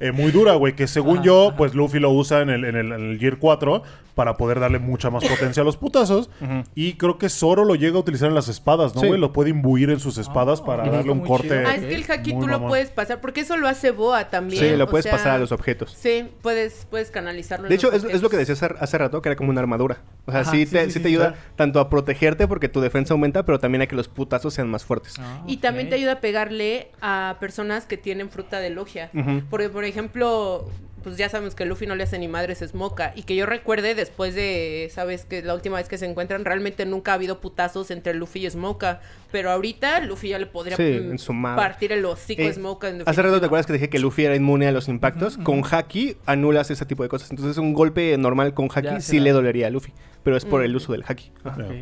[0.00, 0.74] eh, muy dura, güey.
[0.74, 1.56] Que según Ajá, yo, ajá.
[1.56, 3.82] pues Luffy lo usa en el, en, el, en el Gear 4
[4.14, 6.30] para poder darle mucha más potencia a los putazos.
[6.76, 9.08] Y creo que Zoro lo llega a utilizar en las espadas, ¿no, Sí.
[9.08, 9.18] güey?
[9.18, 11.48] Lo puede imbuir en sus espadas Ah, para darle un corte.
[11.48, 11.62] chido.
[11.66, 14.62] Ah, es que el haki tú lo puedes pasar, porque eso lo hace Boa también.
[14.62, 15.96] Sí, lo o puedes sea, pasar a los objetos.
[15.98, 17.66] Sí, puedes, puedes canalizarlo.
[17.66, 19.50] en De hecho, los es, es lo que decía hace, hace rato, que era como
[19.50, 19.98] una armadura.
[20.26, 22.68] O sea, Ajá, sí, sí, te, sí, sí sí, te ayuda tanto a protegerte porque
[22.68, 25.16] tu defensa aumenta, pero también a que los putazos sean más fuertes.
[25.18, 29.10] Ah, Y también te ayuda a pegarle a personas que tienen fruta de logia.
[29.12, 29.42] Ujú.
[29.50, 30.68] Porque, por ejemplo,
[31.02, 33.12] pues ya sabemos que Luffy no le hace ni madres Smoka.
[33.14, 35.26] Y que yo recuerde, después de, ¿sabes?
[35.26, 38.50] Que la última vez que se encuentran, realmente nunca ha habido putazos entre Luffy y
[38.50, 39.00] Smoka.
[39.30, 41.56] Pero ahorita Luffy ya le podría Sí, mm, en su madre.
[41.62, 42.88] partir el hocico Eh, a Smoka.
[42.88, 45.36] en Hace rato te acuerdas que dije que Luffy era inmune a los impactos.
[45.36, 47.30] Con Haki anulas ese tipo de cosas.
[47.30, 49.92] Entonces un golpe normal con Haki sí le dolería a Luffy.
[50.22, 50.64] Pero es por Mm.
[50.64, 51.30] el uso del Haki.
[51.44, 51.58] Ok.
[51.58, 51.64] Ya.
[51.64, 51.74] Ujú.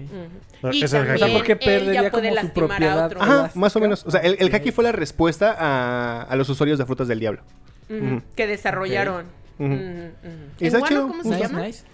[0.64, 1.32] Ah, Y es el también haki.
[1.36, 3.06] Porque él perdería como su lastimar a propiedad.
[3.06, 3.22] otro.
[3.22, 4.04] Ajá, más o menos.
[4.04, 4.52] O sea, el, el.
[4.52, 7.42] Haki fue la respuesta a, a los usuarios de frutas del diablo.
[8.36, 9.26] Que desarrollaron.
[9.58, 9.80] Ujú, ujú.
[10.60, 11.62] Y ¿En Wano cómo se llama?
[11.66, 11.84] nice.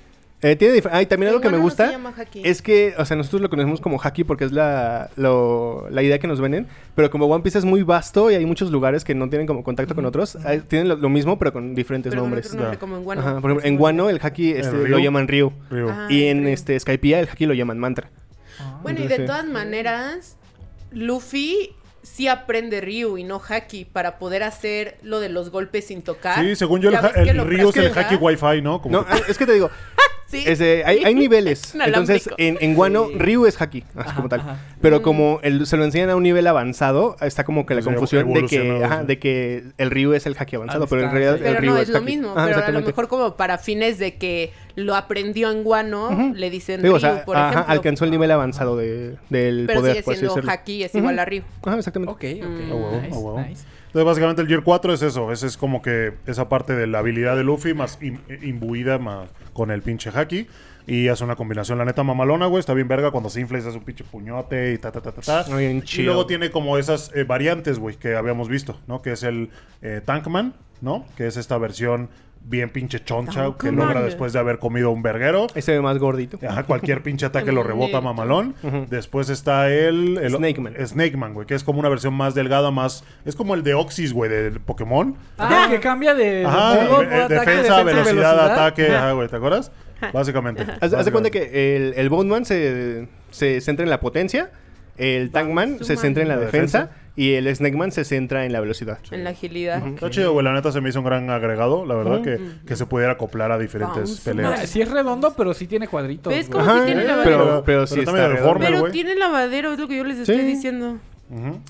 [0.41, 2.43] Eh, tiene ah, y también algo que me no gusta llama Haki.
[2.45, 6.21] es que, o sea, nosotros lo conocemos como Haki porque es la, lo- la idea
[6.21, 9.17] que nos venden, pero como One Piece es muy vasto y hay muchos lugares que
[9.17, 12.23] no tienen como contacto con otros, eh, tienen lo, lo mismo pero con diferentes Pero
[12.23, 12.55] nombres.
[12.55, 13.21] nombre, como en Wano.
[13.21, 15.89] Ajá, por ejemplo, en Wano el Haki este, lo llaman Ryu Ryu.
[15.89, 16.07] Ajá.
[16.09, 16.49] y Ah, en Ryu.
[16.51, 18.09] este Skypiea el Haki lo llaman Mantra.
[18.61, 18.79] Ah.
[18.85, 20.37] Bueno, y de todas maneras,
[20.93, 21.75] Luffy
[22.09, 26.41] sí aprende Ryu y no Haki para poder hacer lo de los golpes sin tocar.
[26.43, 28.81] Sí, según yo, el, el río es el haki wifi, ¿no?
[28.83, 29.71] Como No, que- es que te digo,
[30.29, 30.45] Sí.
[30.47, 31.75] este, hay, hay niveles.
[31.85, 34.41] Entonces, en, en Wano, Ryu es Haki, así Ajá, como tal.
[34.41, 34.57] ajá.
[34.83, 35.03] Pero Mm.
[35.03, 37.93] como el- se lo enseñan a un nivel avanzado, está como que la O sea,
[37.95, 39.07] confusión de que, ajá, sí.
[39.07, 41.77] de que el Ryu es el Haki avanzado, pero en realidad el Pero Ryu no
[41.79, 42.05] es es lo Haki.
[42.07, 42.31] mismo.
[42.37, 46.51] Ajá, pero a lo mejor como para fines de que lo aprendió en Guano, le
[46.51, 47.73] dicen Digo, Ryu, o sea, por ajá, ejemplo.
[47.73, 50.51] alcanzó el nivel avanzado de, del Pero poder, sigue por así siendo.
[50.51, 51.43] Haki, es igual a Ryu.
[51.65, 52.13] Ajá, exactamente.
[52.13, 53.15] Ok, ok.
[53.89, 55.33] Entonces, básicamente el Gear 4 es eso.
[55.33, 59.29] Ese es como que esa parte de la habilidad de Luffy más im- imbuida más
[59.53, 60.47] con el pinche haki.
[60.87, 62.61] Y hace una combinación, la neta, mamalona, güey.
[62.61, 65.03] Está bien verga cuando se infla y se hace un pinche puñote y ta, ta,
[65.03, 65.45] ta, ta, ta.
[66.01, 69.03] Y luego tiene como esas eh, variantes, güey, que habíamos visto, ¿no?
[69.03, 69.51] Que es el
[69.83, 71.05] eh, Tankman, ¿no?
[71.17, 72.09] Que es esta versión
[72.41, 75.49] bien pinche choncha que logra después de haber comido un verguero.
[75.55, 76.39] Ese ve más gordito.
[76.49, 78.55] Ajá, cualquier pinche ataque lo rebota mamalón.
[78.89, 80.75] Después está el, el Snakeman.
[80.87, 84.13] Snakeman, güey, que es como una versión más delgada, más es como el de Oxys,
[84.13, 85.17] güey, del Pokémon.
[85.39, 88.99] Ah, que cambia de Ajá, de modo, ataque, defensa, velocidad, ataque, Ajá.
[88.99, 89.73] ajá, güey, ¿te acuerdas?
[90.13, 90.65] Básicamente.
[90.65, 94.51] De cuenta que el, el Bone Man se, se centra en la potencia,
[94.97, 95.99] el Tankman se Suman.
[95.99, 97.08] centra en la La defensa, defensa.
[97.19, 98.99] Y el Snakeman se centra en la velocidad.
[99.11, 99.85] En la agilidad.
[99.87, 102.77] Está chido, güey, la neta se me hizo un gran agregado, la verdad, que, que
[102.77, 104.69] se pudiera acoplar a diferentes No, peleas.
[104.69, 106.33] sí es redondo, pero sí tiene cuadritos.
[106.33, 106.65] ¿Ves güey.
[106.65, 107.39] cómo sí tiene eh, lavadero?
[107.45, 108.73] pero, pero sí Pero está también.
[108.73, 110.43] Pero tiene lavadero, es lo que yo les estoy Sí.
[110.45, 110.99] diciendo.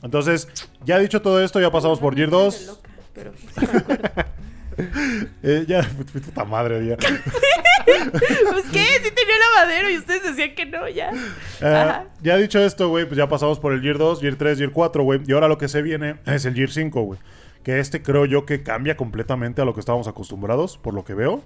[0.02, 0.48] Entonces,
[0.84, 2.66] ya dicho todo esto, ya pasamos por Gear 2.
[2.66, 4.24] Loca, pero sí me acuerdo.
[5.42, 5.80] Eh, ya,
[6.12, 6.96] puta madre, ya.
[8.52, 11.10] Pues qué, sí tenía lavadero y ustedes decían que no, ya.
[11.60, 11.92] Eh,
[12.22, 15.02] ya dicho esto, güey, pues ya pasamos por el Gear 2, Gear 3, Gear 4,
[15.02, 15.20] güey.
[15.26, 17.18] Y ahora lo que se viene es el Gear 5, güey.
[17.62, 21.14] Que este creo yo que cambia completamente a lo que estábamos acostumbrados, por lo que
[21.14, 21.42] veo.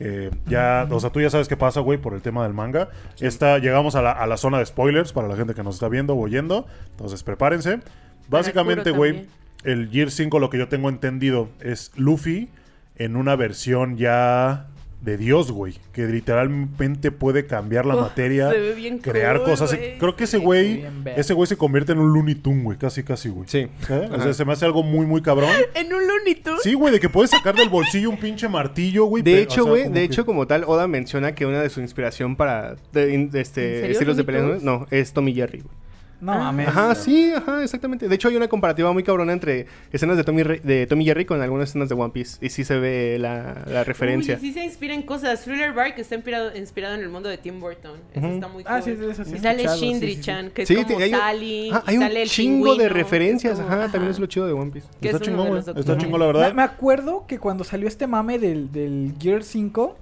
[0.00, 2.90] Eh, ya, o sea, tú ya sabes qué pasa, güey, por el tema del manga.
[3.20, 5.88] Esta, llegamos a la, a la zona de spoilers para la gente que nos está
[5.88, 6.66] viendo o oyendo.
[6.90, 7.80] Entonces, prepárense.
[8.28, 9.26] Básicamente, güey,
[9.64, 12.48] el Gear 5, lo que yo tengo entendido, es Luffy
[12.96, 14.66] en una versión ya
[15.02, 15.74] de Dios, güey.
[15.92, 19.76] Que literalmente puede cambiar la Oh, materia, se ve bien crear cool, cosas.
[19.98, 20.84] Creo que ese güey,
[21.16, 22.78] ese güey se convierte en un Looney Tunes, güey.
[22.78, 23.48] Casi, casi, güey.
[23.48, 23.58] Sí.
[23.90, 24.08] ¿Eh?
[24.12, 25.50] O sea, se me hace algo muy, muy cabrón.
[25.74, 26.62] En un Looney Tunes.
[26.62, 29.22] Sí, güey, de que puedes sacar del bolsillo un pinche martillo, güey.
[29.22, 31.68] De hecho, o sea, güey, de que- hecho, como tal, Oda menciona que una de
[31.70, 35.81] su inspiración para de- ¿En este, estilos de pelea, no, es Tommy Jerry, güey.
[36.22, 36.38] No Ah.
[36.38, 36.68] mames.
[36.68, 38.08] Ajá, sí, ajá, exactamente.
[38.08, 41.24] De hecho, hay una comparativa muy cabrona entre escenas de Tommy, Re- de Tommy Jerry
[41.24, 42.38] con algunas escenas de One Piece.
[42.40, 44.36] Y sí se ve la, la referencia.
[44.36, 45.42] Uy, sí se inspira en cosas.
[45.42, 47.98] Thriller Bark está inspirado, inspirado en el mundo de Tim Burton.
[48.14, 48.72] Eso está muy cool.
[48.72, 51.70] Ah, sí, eso sí Y sale sí, Shindri-chan, que es Sí, como hay, Sally.
[51.72, 53.58] ah, y hay un sale el chingo de referencias.
[53.58, 54.86] como- Ajá, también es lo chido de One Piece.
[55.00, 56.54] Que Está es chingón, Está chingón, la verdad.
[56.54, 59.98] me acuerdo que cuando salió este mame del, del Gear 5,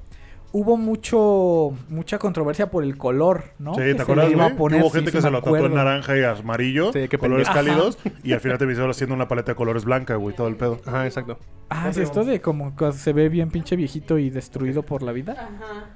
[0.52, 3.74] hubo mucho mucha controversia por el color, ¿no?
[3.74, 5.56] Sí, ¿te se acuerdas, iba a poner, Hubo sí, gente sí que se lo tatuó
[5.58, 7.52] en naranja y amarillo, Sí, colores pendejo.
[7.54, 10.56] cálidos, y al final te visual haciendo una paleta de colores blanca, güey, todo el
[10.56, 10.80] pedo.
[10.86, 11.38] Ajá, exacto.
[11.68, 15.12] Ah, es esto de como que se ve bien pinche viejito y destruido por la
[15.12, 15.32] vida.
[15.32, 15.86] Ajá.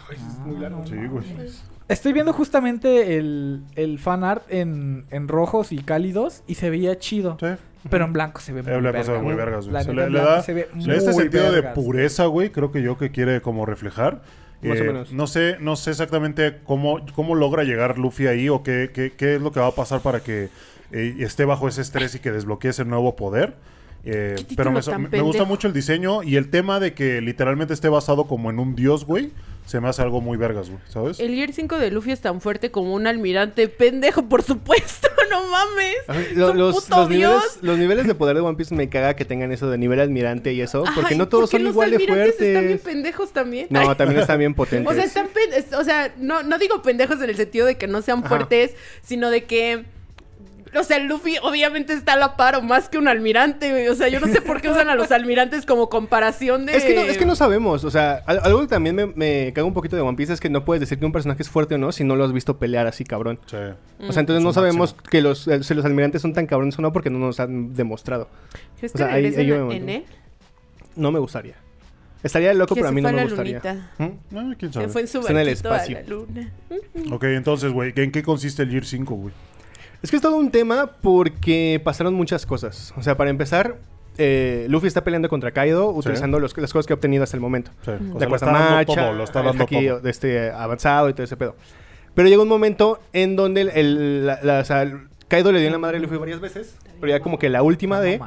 [0.00, 0.84] Ah, muy largo.
[0.86, 1.24] Sí, güey.
[1.86, 6.98] Estoy viendo justamente el, el fan art en, en rojos y cálidos y se veía
[6.98, 7.36] chido.
[7.38, 7.46] Sí.
[7.90, 9.84] Pero en blanco se ve muy El blanco verga, se ve muy vergas, güey.
[9.94, 13.40] Le, en da, se ve este sentido de pureza, güey, creo que yo que quiere
[13.40, 14.22] como reflejar.
[14.62, 15.12] Más o Eh, menos.
[15.12, 19.34] No sé, no sé exactamente cómo, cómo logra llegar Luffy ahí o qué, qué, qué
[19.36, 20.48] es lo que va a pasar para que
[20.92, 23.54] eh, esté bajo ese estrés y que desbloquee ese nuevo poder.
[24.06, 24.80] Eh, pero me,
[25.10, 28.58] me- gusta mucho el diseño y el tema de que literalmente esté basado como en
[28.58, 29.32] un dios, güey.
[29.66, 31.18] Se me hace algo muy vergas, güey, ¿sabes?
[31.20, 35.48] El Gear 5 de Luffy es tan fuerte como un almirante pendejo, por supuesto, no
[35.48, 35.96] mames.
[36.30, 37.32] Es un los, puto los dios.
[37.32, 40.00] niveles, los niveles de poder de One Piece me caga que tengan eso de nivel
[40.00, 42.66] admirante y eso, porque Ay, no todos ¿por qué son los igual de almirantes están
[42.66, 42.80] bien fuertes.
[42.82, 43.66] pendejos también.
[43.70, 44.90] No, también están bien potentes.
[44.92, 45.28] O sea, están
[45.78, 48.28] o sea, no, no digo pendejos en el sentido de que no sean Ajá.
[48.28, 49.84] fuertes, sino de que.
[50.76, 53.88] O sea, Luffy obviamente está a la par o más que un almirante, güey.
[53.88, 56.76] O sea, yo no sé por qué usan a los almirantes como comparación de.
[56.76, 59.52] Es que, no, es que no sabemos, o sea, al- algo que también me, me
[59.54, 61.48] caga un poquito de One Piece es que no puedes decir que un personaje es
[61.48, 63.38] fuerte o no si no lo has visto pelear así, cabrón.
[63.46, 63.56] Sí.
[64.08, 65.10] O sea, entonces Su no sabemos máximo.
[65.10, 67.74] que los, el- si los almirantes son tan cabrones o no porque no nos han
[67.74, 68.28] demostrado.
[68.78, 70.04] ¿Crees o que sea, ahí- ahí yo me?
[70.96, 71.54] No me gustaría.
[72.22, 73.60] Estaría loco, pero a mí no me gustaría.
[73.98, 74.52] ¿Mm?
[74.58, 74.86] Quién sabe.
[74.86, 76.50] Que fue en su Está en el a la luna.
[77.12, 79.34] Ok, entonces, güey, ¿en qué consiste el Gear 5, güey?
[80.04, 82.92] Es que es todo un tema porque pasaron muchas cosas.
[82.98, 83.78] O sea, para empezar,
[84.18, 87.40] eh, Luffy está peleando contra Kaido utilizando los- las cosas que ha obtenido hasta el
[87.40, 87.70] momento.
[87.82, 87.90] Sí.
[87.90, 89.66] O de sea, está dando marcha, lo está dando
[90.00, 91.56] de este avanzado y todo ese pedo.
[92.14, 95.58] Pero llega un momento en donde el, el- la- la- o sea, el- Kaido le
[95.60, 98.18] dio en la madre a Luffy varias veces, pero ya como que la última de.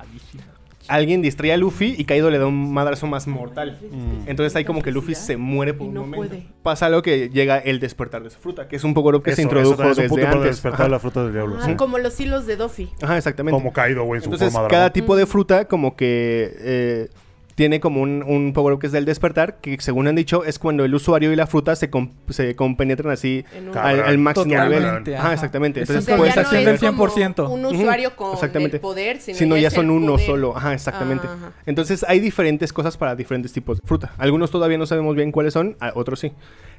[0.87, 3.77] Alguien distrae a Luffy y Kaido le da un madrazo más mortal.
[3.91, 4.27] Mm.
[4.29, 6.27] Entonces ahí como que Luffy se muere por Y un no momento.
[6.27, 6.47] puede.
[6.63, 9.41] Pasa algo que llega el despertar de su fruta, que es un poco que se
[9.41, 10.49] introdujo eso también es un desde antes.
[10.51, 10.89] despertar Ajá.
[10.89, 11.57] la fruta del diablo.
[11.59, 11.75] Ah, sí.
[11.75, 12.89] Como los hilos de Duffy.
[13.01, 13.57] Ajá, exactamente.
[13.57, 17.09] Como caído, güey, en su Entonces, forma cada tipo de fruta como que eh,
[17.57, 20.59] tiene como un, un power up que es del despertar, que según han dicho es
[20.59, 23.45] cuando el usuario y la fruta se, com- se compenetran así
[23.75, 24.73] al, al máximo nivel.
[24.83, 25.33] Totalmente, Ajá, ajá.
[25.33, 25.81] exactamente.
[25.81, 26.73] Es Entonces O sea, puedes hacer no hacer...
[26.75, 27.49] es del como 100%.
[27.51, 28.77] un usuario con exactamente.
[28.77, 30.25] el poder, sino, Sino ya son uno poder.
[30.27, 30.55] solo.
[30.55, 31.25] Ajá, exactamente.
[31.25, 31.51] Ajá.
[31.65, 34.13] Entonces hay diferentes cosas para diferentes tipos de fruta.
[34.19, 36.33] Algunos todavía no sabemos bien cuáles son, otros sí.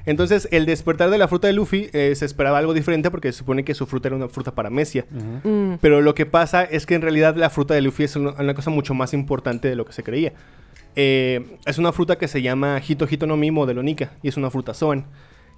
[0.05, 3.39] Entonces el despertar de la fruta de Luffy eh, se esperaba algo diferente porque se
[3.39, 5.05] supone que su fruta era una fruta paramecia.
[5.13, 5.49] Ujú.
[5.49, 5.77] Mm.
[5.81, 8.53] Pero lo que pasa es que en realidad la fruta de Luffy es una, una
[8.53, 10.31] cosa mucho más importante de lo que se creía.
[10.95, 14.37] Eh, es una fruta que se llama Hito Hito no Mi modelo Nika y es
[14.37, 15.05] una fruta Zoan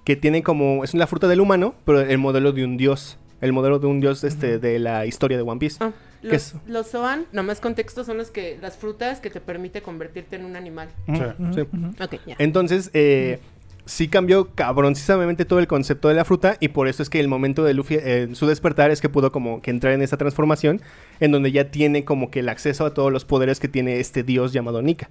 [0.04, 3.52] que tiene como es la fruta del humano, pero el modelo de un dios, el
[3.52, 5.78] modelo de un dios este de la historia de One Piece.
[5.80, 6.54] Ah, ¿Qué los, es?
[6.66, 10.56] los Zoan, nomás contexto, son los que las frutas que te permite convertirte en un
[10.56, 10.88] animal.
[11.06, 11.14] Sí.
[11.54, 11.60] Sí.
[11.60, 11.86] ujú.
[12.02, 12.36] Ok, ya.
[12.38, 13.40] Entonces, eh,
[13.84, 17.28] sí cambió cabroncísimamente todo el concepto de la fruta y por eso es que el
[17.28, 20.80] momento de Luffy eh, su despertar es que pudo como que entrar en esa transformación
[21.20, 24.22] en donde ya tiene como que el acceso a todos los poderes que tiene este
[24.22, 25.10] dios llamado Nika.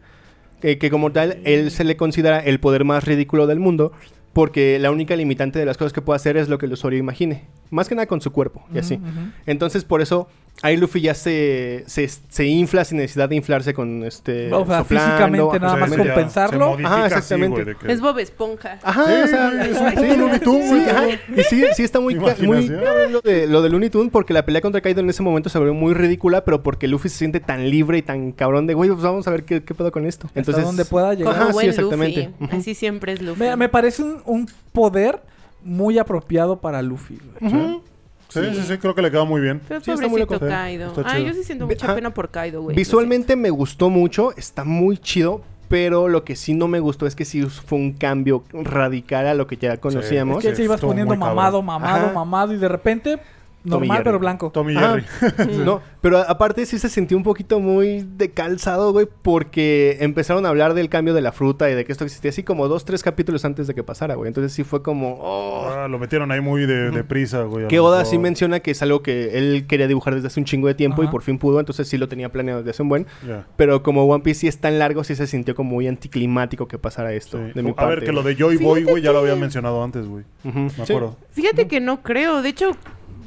[0.61, 3.93] Que, que como tal, él se le considera el poder más ridículo del mundo
[4.31, 6.99] porque la única limitante de las cosas que puede hacer es lo que el usuario
[6.99, 7.45] imagine.
[7.71, 8.99] Más que nada con su cuerpo y así.
[9.45, 10.27] Entonces, por eso,
[10.61, 14.53] ahí Luffy ya se, se, se infla sin necesidad de inflarse con este.
[14.53, 14.85] O sea, soplando.
[14.85, 16.77] físicamente nada O sea, más compensarlo.
[16.83, 17.63] Ajá, así, exactamente.
[17.63, 18.77] güey, de que- Es Bob Esponja.
[18.83, 19.95] Ajá, Sí, o sea, es un sí.
[19.95, 20.83] puto Looney Tunes, güey.
[20.83, 21.07] Sí, ajá.
[21.37, 24.61] Y sí, sí está muy, muy lo de, lo de Looney Tunes porque la pelea
[24.61, 27.69] contra Kaido en ese momento se volvió muy ridícula, pero porque Luffy se siente tan
[27.69, 30.29] libre y tan cabrón de, güey, pues vamos a ver qué, qué pedo con esto.
[30.35, 31.33] Entonces, donde pueda llegar.
[31.33, 32.31] Ajá, sí, exactamente.
[32.39, 32.55] Luffy.
[32.57, 33.39] Así siempre es Luffy.
[33.39, 35.21] Me, me parece un, un poder
[35.63, 37.19] muy apropiado para Luffy.
[37.39, 37.53] güey.
[37.53, 37.81] Ujú.
[38.29, 39.59] Sí, sí, sí, creo que le queda muy bien.
[39.67, 40.45] Pero Sí, está muy pobrecito loco.
[40.45, 40.87] Sí, Kaido.
[40.87, 41.27] está Ay, chido.
[41.27, 41.95] yo sí siento mucha ajá.
[41.95, 42.75] pena por Kaido, güey.
[42.77, 47.15] Visualmente me gustó mucho, está muy chido, pero lo que sí no me gustó es
[47.15, 50.37] que sí fue un cambio radical a lo que ya conocíamos.
[50.37, 51.35] Es que él se iba estuvo poniendo muy cabrón.
[51.35, 52.13] mamado, mamado, Ajá.
[52.13, 53.19] mamado y de repente
[53.63, 54.03] normal Jerry.
[54.03, 54.51] pero blanco.
[54.51, 54.97] Tommy Ajá.
[55.19, 55.57] Jerry.
[55.65, 60.49] No, pero aparte sí se sintió un poquito muy de calzado, güey, porque empezaron a
[60.49, 63.03] hablar del cambio de la fruta y de que esto existía así como dos, tres
[63.03, 64.27] capítulos antes de que pasara, güey.
[64.27, 65.69] Entonces sí fue como, oh.
[65.71, 67.65] Ah, lo metieron ahí muy de, de prisa, güey.
[67.65, 70.45] a Que Oda sí menciona que es algo que él quería dibujar desde hace un
[70.45, 72.89] chingo de tiempo y por fin pudo, entonces sí lo tenía planeado desde hace un
[72.89, 73.07] buen.
[73.55, 76.77] Pero como One Piece sí es tan largo, sí se sintió como muy anticlimático que
[76.77, 77.37] pasara esto.
[77.37, 77.51] Sí.
[77.53, 79.35] De mi a parte, ver, que lo de Joy Boy, Fíjate güey, ya lo había
[79.35, 80.23] mencionado antes, güey.
[80.43, 80.81] Me sí.
[80.81, 81.15] acuerdo.
[81.31, 82.41] Fíjate que no creo.
[82.41, 82.71] De hecho,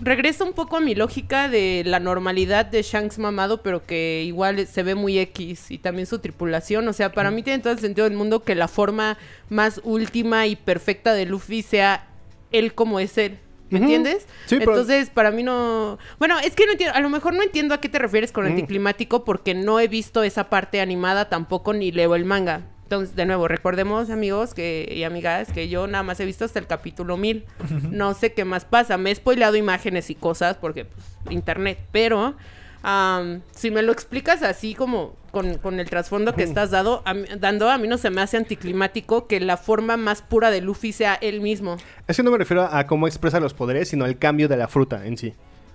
[0.05, 4.67] regresa un poco a mi lógica de la normalidad de Shanks mamado, pero que igual
[4.67, 5.71] se ve muy X.
[5.71, 6.87] Y también su tripulación.
[6.89, 9.19] O sea, para mí tiene todo el sentido del mundo que la forma
[9.49, 12.07] más última y perfecta de Luffy sea
[12.53, 13.39] él como es él.
[13.71, 14.27] ¿Me entiendes?
[14.47, 15.99] Sí, pero- Entonces, para mí no...
[16.21, 16.95] Bueno, es que no entiendo...
[16.97, 18.49] A lo mejor no entiendo a qué te refieres con Mm.
[18.51, 22.61] anticlimático porque no he visto esa parte animada tampoco ni leo el manga.
[22.85, 26.59] Entonces, de nuevo, recordemos, amigos que, y amigas, que yo nada más he visto hasta
[26.59, 27.45] el capítulo 1000.
[27.91, 28.99] No sé qué más pasa.
[28.99, 31.79] Me he spoileado imágenes y cosas porque, pues, internet.
[31.93, 32.35] Pero,
[32.83, 37.15] am, si me lo explicas así como con, con el trasfondo que estás dado, a
[37.39, 40.93] dando, a mí no se me hace anticlimático que la forma más pura de Luffy
[40.93, 41.77] sea él mismo.
[42.07, 44.69] Es que no me refiero a cómo expresa los poderes, sino al cambio de la
[44.69, 45.33] fruta en sí.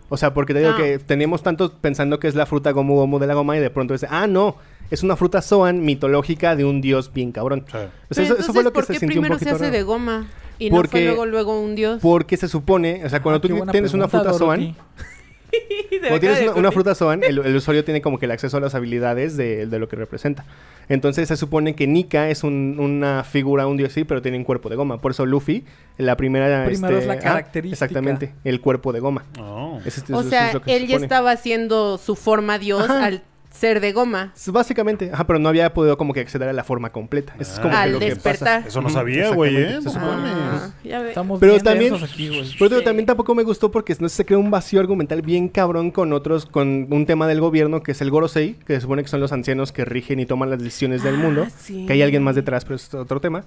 [0.10, 0.78] O sea, porque te digo Ah.
[0.78, 3.70] que teníamos tantos pensando que es la fruta Gomu Gomu de la goma y de
[3.70, 4.56] pronto es, ah, no,
[4.92, 7.66] es una fruta Zoan mitológica de un dios bien cabrón.
[7.68, 7.78] Sí.
[7.78, 9.50] O sea, Pero eso, eso fue lo que ¿por se qué sintió un primero se
[9.50, 9.74] hace raro.
[9.74, 10.28] de goma?
[10.58, 12.00] Y no Porque- fue luego, luego un dios.
[12.02, 14.76] Porque se supone, o sea, cuando Ah, tú tienes una fruta Zoan,
[15.52, 18.60] se cuando tienes una, fruta Zoan, el, el usuario tiene como que el acceso a
[18.60, 20.46] las habilidades de, de lo que representa.
[20.90, 24.44] Entonces se supone que Nika es un- una figura, un dios sí, pero tiene un
[24.44, 24.98] cuerpo de goma.
[25.00, 25.64] Por eso Luffy,
[25.98, 26.66] la primera...
[26.66, 27.86] Primero es la ah, característica.
[27.86, 29.24] exactamente, el cuerpo de goma.
[29.40, 29.80] Oh.
[29.86, 32.60] Ese es- O eso es sea, lo que se él ya estaba haciendo su forma
[32.60, 33.06] dios Ajá.
[33.06, 34.34] al ser de goma.
[34.48, 37.34] Básicamente, ajá, pero no había podido como que acceder a la forma completa.
[37.40, 37.78] Eso es como Ah.
[37.78, 38.58] que Al lo que despertar.
[38.60, 38.68] pasa.
[38.68, 39.80] Eso no sabía, güey, ¿eh?
[39.84, 39.92] No.
[39.96, 41.10] Ah, ya ve.
[41.10, 42.56] Estamos Pero bien también- aquí, güey.
[42.60, 42.84] Pero Sí.
[42.84, 46.46] también tampoco me gustó porque no se crea un vacío argumental bien cabrón con otros,
[46.46, 49.32] con un tema del gobierno que es el Gorosei, que se supone que son los
[49.32, 51.48] ancianos que rigen y toman las decisiones del Ah, mundo.
[51.58, 51.86] sí.
[51.88, 53.44] Que hay alguien más detrás, pero es otro tema.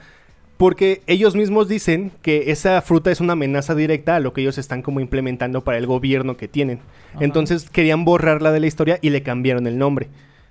[0.63, 4.59] Porque ellos mismos dicen que esa fruta es una amenaza directa a lo que ellos
[4.59, 6.79] están como implementando para el gobierno que tienen.
[7.15, 7.25] Ajá.
[7.25, 10.07] Entonces querían borrarla de la historia y le cambiaron el nombre.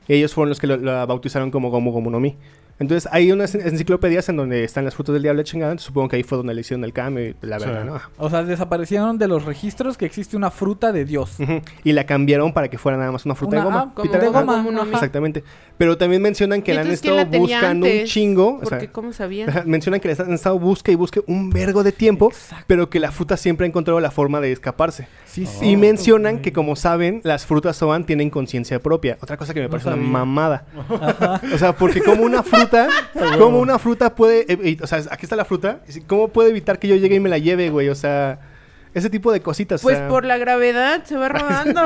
[0.09, 2.35] Ellos fueron los que lo- la bautizaron como Gomu Gomu no Mi.
[2.81, 5.77] Entonces hay unas en- enciclopedias en donde están las frutas del diablo de chingada.
[5.77, 7.65] Supongo que ahí fue donde le hicieron el cambio y la Sí.
[7.67, 8.01] verdad, ¿no?
[8.17, 11.37] O sea, desaparecieron de los registros que existe una fruta de Dios.
[11.83, 13.85] Y la cambiaron para que fuera nada más una fruta Una- de goma.
[13.87, 14.81] ah, Como de goma.
[14.81, 14.89] Ajá.
[14.93, 15.43] Exactamente.
[15.77, 18.55] Pero también mencionan que ¿Y la han estado la buscando un chingo.
[18.55, 19.49] O Porque, sea, ¿cómo sabían?
[19.65, 22.65] Mencionan que les han estado busque y busque un vergo de tiempo, Exacto.
[22.67, 25.07] pero que la fruta siempre ha encontrado la forma de escaparse.
[25.31, 25.65] Sí, sí.
[25.69, 29.17] y mencionan que, como saben, las frutas Zoan tienen conciencia propia.
[29.21, 30.65] Otra cosa que me parece una mamada.
[31.53, 32.87] O sea, porque como una fruta,
[33.39, 36.87] como una fruta puede, evi- o sea, aquí está la fruta, ¿cómo puede evitar que
[36.87, 37.87] yo llegue y me la lleve, güey?
[37.89, 38.39] O sea,
[38.93, 39.81] ese tipo de cositas.
[39.81, 41.79] o Pues sea, por la gravedad se va rodando.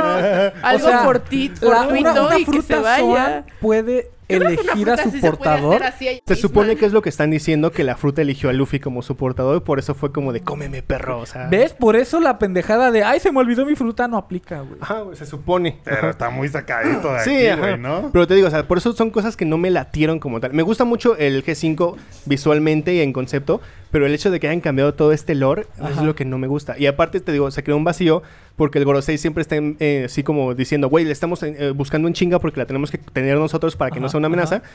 [0.64, 3.00] Algo O sea, forti- La- fortuito una, una y que fruta se vaya.
[3.06, 5.84] Zoan puede Elegir a su sí portador.
[5.84, 8.80] así Se supone que es lo que están diciendo, que la fruta eligió a Luffy
[8.80, 11.48] como su portador y por eso fue como de cómeme perro, o sea...
[11.48, 11.74] ¿Ves?
[11.74, 14.80] Por eso la pendejada de ay, se me olvidó mi fruta no aplica, güey.
[14.82, 15.80] Ajá, güey, se supone.
[15.84, 16.10] Pero Ajá.
[16.10, 17.62] está muy sacadito de Sí, aquí, ajá.
[17.62, 18.10] güey, ¿no?
[18.12, 20.54] Pero te digo, o sea, por eso son cosas que no me latieron como tal.
[20.54, 21.96] Me gusta mucho el G5
[22.26, 25.92] visualmente y en concepto, pero el hecho de que hayan cambiado todo este lore es
[25.94, 26.04] Ajá.
[26.04, 26.76] lo que no me gusta.
[26.78, 28.24] Y aparte, te digo, se creó un vacío
[28.56, 32.08] porque el Gorosei siempre está en, eh, así como diciendo, güey, le estamos eh, buscando
[32.08, 34.56] en chinga porque la tenemos que tener nosotros para que no Ajá, sea una amenaza.
[34.58, 34.66] ajá.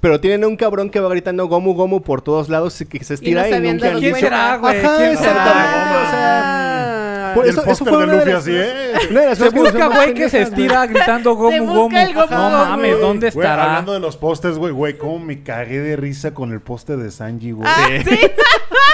[0.00, 3.14] Pero tienen un cabrón que va gritando Gomu Gomu por todos lados y que se
[3.14, 4.78] estira y, se habían nunca ¿Quién será, güey?
[4.78, 5.32] Ajá, ¿Quién será?
[5.42, 6.64] o sea,
[7.30, 7.34] Ah.
[7.34, 8.92] por Y el eso, eso fue de una de Luffy las así, ¿eh?
[9.10, 11.90] las Se busca güey que se estira gritando gomu gomu.
[12.30, 13.64] No mames, ¿dónde estará?
[13.64, 17.10] hablando de los pósters, güey, güey, cómo me cagué de risa con el póster de
[17.10, 17.68] Sanji, güey.
[17.68, 18.18] Ah, sí.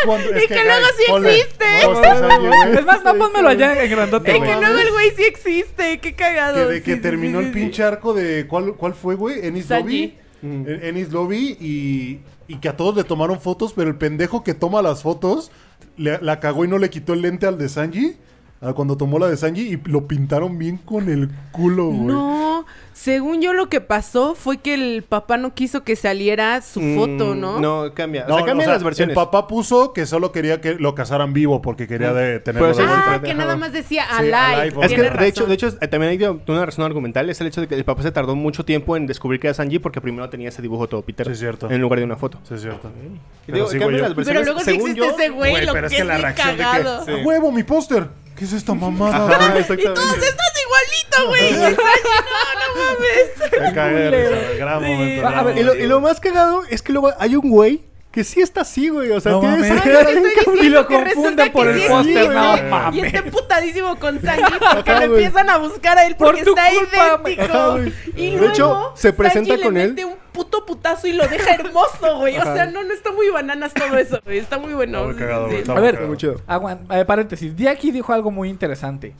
[0.06, 1.64] Cuando- es Y que luego sí ponle existe.
[1.86, 2.74] güey.
[2.78, 5.98] Es más, no pónmelo allá en grandote, Y que luego el güey sí existe.
[6.00, 6.68] Qué cagado.
[6.68, 8.46] Que de que Sí, terminó sí, el sí, pinche arco de.
[8.46, 9.46] ¿Cuál, cuál fue, güey?
[9.46, 9.68] Ennis.
[9.70, 10.14] Lobby.
[10.42, 14.52] En- Ennis Lobby y, y que a todos le tomaron fotos, pero el pendejo que
[14.54, 15.50] toma las fotos
[15.96, 18.16] le- la cagó y no le quitó el lente al de Sanji.
[18.60, 22.00] a cuando tomó la de Sanji y lo pintaron bien con el culo, güey.
[22.06, 26.80] No, según yo lo que pasó fue que el papá no quiso que saliera su
[26.96, 27.60] foto, Mm, ¿no?
[27.60, 28.24] No, cambia.
[28.28, 29.10] No, o sea, cambian o sea, las versiones.
[29.10, 32.82] El papá puso que solo quería que lo casaran vivo porque quería de tenerlo de
[32.84, 33.26] Ah, vuelta.
[33.26, 34.36] que nada más decía Sí, alive.
[34.36, 37.28] alive, Es que, de hecho, de hecho eh, también hay una razón argumental.
[37.28, 39.54] Es el hecho de que el papá se tardó mucho tiempo en descubrir que era
[39.54, 41.26] Sanji porque primero tenía ese dibujo todo Peter.
[41.26, 41.68] Sí, es cierto.
[41.70, 42.38] En lugar de una foto.
[42.48, 42.88] Sí, es cierto.
[42.88, 44.26] Y Pero digo, sí, las versiones.
[44.26, 47.12] Pero luego existe yo- ese güey, lo pero que es que la reacción de que.
[47.12, 47.20] Sí.
[47.20, 48.06] "¡A huevo, mi póster!
[48.36, 49.16] ¿Qué es esta mamada?
[49.16, 50.26] Ajá, güey?" exactamente.
[50.26, 51.52] Estás igualito, güey.
[51.52, 53.60] No, no mames.
[53.60, 54.52] Me cagué de risa.
[54.58, 54.86] Gran Sí.
[54.90, 55.26] momento.
[55.28, 57.82] A ver, Y lo, y lo más cagado es que luego hay un güey
[58.14, 59.10] que sí está así, güey.
[59.10, 60.62] O sea, No tiene mames.
[60.62, 63.02] Y lo confunden por el sí póster, no mames.
[63.02, 64.42] Y está putadísimo con Sanji
[64.74, 65.24] porque Ajá, lo güey.
[65.24, 67.58] empiezan a buscar a él Por porque tu está culpa, idéntico.
[67.58, 67.78] Ajá,
[68.14, 69.88] y De luego hecho, se presenta Sanji con le él.
[69.90, 72.38] mete un puto putazo y lo deja hermoso, güey.
[72.38, 74.38] O sea, no, no está muy bananas todo eso, güey.
[74.38, 75.04] Está muy bueno.
[75.06, 75.60] Muy cagado, güey, Sí.
[75.62, 76.00] está A muy ver.
[76.02, 76.40] Muy chido.
[76.46, 77.54] Aguan- eh, paréntesis.
[77.56, 79.14] Diaki dijo algo muy interesante.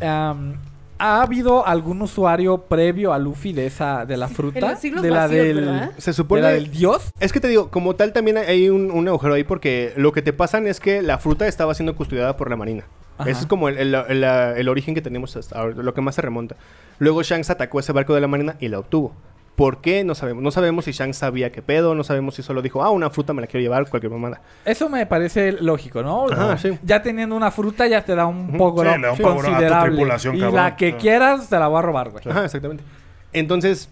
[0.00, 0.56] Am,
[1.04, 4.54] ¿Ha habido algún usuario previo a Luffy de esa de la fruta?
[4.54, 5.90] de la vacíos, del ¿verdad?
[5.98, 6.40] Se supone.
[6.42, 7.10] de la del dios.
[7.18, 10.22] Es que te digo, como tal también hay un, un agujero ahí porque lo que
[10.22, 12.84] te pasan es que la fruta estaba siendo custodiada por la marina.
[13.18, 13.28] Ajá.
[13.28, 16.14] Ese es como el, el- el- el origen que tenemos hasta ahora, lo que más
[16.14, 16.54] se remonta.
[16.98, 19.12] Luego Shanks atacó ese barco de la marina y la obtuvo.
[19.56, 20.02] ¿Por qué?
[20.02, 20.42] No sabemos.
[20.42, 23.34] No sabemos si Shanks sabía qué pedo, no sabemos si solo dijo, ah, una fruta
[23.34, 24.40] me la quiero llevar, cualquier mamada.
[24.64, 26.26] Eso me parece lógico, ¿no?
[26.30, 26.78] Ajá, sí.
[26.82, 29.42] Ya teniendo una fruta ya te da un poco Sí, le da un power a
[29.42, 29.90] tu considerable.
[29.96, 30.56] tripulación, y cabrón.
[30.56, 32.24] la que quieras te la voy a robar, güey.
[32.26, 32.82] Ajá, exactamente.
[33.34, 33.90] Entonces,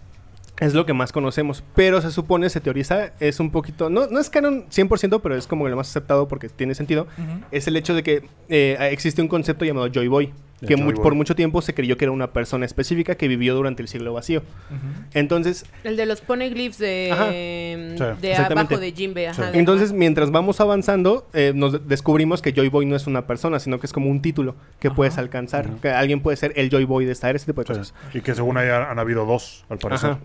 [0.59, 1.63] es lo que más conocemos.
[1.75, 3.89] Pero se supone, se teoriza, es un poquito.
[3.89, 7.07] No, no es canon 100%, pero es como lo más aceptado porque tiene sentido.
[7.51, 10.33] Es el hecho de que eh, existe un concepto llamado Joy Boy.
[10.67, 13.81] Que mu- por mucho tiempo se creyó que era una persona específica que vivió durante
[13.81, 14.41] el siglo vacío.
[14.69, 15.05] Ujú.
[15.13, 17.29] Entonces, El de los poneglyphs de, Ajá.
[17.31, 19.27] Sí, de abajo de Jimbe.
[19.27, 19.51] Ajá, Sí.
[19.53, 23.59] de- entonces mientras vamos avanzando, eh, nos descubrimos que Joy Boy no es una persona,
[23.59, 24.95] sino que es como un título que Ajá.
[24.95, 25.67] puedes alcanzar.
[25.81, 27.79] Que alguien puede ser el Joy Boy de esta era, ese tipo de Sí.
[27.79, 27.93] cosas.
[28.13, 30.11] Y que según ahí han, han habido dos, al parecer.
[30.11, 30.19] Ajá.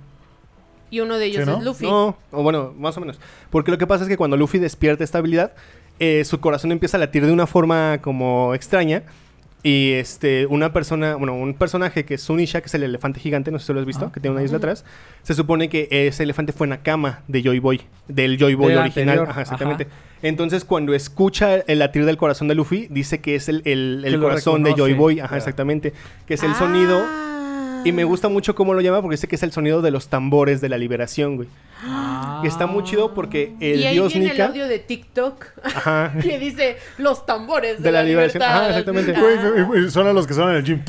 [0.90, 1.58] Y uno de ellos Sí, ¿no?
[1.58, 1.84] es Luffy.
[1.86, 3.18] No, o bueno, más o menos.
[3.50, 5.52] Porque lo que pasa es que cuando Luffy despierta esta habilidad,
[5.98, 9.02] eh, su corazón empieza a latir de una forma como extraña.
[9.68, 13.50] Y este, una persona, bueno, un personaje que es Sunisha, que es el elefante gigante,
[13.50, 14.12] no sé si lo has visto, Ah.
[14.12, 14.84] que tiene una isla atrás.
[15.24, 19.26] Se supone que ese elefante fue Nakama de Joy Boy, del Joy Boy original.
[19.28, 19.84] Ajá, exactamente.
[19.84, 19.92] ajá.
[20.22, 24.62] Entonces, cuando escucha el latir del corazón de Luffy, dice que es el, el- corazón
[24.62, 24.94] de Joy.
[24.94, 25.18] Boy.
[25.18, 25.92] Ajá, exactamente.
[26.26, 27.02] Que es el sonido.
[27.04, 27.82] Ah.
[27.84, 30.08] Y me gusta mucho cómo lo llama porque dice que es el sonido de los
[30.08, 31.48] tambores de la liberación, güey.
[31.84, 32.38] Ah.
[32.42, 34.46] Que está muy chido porque el y ahí dios viene el Nika.
[34.46, 36.12] audio de TikTok Ajá.
[36.22, 38.40] que dice los tambores de, De la la, liberación.
[38.42, 38.60] libertad.
[38.62, 39.14] Ajá, exactamente.
[39.14, 39.90] Ah.
[39.90, 40.80] Son a los que son en el gym.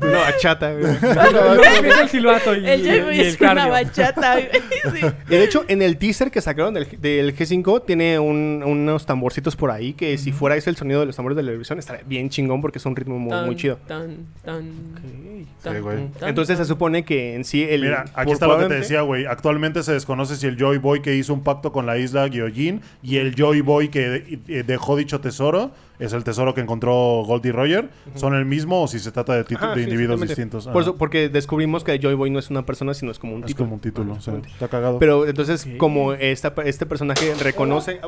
[0.00, 0.82] No, achata, güey.
[1.32, 3.70] Luego empieza el silbato y, El y- el es una cardio.
[3.72, 4.36] bachata.
[4.92, 4.98] Sí.
[5.28, 9.54] Y de hecho, en el teaser que sacaron del, del G5 tiene un- unos tamborcitos
[9.54, 12.02] por ahí que si fuera ese el sonido de los tambores de la televisión estaría
[12.04, 13.76] bien chingón porque es un ritmo muy, muy Tan, chido.
[13.86, 16.08] tan, tan, Sí, tan, güey.
[16.18, 16.66] tan, Entonces se tan.
[16.82, 17.82] Supone que en sí el...
[17.82, 19.24] Mira, aquí está lo que te decía, güey.
[19.26, 22.80] Actualmente se desconoce si el Joy Boy que hizo un pacto con la isla Gyojin
[23.04, 25.70] y el Joy Boy que eh, dejó dicho tesoro,
[26.00, 29.44] es el tesoro que encontró Goldie Roger, son el mismo o si se trata de,
[29.54, 30.64] Ajá, de sí, individuos distintos.
[30.64, 30.80] Por Ajá.
[30.82, 33.46] eso- porque descubrimos que Joy Boy no es una persona, sino es como un es
[33.46, 33.64] título.
[33.66, 34.48] como un título, Ajá, o sea, exactamente.
[34.64, 34.98] está cagado.
[34.98, 38.00] Pero entonces, como esta, este personaje reconoce.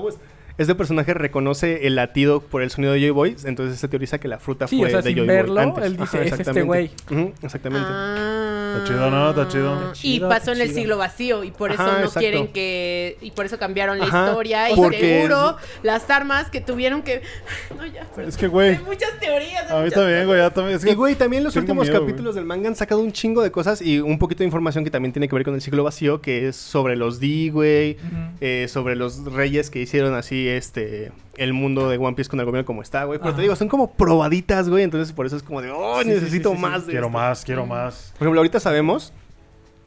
[0.57, 4.29] Este personaje reconoce el latido por el sonido de Joy Boy, entonces se teoriza que
[4.29, 5.85] la fruta Sí, fue o sea, de sin Joy verlo, Boy antes.
[5.85, 6.63] él dice, "Es este exactamente.
[6.67, 6.91] güey".
[7.11, 7.89] Ujú, exactamente.
[7.91, 8.75] Ah.
[8.77, 9.31] Está chido, ¿no?
[9.31, 9.73] Está chido.
[9.75, 10.79] Y Está chido, pasó en el chido.
[10.81, 12.21] siglo vacío y por eso Ajá, no exacto.
[12.21, 16.61] quieren que y por eso cambiaron la Ajá, historia y porque seguro las armas que
[16.61, 17.23] tuvieron que
[17.77, 18.29] no ya, perdón.
[18.29, 19.65] Es que, güey, hay muchas teorías.
[19.71, 20.77] hay a mí muchas también, güey, ya también.
[20.77, 23.13] Es que, Y güey, también los tengo últimos miedo, capítulos del manga han sacado un
[23.13, 25.61] chingo de cosas y un poquito de información que también tiene que ver con el
[25.61, 27.97] siglo vacío, que es sobre los D, güey,
[28.41, 32.47] eh, sobre los reyes que hicieron así este el mundo de One Piece con el
[32.47, 33.19] gobierno como está, güey.
[33.19, 33.37] Pero Ajá.
[33.37, 36.51] te digo, son como probaditas, güey, entonces por eso es como de, oh, Sí, necesito
[36.51, 36.71] sí, sí, sí.
[36.71, 37.19] más de quiero esto".
[37.19, 38.13] más, quiero más.
[38.19, 39.13] Por ejemplo, ahorita sabemos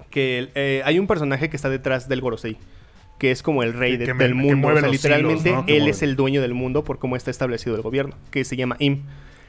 [0.09, 2.57] que eh, hay un personaje que está detrás del Gorosei.
[3.19, 4.67] Que es como el rey Que- de- que me- del mundo.
[4.67, 5.65] O sea, literalmente, hilos, ¿no?
[5.65, 5.91] Que él mueve.
[5.91, 8.15] es el dueño del mundo por cómo está establecido el gobierno.
[8.29, 9.01] Que se llama Im.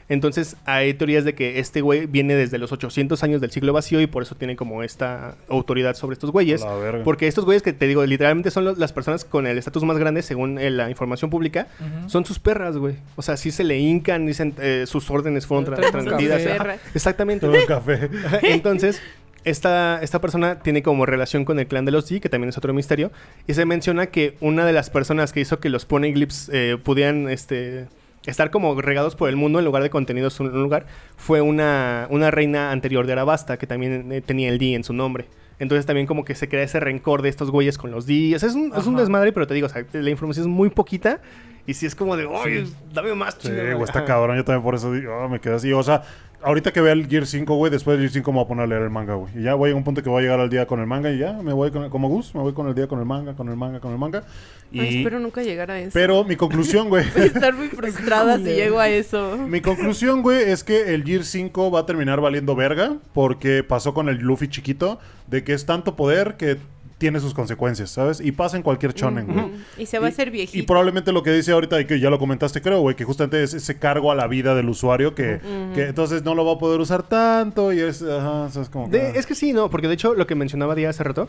[0.08, 4.00] Entonces, hay teorías de que este güey viene desde los 800 años del siglo vacío
[4.00, 6.62] y por eso tiene como esta autoridad sobre estos güeyes.
[6.62, 7.04] La verga.
[7.04, 9.98] Porque estos güeyes que te digo, literalmente son los- las personas con el estatus más
[9.98, 11.66] grande según eh, la información pública.
[12.06, 12.94] Son sus perras, güey.
[13.16, 16.42] O sea, sí se le hincan, dicen, eh, sus órdenes fueron tra- transmitidas.
[16.42, 16.78] café.
[16.94, 17.46] Exactamente.
[17.46, 18.08] Todo el café.
[18.42, 19.00] Entonces,
[19.44, 22.58] esta, esta persona tiene como relación con el clan de los G, que también es
[22.58, 23.12] otro misterio.
[23.46, 27.28] Y se menciona que una de las personas que hizo que los poneglyphs eh, pudieran
[27.28, 27.86] este,
[28.28, 32.06] estar como regados por el mundo en lugar de contenidos en un lugar fue una,
[32.10, 35.26] una reina anterior de Arabasta que también eh, tenía el D en su nombre.
[35.58, 38.32] Entonces también como que se crea ese rencor de estos güeyes con los D.
[38.36, 40.48] O sea, es un, es un desmadre, pero te digo, o sea, la información es
[40.48, 41.20] muy poquita.
[41.66, 43.74] Y si es como de, ¡ay, dame más Sí, chingada".
[43.74, 44.36] güey, está cabrón.
[44.36, 45.72] Yo también por eso digo, ah, me quedé así.
[45.72, 46.02] O sea,
[46.42, 48.64] ahorita que vea el Gear 5, güey, después del Gear 5 me voy a poner
[48.64, 49.30] a leer el manga, güey.
[49.36, 51.10] Y ya voy a un punto que voy a llegar al día con el manga
[51.10, 53.34] y ya me voy con, como Gus, me voy con el día con el manga,
[53.34, 54.24] con el manga, con el manga.
[54.70, 54.80] Y...
[54.80, 55.90] Ay, espero nunca llegar a eso.
[55.94, 57.04] Pero mi conclusión, güey.
[57.14, 59.38] Voy a estar muy frustrada si llego a eso.
[59.38, 63.94] Mi conclusión, güey, es que el Gear 5 va a terminar valiendo verga porque pasó
[63.94, 66.58] con el Luffy chiquito de que es tanto poder que
[66.98, 68.20] tiene sus consecuencias, ¿sabes?
[68.20, 69.46] Y pasa en cualquier shonen, güey.
[69.78, 70.58] Y se va a hacer viejito.
[70.58, 73.42] Y probablemente lo que dice ahorita, y que ya lo comentaste, creo, güey, que justamente
[73.42, 75.40] es ese cargo a la vida del usuario que,
[75.74, 78.68] que entonces no lo va a poder usar tanto y es, ajá, o sea, es
[78.68, 78.88] como...
[78.88, 79.12] De- ah.
[79.14, 81.28] es que sí, no, porque de hecho lo que mencionaba Díaz hace rato,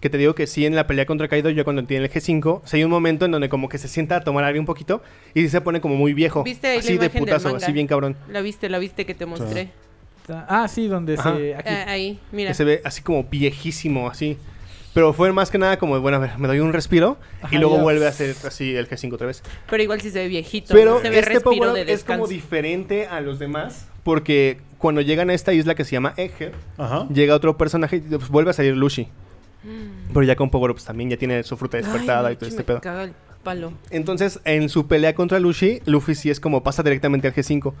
[0.00, 2.60] que te digo que sí en la pelea contra Kaido, ya cuando tiene el G5,
[2.64, 5.02] sí hay un momento en donde como que se sienta a tomar aire un poquito
[5.34, 6.44] y se pone como muy viejo.
[6.44, 7.64] ¿Viste ahí la así de putazo, manga?
[7.64, 8.16] así bien cabrón.
[8.30, 9.70] La viste, la viste que te mostré.
[10.28, 11.36] Ah, sí, donde Ajá.
[11.36, 11.54] se...
[11.54, 11.68] aquí.
[11.68, 12.50] Ah, ahí, mira.
[12.50, 14.36] Que se ve así como viejísimo, así.
[14.94, 17.58] Pero fue más que nada como, bueno, a ver, me doy un respiro Ajá, y
[17.58, 19.42] luego vuelve a hacer así el G5 otra vez.
[19.68, 20.74] Pero igual sí se ve viejito.
[20.74, 25.02] Pero se ve este respiro power de es como diferente a los demás porque cuando
[25.02, 27.06] llegan a esta isla que se llama Egghead, Ajá.
[27.12, 29.08] llega otro personaje y pues, vuelve a salir Lucy.
[30.14, 32.26] Pero ya con power ups también, ya tiene su fruta despertada Mm.
[32.26, 32.80] Ay, y todo me este pedo.
[32.80, 33.72] caga el palo.
[33.90, 37.74] Entonces, en su pelea contra Luffy, Luffy sí es como pasa directamente al G5.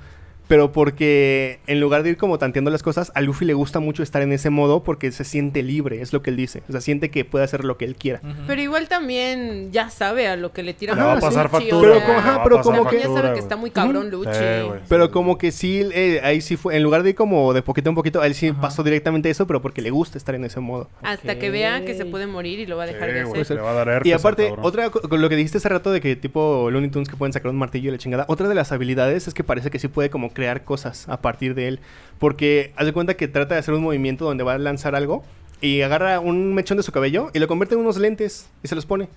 [0.48, 4.02] Pero porque en lugar de ir como tanteando las cosas, a Luffy le gusta mucho
[4.02, 6.62] estar en ese modo porque se siente libre, es lo que él dice.
[6.68, 8.20] O sea, siente que puede hacer lo que él quiera.
[8.46, 11.48] Pero igual también ya sabe a lo que le tira Le va a Luchi, pasar
[11.50, 11.80] factura.
[11.92, 14.10] Pero como- ajá, pero pasar como que- ya sabe que está muy cabrón.
[14.10, 14.30] Luchi.
[14.32, 14.68] Sí.
[14.88, 17.90] Pero como que sí, eh, ahí sí fue, en lugar de ir como de poquito
[17.90, 20.60] en poquito, a él sí pasó directamente eso, pero porque le gusta estar en ese
[20.60, 20.88] modo.
[21.02, 23.56] Hasta que vea que se puede morir y lo va a dejar Sí, de hacer.
[23.56, 26.16] le va a dar herpes Y aparte, otra lo que dijiste hace rato de que
[26.16, 29.28] tipo Looney Tunes que pueden sacar un martillo y la chingada, otra de las habilidades
[29.28, 31.80] es que parece que sí puede como crear cosas a partir de él.
[32.20, 35.24] Porque haz de cuenta que trata de hacer un movimiento donde va a lanzar algo
[35.60, 38.76] y agarra un mechón de su cabello y lo convierte en unos lentes y se
[38.76, 39.08] los pone.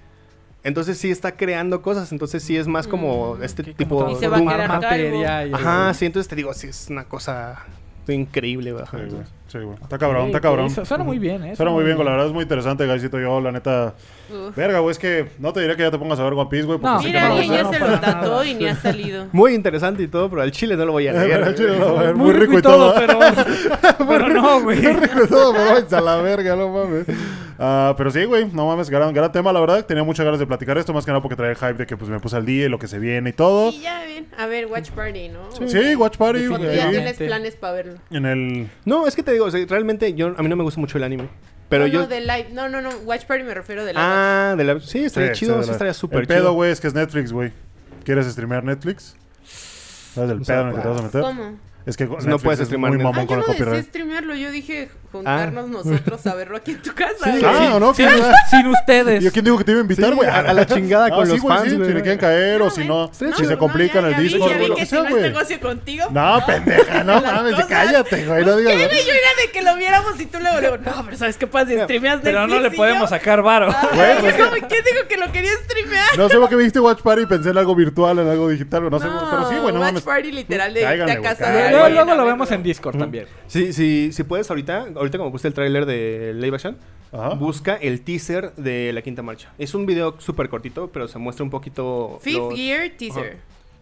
[0.63, 5.41] Entonces sí está creando cosas, entonces sí es más como Mm, este tipo quedar materia
[5.53, 7.59] Ajá, sí, entonces te digo, sí es una cosa
[8.15, 9.23] increíble, güey, Sí, güey.
[9.47, 9.75] Sí, güey.
[9.81, 10.69] Está cabrón, está cabrón.
[10.69, 11.55] su- Suena muy bien, ¿eh?
[11.57, 13.19] Suena muy bien, güey, la verdad es muy interesante, Gaisito.
[13.19, 13.95] Yo, la neta...
[14.29, 14.55] Uf.
[14.55, 16.65] Verga, güey, es que no te diría que ya te pongas a ver One Piece,
[16.65, 18.75] güey, porque No, sí que Mira, no alguien ya se lo tatuó y ni ha
[18.75, 19.25] salido.
[19.33, 21.43] Muy interesante y todo, pero al chile no lo voy a leer.
[21.43, 22.15] Al chile no lo voy a leer.
[22.21, 23.19] Muy, rico y todo, pero...
[24.07, 24.81] pero no, güey.
[24.81, 27.05] Muy rico todo, pero a la verga, no mames.
[27.63, 29.85] Ah, pero sí, güey, no mames, gran, gran tema, la verdad.
[29.85, 31.95] Tenía muchas ganas de platicar esto, más que nada porque traía el hype de que
[31.95, 33.69] pues me puse al día y lo que se viene y todo.
[33.69, 34.25] Y ya, bien.
[34.35, 35.41] A ver, Watch Party, ¿no?
[35.67, 37.93] Sí, Watch Party, ya tienes planes para verlo.
[38.09, 38.67] en el...
[38.85, 40.97] No, es que te digo, o sea, realmente yo, a mí no me gusta mucho
[40.97, 41.29] el anime.
[41.69, 41.99] Pero no, yo...
[42.01, 42.47] no, de live.
[42.51, 42.89] No, no, no.
[43.05, 44.03] Watch Party me refiero de live.
[44.03, 44.79] Ah, de la...
[44.79, 46.53] Sí, estaría Sí, chido, sí, la- estaría súper El pedo, chido.
[46.53, 47.51] güey, es que es Netflix, güey.
[48.03, 49.15] ¿Quieres streamear Netflix?
[50.15, 51.21] ¿Sabes el O sea, pedo en el que te vas a meter?
[51.21, 51.59] ¿Cómo?
[51.85, 53.65] Es que no Netflix puedes es streamear muy mamón Ah, con yo el no deseé
[53.65, 53.87] copyright.
[53.89, 54.35] streamearlo.
[54.35, 57.15] Yo dije juntarnos nosotros a verlo aquí en tu casa.
[57.25, 57.41] Sí.
[57.45, 57.93] Ah, ¿no?
[57.93, 58.07] Sin,
[58.49, 59.23] sin ustedes.
[59.23, 60.29] ¿Yo quién dijo que te iba a invitar, Sí, güey?
[60.29, 62.85] a- a la chingada con sí, los güey, fans, si le quieren caer o si
[62.87, 64.85] no, si se complica en ya- el ya vi- Discord, ya güey, vi que que
[64.85, 66.05] si sea, no es negocio contigo.
[66.11, 67.67] No, pendeja, no mames, cosas.
[67.67, 68.73] cállate, güey, no digas.
[68.73, 68.79] ¿Qué?
[69.05, 71.67] Yo era de que lo viéramos y tú luego, luego, no, pero ¿sabes qué pasa?
[71.71, 73.69] Si streameas Pero no le podemos sacar varo.
[73.69, 76.17] Ah, pues, ¿Qué digo que lo quería streamear?
[76.17, 78.89] No sé por qué viste Watch Party y pensé en algo virtual, en algo digital,
[78.89, 80.01] no sé, pero sí, güey, no Watch.
[80.03, 81.69] Party literal de casa.
[81.71, 83.25] Luego, lo vemos en Discord también.
[83.47, 86.77] Sí, sí, si puedes ahorita, ahorita como puse el tráiler de Live Action,
[87.11, 87.29] Ajá.
[87.35, 89.51] busca el teaser de la quinta marcha.
[89.57, 92.19] Es un video súper cortito, pero se muestra un poquito...
[92.21, 93.37] Fifth los- Gear Teaser.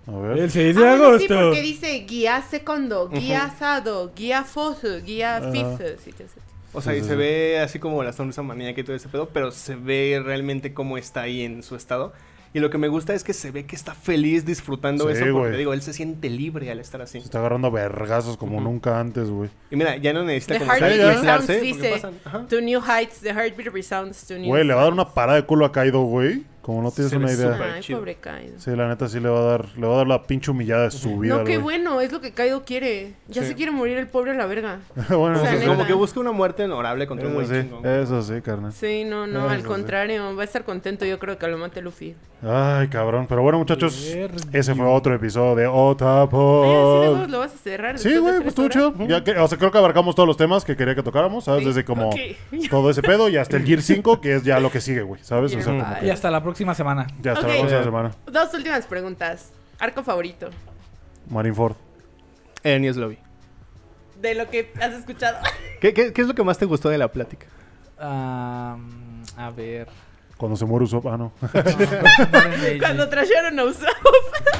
[0.07, 0.37] A ver.
[0.39, 1.39] El 6 Ah, de sí, agosto.
[1.41, 5.51] porque dice guía segundo, guía sado, guía foso, guía Ajá.
[5.51, 5.81] fifth.
[6.03, 6.39] sí, sí, sí.
[6.73, 9.51] O sea, y se ve así como la sonrisa maníaca y todo ese pedo, pero
[9.51, 12.13] se ve realmente cómo está ahí en su estado.
[12.53, 15.33] Y lo que me gusta es que se ve que está feliz disfrutando Sí, eso,
[15.33, 17.19] porque te digo, él se siente libre al estar así.
[17.19, 18.63] Se está agarrando vergazos como Ujú.
[18.63, 19.49] nunca antes, güey.
[19.69, 20.71] Y mira, ya no necesita The como
[21.61, 21.91] dice.
[21.91, 22.47] pasan- ajá.
[22.47, 25.37] To new heights, the heartbeat resounds to new Güey, le va a dar una parada
[25.39, 26.43] de culo a Kaido, güey.
[26.61, 27.57] Como no tienes Se una idea.
[27.75, 27.99] Ay, chido.
[27.99, 28.59] pobre Kaido.
[28.59, 30.83] Sí, la neta sí le va a dar, le va a dar la pinche humillada
[30.83, 31.77] de su vida, No, qué güey.
[31.79, 33.13] bueno, es lo que Kaido quiere.
[33.27, 33.49] Ya Sí.
[33.49, 34.79] se quiere morir el pobre a la verga.
[35.09, 35.67] bueno, O sea, eso sí.
[35.67, 37.85] como que busca una muerte honorable contra un Eso güey sí, chingón.
[37.87, 38.73] eso sí, carnal.
[38.73, 39.67] Sí, no, no, Eso al sí.
[39.67, 42.15] contrario, va a estar contento yo creo que lo mate Luffy.
[42.43, 43.25] Ay, cabrón.
[43.27, 44.15] Pero bueno, muchachos,
[44.53, 46.99] ese fue otro episodio de Ay, Otapod.
[47.01, 47.97] huevos lo vas a cerrar.
[47.99, 48.71] Sí, güey, pues horas?
[48.73, 48.93] chido.
[49.07, 51.61] Ya que, o sea, creo que abarcamos todos los temas que quería que tocáramos, ¿sabes?
[51.61, 52.09] Sí, Desde como
[52.69, 55.21] todo ese pedo y hasta el Gear 5, que es ya lo que sigue, güey,
[55.23, 55.55] ¿sabes?
[55.55, 55.99] O sea.
[56.03, 57.07] Y hasta la próxima semana.
[57.21, 57.53] ya hasta Ok.
[57.53, 58.11] la próxima semana.
[58.31, 59.51] Dos últimas preguntas.
[59.79, 60.49] Arco favorito.
[61.29, 61.75] Marineford.
[62.63, 63.17] Enies Lobby.
[64.21, 65.37] De lo que has escuchado.
[65.79, 67.47] ¿Qué, qué, qué es lo que más te gustó de la plática?
[67.97, 68.77] Ah,
[69.37, 69.87] a ver.
[70.37, 71.05] Cuando se muere Usopp.
[71.07, 71.31] Ah, no.
[72.79, 73.87] Cuando trajeron a Usopp.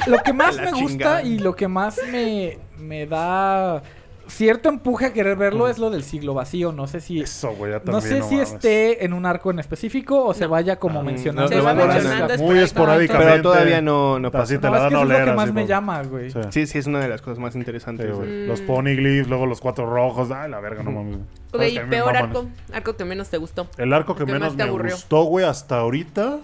[0.06, 1.22] Lo que más La me gusta chingada.
[1.22, 3.82] y lo que más me, me da
[4.30, 6.72] cierto empuje a querer verlo es lo del siglo vacío.
[6.72, 7.20] No sé si.
[7.20, 8.52] Eso, güey, ya No sé si mames.
[8.52, 10.50] esté en un arco en específico o se No.
[10.50, 11.50] vaya como Ah, mencionando.
[11.54, 13.30] no, Muy esporádicamente.
[13.32, 14.44] Pero todavía no, no pasa.
[14.44, 15.66] Así te No, la es dan que a eso es lo que más así me
[15.66, 16.30] llama, güey.
[16.30, 16.38] Sí.
[16.50, 18.14] Sí, sí, es una de las cosas más Sí, interesantes.
[18.14, 18.44] güey.
[18.44, 18.46] Mm.
[18.48, 20.30] Los poneglyphs, luego los cuatro rojos.
[20.30, 21.18] Ay, la verga, no mames.
[21.52, 22.46] Ok, peor arco.
[22.72, 23.66] Arco que menos te gustó.
[23.78, 26.38] El arco que ¿Qué menos me gustó, güey, hasta ahorita,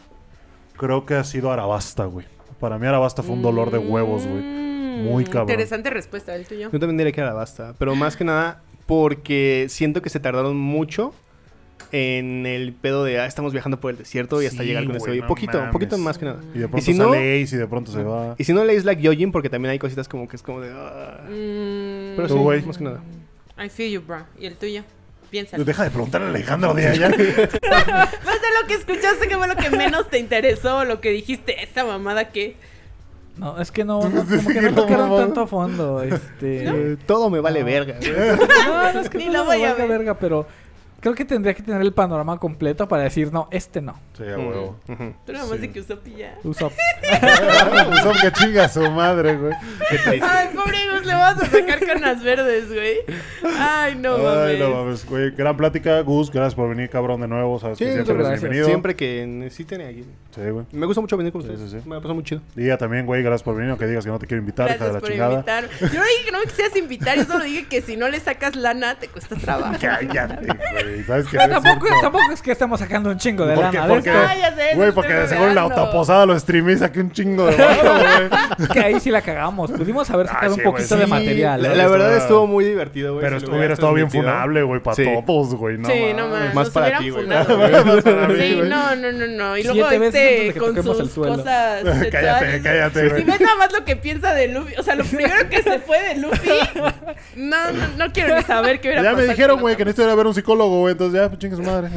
[0.77, 2.27] creo que ha sido Arabasta, güey.
[2.61, 4.76] Para mí Arabasta fue un dolor de huevos, güey.
[5.09, 5.43] Mm, Muy cabrón.
[5.51, 6.71] Interesante respuesta, el tuyo.
[6.73, 7.75] Yo también diría que era basta.
[7.79, 11.13] Pero más que nada porque siento que se tardaron mucho
[11.93, 14.97] en el pedo de ah, estamos viajando por el desierto y hasta Sí, llegar con
[14.97, 15.73] este no Poquito, mames.
[15.73, 16.41] poquito más que nada.
[16.55, 18.35] Y de pronto si no- Ace y de pronto se va.
[18.39, 20.71] Y si no lees like Yojin, porque también hay cositas como que es como de.
[20.75, 21.21] ah.
[21.29, 22.63] Mm, Pero Tú, sí, güey.
[22.63, 23.01] más que nada.
[23.65, 24.25] I feel you, bro.
[24.39, 24.83] ¿Y el tuyo?
[25.31, 25.57] Piensa.
[25.59, 27.09] Deja de preguntarle a Alejandro de allá.
[27.11, 31.63] Más de lo que escuchaste, que fue lo que menos te interesó, lo que dijiste,
[31.65, 32.57] esa mamada que...
[33.39, 36.03] No, es que no, no, como que no tocaron tanto a fondo.
[36.03, 36.93] Este.
[36.93, 37.67] Eh, todo me vale No.
[37.67, 37.97] verga.
[38.67, 39.89] No, no es que Ni no lo me voy a valga ver.
[39.99, 40.47] verga, pero
[41.01, 43.95] creo que tendría que tener el panorama completo para decir, no, este no.
[44.17, 44.77] Sí, a huevo.
[45.27, 46.35] Tú nada más de que usó pilla.
[46.43, 46.71] Uso.
[48.03, 49.53] Son que chinga a su madre, güey.
[49.91, 50.27] Qué triste.
[50.27, 52.97] Ay, pobre Gus, le vas a sacar canas verdes, güey.
[53.59, 54.39] Ay, no mames.
[54.39, 55.31] Ay, no mames, güey.
[55.33, 56.31] Gran plática, Gus.
[56.31, 57.59] Gracias por venir, cabrón, de nuevo.
[57.59, 58.67] Sabes Sí, que siempre eres bienvenido.
[58.67, 60.05] Siempre que necesiten aquí.
[60.35, 60.67] Sí, güey.
[60.73, 61.61] Me gusta mucho venir con ustedes.
[61.71, 61.89] sí, sí.
[61.89, 62.41] Me ha pasado muy chido.
[62.55, 63.23] Día también, güey.
[63.23, 63.71] Gracias por venir.
[63.71, 65.33] Aunque digas que no te quiero invitar, hija de Gracias la por chingada.
[65.35, 65.65] invitar.
[65.81, 68.21] Yo no dije que no me quisieras invitar, yo solo dije que si no le
[68.21, 69.75] sacas lana, te cuesta trabajo.
[69.81, 71.03] Cállate, güey.
[71.05, 71.37] ¿Sabes qué?
[71.39, 74.27] Pero tampoco, tampoco es que estamos sacando un chingo de Porque- lana porque-.
[74.27, 77.47] Ah, ya Güey, porque de seguro en la autoposada lo streamé y saqué un chingo
[77.47, 77.95] de barro,
[78.59, 78.69] güey.
[78.73, 79.71] Que ahí sí la cagamos.
[79.71, 81.63] Pudimos haber Ah, sacado sí, un güey, poquito de material.
[81.63, 83.25] La, verdad estuvo muy divertido, güey.
[83.25, 85.05] Pero hubiera estado bien funable, güey, para Sí.
[85.27, 85.79] todos, güey.
[85.79, 86.55] No, sí, no mames.
[86.55, 87.25] Más para ti, güey.
[87.25, 87.71] funado, güey.
[87.85, 88.69] Más para mí, Sí, güey.
[88.69, 89.57] no, no, no, no.
[89.57, 91.37] Y luego este con sus suelo.
[91.37, 92.63] cosas Cállate, sexuales.
[92.63, 93.21] cállate, güey.
[93.23, 95.79] Si ves nada más lo que piensa de Luffy, o sea, lo primero que se
[95.79, 96.51] fue de Luffy,
[97.37, 99.79] no, no, no quiero ni saber qué hubiera Ya me pasado dijeron, si güey, no-
[99.79, 100.93] que necesito ir a ver un psicólogo, güey.
[100.93, 101.89] Entonces ya, pues chingue su madre.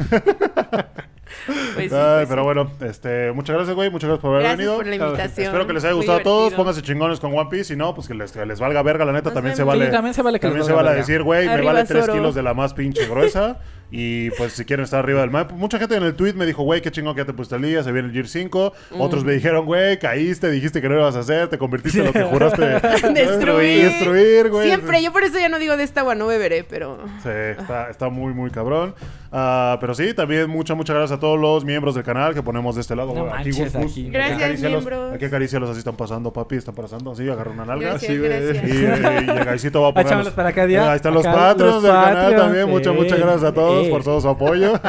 [1.74, 2.44] Pues sí, Ay, pues pero sí.
[2.44, 3.90] bueno, este, muchas gracias, güey.
[3.90, 4.76] Muchas gracias por haber Gracias venido.
[4.76, 5.46] por la invitación.
[5.46, 6.54] Espero que les haya gustado a todos.
[6.54, 7.64] Pónganse chingones con One Piece.
[7.64, 9.04] Si no, pues que les, que les valga verga.
[9.04, 9.86] La neta, Nos también se vale.
[9.86, 11.00] Sí, también se vale que también se vale verga.
[11.00, 12.12] decir, güey, me vale 3 Zoro.
[12.14, 13.58] kilos de la más pinche gruesa.
[13.92, 15.52] Y pues si quieren estar arriba del mapa.
[15.56, 17.62] Mucha gente en el tweet me dijo, güey, qué chingón que ya te pusiste al
[17.62, 17.82] día.
[17.82, 18.72] Se viene el Gear 5.
[19.00, 21.48] Otros me dijeron, güey, caíste, dijiste que no ibas a hacer.
[21.48, 22.62] Te convertiste en lo que juraste
[23.12, 23.84] Destruir.
[23.86, 24.68] destruir, güey.
[24.68, 27.00] Siempre, yo por eso ya no digo de esta agua no beberé, pero...
[27.24, 28.94] Sí, está, está muy, muy cabrón.
[29.32, 32.74] Ah, pero sí, también muchas, muchas gracias a todos los miembros del canal que ponemos
[32.74, 33.14] de este lado.
[33.14, 34.10] No aquí, manches, Gus, Gus, aquí.
[34.10, 35.14] Gracias, miembros.
[35.14, 37.12] Aquí así están pasando, papi, están pasando.
[37.12, 37.90] Así, agarra una nalga.
[37.90, 38.64] Gracias, Sí, gracias.
[38.64, 40.32] Y, y, Gaisito va a poner.
[40.32, 40.90] Para acá, día.
[40.90, 42.68] Ahí están los los del canal también.
[42.68, 43.90] Muchas, eh, muchas gracias a todos eh.
[43.90, 44.72] por todo su apoyo.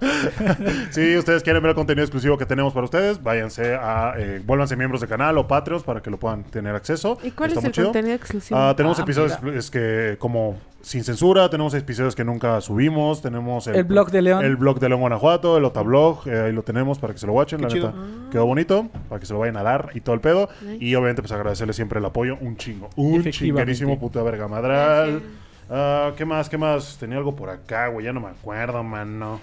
[0.90, 4.14] si ustedes quieren ver el contenido exclusivo que tenemos para ustedes, váyanse a.
[4.18, 7.18] Eh, vuélvanse miembros del canal o Patreons para que lo puedan tener acceso.
[7.22, 7.86] ¿Y cuál Está es el chido.
[7.86, 8.58] contenido exclusivo?
[8.58, 9.58] Ah, tenemos Ah, episodios mira.
[9.58, 14.44] es que como sin censura, tenemos episodios que nunca subimos, tenemos El blog de León.
[14.44, 17.32] el blog de León Guanajuato, el Otablog, eh, ahí lo tenemos para que se lo
[17.32, 17.92] watchen, la chido.
[17.92, 18.30] neta.
[18.30, 20.48] Quedó bonito, para que se lo vayan a dar y todo el pedo.
[20.78, 25.22] Y obviamente pues agradecerle siempre el apoyo, un chingo, un chinguerísimo puta verga madral.
[25.68, 26.48] Ah, ¿Qué más?
[26.48, 26.96] ¿Qué más?
[26.98, 29.40] Tenía algo por acá, güey, ya no me acuerdo, mano.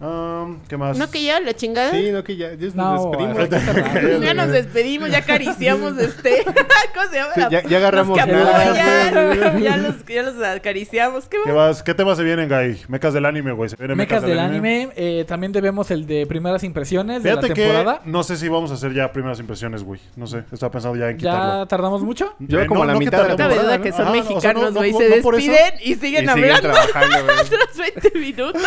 [0.00, 0.98] Ah, ¿Qué más?
[0.98, 1.92] ¿No que ya la chingada?
[1.92, 3.48] Sí, no, que ya, ya nos No, despedimos.
[3.48, 4.20] que cerrar.
[4.20, 6.44] Ya nos despedimos, ya acariciamos este.
[6.94, 7.32] ¿Cómo se llama?
[7.34, 8.74] Sí, La- ya, ya agarramos los que apoyan,
[9.62, 11.26] ya, los, ya los acariciamos.
[11.28, 11.82] ¿Qué ¿Qué, más?
[11.82, 12.82] ¿Qué temas se vienen, Guy?
[12.88, 13.70] Mecas del anime, güey.
[13.70, 14.90] ¿Se vienen Mecas del anime.
[14.96, 18.00] eh, también debemos el de primeras impresiones de Fíjate la que temporada.
[18.04, 20.00] no sé si vamos a hacer ya primeras impresiones, güey.
[20.16, 21.62] No sé, estaba pensando ya en quitarlo.
[21.62, 22.34] ¿Ya tardamos mucho?
[22.40, 23.96] Yo como la mitad de la No temporada, duda que ¿no?
[23.96, 24.92] son Ajá, o sea, no- mexicanos, no- güey.
[24.92, 28.62] no- se no despiden y siguen hablando otros 20 minutos.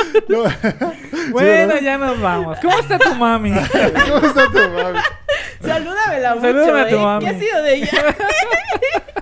[1.27, 1.33] No.
[1.33, 2.57] Bueno, ya nos vamos.
[2.61, 3.51] ¿Cómo está tu mami?
[4.09, 4.99] ¿Cómo está tu mami?
[5.61, 6.99] Salúdamela mucho, Salúdame a tu ¿eh?
[6.99, 7.25] mami.
[7.25, 7.89] ¿Qué ha sido de ella?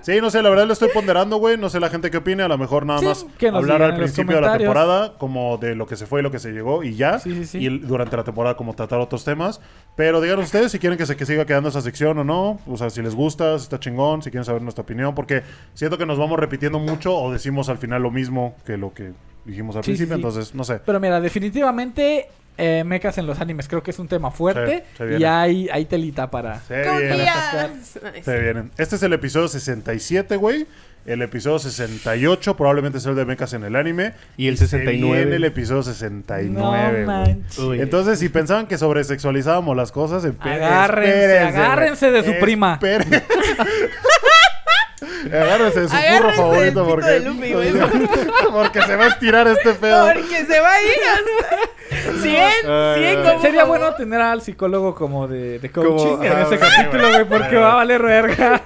[0.01, 1.57] Sí, no sé, la verdad lo estoy ponderando, güey.
[1.57, 2.43] No sé la gente qué opine.
[2.43, 5.87] A lo mejor nada Sí, más hablar al principio de la temporada, como de lo
[5.87, 7.17] que se fue y lo que se llegó y ya.
[7.17, 7.57] Sí, sí, sí.
[7.57, 9.61] Y durante la temporada, como tratar otros temas.
[9.95, 12.59] Pero digan ustedes si quieren que se que siga quedando esa sección o no.
[12.67, 15.15] O sea, si les gusta, si está chingón, si quieren saber nuestra opinión.
[15.15, 15.41] Porque
[15.73, 19.11] siento que nos vamos repitiendo mucho o decimos al final lo mismo que lo que
[19.43, 20.17] dijimos al Sí, sí, principio.
[20.17, 20.21] sí.
[20.21, 20.81] Entonces, no sé.
[20.85, 22.27] Pero mira, definitivamente
[22.57, 24.83] eh, mecas en los animes creo que es un tema fuerte.
[24.97, 26.59] Se y hay, hay telita para...
[26.61, 26.83] Se.
[28.23, 28.71] Se vienen.
[28.77, 30.65] Este es el episodio 67, güey.
[31.05, 34.13] El episodio 68 probablemente sea el de mecas en el anime.
[34.37, 35.17] Y el Se 69.
[35.19, 37.05] viene el episodio 69, no güey.
[37.05, 37.59] manches.
[37.59, 37.79] Uy.
[37.79, 42.79] Entonces, si pensaban que sobresexualizábamos las cosas, Agárrense, espérense, agárrense de su prima.
[45.25, 47.21] Agárrense de su burro favorito porque,
[48.51, 50.05] porque se va a estirar este pedo.
[50.13, 51.75] Porque se va a ir hasta...
[52.21, 53.25] 100, Ay, 100 ay.
[53.25, 56.69] como Sería bueno tener al psicólogo como de, de Como- coaching en ah, ese güey,
[56.69, 58.61] capítulo, güey, porque va a valer verga.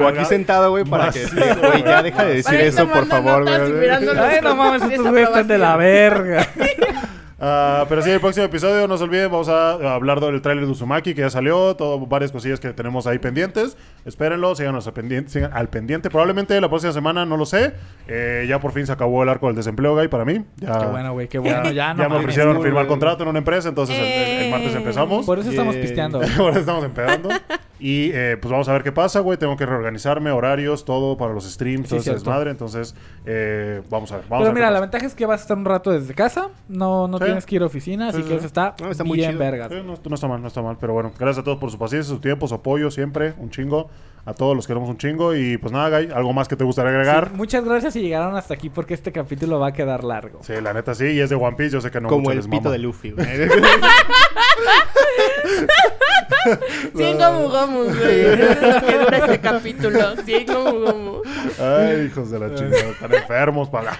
[0.00, 1.24] O aquí sentado, güey, para que...
[1.26, 3.88] Güey, ya deja de decir eso, por favor, güey.
[3.90, 6.46] Ay, no mames, estos güeyes están de la verga.
[7.42, 10.70] Ah, pero sí, el próximo episodio, no se olviden, vamos a, hablar del tráiler de
[10.72, 13.78] Uzumaki que ya salió, todo, varias cosillas que tenemos ahí pendientes.
[14.04, 16.10] Espérenlo, síganos al pendiente, sigan al pendiente.
[16.10, 17.72] Probablemente la próxima semana, no lo sé.
[18.08, 20.44] Eh, ya por fin se acabó el arco del desempleo, gay, para mí.
[20.58, 21.64] Ya, Qué bueno, güey, qué bueno.
[21.64, 22.88] Ya, ya no me ofrecieron firmar bueno.
[22.88, 24.76] contrato en una empresa, entonces el, el- el martes Eh.
[24.76, 25.24] empezamos.
[25.24, 25.82] Por eso estamos Yeah.
[25.82, 26.20] pisteando.
[26.38, 27.30] Ahora estamos empezando.
[27.78, 29.38] Y eh, pues vamos a ver qué pasa, güey.
[29.38, 32.50] Tengo que reorganizarme, horarios, todo para los streams, Sí, todo ese desmadre.
[32.50, 32.94] Entonces,
[33.24, 34.24] eh, vamos a ver.
[34.28, 36.12] Vamos Pero a ver mira, la ventaja es que vas a estar un rato desde
[36.14, 36.48] casa.
[36.68, 37.24] No, no Sí.
[37.30, 39.30] Tienes que ir a oficina, así Sí, que sí, eso está, No, está muy bien
[39.30, 39.40] chido.
[39.40, 39.68] vergas.
[39.70, 40.76] Sí, no, no está mal, no está mal.
[40.80, 43.34] Pero bueno, gracias a todos por su paciencia, su tiempo, su apoyo, siempre.
[43.38, 43.88] Un chingo.
[44.26, 45.34] A todos los queremos un chingo.
[45.34, 47.28] Y pues nada, Guy, ¿algo más que te gustaría agregar?
[47.30, 50.40] Sí, muchas gracias y llegaron hasta aquí porque este capítulo va a quedar largo.
[50.42, 51.06] Sí, la neta sí.
[51.06, 51.72] Y es de One Piece.
[51.72, 52.72] Yo sé que no Como mucho el les pito mama.
[52.72, 53.14] de Luffy,
[56.94, 58.20] 100 gomu gomu, güey.
[58.20, 60.16] Es lo que dura este capítulo.
[60.24, 61.22] 100 gomu gomu.
[61.58, 62.78] Ay, hijos de la chingada.
[62.90, 63.92] Están enfermos para...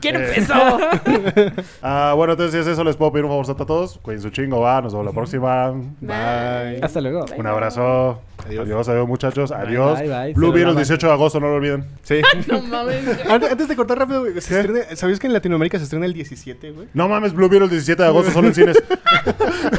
[0.00, 0.54] ¿Quién Eh, empezó?
[1.82, 3.98] Ah, bueno, entonces si es eso, les puedo pedir un favor a todos.
[4.02, 4.80] Cuídense un chingo, va.
[4.82, 5.72] Nos vemos la próxima.
[6.00, 6.80] Bye.
[6.82, 7.24] Hasta luego.
[7.36, 8.20] Un abrazo.
[8.46, 8.64] Adiós.
[8.64, 9.50] Adiós, adiós, muchachos.
[9.52, 9.98] Adiós.
[10.00, 10.32] bye, bye.
[10.34, 10.82] Blue Beetle, lavan.
[10.82, 11.84] 18 de agosto, no lo olviden.
[12.02, 12.20] Sí.
[12.46, 13.04] No mames.
[13.28, 16.70] Antes, de cortar rápido, güey, se estrena- ¿sabías que en Latinoamérica se estrena el 17,
[16.72, 16.88] güey?
[16.94, 18.76] No mames, Blue Beetle, 17 de agosto, solo en cines.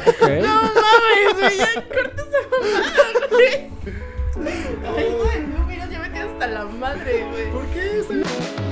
[0.07, 0.29] Ok.
[0.41, 1.57] No mames, güey.
[1.57, 3.47] Ya corta esa güey.
[4.97, 7.51] Ay, güey, no, mira, ya me quedé hasta la madre, güey.
[7.51, 8.64] ¿Por qué?